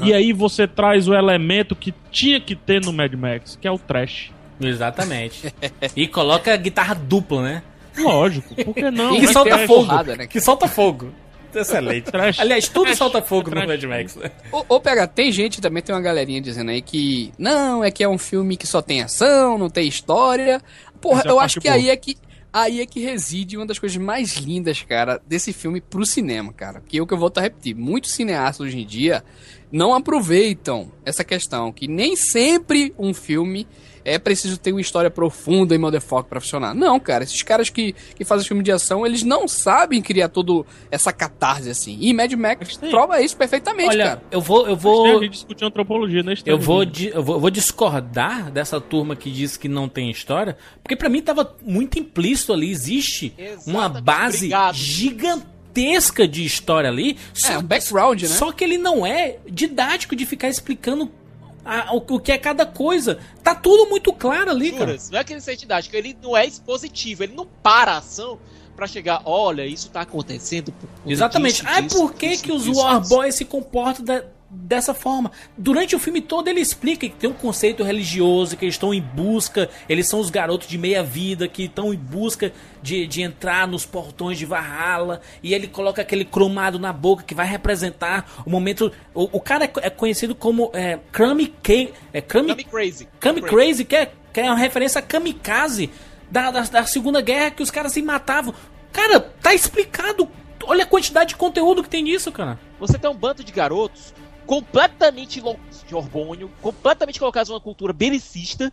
E 0.01 0.14
aí 0.14 0.34
você 0.34 0.66
traz 0.68 1.08
o 1.08 1.14
elemento 1.14 1.76
que 1.76 1.93
tinha 2.10 2.39
que 2.39 2.56
ter 2.56 2.82
no 2.84 2.91
Mad 2.91 3.14
Max, 3.14 3.56
que 3.56 3.68
é 3.68 3.72
o 3.72 3.78
trash. 3.78 4.32
Exatamente. 4.60 5.54
e 5.95 6.08
coloca 6.08 6.56
guitarra 6.58 6.93
dupla, 6.95 7.41
né? 7.43 7.64
Lógico, 7.97 8.56
por 8.56 8.74
que 8.74 8.89
não? 8.89 9.16
que 9.16 9.22
Mas 9.22 9.32
solta 9.32 9.58
fogo. 9.68 9.86
porrada, 9.86 10.16
né? 10.16 10.28
Que 10.28 10.41
solta 10.41 10.68
fogo. 10.68 11.10
Excelente. 11.54 12.06
Trash. 12.12 12.39
Aliás, 12.41 12.68
tudo 12.68 12.86
Trash. 12.86 12.97
solta 12.97 13.22
fogo 13.22 13.51
no 13.51 13.56
Trash. 13.58 13.68
Mad 13.68 13.84
Max. 13.84 14.16
né? 14.16 14.32
Ô, 14.51 14.66
ô, 14.68 14.80
PH, 14.80 15.08
tem 15.08 15.32
gente 15.32 15.62
também, 15.62 15.84
tem 15.84 15.93
uma 15.93 16.01
galerinha 16.01 16.41
dizendo 16.41 16.72
aí 16.72 16.82
que 16.82 17.32
não, 17.38 17.84
é 17.84 17.91
que 17.91 18.04
é 18.04 18.10
um 18.10 18.18
filme 18.18 18.58
que 18.58 18.66
só 18.66 18.82
tem 18.82 19.04
ação, 19.04 19.58
não 19.58 19.70
tem 19.70 19.88
história. 19.88 20.60
Porra, 20.99 21.20
Essa 21.20 21.28
é 21.28 21.32
eu 21.32 21.39
acho 21.39 21.62
que 21.62 21.68
boa. 21.70 21.76
aí 21.80 21.89
é 21.91 21.95
que 21.95 22.18
aí 22.51 22.82
é 22.82 22.86
que 22.86 22.99
reside 22.99 23.58
uma 23.58 23.66
das 23.66 23.78
coisas 23.80 23.97
mais 23.97 24.38
lindas, 24.38 24.82
cara, 24.84 25.20
desse 25.28 25.51
filme 25.54 25.80
pro 25.82 26.06
cinema, 26.06 26.51
cara. 26.54 26.82
Que 26.88 26.97
é 26.97 27.01
o 27.01 27.06
que 27.06 27.14
eu 27.14 27.18
volto 27.18 27.38
a 27.38 27.41
repetir. 27.41 27.76
Muitos 27.76 28.12
cineastas 28.12 28.68
hoje 28.68 28.80
em 28.80 28.86
dia 28.86 29.24
não 29.72 29.93
aproveitam 29.93 30.91
essa 31.06 31.24
questão, 31.24 31.72
que 31.72 31.88
nem 31.88 32.16
sempre 32.16 32.93
um 32.97 33.14
filme 33.14 33.68
é 34.06 34.18
preciso 34.20 34.58
ter 34.58 34.72
uma 34.72 34.82
história 34.82 35.10
profunda 35.10 35.74
e 35.74 35.78
motherfucker 35.78 36.30
pra 36.30 36.39
funcionar. 36.41 36.74
Não, 36.74 36.99
cara, 36.99 37.24
esses 37.24 37.41
caras 37.41 37.70
que, 37.70 37.93
que 38.16 38.24
fazem 38.26 38.47
filme 38.47 38.64
de 38.64 38.72
ação, 38.72 39.06
eles 39.06 39.24
não 39.24 39.47
sabem 39.47 40.01
criar 40.01 40.30
todo 40.30 40.66
essa 40.91 41.12
catarse 41.14 41.70
assim. 41.70 41.97
E 42.01 42.14
Mad 42.14 42.32
Max 42.34 42.78
prova 42.78 43.22
isso 43.22 43.38
perfeitamente, 43.38 43.89
Olha, 43.89 44.06
cara. 44.06 44.24
eu 44.32 44.41
vou, 44.41 44.60
eu 44.62 44.66
Tem 44.66 44.74
a 44.74 44.76
vou, 44.78 45.20
gente 45.24 45.32
discutiu 45.32 45.68
antropologia, 45.68 46.22
né? 46.24 46.34
eu 46.45 46.58
vou, 46.60 46.84
di- 46.86 47.10
eu 47.14 47.24
vou, 47.24 47.36
eu 47.36 47.39
vou 47.39 47.49
discordar 47.49 48.51
dessa 48.51 48.80
turma 48.82 49.16
que 49.16 49.30
diz 49.32 49.58
que 49.58 49.68
não 49.68 49.88
tem 49.88 50.10
história, 50.12 50.58
porque 50.82 50.95
pra 50.95 51.10
mim 51.10 51.22
tava 51.22 51.56
muito 51.62 51.97
implícito 51.99 52.51
ali. 52.54 52.70
Existe 52.72 53.34
uma 53.68 53.82
Exatamente, 53.86 54.04
base 54.04 54.38
obrigado. 54.38 54.76
gigantesca 54.76 56.28
de 56.28 56.43
história 56.45 56.89
ali. 56.89 57.18
É, 57.49 57.58
um 57.58 57.64
background, 57.64 58.22
né? 58.22 58.28
Só 58.28 58.51
que 58.51 58.64
ele 58.64 58.78
não 58.78 59.06
é 59.06 59.38
didático 59.49 60.16
de 60.16 60.26
ficar 60.26 60.49
explicando 60.49 61.10
a- 61.66 61.93
o, 61.93 61.97
o 61.97 62.20
que 62.20 62.32
é 62.32 62.38
cada 62.38 62.66
coisa. 62.66 63.20
Tá 63.43 63.53
tudo 63.55 63.89
muito 63.89 64.11
claro 64.14 64.51
ali, 64.51 64.72
cara. 64.72 64.97
Não 65.11 65.20
é 65.20 65.24
que 65.24 65.34
ele 65.34 65.41
seja 65.41 65.57
didático, 65.57 65.95
ele 65.95 66.18
não 66.22 66.36
é 66.36 66.45
expositivo, 66.45 67.24
ele 67.24 67.34
não 67.36 67.45
para 67.45 67.93
a 67.93 67.97
ação 67.97 68.39
pra 68.76 68.88
chegar, 68.88 69.22
olha, 69.26 69.66
isso 69.66 69.89
tá 69.89 70.01
acontecendo. 70.01 70.74
Exatamente. 71.05 71.61
disso, 71.61 71.66
Ah, 71.68 71.80
disso, 71.82 71.95
por 71.97 72.14
que, 72.16 72.30
disso, 72.30 72.43
que 72.43 72.51
os 72.51 72.68
War. 72.68 73.07
Boys 73.07 73.36
se 73.36 73.45
comportam 73.45 74.03
da- 74.03 74.24
dessa 74.54 74.93
forma. 74.93 75.32
Durante 75.58 75.95
o 75.95 75.99
filme 75.99 76.22
todo 76.22 76.47
ele 76.47 76.62
explica 76.62 77.10
que 77.10 77.16
tem 77.16 77.30
um 77.30 77.34
conceito 77.34 77.84
religioso, 77.84 78.56
que 78.56 78.66
eles 78.66 78.76
estão 78.76 78.93
em 78.93 79.01
busca, 79.01 79.70
eles 79.89 80.08
são 80.08 80.20
os 80.20 80.30
garotos 80.30 80.68
de 80.68 80.78
meia 80.78 81.04
vida 81.04 81.47
que 81.47 81.64
estão 81.64 81.93
em 81.93 81.97
busca 81.97 82.54
de, 82.82 83.08
de 83.08 83.22
entrar 83.22 83.68
nos 83.68 83.86
portões 83.86 84.38
de 84.38 84.45
Valhalla, 84.45 85.22
e 85.41 85.54
ele 85.54 85.68
coloca 85.68 86.01
aquele 86.01 86.24
cromado 86.24 86.78
na 86.78 86.93
boca 86.93 87.24
que 87.24 87.34
vai 87.34 87.47
representar 87.47 88.43
o 88.45 88.49
momento. 88.49 88.91
O, 89.14 89.38
o 89.38 89.39
cara 89.39 89.70
é, 89.82 89.89
conhecido 89.89 90.36
como 90.36 90.70
é, 90.74 90.99
Kami, 91.12 91.54
é, 92.14 92.22
Kami, 92.22 92.49
Kami 92.49 92.64
Crazy. 92.64 93.08
Kami 93.20 93.41
Crazy, 93.41 93.86
que 93.86 93.95
é, 93.95 94.12
que 94.32 94.39
é 94.39 94.45
uma 94.45 94.56
referência 94.56 94.99
a 94.99 95.01
Kamikaze 95.01 95.89
da, 96.30 96.51
da, 96.51 96.62
da 96.62 96.86
Segunda 96.86 97.22
Guerra, 97.22 97.51
que 97.51 97.64
os 97.64 97.72
caras 97.72 97.91
se 97.91 98.01
matavam. 98.01 98.54
Cara, 98.91 99.20
tá 99.20 99.54
explicado. 99.54 100.30
Olha 100.66 100.84
a 100.84 100.88
quantidade 100.88 101.30
de 101.30 101.36
conteúdo 101.36 101.84
que 101.84 101.89
tem 101.89 102.04
nisso, 102.04 102.32
cara. 102.32 102.60
Você 102.80 102.97
tem 102.97 103.10
um 103.10 103.16
bando 103.16 103.43
de 103.43 103.51
garotos 103.51 104.14
completamente 104.46 105.41
loucos 105.41 105.84
de 105.88 105.96
hormônio, 105.96 106.52
completamente 106.62 107.20
colocados 107.20 107.50
numa 107.50 107.62
cultura 107.62 107.94
belicista, 107.94 108.72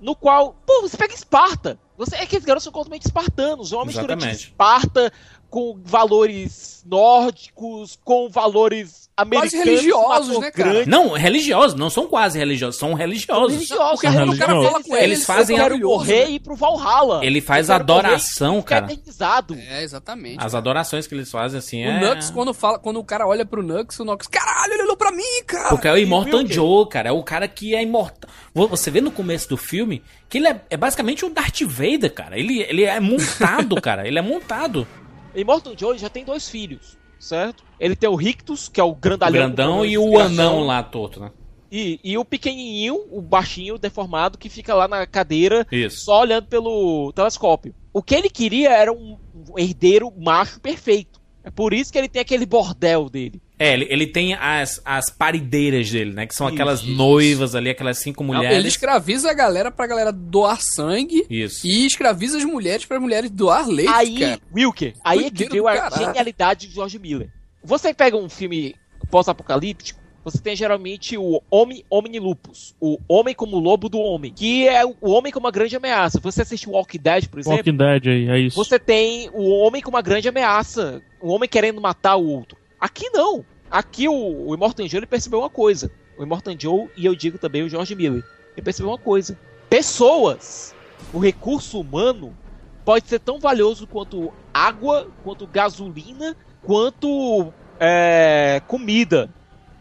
no 0.00 0.16
qual, 0.16 0.56
pô, 0.66 0.82
você 0.82 0.96
pega 0.96 1.14
Esparta. 1.14 1.78
Você 1.96 2.16
é 2.16 2.26
que 2.26 2.36
os 2.36 2.44
garotos 2.44 2.64
são 2.64 2.72
completamente 2.72 3.06
espartanos, 3.06 3.72
uma 3.72 3.84
mistura 3.84 4.16
de. 4.16 4.28
Esparta 4.28 5.12
com 5.48 5.78
valores 5.84 6.82
nórdicos, 6.86 7.98
com 8.02 8.28
valores 8.28 9.01
americanos, 9.16 9.52
religiosos, 9.66 10.38
né, 10.38 10.50
cara? 10.50 10.86
Não, 10.86 11.10
religiosos, 11.12 11.78
não 11.78 11.90
são 11.90 12.06
quase 12.06 12.38
religiosos, 12.38 12.76
são 12.78 12.94
religiosos. 12.94 13.52
religiosos. 13.52 14.00
Porque 14.00 14.16
quando 14.16 14.32
o 14.32 14.38
cara 14.38 14.52
fala 14.54 14.82
com 14.82 14.96
Eles 14.96 15.04
eles, 15.04 15.26
fazem 15.26 15.56
eu 15.56 15.62
a- 15.64 15.68
quero 15.68 15.80
morrer 15.86 16.28
e 16.30 16.34
ir 16.36 16.40
pro 16.40 16.54
Valhalla. 16.56 17.24
Ele 17.24 17.40
faz 17.40 17.68
morrer 17.68 17.80
adoração, 17.80 18.62
cara. 18.62 18.86
eternizado. 18.86 19.54
É, 19.54 19.82
exatamente. 19.82 20.38
As 20.44 20.54
adorações 20.54 21.06
que 21.06 21.14
eles 21.14 21.30
fazem, 21.30 21.58
assim, 21.58 21.84
O 21.84 21.88
é... 21.88 22.00
Nux, 22.14 22.30
quando, 22.30 22.54
fala, 22.54 22.78
quando 22.78 22.98
o 22.98 23.04
cara 23.04 23.26
olha 23.26 23.44
pro 23.44 23.62
Nux, 23.62 23.98
o 24.00 24.04
Nux, 24.04 24.26
caralho, 24.26 24.72
ele 24.72 24.82
olhou 24.84 24.96
pra 24.96 25.10
mim, 25.12 25.42
cara. 25.46 25.68
Porque 25.68 25.86
é 25.88 25.92
o 25.92 25.98
Immortal. 25.98 26.46
Joe, 26.46 26.88
cara. 26.88 27.08
É 27.10 27.12
o 27.12 27.22
cara 27.22 27.46
que 27.46 27.74
é 27.74 27.82
imortal. 27.82 28.30
Vo- 28.54 28.68
Você 28.68 28.90
vê 28.90 29.00
no 29.00 29.10
começo 29.10 29.48
do 29.48 29.56
filme 29.56 30.02
que 30.28 30.38
ele 30.38 30.48
é, 30.48 30.60
é 30.70 30.76
basicamente 30.76 31.24
um 31.24 31.30
Darth 31.30 31.60
Vader, 31.62 32.12
cara. 32.12 32.38
Ele, 32.38 32.62
ele 32.62 32.84
é 32.84 32.98
montado, 32.98 33.78
cara. 33.82 34.06
Ele 34.08 34.18
é 34.18 34.22
montado. 34.22 34.86
Immortal 35.34 35.74
Joe 35.78 35.98
já 35.98 36.08
tem 36.10 36.24
dois 36.24 36.48
filhos, 36.48 36.98
certo? 37.22 37.62
Ele 37.78 37.94
tem 37.96 38.08
o 38.08 38.14
Rictus, 38.14 38.68
que 38.68 38.80
é 38.80 38.84
o 38.84 38.90
O 38.90 38.94
grandalhão. 38.94 39.46
grandão 39.46 39.78
com 39.78 39.84
e 39.86 39.96
o 39.96 40.18
anão 40.18 40.60
lá, 40.60 40.82
torto, 40.82 41.20
né? 41.20 41.30
E, 41.70 41.98
e 42.04 42.18
o 42.18 42.24
pequenininho, 42.24 42.96
o 43.10 43.22
baixinho, 43.22 43.78
deformado, 43.78 44.36
que 44.36 44.50
fica 44.50 44.74
lá 44.74 44.86
na 44.86 45.06
cadeira, 45.06 45.66
Isso. 45.72 46.04
só 46.04 46.20
olhando 46.20 46.46
pelo 46.46 47.12
telescópio. 47.14 47.74
O 47.92 48.02
que 48.02 48.14
ele 48.14 48.28
queria 48.28 48.70
era 48.70 48.92
um 48.92 49.16
herdeiro 49.56 50.12
macho 50.18 50.60
perfeito. 50.60 51.20
É 51.44 51.50
por 51.50 51.72
isso 51.72 51.90
que 51.90 51.98
ele 51.98 52.08
tem 52.08 52.20
aquele 52.22 52.44
bordel 52.46 53.08
dele. 53.08 53.40
É, 53.62 53.74
ele, 53.74 53.86
ele 53.88 54.06
tem 54.08 54.34
as, 54.34 54.82
as 54.84 55.08
parideiras 55.08 55.88
dele, 55.88 56.12
né? 56.12 56.26
Que 56.26 56.34
são 56.34 56.48
aquelas 56.48 56.80
isso. 56.82 56.90
noivas 56.90 57.54
ali, 57.54 57.70
aquelas 57.70 57.98
cinco 57.98 58.24
mulheres. 58.24 58.58
Ele 58.58 58.66
escraviza 58.66 59.30
a 59.30 59.34
galera 59.34 59.70
pra 59.70 59.86
galera 59.86 60.10
doar 60.10 60.60
sangue 60.60 61.24
Isso. 61.30 61.64
e 61.64 61.86
escraviza 61.86 62.38
as 62.38 62.44
mulheres 62.44 62.84
pra 62.84 62.98
mulheres 62.98 63.30
doar 63.30 63.68
leite, 63.68 63.92
aí, 63.92 64.18
cara. 64.18 64.40
Wilker, 64.52 64.94
aí 65.04 65.26
é 65.26 65.30
que 65.30 65.46
do 65.46 65.68
a 65.68 65.74
caralho. 65.74 66.06
genialidade 66.06 66.66
de 66.66 66.74
George 66.74 66.98
Miller. 66.98 67.30
Você 67.62 67.94
pega 67.94 68.16
um 68.16 68.28
filme 68.28 68.74
pós-apocalíptico, 69.08 70.00
você 70.24 70.38
tem 70.40 70.56
geralmente 70.56 71.16
o 71.16 71.40
Homem 71.48 71.84
Omnilupus, 71.88 72.74
o 72.80 72.98
Homem 73.08 73.32
como 73.32 73.60
Lobo 73.60 73.88
do 73.88 74.00
Homem, 74.00 74.32
que 74.32 74.66
é 74.66 74.84
o 74.84 74.96
Homem 75.02 75.32
como 75.32 75.46
uma 75.46 75.52
grande 75.52 75.76
ameaça. 75.76 76.18
Você 76.18 76.42
assiste 76.42 76.68
Walking 76.68 76.98
Dead, 76.98 77.28
por 77.28 77.38
exemplo, 77.38 77.58
Walking 77.58 77.76
Dead 77.76 78.06
aí, 78.08 78.28
é 78.28 78.38
isso. 78.40 78.56
você 78.56 78.76
tem 78.76 79.30
o 79.32 79.50
Homem 79.50 79.80
com 79.80 79.90
uma 79.90 80.02
grande 80.02 80.28
ameaça, 80.28 81.00
o 81.20 81.30
Homem 81.30 81.48
querendo 81.48 81.80
matar 81.80 82.16
o 82.16 82.26
outro. 82.26 82.58
Aqui 82.80 83.08
não. 83.10 83.44
Aqui 83.72 84.06
o, 84.06 84.48
o 84.48 84.54
Immortan 84.54 84.86
Joe 84.86 84.98
ele 84.98 85.06
percebeu 85.06 85.38
uma 85.38 85.48
coisa. 85.48 85.90
O 86.18 86.22
Immortan 86.22 86.54
Joe, 86.58 86.90
e 86.94 87.06
eu 87.06 87.14
digo 87.14 87.38
também 87.38 87.62
o 87.62 87.70
George 87.70 87.94
Miller, 87.94 88.22
ele 88.54 88.62
percebeu 88.62 88.90
uma 88.90 88.98
coisa. 88.98 89.38
Pessoas, 89.70 90.74
o 91.10 91.18
recurso 91.18 91.80
humano, 91.80 92.36
pode 92.84 93.08
ser 93.08 93.18
tão 93.18 93.40
valioso 93.40 93.86
quanto 93.86 94.30
água, 94.52 95.08
quanto 95.24 95.46
gasolina, 95.46 96.36
quanto 96.62 97.50
é, 97.80 98.60
comida. 98.68 99.30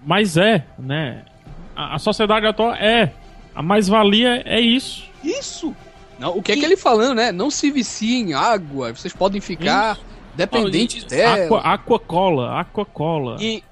Mas 0.06 0.38
é, 0.38 0.66
né? 0.80 1.26
A, 1.76 1.96
a 1.96 2.00
sociedade 2.00 2.46
atual 2.46 2.74
é. 2.74 3.14
A 3.54 3.62
mais-valia 3.62 4.42
é 4.46 4.62
isso. 4.62 5.04
Isso! 5.22 5.76
Não, 6.18 6.38
o 6.38 6.42
que 6.42 6.54
é 6.54 6.56
que 6.56 6.64
ele 6.64 6.78
falando, 6.78 7.16
né? 7.16 7.32
Não 7.34 7.52
se 7.52 7.70
viciem 7.70 8.30
em 8.30 8.34
água, 8.34 8.94
vocês 8.94 9.14
podem 9.14 9.42
ficar 9.42 10.00
dependentes 10.34 11.04
dela. 11.04 11.46
Aqua, 11.46 11.60
Aquacola, 11.60 12.60
Aquacola. 12.62 13.38
E, 13.42 13.64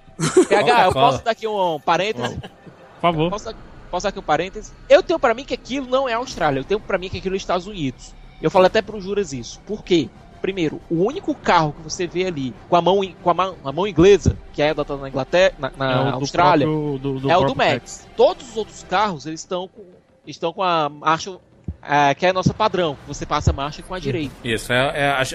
PH, 0.47 0.85
eu 0.85 0.91
posso 0.93 1.23
dar 1.23 1.31
aqui 1.31 1.47
um 1.47 1.79
parêntese? 1.79 2.37
Por 2.37 3.01
favor. 3.01 3.29
Posso, 3.29 3.55
posso 3.89 4.03
dar 4.03 4.09
aqui 4.09 4.19
um 4.19 4.23
parêntese? 4.23 4.71
Eu 4.89 5.01
tenho 5.01 5.19
pra 5.19 5.33
mim 5.33 5.45
que 5.45 5.53
aquilo 5.53 5.87
não 5.87 6.07
é 6.07 6.13
a 6.13 6.17
Austrália, 6.17 6.59
eu 6.59 6.63
tenho 6.63 6.79
pra 6.79 6.97
mim 6.97 7.09
que 7.09 7.17
aquilo 7.17 7.35
é 7.35 7.37
Estados 7.37 7.67
Unidos. 7.67 8.13
Eu 8.41 8.49
falo 8.51 8.65
até 8.65 8.81
pro 8.81 8.99
Juras 9.01 9.33
isso. 9.33 9.59
Por 9.65 9.83
quê? 9.83 10.09
Primeiro, 10.41 10.79
o 10.89 11.03
único 11.03 11.35
carro 11.35 11.73
que 11.73 11.81
você 11.83 12.07
vê 12.07 12.25
ali 12.25 12.53
com 12.69 12.75
a 12.77 12.81
mão, 12.81 13.01
com 13.21 13.29
a 13.29 13.33
mão, 13.33 13.55
a 13.63 13.71
mão 13.73 13.85
inglesa, 13.85 14.37
que 14.53 14.61
é 14.61 14.69
adotado 14.69 15.01
na 15.01 15.09
Inglaterra, 15.09 15.53
na, 15.59 15.71
na 15.77 15.91
É 15.91 15.99
o 15.99 16.11
do 16.11 16.15
Austrália, 16.19 16.65
próprio- 16.65 16.97
do- 16.99 17.19
do 17.19 17.29
é 17.29 17.35
o 17.35 17.39
do 17.41 17.45
próprio 17.53 17.73
Max. 17.73 18.07
Todos 18.15 18.49
os 18.49 18.55
outros 18.55 18.83
carros, 18.89 19.25
eles 19.25 19.41
estão 19.41 19.67
com, 19.67 19.83
estão 20.25 20.53
com 20.53 20.63
a 20.63 20.87
marcha, 20.87 21.37
é, 21.83 22.15
que 22.15 22.25
é 22.25 22.29
a 22.29 22.33
nossa 22.33 22.53
padrão, 22.53 22.95
que 22.95 23.05
você 23.05 23.25
passa 23.25 23.49
a 23.51 23.53
marcha 23.53 23.83
com 23.83 23.93
a 23.93 23.99
direita. 23.99 24.33
Isso, 24.41 24.71
é, 24.71 24.77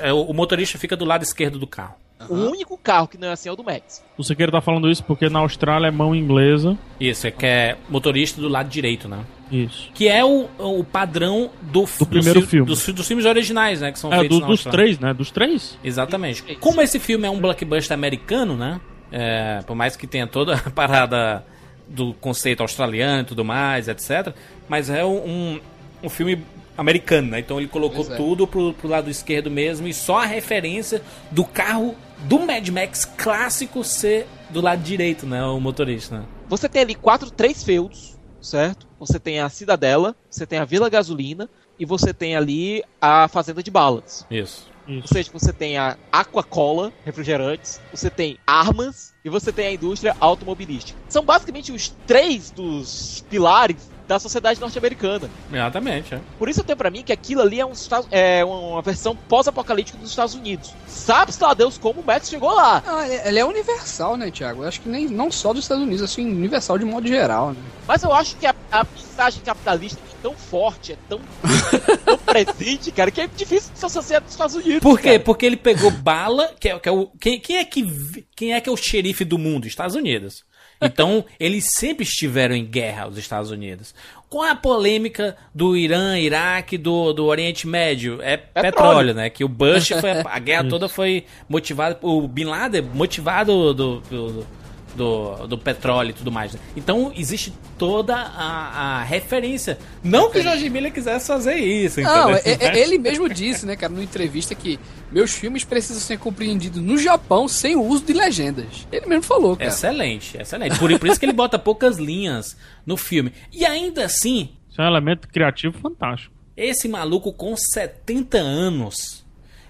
é- 0.03 0.09
é 0.09 0.13
o 0.15 0.33
motorista 0.33 0.79
fica 0.79 0.97
do 0.97 1.05
lado 1.05 1.23
esquerdo 1.23 1.59
do 1.59 1.67
carro. 1.67 1.97
O 2.29 2.35
único 2.35 2.79
carro 2.79 3.09
que 3.09 3.19
não 3.19 3.29
é 3.29 3.33
assim 3.33 3.49
é 3.49 3.53
o 3.53 3.57
do 3.57 3.65
Max. 3.65 4.03
O 4.17 4.23
Sequeira 4.23 4.51
tá 4.53 4.61
falando 4.61 4.91
isso 4.91 5.03
porque 5.05 5.29
na 5.29 5.41
Austrália 5.41 5.89
é 5.89 5.91
mão 5.91 6.15
inglesa. 6.15 6.79
Isso, 6.99 7.27
é 7.27 7.31
que 7.31 7.45
é 7.45 7.77
motorista 7.89 8.41
do 8.41 8.49
lado 8.49 8.69
direito, 8.69 9.09
né? 9.09 9.25
Isso. 9.51 9.91
Que 9.93 10.09
é 10.09 10.25
o, 10.25 10.49
o 10.59 10.83
padrão 10.85 11.51
do, 11.61 11.85
Do 11.99 12.07
primeiro 12.07 12.41
filme. 12.43 12.67
Dos, 12.67 12.87
dos 12.89 13.07
filmes 13.07 13.27
originais, 13.27 13.81
né? 13.81 13.93
Que 13.93 13.99
são 13.99 14.13
É, 14.13 14.21
feitos 14.21 14.39
do- 14.39 14.43
na 14.43 14.47
dos 14.49 14.65
três, 14.65 14.99
né? 14.99 15.13
Dos 15.13 15.31
três? 15.31 15.79
Exatamente. 15.85 16.43
Como 16.57 16.81
esse 16.81 16.99
filme 16.99 17.27
é 17.27 17.31
um 17.31 17.39
blockbuster 17.41 17.95
americano, 17.95 18.57
né? 18.57 18.81
É, 19.13 19.61
por 19.67 19.77
mais 19.77 19.97
que 19.97 20.07
tenha 20.07 20.27
toda 20.27 20.55
a 20.55 20.59
parada 20.71 21.45
do 21.87 22.15
conceito 22.15 22.63
australiano 22.63 23.23
e 23.23 23.25
tudo 23.27 23.45
mais, 23.45 23.89
etc. 23.89 24.33
Mas 24.69 24.89
é 24.89 25.05
um, 25.05 25.61
um 26.03 26.09
filme 26.09 26.43
americano, 26.77 27.29
né? 27.31 27.39
Então 27.41 27.59
ele 27.59 27.69
colocou 27.69 28.11
é. 28.11 28.17
tudo 28.17 28.47
pro, 28.47 28.73
pro 28.73 28.89
lado 28.89 29.11
esquerdo 29.11 29.51
mesmo 29.51 29.87
e 29.87 29.93
só 29.95 30.21
a 30.21 30.27
referência 30.27 31.03
do 31.31 31.45
carro 31.45 31.95
do 32.25 32.41
Mad 32.41 32.67
Max 32.69 33.05
clássico 33.05 33.85
ser 33.85 34.27
do 34.51 34.61
lado 34.61 34.83
direito, 34.83 35.27
né? 35.27 35.45
O 35.45 35.61
motorista, 35.61 36.19
né? 36.19 36.25
Você 36.49 36.69
tem 36.69 36.83
ali 36.83 36.95
quatro, 36.95 37.31
três 37.31 37.63
feudos, 37.63 38.17
certo? 38.41 38.87
Você 38.99 39.19
tem 39.19 39.41
a 39.41 39.49
Cidadela, 39.49 40.17
você 40.31 40.47
tem 40.47 40.59
a 40.59 40.65
Vila 40.65 40.89
Gasolina 40.89 41.49
e 41.79 41.85
você 41.85 42.15
tem 42.15 42.37
ali 42.37 42.83
a 43.01 43.29
Fazenda 43.29 43.63
de 43.63 43.71
Balas. 43.71 44.27
Isso. 44.31 44.69
Ou 44.87 44.95
Isso. 44.97 45.09
seja, 45.09 45.31
você 45.33 45.53
tem 45.53 45.79
a 45.79 45.97
Aquacola, 46.13 46.93
refrigerantes, 47.05 47.81
você 47.91 48.11
tem 48.11 48.39
armas 48.47 49.15
e 49.25 49.31
você 49.31 49.51
tem 49.51 49.67
a 49.67 49.73
indústria 49.73 50.15
automobilística. 50.21 50.99
São 51.09 51.25
basicamente 51.25 51.73
os 51.73 51.89
três 52.07 52.51
dos 52.51 53.25
pilares 53.31 53.94
da 54.07 54.19
sociedade 54.19 54.61
norte-americana. 54.61 55.31
Exatamente, 55.53 56.15
é. 56.15 56.21
Por 56.39 56.49
isso 56.49 56.61
eu 56.61 56.65
tenho 56.65 56.77
pra 56.77 56.91
mim 56.91 57.03
que 57.03 57.13
aquilo 57.13 57.41
ali 57.41 57.61
é, 57.61 57.67
um, 57.67 57.73
é 58.11 58.45
uma 58.45 58.83
versão 58.83 59.17
pós-apocalíptica 59.17 59.99
dos 59.99 60.11
Estados 60.11 60.35
Unidos. 60.35 60.73
Sabe-se 60.87 61.43
lá 61.43 61.55
Deus 61.55 61.79
como 61.79 62.01
o 62.01 62.05
Max 62.05 62.29
chegou 62.29 62.53
lá. 62.53 62.83
Não, 62.85 63.03
ele, 63.03 63.39
é 63.39 63.45
universal, 63.45 64.17
né, 64.17 64.31
Thiago? 64.31 64.63
Eu 64.63 64.69
acho 64.69 64.81
que 64.81 64.89
nem, 64.89 65.07
não 65.09 65.31
só 65.31 65.53
dos 65.53 65.65
Estados 65.65 65.83
Unidos, 65.83 66.03
assim, 66.03 66.27
universal 66.27 66.79
de 66.79 66.85
modo 66.85 67.09
geral, 67.09 67.53
né? 67.53 67.61
Mas 67.87 68.03
eu 68.03 68.13
acho 68.13 68.37
que 68.37 68.47
a, 68.47 68.55
a 68.71 68.85
mensagem 68.85 69.43
capitalista 69.43 70.01
é 70.01 70.23
tão 70.23 70.35
forte, 70.35 70.93
é 70.93 70.97
tão, 71.09 71.21
tão 72.05 72.19
presente, 72.19 72.91
cara, 72.91 73.11
que 73.11 73.21
é 73.21 73.27
difícil 73.27 73.73
de 73.73 73.79
se 73.79 73.87
associar 73.87 74.21
dos 74.21 74.33
Estados 74.33 74.55
Unidos. 74.55 74.81
Por 74.81 74.99
quê? 74.99 75.11
cara. 75.11 75.21
Porque 75.21 75.47
ele 75.47 75.57
pegou 75.57 75.91
bala, 75.91 76.55
que 76.59 76.69
é, 76.69 76.79
que 76.79 76.89
é 76.89 76.93
o. 76.93 77.07
Quem, 77.21 77.41
quem 77.41 77.57
é 77.57 77.65
que, 77.65 78.27
quem 78.37 78.55
é 78.55 78.61
que 78.61 78.69
é 78.69 78.73
o 78.73 78.77
xerife 78.77 79.25
do 79.25 79.39
mundo? 79.39 79.67
Estados 79.67 79.95
Unidos. 79.95 80.45
Então, 80.81 81.25
eles 81.39 81.67
sempre 81.77 82.05
estiveram 82.05 82.55
em 82.55 82.65
guerra, 82.65 83.09
os 83.09 83.17
Estados 83.17 83.51
Unidos. 83.51 83.95
Qual 84.29 84.45
é 84.45 84.51
a 84.51 84.57
polêmica 84.57 85.37
do 85.55 85.77
Irã, 85.77 86.19
Iraque, 86.19 86.77
do, 86.77 87.13
do 87.13 87.25
Oriente 87.27 87.67
Médio? 87.67 88.21
É 88.21 88.37
petróleo, 88.37 89.15
né? 89.15 89.31
Que 89.31 89.45
o 89.45 89.49
Bush 89.49 89.91
foi. 90.01 90.11
A 90.25 90.39
guerra 90.39 90.69
toda 90.69 90.89
foi 90.89 91.25
motivada. 91.49 91.99
O 92.03 92.27
Bin 92.27 92.45
Laden 92.45 92.81
é 92.81 92.97
motivado 92.97 93.73
do, 93.73 94.01
do, 94.01 94.01
do, 94.01 94.47
do 94.95 95.59
petróleo 95.59 96.11
e 96.11 96.13
tudo 96.13 96.31
mais. 96.31 96.53
né? 96.55 96.61
Então, 96.77 97.13
existe 97.17 97.53
toda 97.79 98.15
a, 98.17 98.99
a 99.01 99.03
referência. 99.03 99.79
Não 100.03 100.31
que 100.31 100.39
o 100.39 100.43
Jorge 100.43 100.69
Miller 100.71 100.93
quisesse 100.93 101.27
fazer 101.27 101.57
isso, 101.57 102.01
Não, 102.01 102.31
é- 102.31 102.41
é- 102.45 102.79
ele 102.79 102.99
mesmo 102.99 103.29
disse, 103.29 103.67
né, 103.67 103.77
cara, 103.77 103.93
numa 103.93 104.05
entrevista 104.05 104.55
que 104.55 104.79
meus 105.11 105.33
filmes 105.33 105.65
precisam 105.65 106.01
ser 106.01 106.19
compreendidos 106.19 106.81
no 106.83 106.97
Japão 106.99 107.47
sem 107.49 107.77
o 107.77 107.83
uso 107.83 108.05
de 108.05 108.13
legendas. 108.13 108.87
Ele 108.93 109.07
mesmo 109.07 109.23
falou, 109.25 109.57
cara. 109.57 109.69
Excelente, 109.69 110.37
excelente. 110.37 110.79
Por, 110.79 110.99
por 110.99 111.09
isso 111.09 111.19
que 111.19 111.27
ele 111.27 111.33
bota 111.33 111.59
poucas 111.59 111.99
linhas 111.99 112.57
no 112.87 112.97
filme. 112.97 113.33
E 113.53 113.65
ainda 113.65 114.05
assim, 114.05 114.51
Isso 114.71 114.81
é 114.81 114.85
um 114.85 114.89
elemento 114.89 115.29
criativo 115.29 115.77
fantástico. 115.79 116.33
esse 116.57 116.89
maluco 116.89 117.33
com 117.33 117.57
70 117.57 118.39
anos 118.39 119.25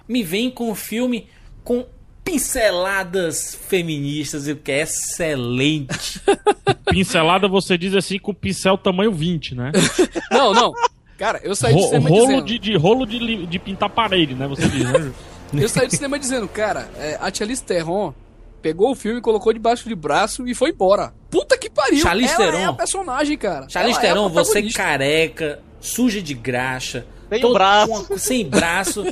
me 0.09 0.23
vem 0.23 0.51
com 0.51 0.71
um 0.71 0.75
filme 0.75 1.29
com 1.63 1.87
pinceladas 2.25 3.55
feministas, 3.69 4.47
o 4.49 4.57
que 4.57 4.73
é 4.73 4.81
excelente. 4.83 6.21
Pincelada 6.91 7.47
você 7.49 7.77
diz 7.77 7.95
assim 7.95 8.19
com 8.19 8.31
o 8.31 8.35
pincel 8.35 8.79
tamanho 8.79 9.13
20, 9.13 9.55
né? 9.55 9.73
Não, 10.31 10.53
não. 10.53 10.73
Cara, 11.19 11.41
eu 11.45 11.55
saí 11.55 11.73
do 11.73 11.79
Ro- 11.81 11.87
cinema 11.87 12.09
rolo 12.09 12.27
dizendo... 12.27 12.45
de, 12.45 12.59
de 12.59 12.77
rolo 12.77 13.07
de, 13.07 13.47
de 13.47 13.59
pintar 13.59 13.89
parede, 13.89 14.35
né? 14.35 14.49
Você 14.49 14.67
diz, 14.69 14.85
né? 14.85 15.13
Eu 15.55 15.69
saí 15.69 15.87
do 15.87 15.95
cinema 15.95 16.19
dizendo, 16.19 16.49
cara, 16.49 16.91
é, 16.99 17.17
a 17.21 17.33
Charlize 17.33 17.63
Theron 17.63 18.13
pegou 18.61 18.91
o 18.91 18.95
filme, 18.97 19.21
colocou 19.21 19.53
debaixo 19.53 19.89
de 19.89 19.95
braço 19.95 20.49
e 20.49 20.53
foi 20.55 20.71
embora. 20.71 21.15
Puta 21.31 21.57
que 21.57 21.71
pariu! 21.71 21.99
Charlize 22.01 22.35
ela 22.35 22.45
é 22.45 22.51
Theron. 22.51 22.71
a 22.71 22.73
personagem, 22.75 23.39
cara. 23.39 23.69
Charlize 23.69 23.99
Ela 23.99 24.05
é 24.07 24.09
Theron, 24.09 24.29
você 24.31 24.51
protagonista. 24.51 24.83
careca, 24.83 25.61
suja 25.81 26.21
de 26.21 26.35
graxa. 26.35 27.07
Sem 27.31 27.41
todo- 27.41 27.55
braço. 27.55 28.05
com 28.07 28.19
sem 28.19 28.49
braço, 28.49 29.05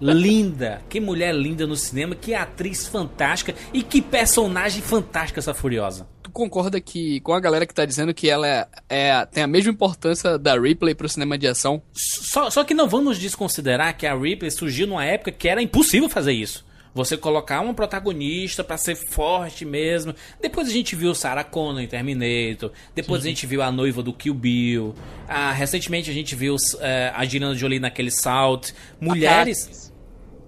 linda. 0.00 0.82
Que 0.88 1.00
mulher 1.00 1.34
linda 1.34 1.66
no 1.66 1.76
cinema, 1.76 2.14
que 2.14 2.34
atriz 2.34 2.86
fantástica 2.86 3.54
e 3.72 3.82
que 3.82 4.00
personagem 4.02 4.82
fantástica 4.82 5.38
essa 5.40 5.54
Furiosa. 5.54 6.06
Tu 6.22 6.30
concorda 6.30 6.80
que 6.80 7.20
com 7.20 7.32
a 7.34 7.40
galera 7.40 7.66
que 7.66 7.74
tá 7.74 7.84
dizendo 7.84 8.14
que 8.14 8.28
ela 8.30 8.46
é, 8.46 8.66
é- 8.88 9.26
tem 9.26 9.42
a 9.42 9.46
mesma 9.46 9.70
importância 9.72 10.38
da 10.38 10.58
Ripley 10.58 10.94
pro 10.94 11.08
cinema 11.08 11.36
de 11.36 11.46
ação? 11.46 11.82
Só, 11.92 12.48
só 12.50 12.64
que 12.64 12.74
não 12.74 12.88
vamos 12.88 13.18
desconsiderar 13.18 13.96
que 13.96 14.06
a 14.06 14.14
Ripley 14.14 14.50
surgiu 14.50 14.86
numa 14.86 15.04
época 15.04 15.32
que 15.32 15.48
era 15.48 15.62
impossível 15.62 16.08
fazer 16.08 16.32
isso. 16.32 16.64
Você 16.92 17.16
colocar 17.16 17.60
uma 17.60 17.72
protagonista 17.72 18.64
pra 18.64 18.76
ser 18.76 18.96
forte 18.96 19.64
mesmo. 19.64 20.12
Depois 20.40 20.68
a 20.68 20.72
gente 20.72 20.96
viu 20.96 21.14
Sarah 21.14 21.44
Connor 21.44 21.80
em 21.80 21.86
Terminator. 21.86 22.72
Depois 22.94 23.22
a 23.24 23.28
gente 23.28 23.46
viu 23.46 23.62
a 23.62 23.70
noiva 23.70 24.02
do 24.02 24.12
Kill 24.12 24.34
Bill. 24.34 24.94
Ah, 25.28 25.52
recentemente 25.52 26.10
a 26.10 26.12
gente 26.12 26.34
viu 26.34 26.56
eh, 26.80 27.12
a 27.14 27.22
Angelina 27.22 27.54
Jolie 27.54 27.78
naquele 27.78 28.10
Salt. 28.10 28.72
Mulheres. 29.00 29.92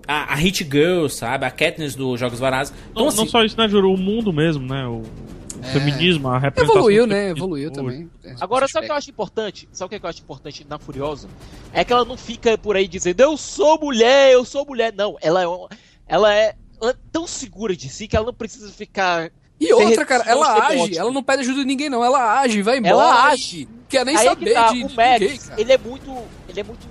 A, 0.06 0.32
a 0.32 0.34
Hit 0.34 0.64
Girl, 0.68 1.06
sabe? 1.06 1.46
A 1.46 1.50
Katniss 1.50 1.94
dos 1.94 2.18
Jogos 2.18 2.40
Vorazes. 2.40 2.74
Então, 2.90 3.02
Não, 3.02 3.08
assim, 3.08 3.18
não 3.18 3.26
só 3.28 3.44
isso, 3.44 3.56
né, 3.56 3.68
Juro? 3.68 3.92
O 3.92 3.96
mundo 3.96 4.32
mesmo, 4.32 4.66
né? 4.66 4.84
O, 4.86 5.02
o 5.02 5.64
feminismo, 5.72 6.26
a 6.28 6.40
representação. 6.40 6.76
Evoluiu, 6.80 7.06
né? 7.06 7.30
Evoluiu 7.30 7.70
hoje. 7.70 7.74
também. 7.80 8.10
Agora, 8.40 8.66
sabe 8.66 8.86
o 8.86 8.88
que 8.88 8.92
eu 8.92 8.96
acho 8.96 9.10
importante? 9.10 9.68
Sabe 9.70 9.94
o 9.94 10.00
que 10.00 10.04
eu 10.04 10.10
acho 10.10 10.20
importante 10.20 10.66
na 10.68 10.76
Furiosa? 10.76 11.28
É 11.72 11.84
que 11.84 11.92
ela 11.92 12.04
não 12.04 12.16
fica 12.16 12.58
por 12.58 12.74
aí 12.74 12.88
dizendo, 12.88 13.20
eu 13.20 13.36
sou 13.36 13.78
mulher, 13.78 14.32
eu 14.32 14.44
sou 14.44 14.66
mulher. 14.66 14.92
Não, 14.92 15.16
ela 15.22 15.40
é, 15.42 15.46
uma- 15.46 15.68
ela 16.06 16.34
é, 16.34 16.54
ela 16.80 16.90
é 16.92 16.96
tão 17.10 17.26
segura 17.26 17.76
de 17.76 17.88
si 17.88 18.06
que 18.08 18.16
ela 18.16 18.26
não 18.26 18.34
precisa 18.34 18.70
ficar. 18.70 19.30
E 19.60 19.72
outra, 19.72 20.04
cara, 20.04 20.24
ela 20.26 20.66
age, 20.66 20.98
ela 20.98 21.10
não 21.12 21.22
pede 21.22 21.42
ajuda 21.42 21.60
de 21.60 21.66
ninguém, 21.66 21.88
não. 21.88 22.04
Ela 22.04 22.40
age, 22.40 22.62
vai 22.62 22.78
embora. 22.78 22.94
Ela 22.94 23.26
age. 23.28 23.68
Quer 23.88 24.04
nem 24.04 24.16
Aí 24.16 24.26
é 24.26 24.30
saber 24.30 24.46
que 24.46 24.52
tá, 24.54 24.72
de, 24.72 24.84
o 24.84 24.88
de 24.88 24.96
Max, 24.96 25.20
ninguém, 25.20 25.38
cara. 25.38 25.60
ele 25.60 25.72
é 25.72 25.78
muito. 25.78 26.22
Ele 26.48 26.60
é 26.60 26.64
muito 26.64 26.86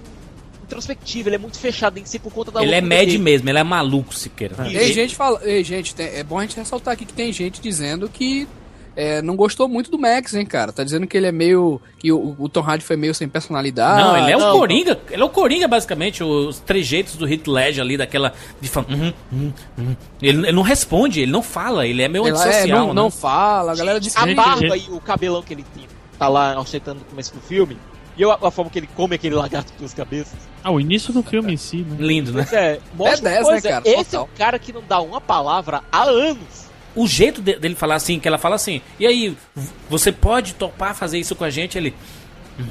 introspectivo, 0.63 1.27
ele 1.27 1.35
é 1.35 1.39
muito 1.39 1.59
fechado 1.59 1.97
em 1.99 2.05
si 2.05 2.17
por 2.17 2.31
conta 2.31 2.49
da 2.51 2.63
ele 2.63 2.73
é 2.73 2.79
dele. 2.81 3.17
mesmo, 3.17 3.49
ele 3.49 3.59
é 3.59 3.63
maluco, 3.63 4.15
Siqueira. 4.15 4.55
Tem 4.55 4.93
gente 4.93 5.15
fala, 5.15 5.41
ei, 5.43 5.63
gente, 5.65 5.93
tem- 5.93 6.07
é 6.07 6.23
bom 6.23 6.39
a 6.39 6.43
gente 6.43 6.55
ressaltar 6.55 6.93
aqui 6.93 7.03
que 7.05 7.11
tem 7.13 7.33
gente 7.33 7.59
dizendo 7.59 8.07
que 8.07 8.47
é, 9.01 9.19
não 9.19 9.35
gostou 9.35 9.67
muito 9.67 9.89
do 9.89 9.97
Max, 9.97 10.35
hein, 10.35 10.45
cara. 10.45 10.71
Tá 10.71 10.83
dizendo 10.83 11.07
que 11.07 11.17
ele 11.17 11.25
é 11.25 11.31
meio. 11.31 11.81
que 11.97 12.11
o, 12.11 12.35
o 12.37 12.47
Tom 12.47 12.61
Hardy 12.61 12.83
foi 12.83 12.95
meio 12.95 13.15
sem 13.15 13.27
personalidade. 13.27 13.99
Não, 14.03 14.15
ele 14.15 14.31
é 14.31 14.37
o 14.37 14.39
não, 14.39 14.59
Coringa. 14.59 14.99
Ele 15.09 15.21
é 15.21 15.25
o 15.25 15.29
Coringa, 15.29 15.67
basicamente. 15.67 16.23
Os 16.23 16.59
trejeitos 16.59 17.15
do 17.15 17.27
Heath 17.27 17.47
Ledger 17.47 17.83
ali, 17.83 17.97
daquela... 17.97 18.31
De 18.59 18.69
uhum, 18.77 19.11
uhum, 19.31 19.53
uhum. 19.75 19.95
Ele, 20.21 20.37
ele 20.45 20.51
não 20.51 20.61
responde, 20.61 21.19
ele 21.19 21.31
não 21.31 21.41
fala. 21.41 21.87
Ele 21.87 22.03
é 22.03 22.07
meio 22.07 22.27
Ela 22.27 22.37
é, 22.37 22.47
antissocial, 22.47 22.79
não, 22.79 22.87
né? 22.89 22.93
não 22.93 23.09
fala, 23.09 23.71
a 23.71 23.75
galera 23.75 23.99
disse 23.99 24.19
A 24.19 24.35
barba 24.35 24.77
e 24.77 24.87
o 24.91 24.99
cabelão 24.99 25.41
que 25.41 25.55
ele 25.55 25.65
tem, 25.73 25.87
tá 26.19 26.27
lá 26.27 26.59
ostentando 26.59 26.99
no 26.99 27.05
começo 27.05 27.33
do 27.33 27.41
filme. 27.41 27.79
E 28.15 28.21
eu- 28.21 28.31
a 28.31 28.51
forma 28.51 28.69
que 28.69 28.77
ele 28.77 28.89
come 28.95 29.15
aquele 29.15 29.33
lagarto 29.33 29.71
com 29.73 29.79
duas 29.79 29.95
cabeças. 29.95 30.37
Ah, 30.63 30.69
o 30.69 30.79
início 30.79 31.11
do 31.11 31.23
filme 31.23 31.53
em 31.53 31.57
si, 31.57 31.77
né? 31.77 31.95
Lindo, 31.99 32.31
né? 32.33 32.45
Pois 32.47 32.53
é, 32.53 32.79
mostra 32.93 33.29
É 33.29 33.33
10, 33.33 33.45
uma 33.45 33.51
coisa, 33.51 33.67
né, 33.67 33.75
cara? 33.75 33.89
Esse 33.89 34.11
Total. 34.11 34.21
é 34.21 34.23
um 34.23 34.37
cara 34.37 34.59
que 34.59 34.71
não 34.71 34.83
dá 34.87 35.01
uma 35.01 35.19
palavra 35.19 35.81
há 35.91 36.03
anos. 36.03 36.70
O 36.95 37.07
jeito 37.07 37.41
de- 37.41 37.57
dele 37.57 37.75
falar 37.75 37.95
assim, 37.95 38.19
que 38.19 38.27
ela 38.27 38.37
fala 38.37 38.55
assim, 38.55 38.81
e 38.99 39.07
aí, 39.07 39.37
você 39.89 40.11
pode 40.11 40.53
topar 40.55 40.93
fazer 40.95 41.17
isso 41.19 41.35
com 41.35 41.43
a 41.43 41.49
gente? 41.49 41.77
Ele... 41.77 41.93
"Hum, 42.59 42.65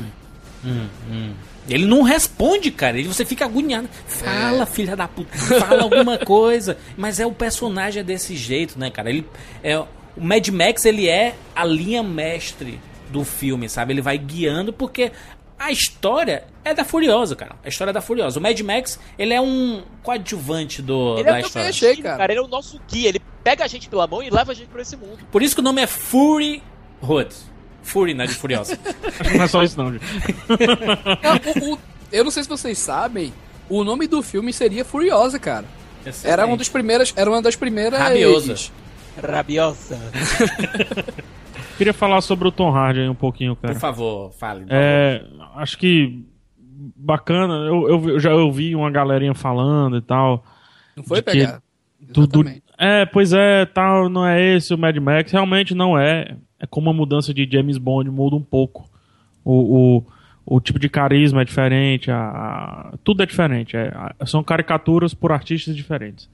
hum, 0.65 0.87
hum." 1.11 1.33
Ele 1.69 1.85
não 1.87 2.03
responde, 2.03 2.71
cara. 2.71 2.99
Ele, 2.99 3.07
você 3.07 3.25
fica 3.25 3.45
agoniado. 3.45 3.89
Fala, 4.07 4.67
filha 4.67 4.97
da 4.97 5.07
puta. 5.07 5.37
Fala 5.39 5.83
alguma 5.85 6.19
coisa. 6.25 6.77
Mas 6.97 7.21
é 7.21 7.27
o 7.27 7.33
personagem 7.33 8.01
é 8.01 8.03
desse 8.03 8.35
jeito, 8.35 8.79
né, 8.79 8.91
cara? 8.91 9.09
Ele 9.11 9.25
é 9.63 9.79
o 9.79 9.87
Mad 10.17 10.49
Max, 10.49 10.85
ele 10.85 11.07
é 11.09 11.35
a 11.55 11.65
linha 11.65 12.03
mestre 12.03 12.81
do 13.11 13.25
filme, 13.25 13.69
sabe? 13.69 13.93
Ele 13.93 14.01
vai 14.03 14.19
guiando 14.19 14.73
porque 14.73 15.13
a 15.59 15.71
história 15.71 16.45
é 16.65 16.75
da 16.75 16.85
Furiosa, 16.85 17.37
cara. 17.37 17.55
A 17.65 17.69
história 17.69 17.91
é 17.91 17.95
da 17.95 18.01
Furiosa. 18.01 18.41
O 18.41 18.43
Mad 18.43 18.59
Max, 18.63 18.99
ele 19.19 19.33
é 19.33 19.41
um 19.41 19.83
coadjuvante 20.03 20.83
do, 20.83 21.15
Ele 21.19 21.25
da 21.25 21.31
é 21.31 21.33
o 21.33 21.37
que 21.37 21.43
eu 21.43 21.47
história. 21.47 21.69
achei, 21.69 21.97
cara. 21.99 22.19
cara. 22.19 22.33
Ele 22.33 22.41
é 22.41 22.43
o 22.45 22.49
nosso 22.49 22.81
guia. 22.91 23.11
Ele 23.11 23.21
pega 23.45 23.65
a 23.65 23.67
gente 23.69 23.89
pela 23.89 24.07
mão 24.07 24.23
e 24.23 24.31
leva 24.31 24.53
a 24.53 24.55
gente 24.55 24.69
por 24.69 24.81
esse 24.81 24.97
mundo. 24.97 25.19
Por 25.31 25.43
isso 25.43 25.55
que 25.55 25.61
o 25.61 25.65
nome 25.65 25.81
é 25.83 25.87
Fury 25.87 26.63
Hood. 27.03 27.35
Fury, 27.83 28.13
né? 28.15 28.27
De 28.27 28.35
Furiosa. 28.35 28.79
Acho 29.21 29.31
que 29.31 29.37
não 29.39 29.45
é 29.45 29.49
só 29.49 29.63
isso, 29.63 29.77
não, 29.83 29.89
o- 29.89 31.75
o- 31.75 31.79
eu 32.13 32.25
não 32.25 32.31
sei 32.31 32.43
se 32.43 32.49
vocês 32.49 32.79
sabem, 32.79 33.33
o 33.69 33.83
nome 33.85 34.07
do 34.07 34.23
filme 34.23 34.53
seria 34.53 34.85
Furiosa, 34.85 35.39
cara. 35.39 35.65
Era 36.25 36.47
uma 36.47 36.57
das 36.57 36.69
primeiras, 36.69 37.13
era 37.17 37.29
uma 37.31 37.41
das 37.43 37.57
primeiras 37.57 37.99
Rabiosa. 37.99 38.57
Rabiosa. 39.23 39.99
Queria 41.77 41.93
falar 41.95 42.21
sobre 42.21 42.47
o 42.49 42.53
Tom 42.53 42.71
Hardy 42.75 43.01
aí 43.01 43.09
um 43.09 43.15
pouquinho, 43.15 43.57
cara. 43.57 43.73
Por 43.75 43.81
favor, 43.81 44.33
fale. 44.33 44.67
É, 44.69 45.25
acho 45.57 45.79
que 45.79 46.25
bacana. 46.97 47.55
Eu, 47.67 47.89
eu, 47.89 48.09
eu 48.11 48.21
já 48.21 48.35
ouvi 48.35 48.75
uma 48.75 48.91
galerinha 48.91 49.35
falando 49.35 49.97
e 49.97 50.03
tal. 50.03 50.45
Não 50.97 51.03
foi 51.05 51.23
pegar. 51.23 51.63
Tudo. 52.13 52.45
É, 52.81 53.05
pois 53.07 53.33
é, 53.33 53.65
tal, 53.67 54.09
não 54.09 54.27
é 54.27 54.57
esse 54.57 54.73
o 54.75 54.79
Mad 54.79 54.97
Max. 54.97 55.31
Realmente 55.31 55.75
não 55.75 55.99
é. 55.99 56.37
É 56.59 56.67
como 56.67 56.91
a 56.91 56.93
mudança 56.95 57.33
de 57.33 57.49
James 57.51 57.79
Bond 57.79 58.11
muda 58.11 58.35
um 58.37 58.43
pouco. 58.43 58.89
O, 59.45 59.99
o, 60.47 60.57
o 60.57 60.61
tipo 60.61 60.79
de 60.79 60.89
carisma 60.89 61.43
é 61.43 61.45
diferente, 61.45 62.11
a, 62.11 62.19
a- 62.19 62.93
tudo 63.05 63.23
é 63.23 63.27
diferente. 63.27 63.77
é, 63.77 63.89
a- 63.95 64.27
são 64.27 64.43
caricaturas 64.43 65.15
por 65.15 65.31
artistas 65.33 65.77
diferentes. 65.77 66.29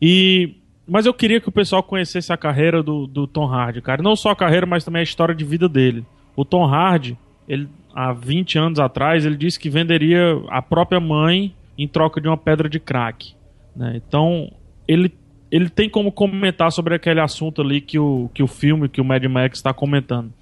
E 0.00 0.56
mas 0.86 1.06
eu 1.06 1.14
queria 1.14 1.40
que 1.40 1.48
o 1.48 1.52
pessoal 1.52 1.82
conhecesse 1.82 2.30
a 2.30 2.36
carreira 2.36 2.82
do, 2.82 3.06
do 3.06 3.26
Tom 3.26 3.46
Hardy, 3.46 3.80
cara. 3.80 4.02
Não 4.02 4.14
só 4.14 4.30
a 4.32 4.36
carreira, 4.36 4.66
mas 4.66 4.84
também 4.84 5.00
a 5.00 5.02
história 5.02 5.34
de 5.34 5.42
vida 5.44 5.66
dele. 5.66 6.04
O 6.36 6.44
Tom 6.44 6.66
Hardy, 6.66 7.16
ele, 7.48 7.66
há 7.94 8.12
20 8.12 8.58
anos 8.58 8.78
atrás, 8.78 9.24
ele 9.24 9.34
disse 9.36 9.58
que 9.58 9.70
venderia 9.70 10.38
a 10.50 10.60
própria 10.60 11.00
mãe 11.00 11.54
em 11.78 11.88
troca 11.88 12.20
de 12.20 12.28
uma 12.28 12.36
pedra 12.36 12.68
de 12.68 12.78
crack. 12.78 13.32
né? 13.74 13.94
Então, 14.06 14.52
ele, 14.86 15.10
ele 15.54 15.68
tem 15.68 15.88
como 15.88 16.10
comentar 16.10 16.72
sobre 16.72 16.94
aquele 16.96 17.20
assunto 17.20 17.62
ali 17.62 17.80
que 17.80 17.98
o, 17.98 18.28
que 18.34 18.42
o 18.42 18.46
filme, 18.48 18.88
que 18.88 19.00
o 19.00 19.04
Mad 19.04 19.22
Max 19.26 19.58
está 19.58 19.72
comentando. 19.72 20.32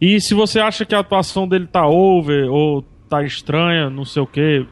E 0.00 0.20
se 0.20 0.34
você 0.34 0.58
acha 0.58 0.84
que 0.84 0.94
a 0.94 0.98
atuação 0.98 1.46
dele 1.46 1.66
tá 1.66 1.86
over 1.86 2.50
ou 2.50 2.82
tá 3.08 3.22
estranha, 3.22 3.88
não 3.88 4.04
sei 4.04 4.20
o 4.20 4.26
que, 4.26 4.66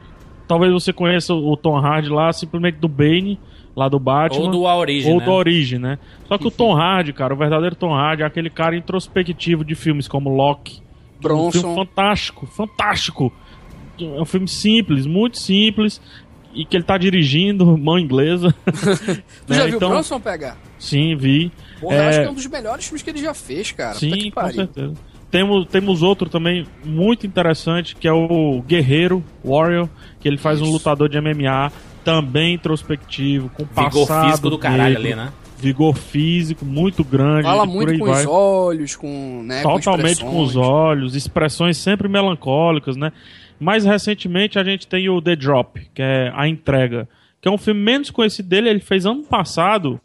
talvez 0.45 0.73
você 0.73 0.91
conheça 0.91 1.33
o 1.33 1.55
Tom 1.55 1.77
Hardy 1.77 2.09
lá 2.09 2.33
simplesmente 2.33 2.75
do 2.79 2.89
Bane, 2.89 3.39
lá 3.73 3.87
do 3.87 3.97
Batman. 3.97 4.41
Ou 4.43 4.51
do 4.51 4.67
A 4.67 4.75
Origem, 4.75 5.13
Ou 5.13 5.19
né? 5.19 5.25
do 5.25 5.31
Origem, 5.31 5.79
né? 5.79 5.97
Só 6.27 6.37
que 6.37 6.47
o 6.47 6.51
Tom 6.51 6.75
Hardy, 6.75 7.13
cara, 7.13 7.33
o 7.33 7.37
verdadeiro 7.37 7.73
Tom 7.75 7.93
Hardy 7.93 8.23
é 8.23 8.25
aquele 8.25 8.49
cara 8.49 8.75
introspectivo 8.75 9.63
de 9.63 9.73
filmes 9.75 10.05
como 10.05 10.29
Loki. 10.35 10.79
é 10.79 10.81
Um 11.17 11.21
Bronson. 11.21 11.59
filme 11.61 11.75
fantástico, 11.75 12.45
fantástico. 12.45 13.31
É 13.97 14.21
um 14.21 14.25
filme 14.25 14.47
simples, 14.49 15.05
muito 15.05 15.37
simples. 15.39 16.01
E 16.53 16.65
que 16.65 16.75
ele 16.75 16.83
tá 16.83 16.97
dirigindo, 16.97 17.77
mão 17.77 17.97
inglesa. 17.97 18.53
Tu 18.65 19.53
Né, 19.53 19.55
já 19.57 19.65
viu 19.65 19.75
então- 19.77 19.89
o 19.89 19.91
Bronson 19.91 20.19
pegar? 20.19 20.57
Sim, 20.77 21.15
vi. 21.15 21.51
Porra, 21.79 21.95
eu 21.95 22.01
acho 22.09 22.17
É, 22.19 22.21
que 22.23 22.27
é 22.27 22.31
um 22.31 22.35
dos 22.35 22.47
melhores 22.47 22.85
filmes 22.85 23.01
que 23.01 23.09
ele 23.09 23.19
já 23.21 23.33
fez, 23.33 23.71
cara. 23.71 23.95
Sim, 23.95 24.29
com 24.31 24.51
certeza. 24.51 24.93
Temos, 25.29 25.65
temos 25.67 26.01
outro 26.03 26.29
também 26.29 26.65
muito 26.83 27.25
interessante, 27.25 27.95
que 27.95 28.05
é 28.07 28.11
o 28.11 28.61
Guerreiro 28.67 29.23
Warrior, 29.45 29.87
que 30.19 30.27
ele 30.27 30.37
faz 30.37 30.61
um 30.61 30.69
lutador 30.69 31.07
de 31.07 31.17
MMA, 31.21 31.71
também 32.03 32.55
introspectivo, 32.55 33.49
com 33.49 33.63
Vigor 33.63 34.07
passado 34.07 34.27
físico 34.29 34.49
do 34.49 34.57
caralho 34.57 34.95
negro, 34.99 35.01
ali, 35.07 35.15
né? 35.15 35.31
Vigor 35.57 35.95
físico 35.95 36.65
muito 36.65 37.03
grande. 37.03 37.43
Fala 37.43 37.65
muito 37.65 37.97
com 37.99 38.05
vai. 38.07 38.21
os 38.23 38.27
olhos, 38.27 38.95
com, 38.95 39.43
né, 39.45 39.61
Totalmente 39.61 40.21
com, 40.25 40.41
os 40.41 40.49
expressões. 40.49 40.55
olhos, 40.57 41.15
expressões 41.15 41.77
sempre 41.77 42.09
melancólicas, 42.09 42.97
né? 42.97 43.13
Mais 43.61 43.85
recentemente 43.85 44.57
a 44.57 44.63
gente 44.63 44.87
tem 44.87 45.07
o 45.07 45.21
The 45.21 45.35
Drop, 45.35 45.79
que 45.93 46.01
é 46.01 46.31
A 46.35 46.47
Entrega, 46.47 47.07
que 47.39 47.47
é 47.47 47.51
um 47.51 47.57
filme 47.57 47.79
menos 47.79 48.09
conhecido 48.09 48.49
dele, 48.49 48.67
ele 48.69 48.79
fez 48.79 49.05
ano 49.05 49.23
passado, 49.23 50.01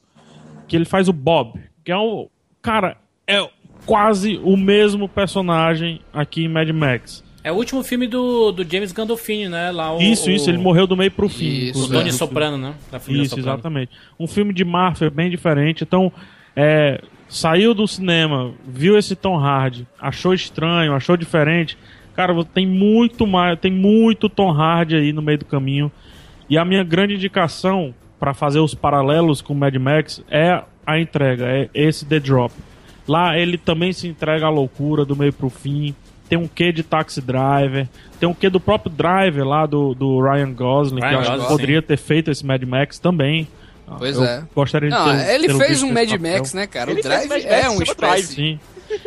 que 0.68 0.76
ele 0.76 0.84
faz 0.84 1.08
o 1.08 1.12
Bob, 1.12 1.58
que 1.82 1.90
é 1.90 1.96
um... 1.96 2.28
Cara, 2.60 2.98
é 3.26 3.48
quase 3.86 4.38
o 4.44 4.56
mesmo 4.56 5.08
personagem 5.08 6.00
aqui 6.12 6.44
em 6.44 6.48
Mad 6.48 6.68
Max. 6.70 7.24
É 7.42 7.52
o 7.52 7.54
último 7.54 7.82
filme 7.84 8.06
do, 8.08 8.50
do 8.50 8.68
James 8.68 8.90
Gandolfini, 8.92 9.48
né? 9.48 9.70
Lá 9.70 9.96
o, 9.96 10.02
isso, 10.02 10.28
o- 10.28 10.32
isso, 10.32 10.50
ele 10.50 10.58
morreu 10.58 10.86
do 10.86 10.96
meio 10.96 11.12
pro 11.12 11.28
fim. 11.28 11.46
Isso, 11.70 11.84
O. 11.84 11.88
Tony 11.88 12.06
No 12.06 12.12
Soprano, 12.12 12.58
né? 12.58 12.74
Isso, 13.08 13.30
Soprano. 13.36 13.52
exatamente. 13.52 13.92
Um 14.18 14.26
filme 14.26 14.52
de 14.52 14.64
máfia 14.64 15.08
bem 15.08 15.30
diferente. 15.30 15.84
Então, 15.84 16.12
é, 16.56 17.00
saiu 17.28 17.72
do 17.72 17.86
cinema, 17.86 18.52
viu 18.66 18.98
esse 18.98 19.14
Tom 19.14 19.38
Hardy, 19.38 19.86
achou 20.00 20.34
estranho, 20.34 20.92
achou 20.92 21.16
diferente. 21.16 21.78
Cara, 22.16 22.32
tem 22.44 22.66
muito 22.66 23.26
mais, 23.26 23.58
tem 23.58 23.70
muito 23.70 24.28
Tom 24.28 24.50
Hardy 24.50 24.96
aí 24.96 25.12
no 25.12 25.20
meio 25.20 25.38
do 25.38 25.44
caminho. 25.44 25.92
E 26.48 26.56
a 26.56 26.64
minha 26.64 26.82
grande 26.82 27.14
indicação 27.14 27.94
pra 28.18 28.32
fazer 28.32 28.60
os 28.60 28.74
paralelos 28.74 29.42
com 29.42 29.52
o 29.52 29.56
Mad 29.56 29.74
Max 29.76 30.22
é 30.30 30.62
a 30.86 30.98
entrega, 30.98 31.44
é 31.46 31.68
esse 31.74 32.06
The 32.06 32.18
Drop. 32.18 32.54
Lá 33.06 33.38
ele 33.38 33.58
também 33.58 33.92
se 33.92 34.08
entrega 34.08 34.46
à 34.46 34.50
loucura 34.50 35.04
do 35.04 35.14
meio 35.14 35.32
pro 35.32 35.50
fim. 35.50 35.94
Tem 36.28 36.36
um 36.38 36.48
quê 36.48 36.72
de 36.72 36.82
Taxi 36.82 37.20
Driver, 37.20 37.86
tem 38.18 38.28
um 38.28 38.34
quê 38.34 38.48
do 38.50 38.58
próprio 38.58 38.90
Driver 38.90 39.46
lá 39.46 39.64
do, 39.64 39.94
do 39.94 40.20
Ryan 40.20 40.52
Gosling, 40.52 41.00
Ryan 41.00 41.08
que 41.08 41.14
eu 41.14 41.20
acho 41.20 41.42
que 41.42 41.48
poderia 41.48 41.82
ter 41.82 41.96
feito 41.96 42.30
esse 42.30 42.44
Mad 42.44 42.62
Max 42.64 42.98
também. 42.98 43.46
Pois 43.98 44.16
Eu 44.16 44.24
é. 44.24 44.42
Gostaria 44.54 44.88
de 44.88 44.96
Não, 44.96 45.04
ter, 45.04 45.34
ele 45.34 45.46
tê-lo 45.46 45.58
fez 45.60 45.82
um 45.82 45.92
Mad 45.92 46.10
papel. 46.10 46.32
Max, 46.32 46.54
né, 46.54 46.66
cara? 46.66 46.90
Ele 46.90 47.00
o 47.00 47.02
Drive 47.02 47.30
é 47.44 47.70
um 47.70 47.80
espécie. 47.82 47.96
Drive. 47.96 48.24
Sim. 48.24 48.60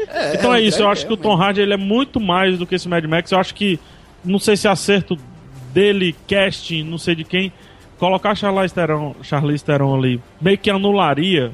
É, 0.08 0.36
então 0.36 0.54
é, 0.54 0.60
o 0.60 0.62
isso, 0.62 0.78
eu 0.78 0.86
Drive 0.86 0.92
acho 0.92 1.04
é 1.06 1.08
que 1.08 1.14
o 1.14 1.18
Tom 1.18 1.36
Hardy 1.36 1.62
ele 1.62 1.74
é 1.74 1.78
muito 1.78 2.20
mais 2.20 2.58
do 2.58 2.66
que 2.66 2.76
esse 2.76 2.88
Mad 2.88 3.04
Max. 3.06 3.32
Eu 3.32 3.40
acho 3.40 3.54
que, 3.56 3.80
não 4.24 4.40
sei 4.40 4.56
se 4.58 4.68
é 4.68 4.72
acerto 4.72 5.18
dele, 5.74 6.16
casting, 6.28 6.84
não 6.84 6.98
sei 6.98 7.16
de 7.16 7.24
quem, 7.24 7.52
colocar 7.98 8.36
Charlize 8.36 8.74
Theron, 8.74 9.16
Charlize 9.22 9.64
Theron 9.64 9.96
ali 9.96 10.22
meio 10.42 10.58
que 10.58 10.70
anularia. 10.70 11.52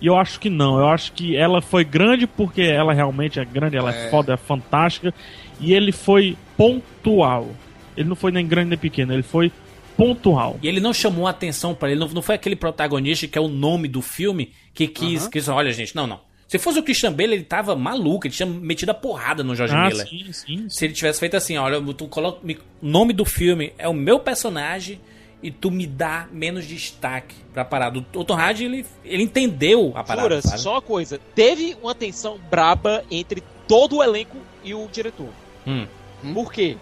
E 0.00 0.06
eu 0.06 0.16
acho 0.16 0.38
que 0.38 0.48
não. 0.48 0.78
Eu 0.78 0.86
acho 0.88 1.12
que 1.12 1.36
ela 1.36 1.60
foi 1.60 1.84
grande 1.84 2.24
porque 2.26 2.62
ela 2.62 2.94
realmente 2.94 3.40
é 3.40 3.44
grande, 3.44 3.76
ela 3.76 3.92
é, 3.92 4.06
É. 4.06 4.10
foda, 4.10 4.34
é 4.34 4.36
fantástica. 4.36 5.12
E 5.60 5.72
ele 5.72 5.90
foi 5.90 6.36
pontual. 6.56 7.48
Ele 7.96 8.08
não 8.08 8.14
foi 8.14 8.30
nem 8.30 8.46
grande 8.46 8.70
nem 8.70 8.78
pequeno, 8.78 9.12
ele 9.12 9.24
foi 9.24 9.50
pontual. 9.96 10.56
E 10.62 10.68
ele 10.68 10.78
não 10.78 10.94
chamou 10.94 11.26
a 11.26 11.30
atenção 11.30 11.74
pra 11.74 11.90
ele, 11.90 11.98
não, 11.98 12.06
não 12.08 12.22
foi 12.22 12.36
aquele 12.36 12.54
protagonista 12.54 13.26
que 13.26 13.36
é 13.36 13.40
o 13.40 13.48
nome 13.48 13.88
do 13.88 14.00
filme 14.00 14.52
que 14.72 14.86
quis, 14.86 15.22
Aham. 15.22 15.30
quis 15.30 15.48
olha 15.48 15.72
gente, 15.72 15.96
não, 15.96 16.06
não. 16.06 16.20
Se 16.48 16.58
fosse 16.58 16.78
o 16.78 16.82
Christian 16.82 17.12
Bale, 17.12 17.34
ele 17.34 17.44
tava 17.44 17.76
maluco, 17.76 18.26
ele 18.26 18.34
tinha 18.34 18.46
metido 18.46 18.88
a 18.90 18.94
porrada 18.94 19.44
no 19.44 19.54
Jorge 19.54 19.74
Ah, 19.74 19.86
Miller. 19.88 20.08
sim, 20.08 20.32
sim, 20.32 20.68
Se 20.68 20.86
ele 20.86 20.94
tivesse 20.94 21.20
feito 21.20 21.36
assim, 21.36 21.56
olha, 21.58 21.78
tu 21.94 22.08
coloca, 22.08 22.38
me- 22.42 22.58
o 22.82 22.86
nome 22.86 23.12
do 23.12 23.24
filme 23.26 23.72
é 23.78 23.86
o 23.86 23.92
meu 23.92 24.18
personagem 24.18 24.98
e 25.42 25.50
tu 25.50 25.70
me 25.70 25.86
dá 25.86 26.26
menos 26.32 26.66
destaque 26.66 27.34
pra 27.52 27.64
parada. 27.66 28.02
O 28.14 28.24
Tom 28.24 28.34
Hardy, 28.34 28.64
ele, 28.64 28.86
ele 29.04 29.22
entendeu 29.22 29.92
a 29.94 30.02
parada, 30.02 30.28
Jura, 30.36 30.42
sabe? 30.42 30.58
só 30.60 30.72
uma 30.72 30.82
coisa. 30.82 31.20
Teve 31.34 31.76
uma 31.82 31.94
tensão 31.94 32.38
braba 32.50 33.04
entre 33.10 33.42
todo 33.68 33.96
o 33.98 34.02
elenco 34.02 34.38
e 34.64 34.74
o 34.74 34.88
diretor. 34.90 35.28
Hum. 35.66 35.86
Por 36.32 36.50
quê? 36.50 36.76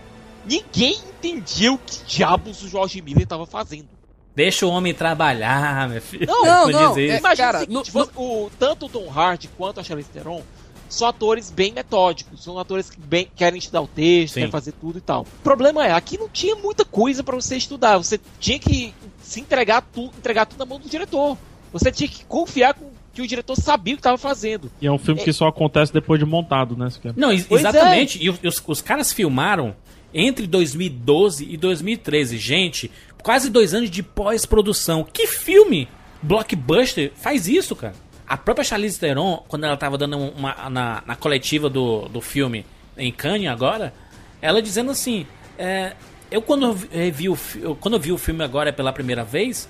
Ninguém 0.49 0.95
entendia 0.95 1.73
o 1.73 1.79
que 1.79 2.05
diabos 2.07 2.63
o 2.63 2.69
Jorge 2.69 3.03
Miller 3.03 3.27
tava 3.27 3.45
fazendo. 3.47 3.89
Deixa 4.37 4.67
o 4.67 4.71
homem 4.71 4.93
trabalhar, 4.95 5.89
meu 5.89 6.01
filho. 6.03 6.27
Não, 6.27 6.67
diz 6.67 6.97
isso. 7.11 7.19
Imagina 7.19 7.47
cara, 7.53 7.57
o 7.57 7.61
seguinte, 7.63 7.91
você- 7.91 8.11
o, 8.15 8.51
tanto 8.59 8.87
o 8.87 8.89
Tom 8.89 9.11
Hardy 9.11 9.49
quanto 9.57 9.81
a 9.81 9.83
Charlize 9.83 10.11
Theron 10.11 10.43
são 10.89 11.09
atores 11.09 11.51
bem 11.51 11.73
metódicos, 11.73 12.45
são 12.45 12.59
atores 12.59 12.89
que 12.91 13.01
bem, 13.01 13.29
querem 13.35 13.59
estudar 13.59 13.81
o 13.81 13.89
texto, 13.89 14.35
Sim. 14.35 14.41
querem 14.41 14.53
fazer 14.53 14.73
tudo 14.73 14.99
e 14.99 15.01
tal. 15.01 15.23
O 15.23 15.43
problema 15.43 15.85
é, 15.87 15.91
aqui 15.93 16.17
não 16.19 16.29
tinha 16.29 16.55
muita 16.55 16.85
coisa 16.85 17.25
pra 17.25 17.35
você 17.35 17.57
estudar, 17.57 17.97
você 17.99 18.21
tinha 18.39 18.59
que 18.59 18.95
se 19.23 19.41
entregar 19.41 19.81
tudo, 19.83 20.13
entregar 20.19 20.47
tudo 20.47 20.59
na 20.61 20.67
mão 20.67 20.79
do 20.79 20.89
diretor. 20.89 21.37
Você 21.73 21.91
tinha 21.91 22.09
que 22.09 22.25
confiar 22.27 22.75
com 22.75 22.91
que 23.13 23.23
o 23.23 23.27
diretor 23.27 23.57
sabia 23.57 23.95
o 23.95 23.97
que 23.97 24.01
estava 24.01 24.19
fazendo. 24.19 24.71
E 24.81 24.87
é 24.87 24.93
um 24.93 24.99
filme 24.99 25.23
que 25.25 25.33
só 25.33 25.49
acontece 25.49 25.91
depois 25.93 26.21
de 26.21 26.27
montado, 26.27 26.77
né? 26.77 26.89
Não, 27.17 27.33
ex- 27.33 27.47
Pois 27.49 27.65
é. 27.65 27.69
exatamente. 27.71 28.23
E 28.23 28.29
os, 28.29 28.39
os- 28.45 28.63
os 28.67 28.83
caras 28.83 29.11
filmaram 29.13 29.75
entre 30.15 30.47
2012 30.47 31.45
e 31.51 31.57
2013. 31.57 32.39
Gente, 32.39 32.91
quase 33.27 33.51
dois 33.51 33.75
anos 33.75 33.91
de 33.91 34.05
pós-produção. 34.05 35.03
Que 35.03 35.27
filme 35.27 35.89
blockbuster 36.23 37.11
faz 37.17 37.49
isso, 37.49 37.75
cara? 37.75 37.93
A 38.25 38.37
própria 38.37 38.63
Charlize 38.63 39.01
Theron, 39.01 39.43
quando 39.49 39.65
ela 39.65 39.77
tava 39.77 39.99
dando 39.99 40.17
uma, 40.17 40.71
na, 40.71 41.03
na 41.05 41.17
coletiva 41.17 41.69
do, 41.69 42.09
do 42.09 42.21
filme 42.21 42.65
em 42.97 43.11
Cannes 43.11 43.49
agora, 43.49 43.93
ela 44.41 44.63
dizendo 44.63 44.93
assim, 44.93 45.27
é, 45.59 45.95
eu 46.31 46.41
quando 46.41 46.73
vi, 46.73 47.29
o, 47.29 47.37
quando 47.81 47.95
eu 47.95 48.01
vi 48.01 48.13
o 48.13 48.19
filme 48.19 48.45
agora 48.45 48.73
pela 48.73 48.93
primeira 48.93 49.25
vez, 49.25 49.69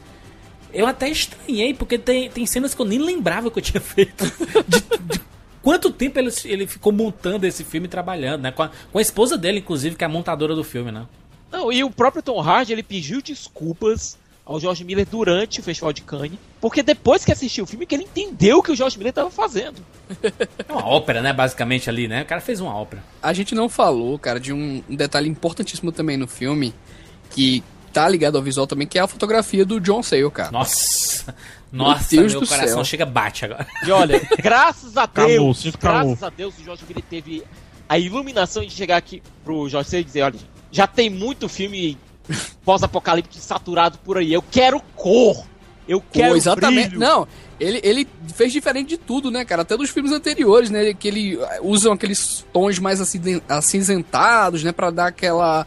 eu 0.70 0.86
até 0.86 1.08
estranhei, 1.08 1.72
porque 1.72 1.96
tem, 1.96 2.28
tem 2.28 2.44
cenas 2.44 2.74
que 2.74 2.82
eu 2.82 2.86
nem 2.86 2.98
lembrava 2.98 3.50
que 3.50 3.58
eu 3.58 3.62
tinha 3.62 3.80
feito. 3.80 4.22
De, 4.68 5.14
de 5.14 5.20
quanto 5.62 5.90
tempo 5.90 6.18
ele, 6.18 6.30
ele 6.44 6.66
ficou 6.66 6.92
montando 6.92 7.46
esse 7.46 7.64
filme 7.64 7.88
trabalhando, 7.88 8.42
né? 8.42 8.52
Com 8.52 8.64
a, 8.64 8.70
com 8.92 8.98
a 8.98 9.02
esposa 9.02 9.38
dele, 9.38 9.60
inclusive, 9.60 9.96
que 9.96 10.04
é 10.04 10.06
a 10.06 10.10
montadora 10.10 10.54
do 10.54 10.62
filme, 10.62 10.92
né? 10.92 11.06
Não, 11.50 11.72
e 11.72 11.82
o 11.84 11.90
próprio 11.90 12.22
Tom 12.22 12.40
Hardy, 12.40 12.72
ele 12.72 12.82
pediu 12.82 13.22
desculpas 13.22 14.18
ao 14.44 14.60
George 14.60 14.84
Miller 14.84 15.06
durante 15.10 15.58
o 15.58 15.62
Festival 15.62 15.92
de 15.92 16.02
Cannes, 16.02 16.38
porque 16.60 16.82
depois 16.82 17.24
que 17.24 17.32
assistiu 17.32 17.64
o 17.64 17.66
filme, 17.66 17.84
que 17.84 17.94
ele 17.96 18.04
entendeu 18.04 18.58
o 18.58 18.62
que 18.62 18.70
o 18.70 18.76
George 18.76 18.96
Miller 18.96 19.10
estava 19.10 19.30
fazendo. 19.30 19.84
É 20.22 20.72
uma 20.72 20.86
ópera, 20.86 21.20
né? 21.20 21.32
Basicamente 21.32 21.90
ali, 21.90 22.06
né? 22.06 22.22
O 22.22 22.26
cara 22.26 22.40
fez 22.40 22.60
uma 22.60 22.72
ópera. 22.74 23.02
A 23.20 23.32
gente 23.32 23.54
não 23.56 23.68
falou, 23.68 24.16
cara, 24.18 24.38
de 24.38 24.52
um, 24.52 24.82
detalhe 24.88 25.28
importantíssimo 25.28 25.90
também 25.90 26.16
no 26.16 26.28
filme, 26.28 26.72
que 27.30 27.62
tá 27.92 28.08
ligado 28.08 28.36
ao 28.36 28.42
visual 28.42 28.68
também, 28.68 28.86
que 28.86 28.98
é 28.98 29.02
a 29.02 29.08
fotografia 29.08 29.64
do 29.64 29.80
John 29.80 30.02
Sayles, 30.02 30.32
cara. 30.32 30.52
Nossa! 30.52 31.34
Meu 31.72 31.84
Nossa, 31.84 32.16
Deus 32.16 32.32
meu 32.32 32.40
do 32.42 32.46
coração 32.46 32.76
céu. 32.76 32.84
chega 32.84 33.04
bate 33.04 33.44
agora. 33.44 33.66
E 33.84 33.90
olha, 33.90 34.20
graças 34.40 34.96
a 34.96 35.02
Acabou, 35.02 35.28
Deus, 35.28 35.58
sinto 35.58 35.78
graças 35.78 36.12
acabou. 36.12 36.26
a 36.26 36.30
Deus, 36.30 36.58
o 36.58 36.62
George 36.64 36.84
Miller 36.88 37.04
teve 37.10 37.42
a 37.88 37.98
iluminação 37.98 38.64
de 38.64 38.70
chegar 38.70 38.96
aqui 38.96 39.20
pro 39.44 39.68
George 39.68 39.90
Miller 39.90 40.02
e 40.02 40.04
dizer, 40.04 40.22
olha, 40.22 40.38
já 40.70 40.86
tem 40.86 41.08
muito 41.10 41.48
filme 41.48 41.98
pós-apocalíptico 42.64 43.42
saturado 43.42 43.98
por 43.98 44.18
aí, 44.18 44.32
eu 44.32 44.42
quero 44.42 44.80
cor, 44.94 45.44
eu 45.88 46.00
quero 46.00 46.30
Pô, 46.30 46.36
exatamente. 46.36 46.88
brilho. 46.88 47.00
Não, 47.00 47.28
ele, 47.58 47.80
ele 47.82 48.08
fez 48.34 48.52
diferente 48.52 48.88
de 48.88 48.96
tudo, 48.98 49.30
né, 49.30 49.44
cara? 49.44 49.62
Até 49.62 49.76
dos 49.76 49.90
filmes 49.90 50.12
anteriores, 50.12 50.68
né? 50.68 50.92
Que 50.92 51.08
ele 51.08 51.36
uh, 51.36 51.46
usam 51.62 51.92
aqueles 51.92 52.44
tons 52.52 52.78
mais 52.78 53.00
acinzentados, 53.48 54.62
né? 54.62 54.72
Pra 54.72 54.90
dar 54.90 55.06
aquela 55.06 55.66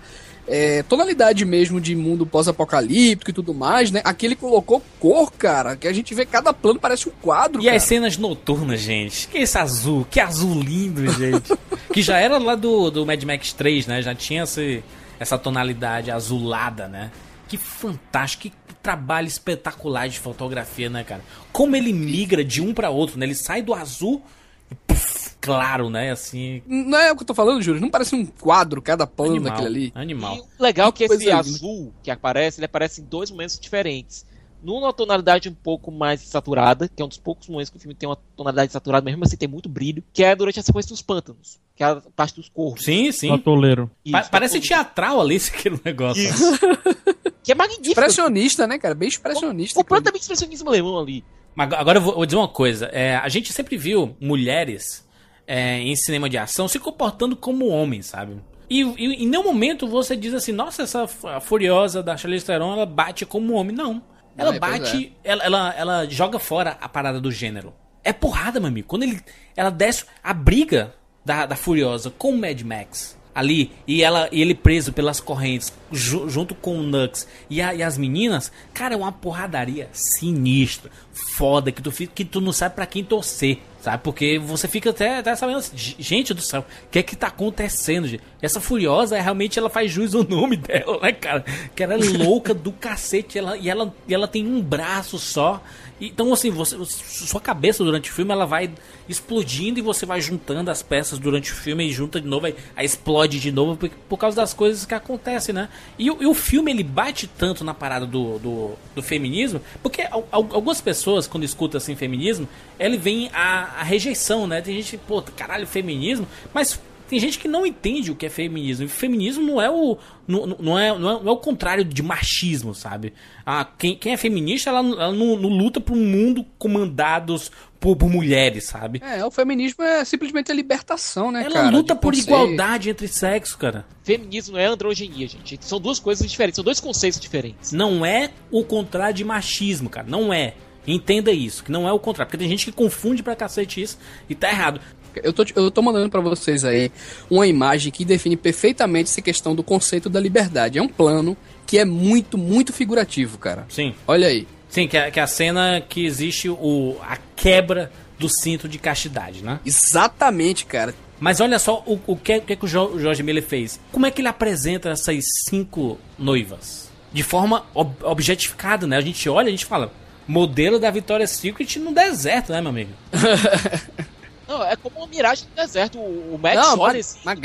é, 0.51 0.81
tonalidade 0.83 1.45
mesmo 1.45 1.79
de 1.79 1.95
mundo 1.95 2.25
pós-apocalíptico 2.25 3.29
e 3.29 3.33
tudo 3.33 3.53
mais, 3.53 3.91
né? 3.91 4.01
Aqui 4.03 4.25
ele 4.25 4.35
colocou 4.35 4.81
cor, 4.99 5.31
cara, 5.31 5.75
que 5.75 5.87
a 5.87 5.93
gente 5.93 6.13
vê 6.15 6.25
cada 6.25 6.51
plano 6.51 6.79
parece 6.79 7.07
um 7.07 7.11
quadro, 7.21 7.61
E 7.61 7.65
cara. 7.65 7.77
as 7.77 7.83
cenas 7.83 8.17
noturnas, 8.17 8.79
gente. 8.81 9.27
Que 9.27 9.37
esse 9.37 9.57
azul, 9.57 10.07
que 10.09 10.19
azul 10.19 10.59
lindo, 10.61 11.07
gente. 11.11 11.53
que 11.93 12.01
já 12.01 12.17
era 12.17 12.39
lá 12.39 12.55
do, 12.55 12.89
do 12.89 13.05
Mad 13.05 13.23
Max 13.23 13.53
3, 13.53 13.85
né? 13.85 14.01
Já 14.01 14.15
tinha 14.15 14.43
esse, 14.43 14.83
essa 15.19 15.37
tonalidade 15.37 16.09
azulada, 16.09 16.87
né? 16.87 17.11
Que 17.47 17.57
fantástico, 17.57 18.43
que 18.43 18.53
trabalho 18.81 19.27
espetacular 19.27 20.07
de 20.09 20.19
fotografia, 20.19 20.89
né, 20.89 21.03
cara? 21.03 21.21
Como 21.51 21.75
ele 21.75 21.93
migra 21.93 22.43
de 22.43 22.61
um 22.61 22.73
pra 22.73 22.89
outro, 22.89 23.19
né? 23.19 23.25
Ele 23.25 23.35
sai 23.35 23.61
do 23.61 23.73
azul 23.73 24.23
e 24.71 24.75
puf, 24.75 25.18
claro, 25.41 25.89
né? 25.89 26.11
Assim. 26.11 26.61
Não 26.67 26.97
é 26.97 27.11
o 27.11 27.15
que 27.15 27.23
eu 27.23 27.27
tô 27.27 27.33
falando, 27.33 27.61
Júlio? 27.61 27.81
Não 27.81 27.89
parece 27.89 28.15
um 28.15 28.25
quadro 28.25 28.81
cada 28.81 29.09
Animal, 29.19 29.41
daquele 29.43 29.67
ali? 29.67 29.91
Animal. 29.95 30.35
E 30.35 30.39
o 30.39 30.63
legal 30.63 30.89
é 30.89 30.91
que 30.91 31.07
Que 31.07 31.13
esse 31.13 31.31
azul 31.31 31.93
que 32.03 32.11
aparece, 32.11 32.59
ele 32.59 32.65
aparece 32.65 33.01
em 33.01 33.05
dois 33.05 33.31
momentos 33.31 33.59
diferentes. 33.59 34.25
Numa 34.61 34.91
tonalidade 34.91 35.47
um 35.47 35.53
pouco 35.53 35.89
mais 35.89 36.19
saturada, 36.19 36.89
que 36.89 37.01
é 37.01 37.05
um 37.05 37.07
dos 37.07 37.17
poucos 37.17 37.47
momentos 37.47 37.69
que 37.69 37.77
o 37.77 37.79
filme 37.79 37.95
tem 37.95 38.09
uma 38.09 38.17
tonalidade 38.35 38.73
saturada, 38.73 39.05
mesmo 39.05 39.23
assim 39.23 39.37
tem 39.37 39.47
muito 39.47 39.69
brilho, 39.69 40.03
que 40.11 40.21
é 40.21 40.35
durante 40.35 40.59
a 40.59 40.63
sequência 40.63 40.89
dos 40.89 41.01
pântanos, 41.01 41.57
que 41.73 41.81
é 41.81 41.85
a 41.85 41.95
parte 42.13 42.35
dos 42.35 42.49
corpos. 42.49 42.83
Sim, 42.83 43.09
sim. 43.13 43.31
Atoleiro. 43.31 43.89
Pa- 44.11 44.19
Isso, 44.19 44.29
parece 44.29 44.59
tudo- 44.59 44.67
teatral 44.67 45.21
ali 45.21 45.35
esse 45.35 45.49
aquele 45.55 45.79
negócio. 45.85 46.21
Isso. 46.21 46.59
que 47.41 47.53
é 47.53 47.55
magnífico. 47.55 47.87
Expressionista, 47.87 48.67
né, 48.67 48.77
cara? 48.77 48.93
Bem 48.93 49.07
expressionista. 49.07 49.79
Completamente 49.79 50.23
expressionismo 50.23 50.67
alemão 50.67 50.99
ali. 50.99 51.23
Mas 51.55 51.71
agora 51.73 51.97
eu 51.97 52.01
vou, 52.01 52.15
vou 52.15 52.25
dizer 52.25 52.37
uma 52.37 52.47
coisa. 52.49 52.87
É, 52.87 53.15
a 53.15 53.29
gente 53.29 53.53
sempre 53.53 53.77
viu 53.77 54.13
mulheres 54.19 55.07
é, 55.49 55.79
em 55.79 55.95
cinema 55.95 56.29
de 56.29 56.37
ação 56.37 56.67
se 56.67 56.77
comportando 56.77 57.35
como 57.35 57.67
homens, 57.69 58.05
sabe? 58.05 58.37
E, 58.69 58.81
e 58.83 59.23
em 59.23 59.27
nenhum 59.27 59.43
momento 59.43 59.87
você 59.87 60.15
diz 60.15 60.31
assim, 60.31 60.51
nossa, 60.51 60.83
essa 60.83 61.07
Furiosa 61.41 62.03
da 62.03 62.15
Charlize 62.15 62.45
Theron, 62.45 62.71
ela 62.73 62.85
bate 62.85 63.25
como 63.25 63.55
homem. 63.55 63.75
Não. 63.75 63.99
Ela 64.37 64.55
É, 64.55 64.59
bate, 64.59 65.11
ela, 65.23 65.43
ela, 65.43 65.73
ela 65.75 66.05
joga 66.09 66.37
fora 66.37 66.77
a 66.79 66.87
parada 66.87 67.19
do 67.19 67.31
gênero. 67.31 67.73
É 68.03 68.13
porrada, 68.13 68.59
meu 68.59 68.69
amigo. 68.69 68.87
Quando 68.87 69.03
ele, 69.03 69.19
ela 69.57 69.71
desce 69.71 70.05
a 70.23 70.33
briga 70.33 70.93
da, 71.25 71.47
da 71.47 71.55
Furiosa 71.55 72.11
com 72.11 72.29
o 72.29 72.37
Mad 72.37 72.61
Max 72.61 73.17
ali 73.33 73.71
e 73.87 74.01
ela 74.03 74.27
e 74.31 74.41
ele 74.41 74.53
preso 74.55 74.91
pelas 74.93 75.19
correntes 75.19 75.71
ju- 75.91 76.27
junto 76.29 76.53
com 76.55 76.77
o 76.77 76.83
Nux 76.83 77.27
e, 77.49 77.61
a- 77.61 77.73
e 77.73 77.81
as 77.83 77.97
meninas, 77.97 78.51
cara, 78.73 78.93
é 78.93 78.97
uma 78.97 79.11
porradaria 79.11 79.87
sinistra, 79.91 80.91
foda 81.11 81.71
que 81.71 81.81
tu 81.81 81.91
que 81.91 82.25
tu 82.25 82.39
não 82.41 82.51
sabe 82.53 82.75
pra 82.75 82.85
quem 82.85 83.03
torcer, 83.03 83.59
sabe? 83.81 84.03
Porque 84.03 84.37
você 84.39 84.67
fica 84.67 84.89
até, 84.89 85.17
até 85.19 85.35
sabendo 85.35 85.59
assim, 85.59 85.77
"G- 85.77 85.95
gente 85.99 86.33
do 86.33 86.41
céu, 86.41 86.61
o 86.61 86.89
que 86.89 86.99
é 86.99 87.03
que 87.03 87.15
tá 87.15 87.27
acontecendo, 87.27 88.07
gente? 88.07 88.23
Essa 88.41 88.59
Furiosa 88.61 89.17
é, 89.17 89.21
realmente 89.21 89.57
ela 89.59 89.69
faz 89.69 89.91
jus 89.91 90.13
ao 90.15 90.23
nome 90.27 90.57
dela, 90.57 90.99
né, 91.01 91.11
cara? 91.11 91.43
Que 91.75 91.83
ela 91.83 91.93
é 91.93 91.97
louca 91.97 92.53
do 92.53 92.71
cacete, 92.71 93.37
ela 93.37 93.57
e 93.57 93.69
ela 93.69 93.93
e 94.07 94.13
ela 94.13 94.27
tem 94.27 94.45
um 94.45 94.61
braço 94.61 95.17
só. 95.19 95.61
Então, 95.99 96.31
assim, 96.33 96.49
você, 96.49 96.77
sua 96.85 97.41
cabeça 97.41 97.83
durante 97.83 98.09
o 98.09 98.13
filme 98.13 98.31
ela 98.31 98.45
vai 98.45 98.71
explodindo 99.07 99.79
e 99.79 99.81
você 99.81 100.05
vai 100.05 100.21
juntando 100.21 100.69
as 100.71 100.81
peças 100.81 101.19
durante 101.19 101.51
o 101.51 101.55
filme 101.55 101.83
e 101.87 101.91
junta 101.91 102.21
de 102.21 102.27
novo, 102.27 102.45
aí, 102.45 102.55
aí 102.75 102.85
explode 102.85 103.39
de 103.39 103.51
novo 103.51 103.75
por, 103.75 103.89
por 104.07 104.17
causa 104.17 104.35
das 104.37 104.53
coisas 104.53 104.85
que 104.85 104.93
acontecem, 104.93 105.53
né? 105.53 105.67
E, 105.97 106.09
o- 106.09 106.21
e 106.21 106.25
o 106.25 106.33
filme 106.33 106.71
ele 106.71 106.83
bate 106.83 107.27
tanto 107.27 107.63
na 107.63 107.73
parada 107.73 108.05
do, 108.05 108.39
do, 108.39 108.71
do 108.95 109.01
feminismo, 109.01 109.61
porque 109.81 110.03
al- 110.03 110.27
algumas 110.31 110.79
pessoas, 110.79 111.27
quando 111.27 111.43
escutam 111.43 111.77
assim 111.77 111.95
feminismo, 111.95 112.47
ele 112.79 112.97
vem 112.97 113.29
a, 113.33 113.79
a 113.79 113.83
rejeição, 113.83 114.47
né? 114.47 114.61
Tem 114.61 114.75
gente, 114.75 114.97
pô, 114.97 115.21
caralho, 115.21 115.65
feminismo, 115.67 116.27
mas 116.53 116.79
Tem 117.09 117.19
gente 117.19 117.39
que 117.39 117.47
não 117.47 117.65
entende 117.65 118.11
o 118.11 118.15
que 118.15 118.27
é 118.27 118.29
feminismo. 118.29 118.85
E 118.85 118.87
feminismo 118.87 119.43
não 119.43 119.59
é 119.59 119.69
o. 119.69 119.97
Não, 120.27 120.45
não, 120.45 120.77
é, 120.77 120.97
não, 120.97 121.09
é, 121.09 121.23
não 121.23 121.27
é 121.29 121.31
o 121.31 121.37
contrário 121.37 121.83
de 121.83 122.03
machismo, 122.03 122.75
sabe? 122.75 123.13
Ah, 123.43 123.65
quem, 123.65 123.95
quem 123.95 124.13
é 124.13 124.17
feminista, 124.17 124.69
ela, 124.69 124.79
ela 124.79 125.11
não, 125.11 125.35
não 125.35 125.49
luta 125.49 125.81
por 125.81 125.97
um 125.97 126.05
mundo 126.05 126.45
comandados 126.59 127.51
por, 127.79 127.95
por 127.95 128.09
mulheres, 128.09 128.65
sabe? 128.65 129.01
É, 129.03 129.25
o 129.25 129.31
feminismo 129.31 129.83
é 129.83 130.05
simplesmente 130.05 130.51
a 130.51 130.55
libertação, 130.55 131.31
né, 131.31 131.41
Ela 131.45 131.53
cara? 131.53 131.69
luta 131.71 131.95
de 131.95 131.99
por 131.99 132.13
conceito. 132.13 132.27
igualdade 132.27 132.89
entre 132.91 133.07
sexos, 133.07 133.55
cara. 133.55 133.85
Feminismo 134.03 134.53
não 134.53 134.59
é 134.61 134.67
androgenia, 134.67 135.27
gente. 135.27 135.57
São 135.61 135.79
duas 135.79 135.97
coisas 135.97 136.29
diferentes, 136.29 136.57
são 136.57 136.63
dois 136.63 136.79
conceitos 136.79 137.19
diferentes. 137.19 137.71
Não 137.71 138.05
é 138.05 138.29
o 138.51 138.63
contrário 138.63 139.15
de 139.15 139.23
machismo, 139.23 139.89
cara. 139.89 140.05
Não 140.07 140.31
é. 140.31 140.53
Entenda 140.87 141.31
isso, 141.31 141.63
que 141.63 141.71
não 141.71 141.87
é 141.87 141.91
o 141.91 141.99
contrário. 141.99 142.29
Porque 142.29 142.37
tem 142.37 142.49
gente 142.49 142.65
que 142.65 142.71
confunde 142.71 143.21
pra 143.21 143.35
cacete 143.35 143.81
isso 143.81 143.97
e 144.27 144.33
tá 144.33 144.49
errado. 144.49 144.81
Eu 145.23 145.33
tô, 145.33 145.45
eu 145.55 145.71
tô 145.71 145.81
mandando 145.81 146.09
pra 146.09 146.21
vocês 146.21 146.63
aí 146.65 146.91
uma 147.29 147.45
imagem 147.47 147.91
que 147.91 148.03
define 148.05 148.35
perfeitamente 148.37 149.09
essa 149.09 149.21
questão 149.21 149.55
do 149.55 149.63
conceito 149.63 150.09
da 150.09 150.19
liberdade. 150.19 150.77
É 150.79 150.81
um 150.81 150.87
plano 150.87 151.35
que 151.65 151.77
é 151.77 151.85
muito, 151.85 152.37
muito 152.37 152.71
figurativo, 152.73 153.37
cara. 153.37 153.65
Sim. 153.69 153.93
Olha 154.07 154.27
aí. 154.27 154.47
Sim, 154.69 154.87
que 154.87 154.97
é, 154.97 155.09
que 155.09 155.19
é 155.19 155.23
a 155.23 155.27
cena 155.27 155.81
que 155.87 156.05
existe 156.05 156.47
o, 156.49 156.95
a 157.01 157.17
quebra 157.35 157.91
do 158.19 158.29
cinto 158.29 158.67
de 158.67 158.77
castidade, 158.77 159.43
né? 159.43 159.59
Exatamente, 159.65 160.65
cara. 160.65 160.93
Mas 161.19 161.41
olha 161.41 161.57
só 161.59 161.83
o, 161.85 161.99
o 162.07 162.15
que, 162.15 162.37
o 162.37 162.41
que 162.41 162.55
que 162.55 162.65
o 162.65 162.67
Jo- 162.67 162.91
o 162.93 162.99
Jorge 162.99 163.23
Miller 163.23 163.43
fez. 163.43 163.79
Como 163.91 164.05
é 164.05 164.11
que 164.11 164.21
ele 164.21 164.27
apresenta 164.27 164.89
essas 164.89 165.23
cinco 165.47 165.97
noivas? 166.17 166.89
De 167.11 167.23
forma 167.23 167.65
ob- 167.73 168.03
objetificada, 168.03 168.85
né? 168.87 168.97
A 168.97 169.01
gente 169.01 169.27
olha, 169.27 169.47
a 169.47 169.51
gente 169.51 169.65
fala, 169.65 169.91
modelo 170.27 170.79
da 170.79 170.91
Victoria's 170.91 171.31
Secret 171.31 171.77
no 171.79 171.91
deserto, 171.93 172.51
né, 172.51 172.61
meu 172.61 172.69
amigo? 172.69 172.91
Não, 174.49 174.63
é 174.65 174.75
como 174.75 174.97
uma 174.97 175.07
miragem 175.07 175.45
no 175.49 175.55
deserto. 175.55 175.97
O 175.99 176.35
o 176.35 176.39
Max 176.41 176.55
Não, 176.55 176.79
olha 176.79 176.99
assim. 176.99 177.19
mas 177.23 177.39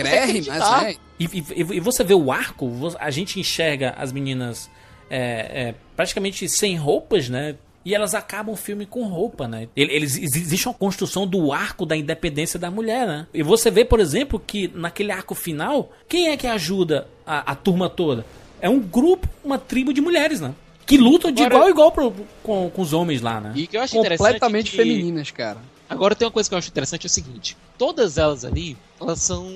é. 0.83 0.97
E, 1.21 1.25
e- 1.25 1.77
e 1.77 1.81
você 1.81 2.03
vê 2.03 2.15
o 2.15 2.33
arco, 2.33 2.69
a 2.99 3.11
gente 3.11 3.39
enxerga 3.39 3.95
as 3.99 4.11
meninas 4.11 4.69
é, 5.11 5.69
é, 5.69 5.75
praticamente 5.95 6.49
sem 6.49 6.77
roupas, 6.77 7.29
né? 7.29 7.57
E 7.85 7.95
elas 7.95 8.15
acabam 8.15 8.55
o 8.55 8.57
filme 8.57 8.87
com 8.87 9.05
roupa, 9.05 9.47
né? 9.47 9.69
Ele- 9.77 9.93
Eles, 9.93 10.17
existe 10.17 10.67
uma 10.67 10.75
construção 10.75 11.27
do 11.27 11.53
arco 11.53 11.85
da 11.85 11.95
independência 11.95 12.59
da 12.59 12.71
mulher, 12.71 13.07
né? 13.07 13.27
E 13.35 13.43
você 13.43 13.71
vê, 13.71 13.85
por 13.85 14.01
exemplo, 14.01 14.41
que 14.45 14.71
naquele 14.75 15.13
arco 15.13 15.35
final, 15.35 15.93
quem 16.09 16.29
é 16.31 16.37
que 16.39 16.47
ajuda 16.47 17.07
a, 17.27 17.53
a 17.53 17.55
turma 17.55 17.91
toda? 17.91 18.25
É 18.61 18.69
um 18.71 18.81
grupo, 18.81 19.29
uma 19.45 19.59
tribo 19.59 19.93
de 19.93 20.01
mulheres, 20.01 20.41
né? 20.41 20.55
Que 20.87 20.97
lutam 20.97 21.31
de 21.31 21.43
Agora- 21.43 21.69
igual 21.71 21.91
a 21.93 21.93
igual 21.99 22.13
pro- 22.13 22.27
com, 22.43 22.71
com 22.71 22.83
os 22.83 22.93
homens 22.95 23.21
lá, 23.21 23.39
né? 23.41 23.53
E 23.55 23.67
que 23.67 23.77
eu 23.77 23.83
acho 23.83 23.97
interessante 23.99 24.19
Completamente 24.33 24.71
que- 24.71 24.77
femininas, 24.79 25.31
cara. 25.31 25.59
Agora 25.95 26.15
tem 26.15 26.27
uma 26.27 26.33
coisa 26.33 26.49
que 26.49 26.55
eu 26.55 26.59
acho 26.59 26.69
interessante 26.69 27.05
é 27.05 27.09
o 27.09 27.11
seguinte: 27.11 27.57
todas 27.79 28.19
elas 28.19 28.45
ali, 28.45 28.77
elas 29.01 29.21
são 29.23 29.47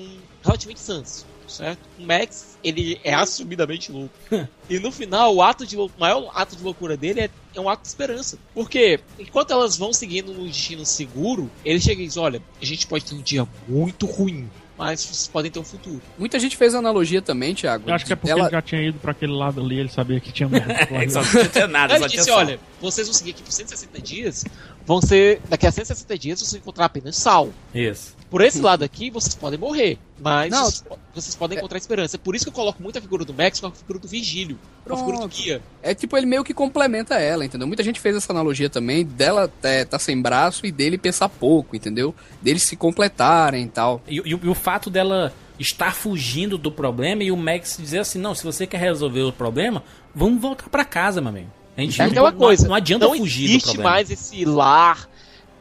relativamente 0.43 0.79
sãs, 0.79 1.25
certo? 1.47 1.79
O 1.99 2.03
Max, 2.05 2.57
ele 2.63 2.99
é 3.03 3.13
assumidamente 3.13 3.91
louco. 3.91 4.13
e 4.69 4.79
no 4.79 4.91
final, 4.91 5.35
o 5.35 5.41
ato 5.41 5.65
de 5.65 5.75
lou- 5.75 5.91
o 5.95 5.99
maior 5.99 6.31
ato 6.33 6.55
de 6.55 6.63
loucura 6.63 6.95
dele 6.97 7.21
é, 7.21 7.29
é 7.55 7.59
um 7.61 7.67
ato 7.69 7.81
de 7.83 7.87
esperança. 7.89 8.37
Porque 8.53 8.99
enquanto 9.19 9.51
elas 9.51 9.77
vão 9.77 9.91
seguindo 9.93 10.31
um 10.31 10.45
destino 10.47 10.85
seguro, 10.85 11.49
ele 11.65 11.79
chega 11.79 12.01
e 12.01 12.07
diz: 12.07 12.17
olha, 12.17 12.41
a 12.61 12.65
gente 12.65 12.87
pode 12.87 13.03
ter 13.05 13.15
um 13.15 13.21
dia 13.21 13.47
muito 13.67 14.05
ruim, 14.05 14.49
mas 14.77 15.01
vocês 15.01 15.27
podem 15.27 15.51
ter 15.51 15.59
um 15.59 15.63
futuro. 15.63 16.01
Muita 16.17 16.39
gente 16.39 16.55
fez 16.55 16.73
analogia 16.73 17.21
também, 17.21 17.53
Thiago. 17.53 17.89
Eu 17.89 17.93
acho 17.95 18.05
que 18.05 18.13
é 18.13 18.15
porque 18.15 18.31
Ela- 18.31 18.43
ele 18.43 18.51
já 18.51 18.61
tinha 18.61 18.81
ido 18.81 18.97
pra 18.99 19.11
aquele 19.11 19.33
lado 19.33 19.59
ali, 19.59 19.77
ele 19.79 19.89
sabia 19.89 20.19
que 20.21 20.31
tinha 20.31 20.47
merda. 20.47 20.73
É, 20.89 21.09
só 21.09 21.21
não 21.21 21.47
tinha 21.49 21.67
nada, 21.67 21.93
Ele 21.95 21.99
só 22.01 22.07
disse: 22.07 22.31
olha, 22.31 22.59
vocês 22.79 23.07
vão 23.07 23.13
seguir 23.13 23.31
aqui 23.31 23.43
por 23.43 23.51
160 23.51 24.01
dias, 24.01 24.45
vão 24.89 24.99
ser. 25.01 25.39
Daqui 25.47 25.67
a 25.67 25.71
160 25.71 26.17
dias 26.17 26.39
vocês 26.39 26.51
vão 26.53 26.59
encontrar 26.61 26.85
apenas 26.85 27.15
sal. 27.15 27.49
Isso. 27.73 28.17
Por 28.29 28.41
esse 28.41 28.59
lado 28.61 28.83
aqui, 28.83 29.09
vocês 29.09 29.33
podem 29.33 29.57
morrer, 29.57 29.97
mas 30.19 30.51
Não. 30.51 30.65
vocês, 30.65 30.83
vocês 31.15 31.35
podem 31.35 31.57
encontrar 31.57 31.77
esperança. 31.79 32.15
É 32.15 32.19
por 32.19 32.35
isso 32.35 32.45
que 32.45 32.49
eu 32.49 32.53
coloco 32.53 32.81
muito 32.81 32.97
a 32.97 33.01
figura 33.01 33.23
do 33.25 33.33
Max 33.33 33.59
com 33.59 33.67
a 33.67 33.71
figura 33.71 33.97
do 33.99 34.07
Vigílio, 34.07 34.57
com 34.85 34.93
a 34.93 34.97
figura 34.97 35.17
do. 35.19 35.27
Guia. 35.27 35.61
É 35.81 35.95
tipo, 35.95 36.15
ele 36.17 36.25
meio 36.27 36.43
que 36.43 36.53
complementa 36.53 37.15
ela, 37.15 37.43
entendeu? 37.45 37.65
Muita 37.67 37.81
gente 37.83 37.99
fez 37.99 38.15
essa 38.15 38.31
analogia 38.31 38.69
também, 38.69 39.03
dela 39.05 39.51
é, 39.63 39.83
tá 39.85 39.97
sem 39.97 40.21
braço 40.21 40.65
e 40.65 40.71
dele 40.71 40.97
pensar 40.97 41.27
pouco, 41.29 41.75
entendeu? 41.75 42.13
Deles 42.41 42.61
se 42.63 42.75
completarem 42.75 43.65
e 43.65 43.69
tal. 43.69 44.01
E, 44.07 44.15
e 44.17 44.21
o- 44.35 44.39
e 44.43 44.47
o 44.47 44.53
fato 44.55 44.89
dela 44.91 45.33
estar 45.57 45.95
fugindo 45.95 46.55
do 46.57 46.71
problema 46.71 47.23
e 47.23 47.31
o 47.31 47.37
Max 47.37 47.77
dizer 47.79 47.99
assim: 47.99 48.19
não, 48.19 48.35
se 48.35 48.43
você 48.43 48.67
quer 48.67 48.79
resolver 48.79 49.21
o 49.23 49.31
problema, 49.33 49.83
vamos 50.13 50.39
voltar 50.39 50.69
pra 50.69 50.85
casa, 50.85 51.19
meu 51.19 51.29
amigo. 51.29 51.49
A 51.79 51.85
gente 51.85 51.99
É 52.01 52.03
não- 52.05 52.11
aquela 52.11 52.31
não- 52.31 52.37
coisa. 52.37 52.67
Não, 52.67 52.75
adianta 52.75 53.05
não 53.07 53.15
fugir 53.17 53.47
do 53.47 53.51
existe 53.51 53.65
problema. 53.67 53.89
mais 53.91 54.11
esse 54.11 54.45
lar 54.45 55.09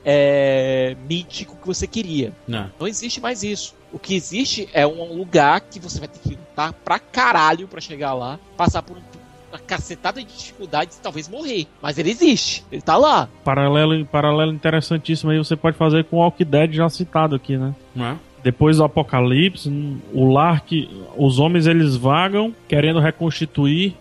é, 0.04 0.96
mítico 1.08 1.56
que 1.56 1.66
você 1.66 1.86
queria. 1.86 2.32
Não. 2.46 2.70
Não 2.78 2.86
existe 2.86 3.20
mais 3.20 3.42
isso. 3.42 3.74
O 3.92 3.98
que 3.98 4.14
existe 4.14 4.68
é 4.72 4.86
um 4.86 5.16
lugar 5.16 5.60
que 5.62 5.78
você 5.80 5.98
vai 5.98 6.08
ter 6.08 6.18
que 6.20 6.30
lutar 6.30 6.72
pra 6.72 6.98
caralho 6.98 7.66
pra 7.66 7.80
chegar 7.80 8.14
lá, 8.14 8.38
passar 8.56 8.82
por 8.82 8.96
um- 8.96 9.00
uma 9.50 9.58
cacetada 9.58 10.22
de 10.22 10.26
dificuldades 10.26 10.98
e 10.98 11.00
talvez 11.00 11.26
morrer. 11.28 11.66
Mas 11.80 11.96
ele 11.98 12.10
existe. 12.10 12.64
Ele 12.70 12.82
tá 12.82 12.96
lá. 12.98 13.28
Paralelo, 13.42 14.04
paralelo 14.06 14.52
interessantíssimo 14.52 15.30
aí 15.30 15.38
você 15.38 15.56
pode 15.56 15.76
fazer 15.76 16.04
com 16.04 16.16
o 16.16 16.20
Walk 16.20 16.44
Dead 16.44 16.72
já 16.74 16.88
citado 16.90 17.34
aqui, 17.34 17.56
né? 17.56 17.74
Não 17.94 18.06
é? 18.06 18.16
Depois 18.42 18.76
do 18.76 18.84
apocalipse, 18.84 19.68
o 20.12 20.30
lar 20.32 20.60
que 20.64 20.88
os 21.16 21.38
homens 21.38 21.66
eles 21.66 21.96
vagam 21.96 22.54
querendo 22.68 23.00
reconstituir 23.00 23.96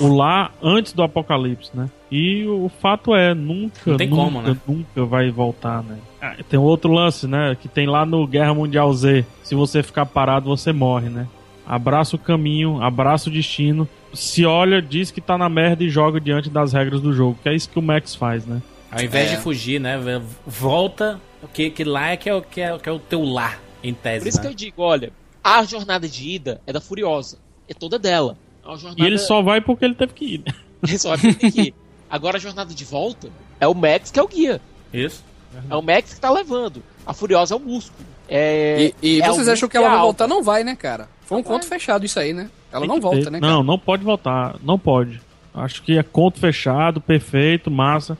o 0.00 0.08
lar 0.14 0.52
antes 0.62 0.92
do 0.92 1.02
apocalipse, 1.02 1.70
né? 1.74 1.88
E 2.10 2.44
o 2.46 2.70
fato 2.80 3.14
é, 3.14 3.34
nunca, 3.34 3.90
nunca, 3.92 4.08
como, 4.08 4.42
né? 4.42 4.56
nunca 4.66 5.04
vai 5.04 5.30
voltar, 5.30 5.82
né? 5.82 5.98
Ah, 6.20 6.36
Tem 6.48 6.58
outro 6.58 6.92
lance, 6.92 7.26
né? 7.26 7.56
Que 7.60 7.68
tem 7.68 7.86
lá 7.86 8.04
no 8.06 8.26
Guerra 8.26 8.54
Mundial 8.54 8.92
Z. 8.92 9.24
Se 9.42 9.54
você 9.54 9.82
ficar 9.82 10.06
parado, 10.06 10.46
você 10.48 10.72
morre, 10.72 11.08
né? 11.08 11.26
Abraça 11.66 12.14
o 12.14 12.18
caminho, 12.18 12.80
abraça 12.82 13.28
o 13.28 13.32
destino. 13.32 13.88
Se 14.14 14.44
olha, 14.46 14.80
diz 14.80 15.10
que 15.10 15.20
tá 15.20 15.36
na 15.36 15.48
merda 15.48 15.82
e 15.82 15.88
joga 15.90 16.20
diante 16.20 16.48
das 16.48 16.72
regras 16.72 17.00
do 17.00 17.12
jogo. 17.12 17.36
Que 17.42 17.48
é 17.48 17.54
isso 17.54 17.68
que 17.68 17.78
o 17.78 17.82
Max 17.82 18.14
faz, 18.14 18.46
né? 18.46 18.62
Ao 18.90 19.02
invés 19.02 19.32
É. 19.32 19.36
de 19.36 19.42
fugir, 19.42 19.80
né? 19.80 19.98
Volta, 20.46 21.20
que, 21.52 21.70
que 21.70 21.82
lá 21.84 22.10
é 22.10 22.16
que 22.16 22.28
é, 22.30 22.34
o- 22.34 22.40
que, 22.42 22.60
é, 22.60 22.78
que 22.78 22.88
é 22.88 22.92
o 22.92 22.98
teu 23.00 23.22
lar, 23.24 23.60
em 23.82 23.92
tese. 23.92 24.20
Por 24.22 24.28
isso 24.28 24.38
né? 24.38 24.42
que 24.44 24.48
eu 24.50 24.54
digo, 24.54 24.80
olha, 24.82 25.12
a 25.42 25.62
jornada 25.64 26.08
de 26.08 26.28
ida 26.30 26.60
é 26.66 26.72
da 26.72 26.80
Furiosa. 26.80 27.38
É 27.68 27.74
toda 27.74 27.98
dela. 27.98 28.36
É 28.66 28.70
uma 28.70 28.76
jornada... 28.78 29.02
E 29.02 29.06
ele 29.06 29.18
só 29.18 29.40
vai 29.42 29.60
porque 29.60 29.84
ele 29.84 29.94
teve 29.94 30.12
que 30.12 30.24
ir. 30.34 30.38
né? 30.46 30.52
Ele 30.86 30.98
só 30.98 31.16
vai 31.16 31.32
ter 31.34 31.50
que 31.50 31.60
ir. 31.60 31.74
Agora 32.08 32.36
a 32.36 32.40
jornada 32.40 32.72
de 32.74 32.84
volta 32.84 33.28
é 33.58 33.66
o 33.66 33.74
Max 33.74 34.10
que 34.10 34.20
é 34.20 34.22
o 34.22 34.28
guia. 34.28 34.60
Isso. 34.92 35.24
É 35.70 35.74
o 35.74 35.80
Max 35.82 36.12
que 36.14 36.20
tá 36.20 36.30
levando. 36.30 36.82
A 37.06 37.14
Furiosa 37.14 37.54
é 37.54 37.56
o 37.56 37.60
músculo. 37.60 38.06
É, 38.28 38.92
E, 39.02 39.18
e 39.18 39.22
é 39.22 39.26
vocês 39.28 39.48
acham 39.48 39.68
que 39.68 39.76
ela 39.76 39.88
vai 39.88 39.98
voltar? 40.00 40.26
Não 40.28 40.42
vai, 40.42 40.62
né, 40.62 40.76
cara? 40.76 41.08
Foi 41.22 41.38
um 41.38 41.42
conto 41.42 41.66
fechado 41.66 42.04
isso 42.04 42.20
aí, 42.20 42.32
né? 42.32 42.50
Ela 42.70 42.80
Tem 42.82 42.88
não 42.88 43.00
volta, 43.00 43.24
ter. 43.24 43.30
né, 43.30 43.40
cara? 43.40 43.52
Não, 43.52 43.62
não 43.62 43.78
pode 43.78 44.04
voltar. 44.04 44.56
Não 44.62 44.78
pode. 44.78 45.20
Acho 45.54 45.82
que 45.82 45.98
é 45.98 46.02
conto 46.02 46.38
fechado, 46.38 47.00
perfeito, 47.00 47.70
massa. 47.70 48.18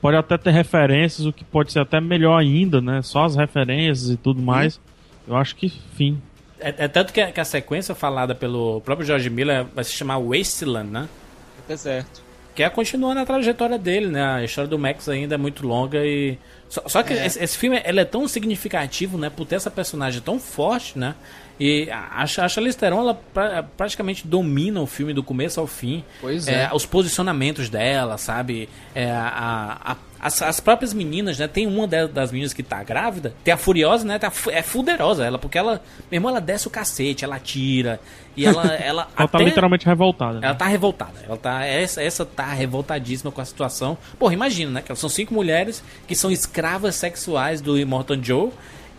Pode 0.00 0.16
até 0.16 0.36
ter 0.36 0.50
referências, 0.50 1.24
o 1.24 1.32
que 1.32 1.44
pode 1.44 1.70
ser 1.72 1.78
até 1.80 2.00
melhor 2.00 2.36
ainda, 2.36 2.80
né? 2.80 3.00
Só 3.02 3.24
as 3.24 3.36
referências 3.36 4.10
e 4.10 4.16
tudo 4.16 4.42
mais. 4.42 4.80
Eu 5.28 5.36
acho 5.36 5.54
que 5.54 5.68
fim. 5.94 6.20
É, 6.62 6.84
é 6.84 6.88
tanto 6.88 7.12
que 7.12 7.20
a, 7.20 7.30
que 7.32 7.40
a 7.40 7.44
sequência 7.44 7.94
falada 7.94 8.34
pelo 8.34 8.80
próprio 8.82 9.06
George 9.06 9.28
Miller 9.30 9.64
vai 9.74 9.84
se 9.84 9.92
chamar 9.92 10.18
Wasteland, 10.18 10.90
né? 10.90 11.08
Deserto. 11.68 12.22
Que 12.54 12.62
é 12.62 12.68
continuando 12.68 13.20
a 13.20 13.24
trajetória 13.24 13.78
dele, 13.78 14.08
né? 14.08 14.22
A 14.22 14.44
história 14.44 14.68
do 14.68 14.78
Max 14.78 15.08
ainda 15.08 15.34
é 15.34 15.38
muito 15.38 15.66
longa 15.66 16.04
e. 16.04 16.38
Só, 16.68 16.82
só 16.86 17.02
que 17.02 17.14
É. 17.14 17.26
esse, 17.26 17.42
esse 17.42 17.56
filme 17.56 17.80
ele 17.84 18.00
é 18.00 18.04
tão 18.04 18.28
significativo, 18.28 19.16
né? 19.16 19.30
Por 19.30 19.46
ter 19.46 19.56
essa 19.56 19.70
personagem 19.70 20.20
tão 20.20 20.38
forte, 20.38 20.98
né? 20.98 21.14
E 21.60 21.88
a, 21.90 22.22
a 22.22 22.26
Charlize 22.26 22.76
Theron, 22.76 23.00
ela 23.00 23.14
pra- 23.34 23.62
praticamente 23.62 24.26
domina 24.26 24.80
o 24.80 24.86
filme 24.86 25.12
do 25.12 25.22
começo 25.22 25.60
ao 25.60 25.66
fim. 25.66 26.02
Pois 26.20 26.48
é. 26.48 26.68
Os 26.72 26.84
posicionamentos 26.86 27.68
dela, 27.68 28.18
sabe? 28.18 28.68
É, 28.94 29.10
a, 29.10 29.78
a- 29.92 29.96
as, 30.18 30.40
as 30.40 30.60
próprias 30.60 30.94
meninas, 30.94 31.38
né? 31.38 31.46
Tem 31.48 31.66
uma 31.66 31.86
de- 31.86 32.06
das 32.08 32.30
meninas 32.32 32.52
que 32.52 32.62
tá 32.62 32.82
grávida, 32.82 33.34
tem 33.44 33.52
a 33.52 33.56
Furiosa, 33.56 34.04
né? 34.06 34.18
Tá, 34.18 34.32
é 34.50 34.62
fuderosa 34.62 35.24
ela, 35.24 35.36
porque 35.38 35.58
ela, 35.58 35.82
meu 36.10 36.18
irmão, 36.18 36.30
ela 36.30 36.40
desce 36.40 36.66
o 36.68 36.70
cacete, 36.70 37.24
ela 37.24 37.38
tira. 37.38 38.00
E 38.36 38.46
ela. 38.46 38.64
ela, 38.74 39.08
Ela 39.16 39.28
tá 39.28 39.38
literalmente 39.38 39.84
revoltada. 39.86 40.40
né? 40.40 40.46
ela 40.46 40.54
tá 40.54 40.66
revoltada. 40.66 41.14
Ela 41.26 41.36
tá, 41.36 41.64
essa, 41.64 42.02
essa 42.02 42.24
tá 42.24 42.46
revoltadíssima 42.46 43.30
com 43.30 43.40
a 43.40 43.44
situação. 43.44 43.98
Porra, 44.18 44.32
imagina, 44.32 44.70
né? 44.72 44.82
Que 44.82 44.94
são 44.94 45.08
cinco 45.10 45.34
mulheres 45.34 45.82
que 46.08 46.14
são 46.14 46.30
escravas 46.30 46.94
sexuais 46.96 47.60
do 47.60 47.78
Immortal 47.78 48.16
Joe. 48.22 48.50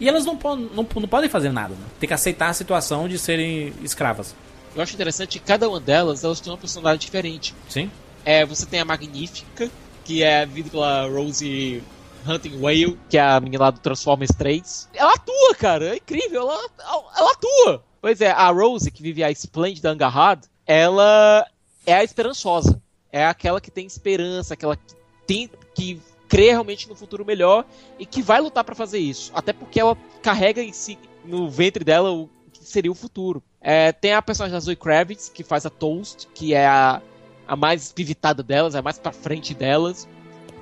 E 0.03 0.09
elas 0.09 0.25
não, 0.25 0.35
po- 0.35 0.55
não, 0.55 0.85
não 0.95 1.07
podem 1.07 1.29
fazer 1.29 1.51
nada, 1.51 1.73
né? 1.73 1.85
Tem 1.99 2.07
que 2.07 2.13
aceitar 2.13 2.49
a 2.49 2.53
situação 2.53 3.07
de 3.07 3.17
serem 3.17 3.73
escravas. 3.81 4.35
Eu 4.75 4.81
acho 4.81 4.93
interessante 4.93 5.39
que 5.39 5.45
cada 5.45 5.69
uma 5.69 5.79
delas, 5.79 6.23
elas 6.23 6.39
têm 6.41 6.51
uma 6.51 6.57
personalidade 6.57 7.01
diferente. 7.05 7.55
Sim? 7.69 7.89
É, 8.25 8.45
você 8.45 8.65
tem 8.65 8.79
a 8.81 8.85
Magnífica, 8.85 9.69
que 10.03 10.21
é 10.21 10.45
vivida 10.45 10.69
pela 10.71 11.07
Rosie 11.07 11.81
Hunting 12.27 12.59
Whale, 12.59 12.99
que 13.09 13.17
é 13.17 13.21
a 13.21 13.39
menina 13.39 13.63
lá 13.65 13.71
do 13.71 13.79
Transformers 13.79 14.31
3. 14.37 14.89
Ela 14.93 15.13
atua, 15.13 15.55
cara, 15.55 15.93
é 15.93 15.95
incrível, 15.97 16.41
ela, 16.51 16.69
ela 17.17 17.31
atua. 17.31 17.83
Pois 18.01 18.19
é, 18.19 18.31
a 18.31 18.49
Rose, 18.49 18.91
que 18.91 19.01
vive 19.01 19.23
a 19.23 19.31
esplêndida 19.31 19.89
Angarrad, 19.91 20.43
ela 20.67 21.45
é 21.85 21.93
a 21.93 22.03
esperançosa. 22.03 22.81
É 23.11 23.25
aquela 23.25 23.61
que 23.61 23.69
tem 23.71 23.85
esperança, 23.85 24.53
aquela 24.55 24.75
que 24.75 24.95
tem 25.27 25.49
que 25.75 26.01
crê 26.33 26.49
realmente 26.49 26.89
no 26.89 26.95
futuro 26.95 27.23
melhor 27.23 27.63
e 27.99 28.07
que 28.07 28.23
vai 28.23 28.41
lutar 28.41 28.63
pra 28.63 28.73
fazer 28.73 28.97
isso. 28.97 29.31
Até 29.35 29.53
porque 29.53 29.79
ela 29.79 29.95
carrega 30.23 30.63
em 30.63 30.73
si 30.73 30.97
no 31.23 31.47
ventre 31.47 31.83
dela 31.83 32.11
o 32.11 32.27
que 32.51 32.65
seria 32.65 32.91
o 32.91 32.95
futuro. 32.95 33.43
É, 33.61 33.91
tem 33.91 34.13
a 34.13 34.21
personagem 34.21 34.53
da 34.53 34.59
Zoe 34.59 34.75
Kravitz, 34.75 35.29
que 35.29 35.43
faz 35.43 35.63
a 35.63 35.69
Toast, 35.69 36.27
que 36.33 36.55
é 36.55 36.65
a, 36.65 36.99
a 37.47 37.55
mais 37.55 37.91
pivitada 37.91 38.41
delas, 38.41 38.73
é 38.73 38.79
a 38.79 38.81
mais 38.81 38.97
pra 38.97 39.11
frente 39.11 39.53
delas. 39.53 40.09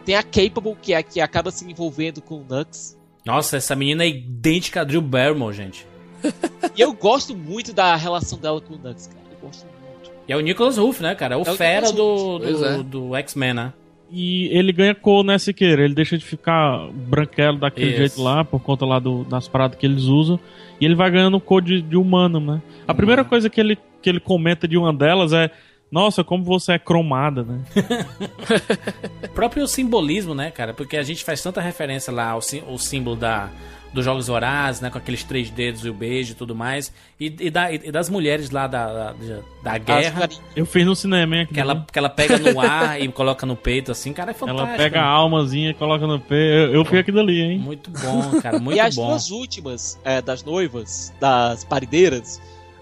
Tem 0.03 0.15
a 0.15 0.23
Capable, 0.23 0.75
que 0.81 0.93
é 0.93 0.97
a 0.97 1.03
que 1.03 1.21
acaba 1.21 1.51
se 1.51 1.63
envolvendo 1.63 2.21
com 2.21 2.41
o 2.41 2.43
Nux. 2.43 2.97
Nossa, 3.23 3.55
essa 3.55 3.73
menina 3.73 4.03
é 4.03 4.09
idêntica 4.09 4.81
a 4.81 4.83
Drew 4.83 5.01
Barrymore, 5.01 5.55
gente. 5.55 5.87
e 6.75 6.81
eu 6.81 6.91
gosto 6.91 7.33
muito 7.33 7.71
da 7.71 7.95
relação 7.95 8.37
dela 8.37 8.59
com 8.59 8.73
o 8.73 8.77
Nux, 8.77 9.07
cara. 9.07 9.21
Eu 9.31 9.47
gosto 9.47 9.65
muito. 9.65 10.11
E 10.27 10.33
é 10.33 10.35
o 10.35 10.41
Nicholas 10.41 10.77
Ruff, 10.77 11.01
né, 11.01 11.15
cara? 11.15 11.35
É 11.35 11.37
o, 11.37 11.43
É 11.43 11.51
o 11.51 11.55
fera 11.55 11.87
Nicholas 11.87 11.95
do, 11.95 12.39
do, 12.39 12.65
é. 12.65 12.83
do 12.83 13.15
X-Men, 13.15 13.53
né? 13.53 13.73
E 14.11 14.47
ele 14.51 14.73
ganha 14.73 14.93
cor, 14.93 15.23
né, 15.23 15.37
Siqueira? 15.37 15.83
Ele 15.85 15.93
deixa 15.93 16.17
de 16.17 16.25
ficar 16.25 16.89
branquelo 16.91 17.57
daquele 17.57 17.89
Isso. 17.91 17.97
jeito 17.97 18.21
lá, 18.21 18.43
por 18.43 18.59
conta 18.61 18.85
lá 18.85 18.99
do- 18.99 19.23
das 19.23 19.47
paradas 19.47 19.77
que 19.77 19.85
eles 19.85 20.03
usam. 20.03 20.37
E 20.81 20.85
ele 20.85 20.95
vai 20.95 21.09
ganhando 21.09 21.39
cor 21.39 21.61
de, 21.61 21.81
de 21.81 21.95
humano, 21.95 22.39
né? 22.39 22.61
A 22.87 22.93
primeira 22.93 23.23
coisa 23.23 23.49
que 23.49 23.59
ele, 23.61 23.77
que 24.01 24.09
ele 24.09 24.19
comenta 24.19 24.67
de 24.67 24.77
uma 24.77 24.91
delas 24.93 25.31
é: 25.31 25.49
Nossa, 25.91 26.23
como 26.23 26.43
você 26.43 26.73
é 26.73 26.79
cromada, 26.79 27.43
né? 27.43 27.59
Próprio 29.35 29.67
simbolismo, 29.67 30.33
né, 30.33 30.51
cara? 30.51 30.73
Porque 30.73 30.97
a 30.97 31.03
gente 31.03 31.23
faz 31.23 31.41
tanta 31.41 31.61
referência 31.61 32.11
lá 32.13 32.29
ao, 32.29 32.41
sim- 32.41 32.63
ao 32.67 32.77
símbolo 32.77 33.15
da, 33.15 33.49
dos 33.93 34.05
Jogos 34.05 34.27
Vorazes, 34.27 34.81
né? 34.81 34.89
Com 34.89 34.97
aqueles 34.97 35.23
três 35.23 35.49
dedos 35.49 35.83
e 35.83 35.89
o 35.89 35.93
beijo 35.93 36.31
e 36.31 36.35
tudo 36.35 36.55
mais. 36.55 36.93
E, 37.19 37.25
e 37.39 37.49
da- 37.49 37.71
e 37.71 37.91
das 37.91 38.09
mulheres 38.09 38.49
lá 38.51 38.67
da, 38.67 39.11
da, 39.11 39.15
da 39.63 39.77
guerra. 39.77 40.29
Eu 40.55 40.65
fiz 40.65 40.85
no 40.85 40.95
cinema, 40.95 41.35
hein? 41.37 41.47
Que 41.51 41.59
ela, 41.59 41.85
que 41.91 41.99
ela 41.99 42.09
pega 42.09 42.37
no 42.37 42.59
ar 42.59 43.01
e 43.01 43.07
coloca 43.09 43.45
no 43.45 43.55
peito, 43.55 43.91
assim, 43.91 44.13
cara, 44.13 44.31
é 44.31 44.33
fantástico. 44.33 44.67
Ela 44.67 44.77
pega 44.77 45.01
a 45.01 45.05
almazinha 45.07 45.71
e 45.71 45.73
coloca 45.73 46.07
no 46.07 46.19
pé. 46.19 46.35
Eu, 46.67 46.73
eu 46.75 46.85
fiz 46.85 46.99
aquilo 46.99 47.19
ali, 47.19 47.41
hein? 47.41 47.57
Muito 47.59 47.89
bom, 47.91 48.39
cara, 48.41 48.59
muito 48.63 48.77
e 48.77 48.79
as 48.79 48.95
bom. 48.95 49.07
duas 49.07 49.29
últimas 49.29 49.99
é, 50.05 50.21
das 50.21 50.41
noivas, 50.43 51.13
das 51.19 51.63
parideiras, 51.65 52.41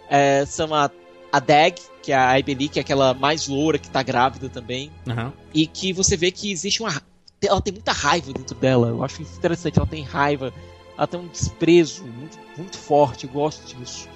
é, 0.10 0.46
são 0.46 0.74
a, 0.76 0.90
a 1.32 1.40
Dag, 1.40 1.76
que 2.02 2.12
é 2.12 2.16
a 2.16 2.40
Ibeli, 2.40 2.70
que 2.70 2.80
é 2.80 2.82
aquela 2.82 3.14
mais 3.14 3.48
loura 3.48 3.78
que 3.78 3.90
tá 3.90 4.02
grávida 4.04 4.50
também. 4.50 4.92
Aham. 5.08 5.34
E 5.54 5.68
que 5.68 5.94
você 5.94 6.16
vê 6.16 6.32
que 6.32 6.52
existe 6.52 6.82
uma. 6.82 7.02
Ela 7.42 7.62
tem 7.62 7.74
muita 7.74 7.92
raiva 7.92 8.34
dentro 8.34 8.56
dela. 8.56 8.90
Eu 8.90 9.04
acho 9.04 9.22
isso 9.22 9.38
interessante. 9.38 9.78
Ela 9.78 9.88
tem 9.88 10.04
raiva, 10.04 10.54
ela 10.98 11.08
tem 11.08 11.20
um 11.20 11.28
desprezo 11.28 12.04
muito, 12.06 12.38
muito 12.58 12.78
forte. 12.78 13.26
Eu 13.26 13.32
gosto 13.32 13.76
disso. 13.76 14.08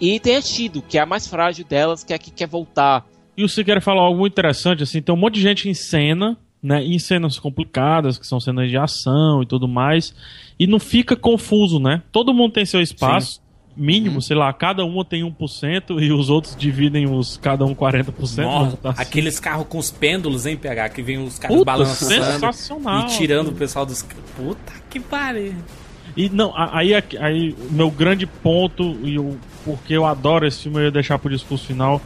E 0.00 0.20
tem 0.20 0.36
a 0.36 0.42
Tido, 0.42 0.82
que 0.82 0.98
é 0.98 1.00
a 1.00 1.06
mais 1.06 1.26
frágil 1.26 1.64
delas, 1.64 2.04
que 2.04 2.12
é 2.12 2.16
a 2.16 2.18
que 2.18 2.30
quer 2.30 2.46
voltar. 2.46 3.06
E 3.36 3.44
o 3.44 3.48
Siqueira 3.48 3.80
falou 3.80 4.02
algo 4.02 4.18
muito 4.18 4.32
interessante, 4.32 4.82
assim, 4.82 5.02
tem 5.02 5.14
um 5.14 5.18
monte 5.18 5.34
de 5.34 5.42
gente 5.42 5.68
em 5.68 5.74
cena, 5.74 6.38
né, 6.62 6.82
em 6.82 6.98
cenas 6.98 7.38
complicadas, 7.38 8.18
que 8.18 8.26
são 8.26 8.40
cenas 8.40 8.70
de 8.70 8.76
ação 8.76 9.42
e 9.42 9.46
tudo 9.46 9.68
mais, 9.68 10.14
e 10.58 10.66
não 10.66 10.78
fica 10.78 11.14
confuso, 11.14 11.78
né? 11.78 12.02
Todo 12.10 12.32
mundo 12.34 12.52
tem 12.52 12.64
seu 12.64 12.80
espaço, 12.80 13.40
mínimo, 13.76 14.22
sei 14.22 14.36
lá, 14.36 14.52
cada 14.52 14.84
uma 14.84 15.04
tem 15.04 15.22
1% 15.22 16.02
e 16.02 16.12
os 16.12 16.30
outros 16.30 16.56
dividem 16.56 17.08
os 17.08 17.36
cada 17.36 17.64
um 17.64 17.74
40%. 17.74 18.16
Nossa, 18.18 18.36
vamos 18.42 18.70
botar 18.70 18.90
assim. 18.90 19.02
aqueles 19.02 19.38
carros 19.38 19.66
com 19.68 19.78
os 19.78 19.90
pêndulos, 19.90 20.46
hein, 20.46 20.56
PH? 20.56 20.88
Que 20.90 21.02
vem 21.02 21.18
os 21.18 21.38
carros 21.38 21.58
Puta, 21.58 21.72
balançando 21.72 22.24
sensacional. 22.24 23.06
e 23.06 23.16
tirando 23.16 23.48
o 23.48 23.52
pessoal 23.52 23.84
dos. 23.84 24.02
Puta 24.36 24.72
que 24.88 24.98
pariu. 24.98 25.54
E 26.16 26.30
não, 26.30 26.52
aí, 26.56 26.94
aí 26.94 27.54
meu 27.70 27.90
grande 27.90 28.26
ponto, 28.26 28.96
e 29.04 29.18
o 29.18 29.36
porque 29.66 29.94
eu 29.94 30.06
adoro 30.06 30.46
esse 30.46 30.62
filme, 30.62 30.78
eu 30.78 30.84
ia 30.84 30.90
deixar 30.92 31.18
pro 31.18 31.28
discurso 31.28 31.66
final, 31.66 32.00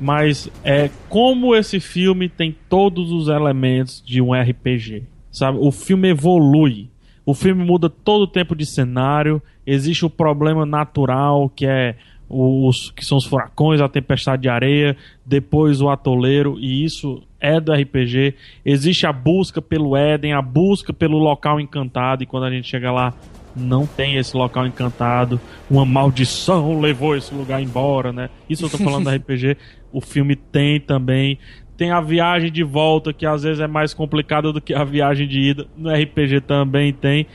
mas 0.00 0.50
é 0.64 0.90
como 1.08 1.54
esse 1.54 1.78
filme 1.78 2.28
tem 2.28 2.54
todos 2.68 3.12
os 3.12 3.28
elementos 3.28 4.02
de 4.04 4.20
um 4.20 4.34
RPG. 4.34 5.04
Sabe? 5.30 5.58
O 5.60 5.70
filme 5.70 6.08
evolui. 6.08 6.90
O 7.26 7.34
filme 7.34 7.64
muda 7.64 7.90
todo 7.90 8.22
o 8.22 8.28
tempo 8.28 8.54
de 8.54 8.64
cenário. 8.64 9.42
Existe 9.66 10.06
o 10.06 10.10
problema 10.10 10.64
natural, 10.64 11.50
que 11.50 11.66
é 11.66 11.96
os 12.28 12.90
que 12.90 13.04
são 13.04 13.18
os 13.18 13.24
furacões, 13.24 13.80
a 13.80 13.88
tempestade 13.88 14.42
de 14.42 14.48
areia, 14.48 14.96
depois 15.24 15.80
o 15.80 15.88
atoleiro, 15.88 16.58
e 16.58 16.84
isso 16.84 17.22
é 17.40 17.60
do 17.60 17.72
RPG. 17.72 18.34
Existe 18.64 19.06
a 19.06 19.12
busca 19.12 19.62
pelo 19.62 19.96
Éden, 19.96 20.32
a 20.32 20.42
busca 20.42 20.92
pelo 20.92 21.18
local 21.18 21.60
encantado, 21.60 22.22
e 22.22 22.26
quando 22.26 22.44
a 22.44 22.50
gente 22.50 22.68
chega 22.68 22.90
lá, 22.90 23.12
não 23.54 23.86
tem 23.86 24.16
esse 24.16 24.36
local 24.36 24.66
encantado. 24.66 25.40
Uma 25.70 25.86
maldição 25.86 26.78
levou 26.78 27.16
esse 27.16 27.34
lugar 27.34 27.62
embora, 27.62 28.12
né? 28.12 28.28
Isso 28.48 28.64
eu 28.64 28.70
tô 28.70 28.78
falando 28.78 29.04
do 29.04 29.10
RPG. 29.10 29.56
O 29.92 30.00
filme 30.00 30.36
tem 30.36 30.78
também. 30.78 31.38
Tem 31.76 31.90
a 31.90 32.00
viagem 32.00 32.50
de 32.50 32.62
volta, 32.62 33.12
que 33.12 33.26
às 33.26 33.42
vezes 33.42 33.60
é 33.60 33.66
mais 33.66 33.92
complicada 33.92 34.52
do 34.52 34.60
que 34.60 34.72
a 34.72 34.84
viagem 34.84 35.28
de 35.28 35.40
ida. 35.40 35.66
No 35.76 35.90
RPG 35.90 36.40
também 36.42 36.92
tem. 36.92 37.26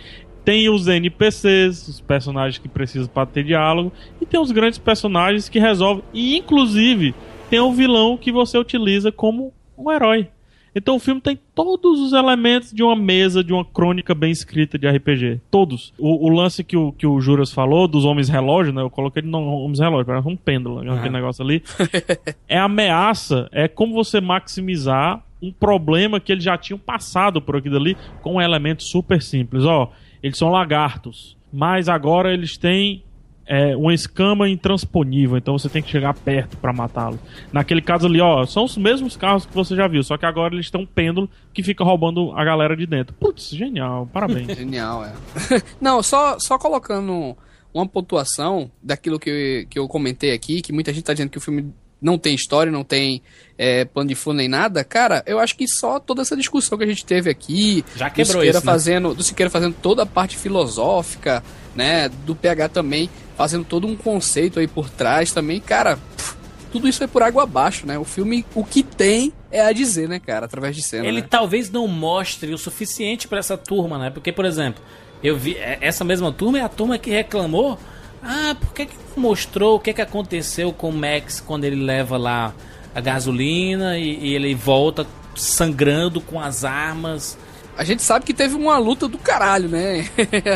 Tem 0.44 0.70
os 0.70 0.88
NPCs, 0.88 1.88
os 1.88 2.02
personagens 2.02 2.58
que 2.58 2.68
precisam 2.68 3.08
para 3.08 3.28
ter 3.28 3.44
diálogo. 3.44 3.92
E 4.20 4.26
tem 4.26 4.40
os 4.40 4.52
grandes 4.52 4.80
personagens 4.80 5.48
que 5.48 5.60
resolvem. 5.60 6.04
E 6.14 6.38
inclusive 6.38 7.14
tem 7.50 7.60
o 7.60 7.72
vilão 7.72 8.18
que 8.18 8.32
você 8.32 8.58
utiliza 8.58 9.12
como 9.12 9.54
um 9.78 9.92
herói. 9.92 10.30
Então 10.74 10.96
o 10.96 11.00
filme 11.00 11.20
tem 11.20 11.38
todos 11.54 12.00
os 12.00 12.14
elementos 12.14 12.72
de 12.72 12.82
uma 12.82 12.96
mesa, 12.96 13.44
de 13.44 13.52
uma 13.52 13.66
crônica 13.66 14.16
bem 14.16 14.32
escrita 14.32 14.78
de 14.78 14.88
RPG. 14.88 15.42
Todos. 15.50 15.94
O, 15.98 16.28
o 16.28 16.30
lance 16.30 16.64
que 16.64 16.78
o, 16.78 16.92
que 16.92 17.06
o 17.06 17.20
Juras 17.20 17.52
falou, 17.52 17.88
dos 17.88 18.06
homens 18.06 18.30
relógio, 18.30 18.74
né? 18.74 18.82
Eu 18.82 18.90
coloquei 18.90 19.22
no 19.22 19.40
homens 19.40 19.80
relógio, 19.80 20.06
parece 20.06 20.28
um 20.28 20.38
pêndulo, 20.38 20.82
né, 20.82 20.94
aquele 20.94 21.14
negócio 21.14 21.44
ali. 21.44 21.62
é 22.48 22.58
ameaça, 22.58 23.50
é 23.52 23.68
como 23.68 23.94
você 23.94 24.22
maximizar 24.22 25.24
um 25.42 25.52
problema 25.52 26.20
que 26.20 26.32
eles 26.32 26.44
já 26.44 26.58
tinham 26.58 26.78
passado 26.78 27.42
por 27.42 27.56
aquilo 27.56 27.78
ali 27.78 27.98
com 28.22 28.36
um 28.36 28.42
elemento 28.42 28.84
super 28.84 29.22
simples. 29.22 29.66
Ó, 29.66 29.92
eles 30.22 30.38
são 30.38 30.50
lagartos, 30.50 31.36
mas 31.52 31.90
agora 31.90 32.34
eles 32.34 32.58
têm 32.58 33.04
é, 33.46 33.76
uma 33.76 33.94
escama 33.94 34.48
intransponível, 34.48 35.38
então 35.38 35.58
você 35.58 35.68
tem 35.68 35.82
que 35.82 35.90
chegar 35.90 36.14
perto 36.14 36.58
para 36.58 36.72
matá-los. 36.72 37.20
Naquele 37.52 37.82
caso 37.82 38.08
ali, 38.08 38.22
ó, 38.22 38.46
são 38.46 38.64
os 38.64 38.78
mesmos 38.78 39.18
carros 39.18 39.46
que 39.46 39.54
você 39.54 39.76
já 39.76 39.88
viu, 39.88 40.04
só 40.04 40.18
que 40.18 40.26
agora 40.26 40.54
eles 40.54 40.70
têm 40.70 40.82
um 40.82 40.86
pêndulo 40.86 41.30
que 41.54 41.64
fica 41.64 41.84
roubando 41.84 42.32
a 42.32 42.44
galera 42.44 42.76
de 42.76 42.86
dentro. 42.86 43.14
Putz, 43.16 43.50
genial, 43.50 44.08
parabéns. 44.12 44.48
Genial, 44.58 45.04
é. 45.04 45.14
Não, 45.82 46.02
só, 46.02 46.38
só 46.40 46.58
colocando 46.58 47.36
uma 47.74 47.88
pontuação 47.88 48.70
daquilo 48.82 49.20
que 49.20 49.30
eu, 49.30 49.68
que 49.68 49.80
eu 49.80 49.88
comentei 49.88 50.32
aqui, 50.32 50.62
que 50.62 50.74
muita 50.74 50.94
gente 50.94 51.04
tá 51.04 51.14
dizendo 51.14 51.30
que 51.30 51.38
o 51.38 51.42
filme 51.42 51.74
não 52.02 52.18
tem 52.18 52.34
história, 52.34 52.72
não 52.72 52.84
tem 52.84 53.22
é, 53.58 53.86
plano 53.86 54.10
de 54.10 54.16
fundo 54.16 54.38
nem 54.38 54.48
nada, 54.48 54.84
cara, 54.84 55.24
eu 55.28 55.38
acho 55.38 55.56
que 55.56 55.68
só 55.68 56.00
toda 56.00 56.24
essa 56.24 56.36
discussão 56.36 56.78
que 56.78 56.84
a 56.84 56.88
gente 56.88 57.06
teve 57.06 57.30
aqui, 57.30 57.86
Já 57.96 58.10
do 58.10 58.16
quebrou 58.16 58.42
Siqueira 58.42 58.58
isso, 58.58 58.66
né? 58.66 58.72
fazendo, 58.72 59.14
do 59.14 59.24
Siqueira 59.24 59.50
fazendo 59.52 59.76
toda 59.80 60.02
a 60.02 60.06
parte 60.06 60.36
filosófica, 60.36 61.44
né, 61.76 62.10
do 62.10 62.36
PH 62.36 62.70
também 62.70 63.10
fazendo 63.42 63.66
todo 63.66 63.88
um 63.88 63.96
conceito 63.96 64.60
aí 64.60 64.68
por 64.68 64.88
trás 64.88 65.32
também, 65.32 65.60
cara, 65.60 65.98
pff, 66.16 66.36
tudo 66.72 66.88
isso 66.88 67.04
é 67.04 67.08
por 67.08 67.24
água 67.24 67.42
abaixo, 67.42 67.88
né? 67.88 67.98
O 67.98 68.04
filme, 68.04 68.46
o 68.54 68.64
que 68.64 68.84
tem 68.84 69.34
é 69.50 69.66
a 69.66 69.72
dizer, 69.72 70.08
né, 70.08 70.20
cara, 70.20 70.46
através 70.46 70.76
de 70.76 70.84
cena. 70.84 71.08
Ele 71.08 71.22
né? 71.22 71.28
talvez 71.28 71.68
não 71.72 71.88
mostre 71.88 72.54
o 72.54 72.58
suficiente 72.58 73.28
pra 73.28 73.40
essa 73.40 73.58
turma, 73.58 73.98
né? 73.98 74.12
Porque, 74.12 74.32
por 74.32 74.46
exemplo, 74.46 74.84
eu 75.24 75.36
vi 75.36 75.58
é- 75.58 75.80
essa 75.82 76.04
mesma 76.04 76.32
turma 76.32 76.60
é 76.60 76.62
a 76.62 76.70
turma 76.70 77.00
que 77.00 77.10
reclamou. 77.10 77.80
Ah, 78.22 78.56
por 78.60 78.76
que, 78.76 78.86
que 78.86 78.96
mostrou 79.18 79.78
o 79.78 79.80
que, 79.80 79.92
que 79.92 80.02
aconteceu 80.04 80.72
com 80.72 80.90
o 80.90 80.94
Max 80.94 81.40
quando 81.40 81.64
ele 81.64 81.84
leva 81.84 82.18
lá 82.18 82.54
a 82.94 83.02
gasolina 83.02 83.98
e, 83.98 84.20
e 84.20 84.36
ele 84.36 84.54
volta 84.54 85.08
sangrando 85.36 86.22
com 86.22 86.40
as 86.40 86.64
armas? 86.64 87.36
A 87.76 87.84
gente 87.84 88.04
sabe 88.04 88.24
que 88.24 88.36
teve 88.36 88.54
uma 88.54 88.78
luta 88.78 89.08
do 89.08 89.18
caralho, 89.18 89.68
né? 89.68 90.08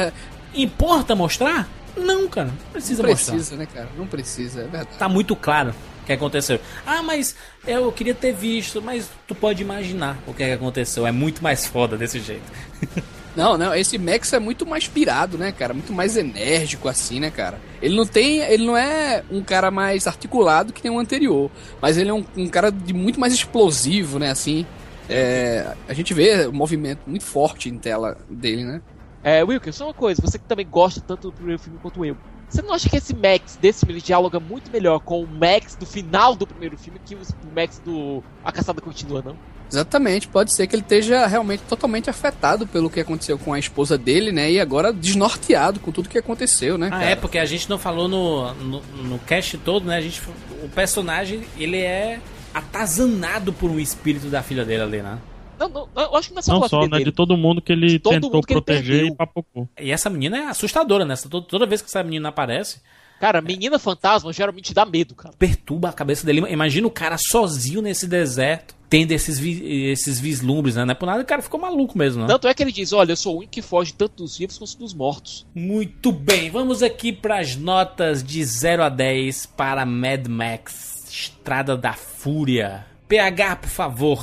Importa 0.53 1.16
mostrar? 1.16 1.68
Não, 1.98 2.28
cara. 2.28 2.48
Não 2.48 2.72
precisa, 2.72 3.04
não 3.04 3.10
mostrar. 3.10 3.34
precisa, 3.34 3.56
né, 3.56 3.68
cara? 3.74 3.90
Não 3.98 4.08
precisa, 4.08 4.60
é 4.62 4.64
verdade. 4.64 4.98
Tá 4.98 5.10
muito 5.10 5.36
claro 5.36 5.74
o 6.02 6.06
que 6.06 6.14
aconteceu. 6.14 6.60
Ah, 6.86 7.02
mas 7.02 7.36
eu 7.66 7.92
queria 7.92 8.14
ter 8.14 8.34
visto, 8.34 8.82
mas 8.82 9.10
tu 9.28 9.34
pode 9.34 9.62
imaginar 9.62 10.18
o 10.28 10.34
que 10.34 10.46
que 10.46 10.52
aconteceu. 10.52 11.08
É 11.08 11.12
muito 11.12 11.44
mais 11.44 11.66
foda 11.66 11.98
desse 11.98 12.20
jeito. 12.20 12.44
Não, 13.36 13.58
não, 13.58 13.76
esse 13.76 13.98
Max 13.98 14.32
é 14.32 14.40
muito 14.40 14.66
mais 14.66 14.88
pirado, 14.88 15.38
né, 15.38 15.52
cara? 15.52 15.74
Muito 15.74 15.92
mais 15.92 16.16
enérgico, 16.16 16.88
assim, 16.88 17.20
né, 17.20 17.30
cara? 17.30 17.60
Ele 17.82 17.94
não 17.94 18.06
tem. 18.06 18.40
Ele 18.40 18.66
não 18.66 18.78
é 18.78 19.24
um 19.30 19.44
cara 19.44 19.70
mais 19.70 20.08
articulado 20.08 20.72
que 20.72 20.82
nem 20.82 20.96
o 20.96 21.00
anterior. 21.00 21.52
Mas 21.82 21.98
ele 21.98 22.10
é 22.10 22.14
um, 22.14 22.24
um 22.38 22.48
cara 22.48 22.72
de 22.72 22.94
muito 22.94 23.20
mais 23.20 23.34
explosivo, 23.34 24.20
né, 24.20 24.32
assim. 24.32 24.66
É, 25.10 25.76
a 25.88 25.94
gente 25.94 26.14
vê 26.14 26.48
o 26.48 26.54
movimento 26.54 27.02
muito 27.06 27.26
forte 27.26 27.68
em 27.68 27.78
tela 27.78 28.18
dele, 28.30 28.64
né? 28.64 28.82
É, 29.26 29.44
Wilker, 29.44 29.74
só 29.74 29.86
uma 29.86 29.94
coisa, 29.94 30.22
você 30.22 30.38
que 30.38 30.46
também 30.46 30.68
gosta 30.70 31.02
tanto 31.02 31.32
do 31.32 31.34
primeiro 31.34 31.60
filme 31.60 31.80
quanto 31.82 32.06
eu. 32.06 32.16
Você 32.48 32.62
não 32.62 32.72
acha 32.72 32.88
que 32.88 32.96
esse 32.96 33.16
Max 33.16 33.58
desse 33.60 33.84
filme 33.84 34.00
dialoga 34.00 34.40
muito 34.40 34.70
melhor 34.70 35.00
com 35.00 35.20
o 35.20 35.28
Max 35.28 35.76
do 35.76 35.84
final 35.84 36.36
do 36.36 36.46
primeiro 36.46 36.78
filme 36.78 37.00
que 37.04 37.16
o 37.16 37.20
Max 37.56 37.82
do 37.84 38.24
A 38.44 38.52
Caçada 38.52 38.80
Continua, 38.82 39.24
não? 39.24 39.36
Exatamente, 39.68 40.28
pode 40.28 40.54
ser 40.54 40.68
que 40.68 40.76
ele 40.76 40.84
esteja 40.84 41.26
realmente 41.26 41.62
totalmente 41.62 42.08
afetado 42.08 42.68
pelo 42.68 42.88
que 42.88 43.00
aconteceu 43.00 43.36
com 43.40 43.52
a 43.52 43.58
esposa 43.58 43.98
dele, 43.98 44.32
né? 44.32 44.52
E 44.52 44.60
agora 44.60 44.94
desnorteado 44.94 45.80
com 45.80 45.92
tudo 45.92 46.08
que 46.08 46.20
aconteceu, 46.20 46.78
né? 46.78 46.90
Ah, 46.92 47.00
cara? 47.00 47.06
é, 47.06 47.16
porque 47.16 47.40
a 47.40 47.46
gente 47.46 47.68
não 47.68 47.80
falou 47.80 48.08
no, 48.08 48.54
no, 48.54 48.82
no 48.82 49.18
cast 49.18 49.58
todo, 49.58 49.88
né? 49.88 49.98
A 49.98 50.02
gente, 50.02 50.22
o 50.64 50.70
personagem, 50.70 51.42
ele 51.58 51.80
é 51.80 52.20
atazanado 52.54 53.52
por 53.52 53.72
um 53.72 53.80
espírito 53.80 54.28
da 54.28 54.44
filha 54.44 54.64
dele 54.64 54.84
ali, 54.84 55.02
né? 55.02 55.18
Não, 55.60 55.69
não, 55.69 55.90
eu 55.95 56.15
acho 56.15 56.30
que 56.30 56.34
não 56.36 56.40
é 56.40 56.44
só, 56.44 56.60
Não 56.60 56.68
só, 56.68 56.82
né? 56.82 56.88
dele. 56.90 57.06
De 57.06 57.11
todo 57.11 57.36
mundo 57.38 57.61
que 57.61 57.72
ele 57.72 57.99
todo 57.99 58.14
tentou 58.14 58.41
que 58.44 58.53
ele 58.53 58.61
proteger 58.61 58.95
perdeu. 58.98 59.07
e 59.14 59.15
papocou. 59.15 59.69
E 59.80 59.91
essa 59.91 60.10
menina 60.10 60.38
é 60.38 60.45
assustadora, 60.48 61.06
né? 61.06 61.15
Toda, 61.30 61.45
toda 61.48 61.65
vez 61.65 61.82
que 61.82 61.88
essa 61.88 62.03
menina 62.03 62.30
aparece, 62.30 62.82
Cara, 63.19 63.40
menina 63.41 63.80
fantasma 63.80 64.34
geralmente 64.34 64.73
dá 64.73 64.86
medo, 64.86 65.15
cara. 65.15 65.34
perturba 65.40 65.88
a 65.90 65.94
cabeça 65.94 66.26
dele. 66.26 66.41
Imagina 66.49 66.86
o 66.86 66.91
cara 66.91 67.18
sozinho 67.18 67.82
nesse 67.82 68.07
deserto, 68.07 68.76
tendo 68.90 69.14
esses, 69.14 69.40
vi- 69.40 69.86
esses 69.90 70.19
vislumbres, 70.19 70.76
né? 70.76 70.84
Não 70.84 70.91
é 70.91 70.95
por 70.95 71.06
nada 71.06 71.22
o 71.22 71.26
cara 71.26 71.41
ficou 71.41 71.57
maluco 71.60 71.98
mesmo, 71.98 72.23
né? 72.23 72.27
Tanto 72.27 72.45
é 72.49 72.53
que 72.53 72.61
ele 72.61 72.73
diz, 72.73 72.91
olha, 72.91 73.14
eu 73.14 73.15
sou 73.15 73.36
o 73.36 73.38
único 73.38 73.53
que 73.53 73.61
foge 73.61 73.94
tanto 73.94 74.18
dos 74.23 74.38
vivos 74.38 74.57
quanto 74.57 74.77
dos 74.77 74.94
mortos. 74.94 75.45
Muito 75.56 76.11
bem, 76.11 76.49
vamos 76.52 76.84
aqui 76.84 77.14
para 77.14 77.40
as 77.40 77.56
notas 77.56 78.22
de 78.22 78.44
0 78.44 78.84
a 78.84 78.90
10 78.90 79.45
para 79.45 79.86
Mad 79.86 80.27
Max 80.27 81.07
Estrada 81.10 81.77
da 81.77 81.94
Fúria. 81.94 82.86
PH, 83.07 83.56
por 83.56 83.69
favor. 83.69 84.19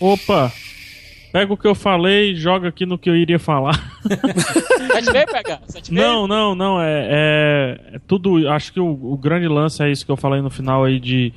Opa! 0.00 0.52
Pega 1.32 1.52
o 1.52 1.56
que 1.56 1.66
eu 1.66 1.74
falei 1.74 2.32
e 2.32 2.36
joga 2.36 2.68
aqui 2.68 2.86
no 2.86 2.96
que 2.96 3.10
eu 3.10 3.16
iria 3.16 3.38
falar. 3.38 3.92
Sete? 5.04 5.62
Sete 5.66 5.92
meio? 5.92 6.06
Não, 6.06 6.26
não, 6.26 6.54
não. 6.54 6.80
É, 6.80 7.06
é- 7.10 7.80
é 7.96 8.00
tudo. 8.06 8.48
Acho 8.48 8.72
que 8.72 8.80
o, 8.80 8.86
o 8.86 9.16
grande 9.18 9.46
lance 9.46 9.82
é 9.82 9.90
isso 9.90 10.04
que 10.06 10.10
eu 10.10 10.16
falei 10.16 10.40
no 10.40 10.48
final 10.50 10.84
aí 10.84 10.98
de 10.98 11.32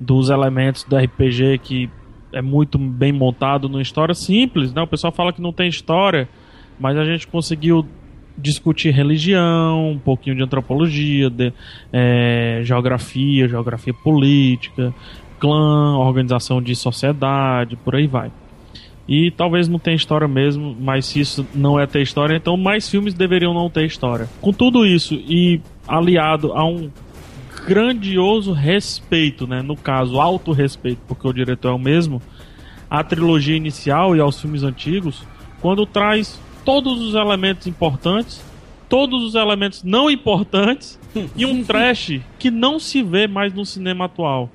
dos 0.00 0.28
elementos 0.30 0.84
do 0.84 0.96
RPG 0.96 1.58
que 1.62 1.90
é 2.32 2.42
muito 2.42 2.76
bem 2.78 3.12
montado 3.12 3.68
numa 3.68 3.80
história 3.82 4.14
simples, 4.14 4.72
né? 4.72 4.82
O 4.82 4.86
pessoal 4.86 5.12
fala 5.12 5.32
que 5.32 5.40
não 5.40 5.52
tem 5.52 5.68
história, 5.68 6.28
mas 6.78 6.96
a 6.98 7.04
gente 7.04 7.26
conseguiu 7.26 7.86
discutir 8.38 8.90
religião, 8.90 9.92
um 9.92 9.98
pouquinho 9.98 10.36
de 10.36 10.42
antropologia, 10.42 11.30
de, 11.30 11.52
é, 11.90 12.60
geografia, 12.62 13.48
geografia 13.48 13.94
política, 13.94 14.94
clã, 15.38 15.96
organização 15.98 16.60
de 16.60 16.74
sociedade, 16.74 17.76
por 17.76 17.94
aí 17.94 18.06
vai. 18.06 18.30
E 19.08 19.30
talvez 19.30 19.68
não 19.68 19.78
tenha 19.78 19.96
história 19.96 20.26
mesmo, 20.26 20.76
mas 20.80 21.06
se 21.06 21.20
isso 21.20 21.46
não 21.54 21.78
é 21.78 21.86
ter 21.86 22.02
história, 22.02 22.36
então 22.36 22.56
mais 22.56 22.88
filmes 22.88 23.14
deveriam 23.14 23.54
não 23.54 23.70
ter 23.70 23.84
história. 23.84 24.28
Com 24.40 24.52
tudo 24.52 24.84
isso 24.84 25.14
e 25.14 25.60
aliado 25.86 26.52
a 26.52 26.64
um 26.64 26.90
grandioso 27.66 28.52
respeito, 28.52 29.46
né? 29.46 29.62
No 29.62 29.76
caso, 29.76 30.20
alto 30.20 30.52
respeito, 30.52 31.00
porque 31.06 31.26
o 31.26 31.32
diretor 31.32 31.70
é 31.70 31.74
o 31.74 31.78
mesmo, 31.78 32.20
à 32.90 33.02
trilogia 33.04 33.56
inicial 33.56 34.16
e 34.16 34.20
aos 34.20 34.40
filmes 34.40 34.62
antigos, 34.62 35.22
quando 35.60 35.86
traz 35.86 36.40
todos 36.64 37.00
os 37.00 37.14
elementos 37.14 37.66
importantes, 37.66 38.42
todos 38.88 39.22
os 39.22 39.34
elementos 39.34 39.82
não 39.84 40.10
importantes 40.10 40.98
e 41.36 41.46
um 41.46 41.62
trash 41.64 42.20
que 42.38 42.50
não 42.50 42.78
se 42.78 43.02
vê 43.02 43.26
mais 43.28 43.52
no 43.52 43.64
cinema 43.64 44.06
atual. 44.06 44.50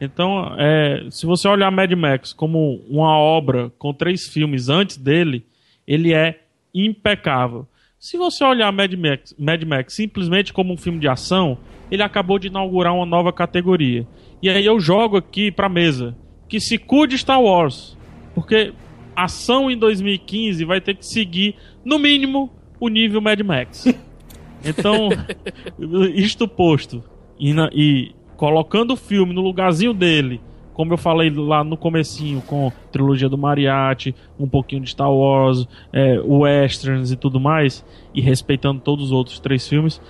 Então, 0.00 0.54
é, 0.58 1.06
se 1.10 1.24
você 1.24 1.48
olhar 1.48 1.70
Mad 1.70 1.90
Max 1.92 2.32
como 2.32 2.82
uma 2.88 3.16
obra 3.16 3.70
com 3.78 3.92
três 3.94 4.26
filmes 4.28 4.68
antes 4.68 4.96
dele, 4.96 5.44
ele 5.86 6.12
é 6.12 6.40
impecável. 6.74 7.66
Se 7.98 8.16
você 8.18 8.44
olhar 8.44 8.70
Mad 8.72 8.92
Max, 8.94 9.34
Mad 9.38 9.62
Max 9.64 9.94
simplesmente 9.94 10.52
como 10.52 10.72
um 10.72 10.76
filme 10.76 10.98
de 10.98 11.08
ação, 11.08 11.56
ele 11.90 12.02
acabou 12.02 12.38
de 12.38 12.48
inaugurar 12.48 12.94
uma 12.94 13.06
nova 13.06 13.32
categoria. 13.32 14.06
E 14.42 14.50
aí 14.50 14.66
eu 14.66 14.78
jogo 14.78 15.16
aqui 15.16 15.50
pra 15.50 15.68
mesa 15.68 16.14
que 16.48 16.60
se 16.60 16.76
cuide 16.78 17.16
Star 17.16 17.40
Wars, 17.42 17.96
porque 18.34 18.72
ação 19.16 19.70
em 19.70 19.78
2015 19.78 20.64
vai 20.66 20.80
ter 20.80 20.94
que 20.94 21.06
seguir 21.06 21.56
no 21.84 21.98
mínimo 21.98 22.52
o 22.78 22.88
nível 22.88 23.20
Mad 23.20 23.40
Max. 23.40 23.86
Então, 24.64 25.10
isto 26.14 26.48
posto 26.48 27.04
e, 27.38 27.52
na- 27.52 27.70
e 27.72 28.15
colocando 28.36 28.92
o 28.92 28.96
filme 28.96 29.32
no 29.32 29.40
lugarzinho 29.40 29.94
dele, 29.94 30.40
como 30.74 30.92
eu 30.92 30.98
falei 30.98 31.30
lá 31.30 31.64
no 31.64 31.76
comecinho 31.76 32.42
com 32.42 32.68
a 32.68 32.70
trilogia 32.92 33.28
do 33.28 33.38
Mariachi, 33.38 34.14
um 34.38 34.46
pouquinho 34.46 34.82
de 34.82 34.90
Star 34.90 35.10
Wars, 35.10 35.66
é, 35.92 36.20
westerns 36.20 37.10
e 37.10 37.16
tudo 37.16 37.40
mais, 37.40 37.84
e 38.14 38.20
respeitando 38.20 38.80
todos 38.80 39.06
os 39.06 39.12
outros 39.12 39.40
três 39.40 39.66
filmes, 39.66 40.00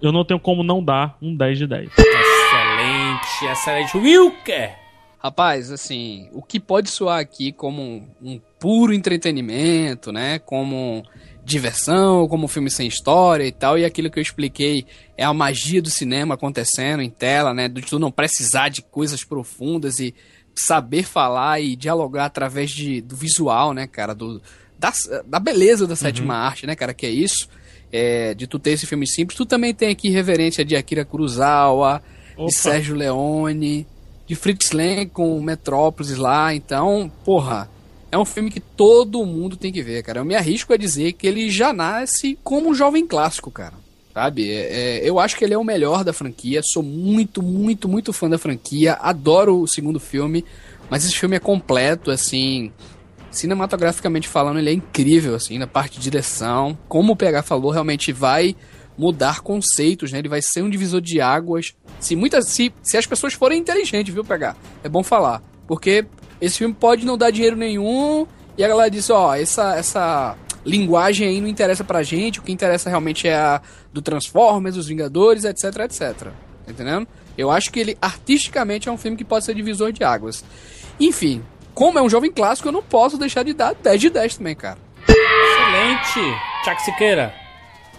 eu 0.00 0.12
não 0.12 0.24
tenho 0.24 0.40
como 0.40 0.62
não 0.62 0.82
dar 0.82 1.16
um 1.20 1.36
10 1.36 1.58
de 1.58 1.66
10. 1.66 1.90
Excelente, 1.98 3.44
excelente. 3.50 3.96
Wilker! 3.98 4.84
Rapaz, 5.18 5.70
assim, 5.70 6.28
o 6.32 6.42
que 6.42 6.60
pode 6.60 6.90
soar 6.90 7.18
aqui 7.18 7.50
como 7.50 7.80
um, 7.80 8.06
um 8.22 8.40
puro 8.60 8.92
entretenimento, 8.92 10.12
né? 10.12 10.38
Como 10.38 11.02
diversão, 11.44 12.26
como 12.26 12.46
um 12.46 12.48
filme 12.48 12.70
sem 12.70 12.88
história 12.88 13.44
e 13.44 13.52
tal, 13.52 13.78
e 13.78 13.84
aquilo 13.84 14.10
que 14.10 14.18
eu 14.18 14.22
expliquei 14.22 14.86
é 15.16 15.24
a 15.24 15.34
magia 15.34 15.82
do 15.82 15.90
cinema 15.90 16.34
acontecendo 16.34 17.02
em 17.02 17.10
tela, 17.10 17.52
né? 17.52 17.68
De 17.68 17.82
tu 17.82 17.98
não 17.98 18.10
precisar 18.10 18.70
de 18.70 18.80
coisas 18.82 19.22
profundas 19.22 19.98
e 20.00 20.14
saber 20.54 21.02
falar 21.02 21.60
e 21.60 21.76
dialogar 21.76 22.26
através 22.26 22.70
de, 22.70 23.00
do 23.00 23.14
visual, 23.14 23.74
né, 23.74 23.86
cara? 23.86 24.14
Do, 24.14 24.40
da, 24.78 24.92
da 25.26 25.38
beleza 25.38 25.86
da 25.86 25.96
sétima 25.96 26.34
arte, 26.34 26.66
né, 26.66 26.74
cara? 26.74 26.94
Que 26.94 27.06
é 27.06 27.10
isso. 27.10 27.48
É, 27.92 28.34
de 28.34 28.46
tu 28.46 28.58
ter 28.58 28.72
esse 28.72 28.86
filme 28.86 29.06
simples. 29.06 29.36
Tu 29.36 29.46
também 29.46 29.72
tem 29.72 29.90
aqui 29.90 30.08
reverência 30.08 30.64
de 30.64 30.74
Akira 30.74 31.04
Kurosawa, 31.04 32.02
Opa. 32.36 32.46
de 32.46 32.54
Sérgio 32.54 32.96
Leone, 32.96 33.86
de 34.26 34.34
Fritz 34.34 34.72
Lang 34.72 35.06
com 35.06 35.40
Metrópolis 35.40 36.16
lá. 36.16 36.52
Então, 36.54 37.10
porra, 37.24 37.68
é 38.14 38.18
um 38.18 38.24
filme 38.24 38.48
que 38.48 38.60
todo 38.60 39.26
mundo 39.26 39.56
tem 39.56 39.72
que 39.72 39.82
ver, 39.82 40.02
cara. 40.04 40.20
Eu 40.20 40.24
me 40.24 40.36
arrisco 40.36 40.72
a 40.72 40.76
dizer 40.76 41.14
que 41.14 41.26
ele 41.26 41.50
já 41.50 41.72
nasce 41.72 42.38
como 42.44 42.70
um 42.70 42.74
jovem 42.74 43.04
clássico, 43.04 43.50
cara. 43.50 43.74
Sabe? 44.12 44.48
É, 44.48 45.00
é, 45.00 45.08
eu 45.08 45.18
acho 45.18 45.36
que 45.36 45.44
ele 45.44 45.52
é 45.52 45.58
o 45.58 45.64
melhor 45.64 46.04
da 46.04 46.12
franquia. 46.12 46.60
Sou 46.62 46.82
muito, 46.82 47.42
muito, 47.42 47.88
muito 47.88 48.12
fã 48.12 48.30
da 48.30 48.38
franquia. 48.38 48.94
Adoro 48.94 49.60
o 49.60 49.66
segundo 49.66 49.98
filme. 49.98 50.44
Mas 50.88 51.04
esse 51.04 51.16
filme 51.16 51.34
é 51.34 51.40
completo, 51.40 52.12
assim. 52.12 52.70
Cinematograficamente 53.32 54.28
falando, 54.28 54.60
ele 54.60 54.70
é 54.70 54.74
incrível, 54.74 55.34
assim, 55.34 55.58
na 55.58 55.66
parte 55.66 55.96
de 55.96 56.04
direção. 56.04 56.78
Como 56.86 57.14
o 57.14 57.16
PH 57.16 57.42
falou, 57.42 57.72
realmente 57.72 58.12
vai 58.12 58.54
mudar 58.96 59.40
conceitos, 59.40 60.12
né? 60.12 60.20
Ele 60.20 60.28
vai 60.28 60.40
ser 60.40 60.62
um 60.62 60.70
divisor 60.70 61.00
de 61.00 61.20
águas. 61.20 61.74
Se 61.98 62.14
muitas, 62.14 62.46
se, 62.46 62.72
se 62.80 62.96
as 62.96 63.06
pessoas 63.06 63.32
forem 63.32 63.58
inteligentes, 63.58 64.14
viu, 64.14 64.24
PH? 64.24 64.54
É 64.84 64.88
bom 64.88 65.02
falar. 65.02 65.42
Porque 65.66 66.06
esse 66.44 66.58
filme 66.58 66.74
pode 66.74 67.06
não 67.06 67.16
dar 67.16 67.30
dinheiro 67.30 67.56
nenhum. 67.56 68.26
E 68.56 68.62
a 68.62 68.68
galera 68.68 68.90
diz, 68.90 69.08
ó, 69.08 69.34
essa, 69.34 69.76
essa 69.76 70.36
linguagem 70.64 71.26
aí 71.26 71.40
não 71.40 71.48
interessa 71.48 71.82
pra 71.82 72.02
gente. 72.02 72.38
O 72.38 72.42
que 72.42 72.52
interessa 72.52 72.90
realmente 72.90 73.26
é 73.26 73.34
a 73.34 73.62
do 73.92 74.02
Transformers, 74.02 74.74
dos 74.76 74.86
Vingadores, 74.86 75.44
etc, 75.44 75.64
etc. 75.80 76.00
Tá 76.12 76.32
entendendo? 76.68 77.08
Eu 77.36 77.50
acho 77.50 77.72
que 77.72 77.80
ele, 77.80 77.98
artisticamente, 78.00 78.88
é 78.88 78.92
um 78.92 78.98
filme 78.98 79.16
que 79.16 79.24
pode 79.24 79.44
ser 79.44 79.54
divisor 79.54 79.90
de 79.90 80.04
águas. 80.04 80.44
Enfim, 81.00 81.42
como 81.72 81.98
é 81.98 82.02
um 82.02 82.08
jovem 82.08 82.30
clássico, 82.30 82.68
eu 82.68 82.72
não 82.72 82.82
posso 82.82 83.16
deixar 83.18 83.42
de 83.42 83.52
dar 83.52 83.74
10 83.74 84.00
de 84.00 84.10
10 84.10 84.36
também, 84.36 84.54
cara. 84.54 84.78
Excelente! 85.08 86.38
Tiago 86.62 86.80
Siqueira. 86.80 87.34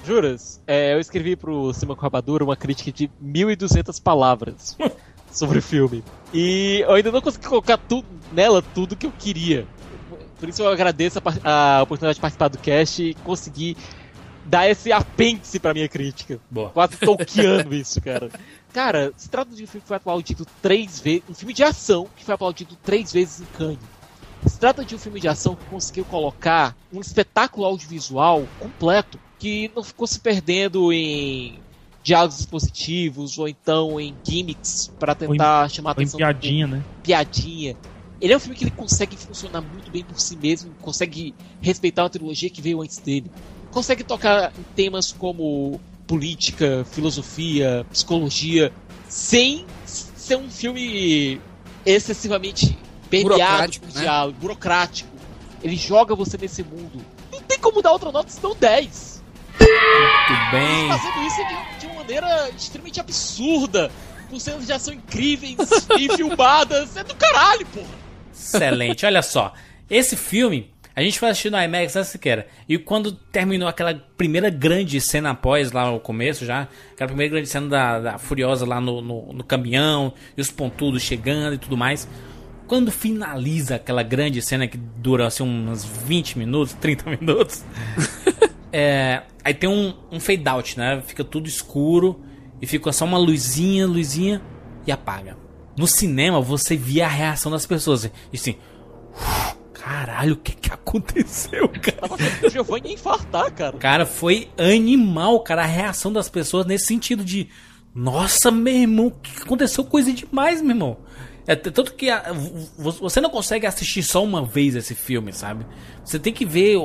Juras? 0.05 0.61
É, 0.67 0.93
eu 0.93 0.99
escrevi 0.99 1.35
pro 1.35 1.73
Cima 1.73 1.95
com 1.95 2.01
Rapadura 2.01 2.43
uma 2.43 2.55
crítica 2.55 2.91
de 2.91 3.09
1.200 3.23 4.01
palavras 4.01 4.77
sobre 5.37 5.59
o 5.59 5.61
filme. 5.61 6.03
E 6.33 6.83
eu 6.87 6.93
ainda 6.93 7.11
não 7.11 7.21
consegui 7.21 7.47
colocar 7.47 7.77
tudo, 7.77 8.07
nela 8.31 8.61
tudo 8.61 8.95
que 8.95 9.05
eu 9.05 9.13
queria. 9.17 9.67
Por 10.39 10.49
isso 10.49 10.61
eu 10.61 10.67
agradeço 10.67 11.19
a, 11.43 11.77
a 11.77 11.83
oportunidade 11.83 12.15
de 12.15 12.21
participar 12.21 12.47
do 12.49 12.57
cast 12.57 13.03
e 13.03 13.13
conseguir 13.15 13.77
dar 14.45 14.69
esse 14.69 14.91
apêndice 14.91 15.59
pra 15.59 15.73
minha 15.73 15.87
crítica. 15.87 16.39
Boa. 16.49 16.69
Quase 16.69 16.97
tolkeando 16.97 17.73
isso, 17.73 17.99
cara. 18.01 18.29
Cara, 18.73 19.13
se 19.17 19.29
trata 19.29 19.55
de 19.55 19.63
um 19.63 19.67
filme 19.67 19.81
que 19.81 19.87
foi 19.87 19.97
aplaudido 19.97 20.45
três 20.61 20.99
vezes. 20.99 21.23
Um 21.29 21.33
filme 21.33 21.53
de 21.53 21.63
ação 21.63 22.07
que 22.15 22.23
foi 22.23 22.35
aplaudido 22.35 22.75
três 22.83 23.11
vezes 23.11 23.41
em 23.41 23.57
Cannes. 23.57 23.79
Se 24.45 24.59
trata 24.59 24.85
de 24.85 24.93
um 24.93 24.99
filme 24.99 25.19
de 25.19 25.27
ação 25.27 25.55
que 25.55 25.65
conseguiu 25.65 26.05
colocar 26.05 26.75
um 26.93 27.01
espetáculo 27.01 27.65
audiovisual 27.65 28.45
completo, 28.59 29.19
que 29.39 29.71
não 29.75 29.83
ficou 29.83 30.05
se 30.05 30.19
perdendo 30.19 30.93
em 30.93 31.59
diálogos 32.05 32.39
expositivos 32.39 33.39
ou 33.39 33.47
então 33.47 33.99
em 33.99 34.15
gimmicks 34.23 34.91
para 34.99 35.15
tentar 35.15 35.67
chamar 35.71 35.89
a 35.89 35.93
em 35.93 35.95
atenção. 35.95 36.19
do 36.19 36.21
piadinha, 36.21 36.67
né? 36.67 36.83
piadinha. 37.01 37.75
Ele 38.21 38.31
é 38.31 38.37
um 38.37 38.39
filme 38.39 38.55
que 38.55 38.63
ele 38.63 38.71
consegue 38.71 39.17
funcionar 39.17 39.59
muito 39.61 39.89
bem 39.89 40.03
por 40.03 40.19
si 40.19 40.37
mesmo, 40.37 40.71
consegue 40.81 41.33
respeitar 41.59 42.05
a 42.05 42.09
trilogia 42.09 42.49
que 42.49 42.61
veio 42.61 42.79
antes 42.81 42.99
dele. 42.99 43.29
Consegue 43.71 44.03
tocar 44.03 44.53
em 44.57 44.63
temas 44.75 45.11
como 45.11 45.81
política, 46.05 46.85
filosofia, 46.91 47.85
psicologia, 47.91 48.71
sem 49.09 49.65
ser 49.83 50.37
um 50.37 50.49
filme 50.49 51.41
excessivamente 51.83 52.77
permeado 53.09 53.41
Burocrático, 53.41 53.87
por 53.87 53.95
né? 53.95 54.01
diálogo, 54.01 54.37
burocrático. 54.39 55.09
Ele 55.63 55.75
joga 55.75 56.15
você 56.15 56.37
nesse 56.37 56.63
mundo. 56.63 57.03
Não 57.33 57.41
tem 57.41 57.57
como 57.57 57.81
dar 57.81 57.91
outra 57.91 58.11
nota 58.11 58.29
senão 58.29 58.55
10. 58.55 59.23
Muito 59.59 60.51
bem. 60.51 60.87
Fazendo 60.87 61.25
isso 61.25 61.41
uma 61.41 61.74
maneira 62.05 62.49
extremamente 62.51 62.99
absurda, 62.99 63.91
com 64.29 64.39
cenas 64.39 64.67
de 64.67 64.71
ação 64.71 64.93
incríveis 64.93 65.57
e 65.97 66.07
filmadas. 66.15 66.95
É 66.95 67.03
do 67.03 67.15
caralho, 67.15 67.65
porra. 67.67 68.05
Excelente, 68.31 69.05
olha 69.05 69.21
só. 69.21 69.53
Esse 69.89 70.15
filme, 70.15 70.71
a 70.95 71.01
gente 71.01 71.19
foi 71.19 71.29
assistir 71.29 71.49
no 71.49 71.59
IMAX, 71.59 71.95
né, 71.95 72.03
Siqueira? 72.03 72.47
E 72.69 72.77
quando 72.77 73.11
terminou 73.11 73.67
aquela 73.67 73.95
primeira 74.15 74.49
grande 74.49 75.01
cena 75.01 75.31
após, 75.31 75.71
lá 75.71 75.91
no 75.91 75.99
começo 75.99 76.45
já, 76.45 76.67
aquela 76.93 77.07
primeira 77.07 77.31
grande 77.31 77.49
cena 77.49 77.67
da, 77.67 77.99
da 77.99 78.17
Furiosa 78.17 78.65
lá 78.65 78.79
no, 78.79 79.01
no, 79.01 79.33
no 79.33 79.43
caminhão, 79.43 80.13
e 80.37 80.41
os 80.41 80.51
pontudos 80.51 81.01
chegando 81.01 81.55
e 81.55 81.57
tudo 81.57 81.75
mais. 81.75 82.07
Quando 82.67 82.91
finaliza 82.91 83.75
aquela 83.75 84.01
grande 84.01 84.41
cena 84.41 84.67
que 84.67 84.77
dura 84.77 85.27
assim 85.27 85.43
uns 85.43 85.85
20 85.85 86.39
minutos, 86.39 86.73
30 86.73 87.09
minutos, 87.11 87.63
é, 88.77 89.23
aí 89.41 89.53
tem 89.53 89.69
um, 89.69 89.93
um 90.11 90.19
fade 90.19 90.43
out, 90.49 90.77
né? 90.77 91.01
Fica 91.07 91.23
tudo 91.23 91.47
escuro 91.47 92.21
e 92.61 92.67
fica 92.67 92.91
só 92.91 93.05
uma 93.05 93.17
luzinha, 93.17 93.87
luzinha 93.87 94.41
e 94.85 94.91
apaga. 94.91 95.37
No 95.77 95.87
cinema 95.87 96.41
você 96.41 96.75
via 96.75 97.05
a 97.05 97.09
reação 97.09 97.49
das 97.49 97.65
pessoas. 97.65 98.03
E 98.05 98.11
assim, 98.33 98.55
caralho, 99.73 100.33
o 100.33 100.37
que 100.37 100.53
que 100.53 100.71
aconteceu, 100.73 101.69
cara? 101.81 102.13
O 102.45 102.49
Giovanni 102.49 102.89
ia 102.89 102.93
infartar, 102.95 103.51
cara. 103.53 103.77
Cara, 103.77 104.05
foi 104.05 104.49
animal, 104.57 105.39
cara, 105.41 105.63
a 105.63 105.67
reação 105.67 106.11
das 106.11 106.27
pessoas 106.29 106.65
nesse 106.65 106.85
sentido 106.87 107.23
de 107.23 107.47
nossa, 107.93 108.51
meu 108.51 108.73
irmão, 108.73 109.07
o 109.07 109.11
que 109.11 109.41
aconteceu 109.41 109.85
coisa 109.85 110.11
demais, 110.11 110.61
meu 110.61 110.71
irmão. 110.71 110.97
É 111.47 111.55
tanto 111.55 111.93
que 111.93 112.09
a- 112.09 112.33
você 112.77 113.21
não 113.21 113.29
consegue 113.29 113.65
assistir 113.67 114.01
só 114.03 114.21
uma 114.23 114.43
vez 114.43 114.75
esse 114.75 114.95
filme, 114.95 115.31
sabe? 115.31 115.65
Você 116.03 116.17
tem 116.19 116.33
que 116.33 116.43
ver 116.43 116.75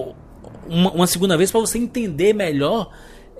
uma, 0.70 0.90
uma 0.92 1.06
segunda 1.06 1.36
vez 1.36 1.50
pra 1.50 1.60
você 1.60 1.76
entender 1.78 2.32
melhor. 2.32 2.90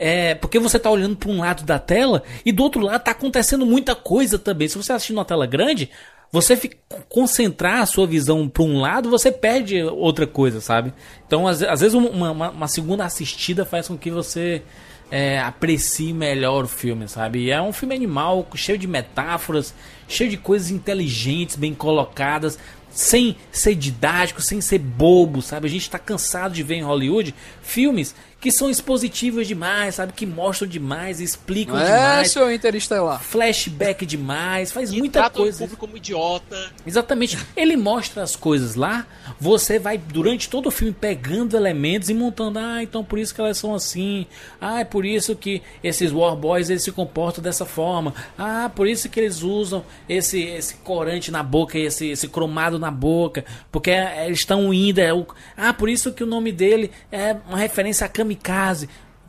É, 0.02 0.35
porque 0.35 0.59
você 0.59 0.78
tá 0.78 0.90
olhando 0.90 1.15
pra 1.15 1.28
um 1.31 1.40
lado 1.40 1.62
da 1.62 1.78
tela 1.78 2.23
e 2.44 2.51
do 2.51 2.62
outro 2.62 2.81
lado 2.81 3.02
tá 3.02 3.11
acontecendo 3.11 3.66
muita 3.66 3.94
coisa 3.94 4.39
também. 4.39 4.66
Se 4.66 4.77
você 4.78 4.93
assistir 4.94 5.12
numa 5.12 5.27
tela 5.27 5.47
grande, 5.47 5.90
você 6.32 6.57
fica, 6.57 6.77
concentrar 7.09 7.82
a 7.82 7.86
sua 7.86 8.07
visão 8.07 8.48
pra 8.48 8.62
um 8.62 8.81
lado, 8.81 9.11
você 9.11 9.31
perde 9.31 9.82
outra 9.82 10.27
coisa, 10.27 10.59
sabe? 10.61 10.94
Então, 11.27 11.47
às, 11.47 11.62
às 11.62 11.81
vezes, 11.81 11.94
uma, 11.94 12.31
uma- 12.31 12.51
uma 12.51 12.69
segunda 12.69 13.05
assistida 13.05 13.65
faz 13.66 13.89
com 13.89 13.98
que 13.98 14.11
você 14.11 14.62
é, 15.11 15.39
aprecie 15.40 16.15
melhor 16.15 16.65
o 16.65 16.69
filme, 16.69 17.07
sabe? 17.07 17.40
E 17.40 17.51
é 17.51 17.61
um 17.61 17.73
filme 17.73 17.94
animal, 17.94 18.47
cheio 18.55 18.78
de 18.78 18.86
metáforas, 18.86 19.74
cheio 20.09 20.31
de 20.31 20.36
coisas 20.39 20.70
inteligentes, 20.70 21.57
bem 21.57 21.74
colocadas, 21.74 22.59
sem 22.90 23.36
ser 23.52 23.74
didático, 23.74 24.42
sem 24.42 24.60
ser 24.60 24.78
bobo, 24.78 25.40
sabe? 25.40 25.66
A 25.66 25.70
gente 25.70 25.88
tá 25.88 25.98
cansado 25.98 26.54
de 26.54 26.62
ver 26.62 26.76
em 26.76 26.82
Hollywood 26.82 27.34
filmes 27.62 28.14
que 28.40 28.50
são 28.50 28.70
expositivos 28.70 29.46
demais, 29.46 29.96
sabe? 29.96 30.12
Que 30.12 30.24
mostram 30.24 30.66
demais, 30.66 31.20
explicam 31.20 31.76
Não 31.76 31.82
é, 31.82 31.86
demais. 31.86 32.30
seu 32.30 32.52
Interestelar? 32.52 33.22
Flashback 33.22 34.06
demais, 34.06 34.72
faz 34.72 34.90
muita 34.90 35.20
Trata 35.20 35.38
o 35.38 35.42
coisa. 35.42 35.58
público 35.58 35.80
como 35.80 35.96
idiota. 35.96 36.70
Exatamente. 36.86 37.38
Ele 37.56 37.76
mostra 37.76 38.22
as 38.22 38.34
coisas 38.34 38.74
lá, 38.74 39.06
você 39.38 39.78
vai 39.78 39.98
durante 39.98 40.48
todo 40.48 40.66
o 40.66 40.70
filme 40.70 40.94
pegando 40.98 41.56
elementos 41.56 42.08
e 42.08 42.14
montando, 42.14 42.58
ah, 42.58 42.82
então 42.82 43.04
por 43.04 43.18
isso 43.18 43.34
que 43.34 43.40
elas 43.40 43.58
são 43.58 43.74
assim. 43.74 44.26
Ah, 44.60 44.80
é 44.80 44.84
por 44.84 45.04
isso 45.04 45.36
que 45.36 45.62
esses 45.82 46.10
War 46.12 46.34
Boys 46.34 46.70
eles 46.70 46.82
se 46.82 46.92
comportam 46.92 47.42
dessa 47.42 47.66
forma. 47.66 48.14
Ah, 48.38 48.70
por 48.74 48.88
isso 48.88 49.08
que 49.08 49.20
eles 49.20 49.42
usam 49.42 49.84
esse 50.08 50.40
esse 50.40 50.76
corante 50.76 51.30
na 51.30 51.42
boca, 51.42 51.78
esse 51.78 52.08
esse 52.08 52.26
cromado 52.28 52.78
na 52.78 52.90
boca, 52.90 53.44
porque 53.70 53.90
é, 53.90 54.26
eles 54.26 54.40
estão 54.40 54.72
indo, 54.72 54.98
é 54.98 55.12
o, 55.12 55.26
ah, 55.56 55.72
por 55.74 55.88
isso 55.88 56.12
que 56.12 56.24
o 56.24 56.26
nome 56.26 56.50
dele 56.52 56.90
é 57.12 57.36
uma 57.46 57.58
referência 57.58 58.06
a 58.06 58.08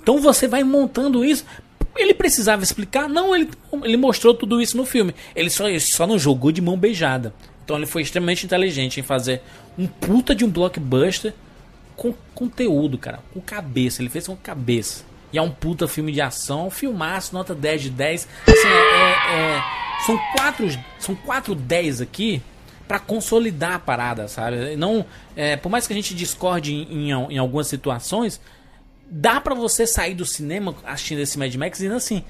Então 0.01 0.19
você 0.19 0.47
vai 0.47 0.63
montando 0.63 1.23
isso 1.23 1.45
ele 1.95 2.13
precisava 2.13 2.63
explicar? 2.63 3.09
Não, 3.09 3.35
ele, 3.35 3.49
ele 3.83 3.97
mostrou 3.97 4.33
tudo 4.33 4.61
isso 4.61 4.77
no 4.77 4.85
filme. 4.85 5.13
Ele 5.35 5.49
só, 5.49 5.65
só 5.79 6.07
não 6.07 6.17
jogou 6.17 6.51
de 6.51 6.61
mão 6.61 6.77
beijada. 6.77 7.33
Então 7.63 7.75
ele 7.75 7.85
foi 7.85 8.01
extremamente 8.01 8.45
inteligente 8.45 8.99
em 8.99 9.03
fazer 9.03 9.41
um 9.77 9.87
puta 9.87 10.33
de 10.33 10.43
um 10.45 10.49
blockbuster 10.49 11.33
com 11.95 12.13
conteúdo, 12.33 12.97
cara. 12.97 13.19
Com 13.33 13.41
cabeça. 13.41 14.01
Ele 14.01 14.09
fez 14.09 14.27
com 14.27 14.35
cabeça. 14.35 15.03
E 15.33 15.37
é 15.37 15.41
um 15.41 15.51
puta 15.51 15.87
filme 15.87 16.11
de 16.11 16.21
ação. 16.21 16.69
Filmaço, 16.69 17.33
nota 17.33 17.53
10 17.53 17.81
de 17.83 17.89
10. 17.89 18.27
Assim, 18.47 18.67
é, 18.67 18.71
é- 18.71 19.57
é- 19.57 19.63
são, 20.05 20.17
quatro, 20.35 20.69
são 20.99 21.15
quatro 21.15 21.53
10 21.53 22.01
aqui 22.01 22.41
pra 22.87 22.99
consolidar 22.99 23.73
a 23.73 23.79
parada, 23.79 24.27
sabe? 24.27 24.75
Não, 24.75 25.05
é, 25.35 25.55
por 25.55 25.69
mais 25.69 25.87
que 25.87 25.93
a 25.93 25.95
gente 25.95 26.13
discorde 26.15 26.73
em, 26.73 27.09
em, 27.09 27.11
em 27.11 27.37
algumas 27.37 27.67
situações, 27.67 28.41
dá 29.11 29.41
pra 29.41 29.53
você 29.53 29.85
sair 29.85 30.15
do 30.15 30.25
cinema 30.25 30.73
assistindo 30.85 31.19
esse 31.19 31.37
Mad 31.37 31.53
Max 31.55 31.81
e 31.81 31.87
assim: 31.87 32.23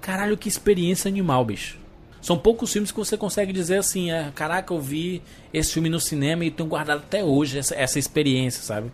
caralho, 0.00 0.38
que 0.38 0.48
experiência 0.48 1.08
animal, 1.08 1.44
bicho. 1.44 1.78
São 2.22 2.38
poucos 2.38 2.72
filmes 2.72 2.90
que 2.90 2.98
você 2.98 3.16
consegue 3.16 3.52
dizer 3.52 3.76
assim: 3.76 4.10
é, 4.10 4.30
caraca, 4.34 4.72
eu 4.72 4.80
vi 4.80 5.22
esse 5.52 5.74
filme 5.74 5.90
no 5.90 6.00
cinema 6.00 6.44
e 6.44 6.50
tenho 6.50 6.68
guardado 6.68 7.00
até 7.00 7.22
hoje 7.22 7.58
essa, 7.58 7.74
essa 7.74 7.98
experiência, 7.98 8.62
sabe? 8.62 8.90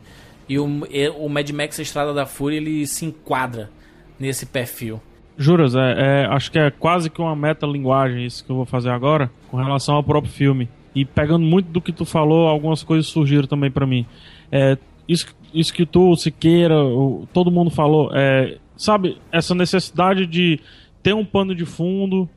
E 0.48 0.59
o, 0.59 0.65
o 0.65 1.28
Mad 1.28 1.48
Max 1.51 1.78
Estrada 1.78 2.12
da 2.12 2.27
Fúria 2.27 2.56
ele 2.56 2.86
se 2.86 3.05
enquadra 3.05 3.70
nesse 4.19 4.47
perfil. 4.47 5.01
Juras, 5.36 5.77
é, 5.77 6.23
é, 6.23 6.27
acho 6.27 6.51
que 6.51 6.59
é 6.59 6.70
quase 6.70 7.09
que 7.09 7.20
uma 7.20 7.36
metalinguagem 7.36 8.27
isso 8.27 8.44
que 8.44 8.51
eu 8.51 8.56
vou 8.56 8.66
fazer 8.66 8.90
agora 8.90 9.31
com 9.48 9.56
relação 9.56 9.94
ao 9.94 10.02
próprio 10.02 10.32
filme. 10.32 10.69
E 10.94 11.05
pegando 11.05 11.44
muito 11.44 11.69
do 11.69 11.81
que 11.81 11.93
tu 11.93 12.05
falou, 12.05 12.48
algumas 12.48 12.82
coisas 12.82 13.06
surgiram 13.06 13.47
também 13.47 13.70
pra 13.70 13.86
mim. 13.86 14.05
É, 14.51 14.77
isso, 15.06 15.27
isso 15.53 15.73
que 15.73 15.87
tu, 15.87 16.15
Siqueira, 16.16 16.83
o- 16.85 17.27
todo 17.33 17.51
mundo 17.51 17.70
falou, 17.70 18.11
é, 18.15 18.59
sabe, 18.77 19.19
essa 19.33 19.55
necessidade 19.55 20.27
de 20.27 20.61
ter 21.03 21.15
um 21.15 21.25
pano 21.25 21.55
de 21.55 21.65
fundo, 21.65 22.29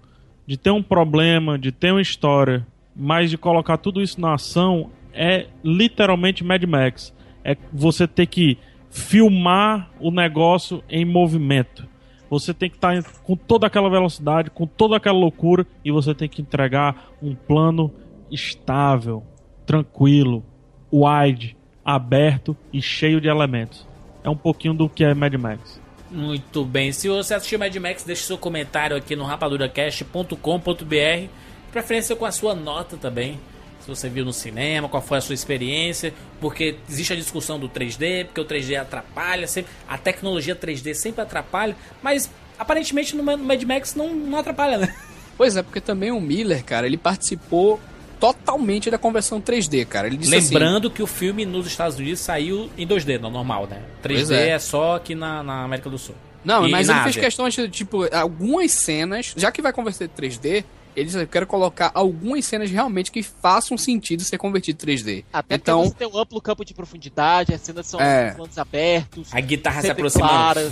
de 0.48 0.58
ter 0.58 0.72
um 0.72 0.84
problema, 0.84 1.58
de 1.58 1.72
ter 1.72 1.92
uma 1.92 2.02
história, 2.02 2.66
mas 2.96 3.30
de 3.30 3.38
colocar 3.38 3.78
tudo 3.78 4.02
isso 4.02 4.20
na 4.20 4.34
ação 4.34 4.90
é 5.14 5.48
literalmente 5.64 6.44
Mad 6.44 6.64
Max. 6.64 7.14
É 7.44 7.56
você 7.74 8.08
ter 8.08 8.28
que 8.28 8.58
filmar 8.90 9.90
o 10.00 10.12
negócio 10.12 10.84
em 10.90 11.06
movimento. 11.06 11.88
Você 12.30 12.54
tem 12.54 12.70
que 12.70 12.78
estar 12.78 13.02
com 13.24 13.36
toda 13.36 13.68
aquela 13.68 13.90
velocidade, 13.90 14.50
com 14.52 14.66
toda 14.66 14.96
aquela 14.98 15.18
loucura, 15.18 15.66
e 15.84 15.92
você 15.92 16.14
tem 16.14 16.30
que 16.30 16.42
entregar 16.42 17.12
um 17.22 17.36
plano 17.36 17.92
estável, 18.30 19.24
tranquilo, 19.66 20.44
wide, 20.92 21.58
aberto 21.84 22.56
e 22.72 22.82
cheio 22.82 23.20
de 23.20 23.28
elementos. 23.28 23.88
É 24.24 24.30
um 24.30 24.36
pouquinho 24.36 24.74
do 24.74 24.88
que 24.88 25.04
é 25.04 25.14
Mad 25.14 25.34
Max. 25.34 25.80
Muito 26.10 26.66
bem. 26.66 26.92
Se 26.92 27.08
você 27.08 27.34
assistiu 27.34 27.58
Mad 27.58 27.76
Max, 27.78 28.04
deixe 28.04 28.24
seu 28.24 28.38
comentário 28.38 28.96
aqui 28.96 29.16
no 29.16 29.24
rapaduracast.com.br. 29.24 31.28
Preferência 31.72 32.16
com 32.16 32.26
a 32.26 32.32
sua 32.32 32.54
nota 32.54 32.98
também. 32.98 33.40
Se 33.80 33.88
você 33.88 34.10
viu 34.10 34.24
no 34.24 34.34
cinema, 34.34 34.88
qual 34.88 35.02
foi 35.02 35.18
a 35.18 35.22
sua 35.22 35.34
experiência. 35.34 36.14
Porque 36.40 36.76
existe 36.88 37.14
a 37.14 37.16
discussão 37.16 37.58
do 37.58 37.70
3D, 37.70 38.26
porque 38.26 38.42
o 38.42 38.46
3D 38.46 38.80
atrapalha. 38.80 39.48
Sempre, 39.48 39.72
a 39.88 39.98
tecnologia 39.98 40.56
3D 40.56 40.94
sempre 40.94 41.22
atrapalha. 41.22 41.76
Mas 42.04 42.30
aparentemente 42.60 43.16
no 43.16 43.24
Mad 43.24 43.64
Max 43.64 43.96
não, 43.96 44.14
não 44.14 44.38
atrapalha, 44.38 44.78
né? 44.78 44.96
Pois 45.38 45.56
é, 45.56 45.64
porque 45.64 45.82
também 45.82 46.12
o 46.12 46.22
Miller, 46.22 46.64
cara, 46.64 46.86
ele 46.86 46.98
participou 46.98 47.80
totalmente 48.22 48.90
da 48.92 48.98
conversão 49.00 49.42
3D, 49.42 49.86
cara. 49.86 50.06
Ele 50.08 50.16
disse 50.16 50.34
assim, 50.34 50.54
Lembrando 50.54 50.90
que 50.92 51.02
o 51.02 51.08
filme 51.08 51.44
nos 51.46 51.66
Estados 51.66 51.98
Unidos 51.98 52.20
saiu 52.22 52.70
em 52.78 52.88
2D, 52.88 53.20
no 53.20 53.32
normal, 53.32 53.68
né? 53.68 53.82
3D 54.04 54.14
Pois 54.16 54.32
é. 54.32 54.50
é. 54.50 54.60
só 54.60 54.96
aqui 54.96 55.16
na, 55.16 55.42
na 55.42 55.64
América 55.64 55.90
do 55.90 55.98
Sul. 55.98 56.16
Não, 56.46 56.68
E 56.68 56.72
mas 56.72 56.88
ele 56.88 57.00
fez 57.02 57.16
questão 57.18 57.50
de, 57.50 57.68
tipo, 57.70 58.04
algumas 58.16 58.72
cenas, 58.72 59.34
já 59.36 59.52
que 59.52 59.62
vai 59.62 59.74
converter 59.74 60.08
3D, 60.10 60.64
ele 60.96 61.06
disse, 61.06 61.18
eu 61.20 61.28
quero 61.28 61.48
colocar 61.48 61.92
algumas 61.94 62.44
cenas 62.46 62.70
realmente 62.70 63.12
que 63.12 63.24
façam 63.24 63.78
sentido 63.78 64.24
ser 64.24 64.38
convertido 64.38 64.78
3D. 64.86 65.24
Até 65.32 65.56
então, 65.56 65.84
porque 65.84 65.90
você 66.04 66.06
tem 66.06 66.08
um 66.08 66.22
amplo 66.22 66.40
campo 66.42 66.64
de 66.66 66.74
profundidade, 66.74 67.54
as 67.54 67.62
cenas 67.62 67.86
são 67.88 68.00
É. 68.00 68.32
planos 68.32 68.58
abertos. 68.58 69.30
A 69.32 69.40
guitarra 69.40 69.82
se 69.82 69.90
aproximando. 69.92 70.30
claras. 70.32 70.72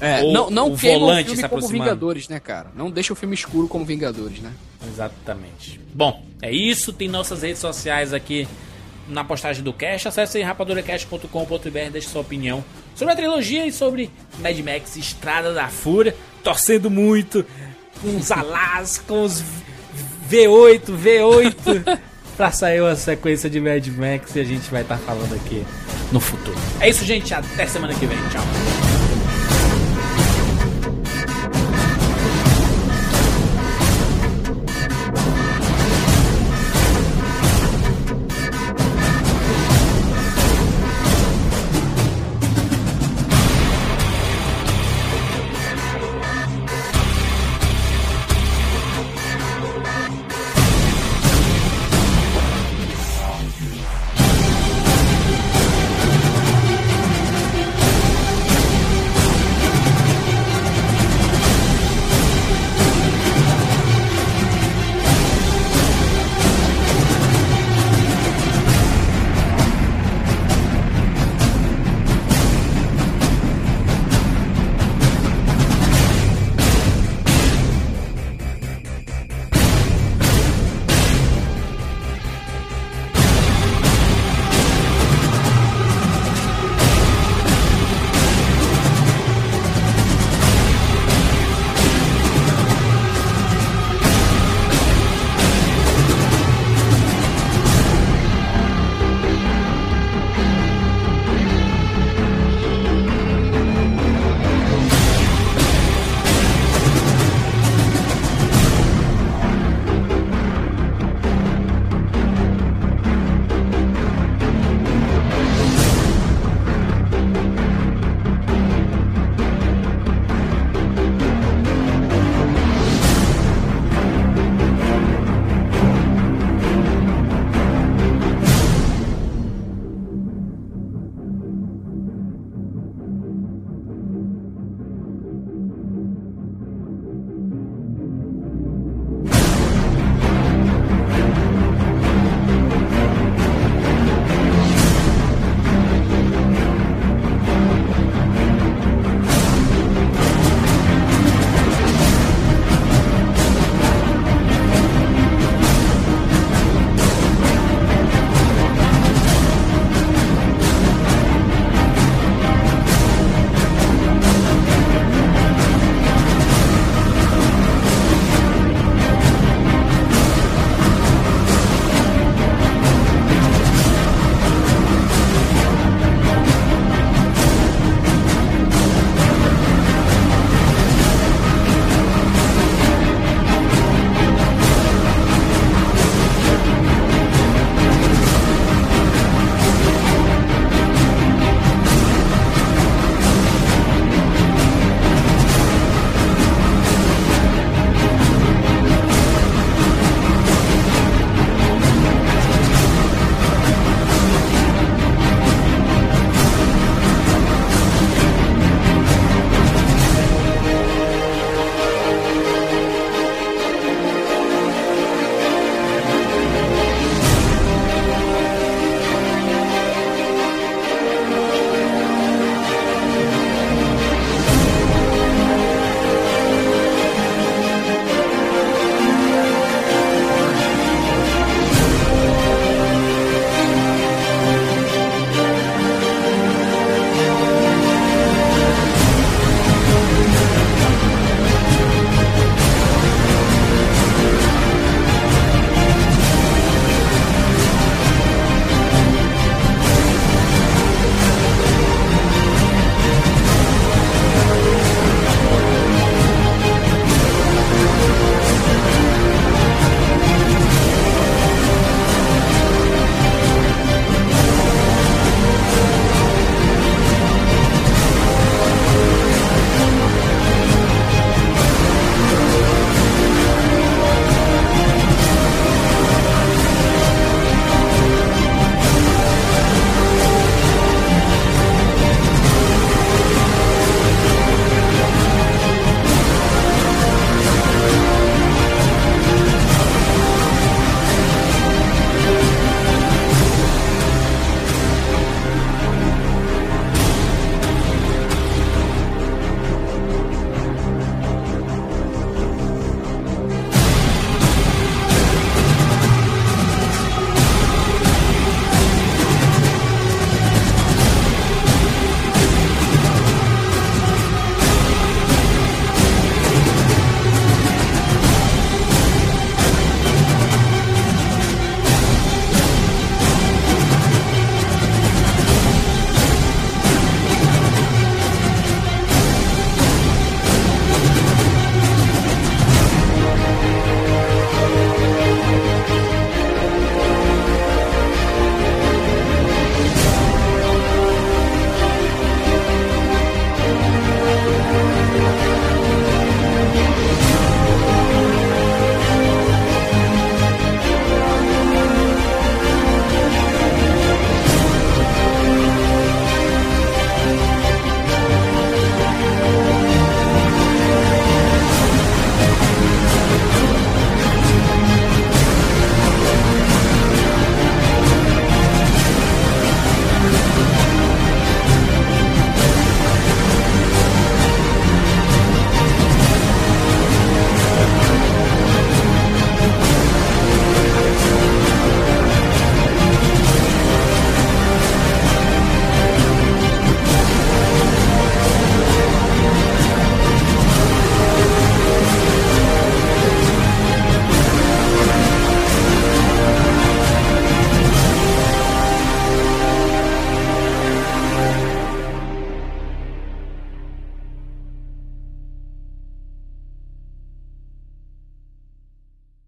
É, 0.00 0.22
Ou 0.22 0.32
não, 0.32 0.50
não 0.50 0.72
o 0.72 0.76
volante 0.76 1.30
o 1.30 1.36
filme 1.36 1.42
se 1.42 1.48
como. 1.48 1.68
Vingadores, 1.68 2.28
né, 2.28 2.38
cara? 2.38 2.70
Não 2.74 2.90
deixa 2.90 3.12
o 3.12 3.16
filme 3.16 3.34
escuro 3.34 3.66
como 3.66 3.84
Vingadores, 3.84 4.40
né? 4.40 4.52
Exatamente. 4.86 5.80
Bom, 5.94 6.22
é 6.42 6.52
isso. 6.52 6.92
Tem 6.92 7.08
nossas 7.08 7.42
redes 7.42 7.58
sociais 7.58 8.12
aqui 8.12 8.46
na 9.08 9.24
postagem 9.24 9.62
do 9.62 9.72
cast. 9.72 10.08
Acesse 10.08 10.42
rapaduracast.com.br, 10.42 11.90
deixe 11.92 12.08
sua 12.08 12.20
opinião 12.20 12.64
sobre 12.94 13.14
a 13.14 13.16
trilogia 13.16 13.66
e 13.66 13.72
sobre 13.72 14.10
Mad 14.38 14.58
Max 14.58 14.96
Estrada 14.96 15.52
da 15.52 15.68
Fúria. 15.68 16.14
Torcendo 16.42 16.90
muito 16.90 17.44
com 18.00 18.16
os 18.16 18.30
alás, 18.30 18.98
com 18.98 19.22
os 19.22 19.42
V8, 20.30 20.82
V8, 20.86 21.98
pra 22.36 22.50
sair 22.50 22.82
uma 22.82 22.94
sequência 22.96 23.48
de 23.48 23.60
Mad 23.60 23.86
Max 23.88 24.36
e 24.36 24.40
a 24.40 24.44
gente 24.44 24.70
vai 24.70 24.82
estar 24.82 24.98
falando 24.98 25.34
aqui 25.34 25.64
no 26.12 26.20
futuro. 26.20 26.56
É 26.80 26.88
isso, 26.88 27.04
gente. 27.04 27.32
Até 27.32 27.66
semana 27.66 27.94
que 27.94 28.06
vem. 28.06 28.18
Tchau. 28.28 29.05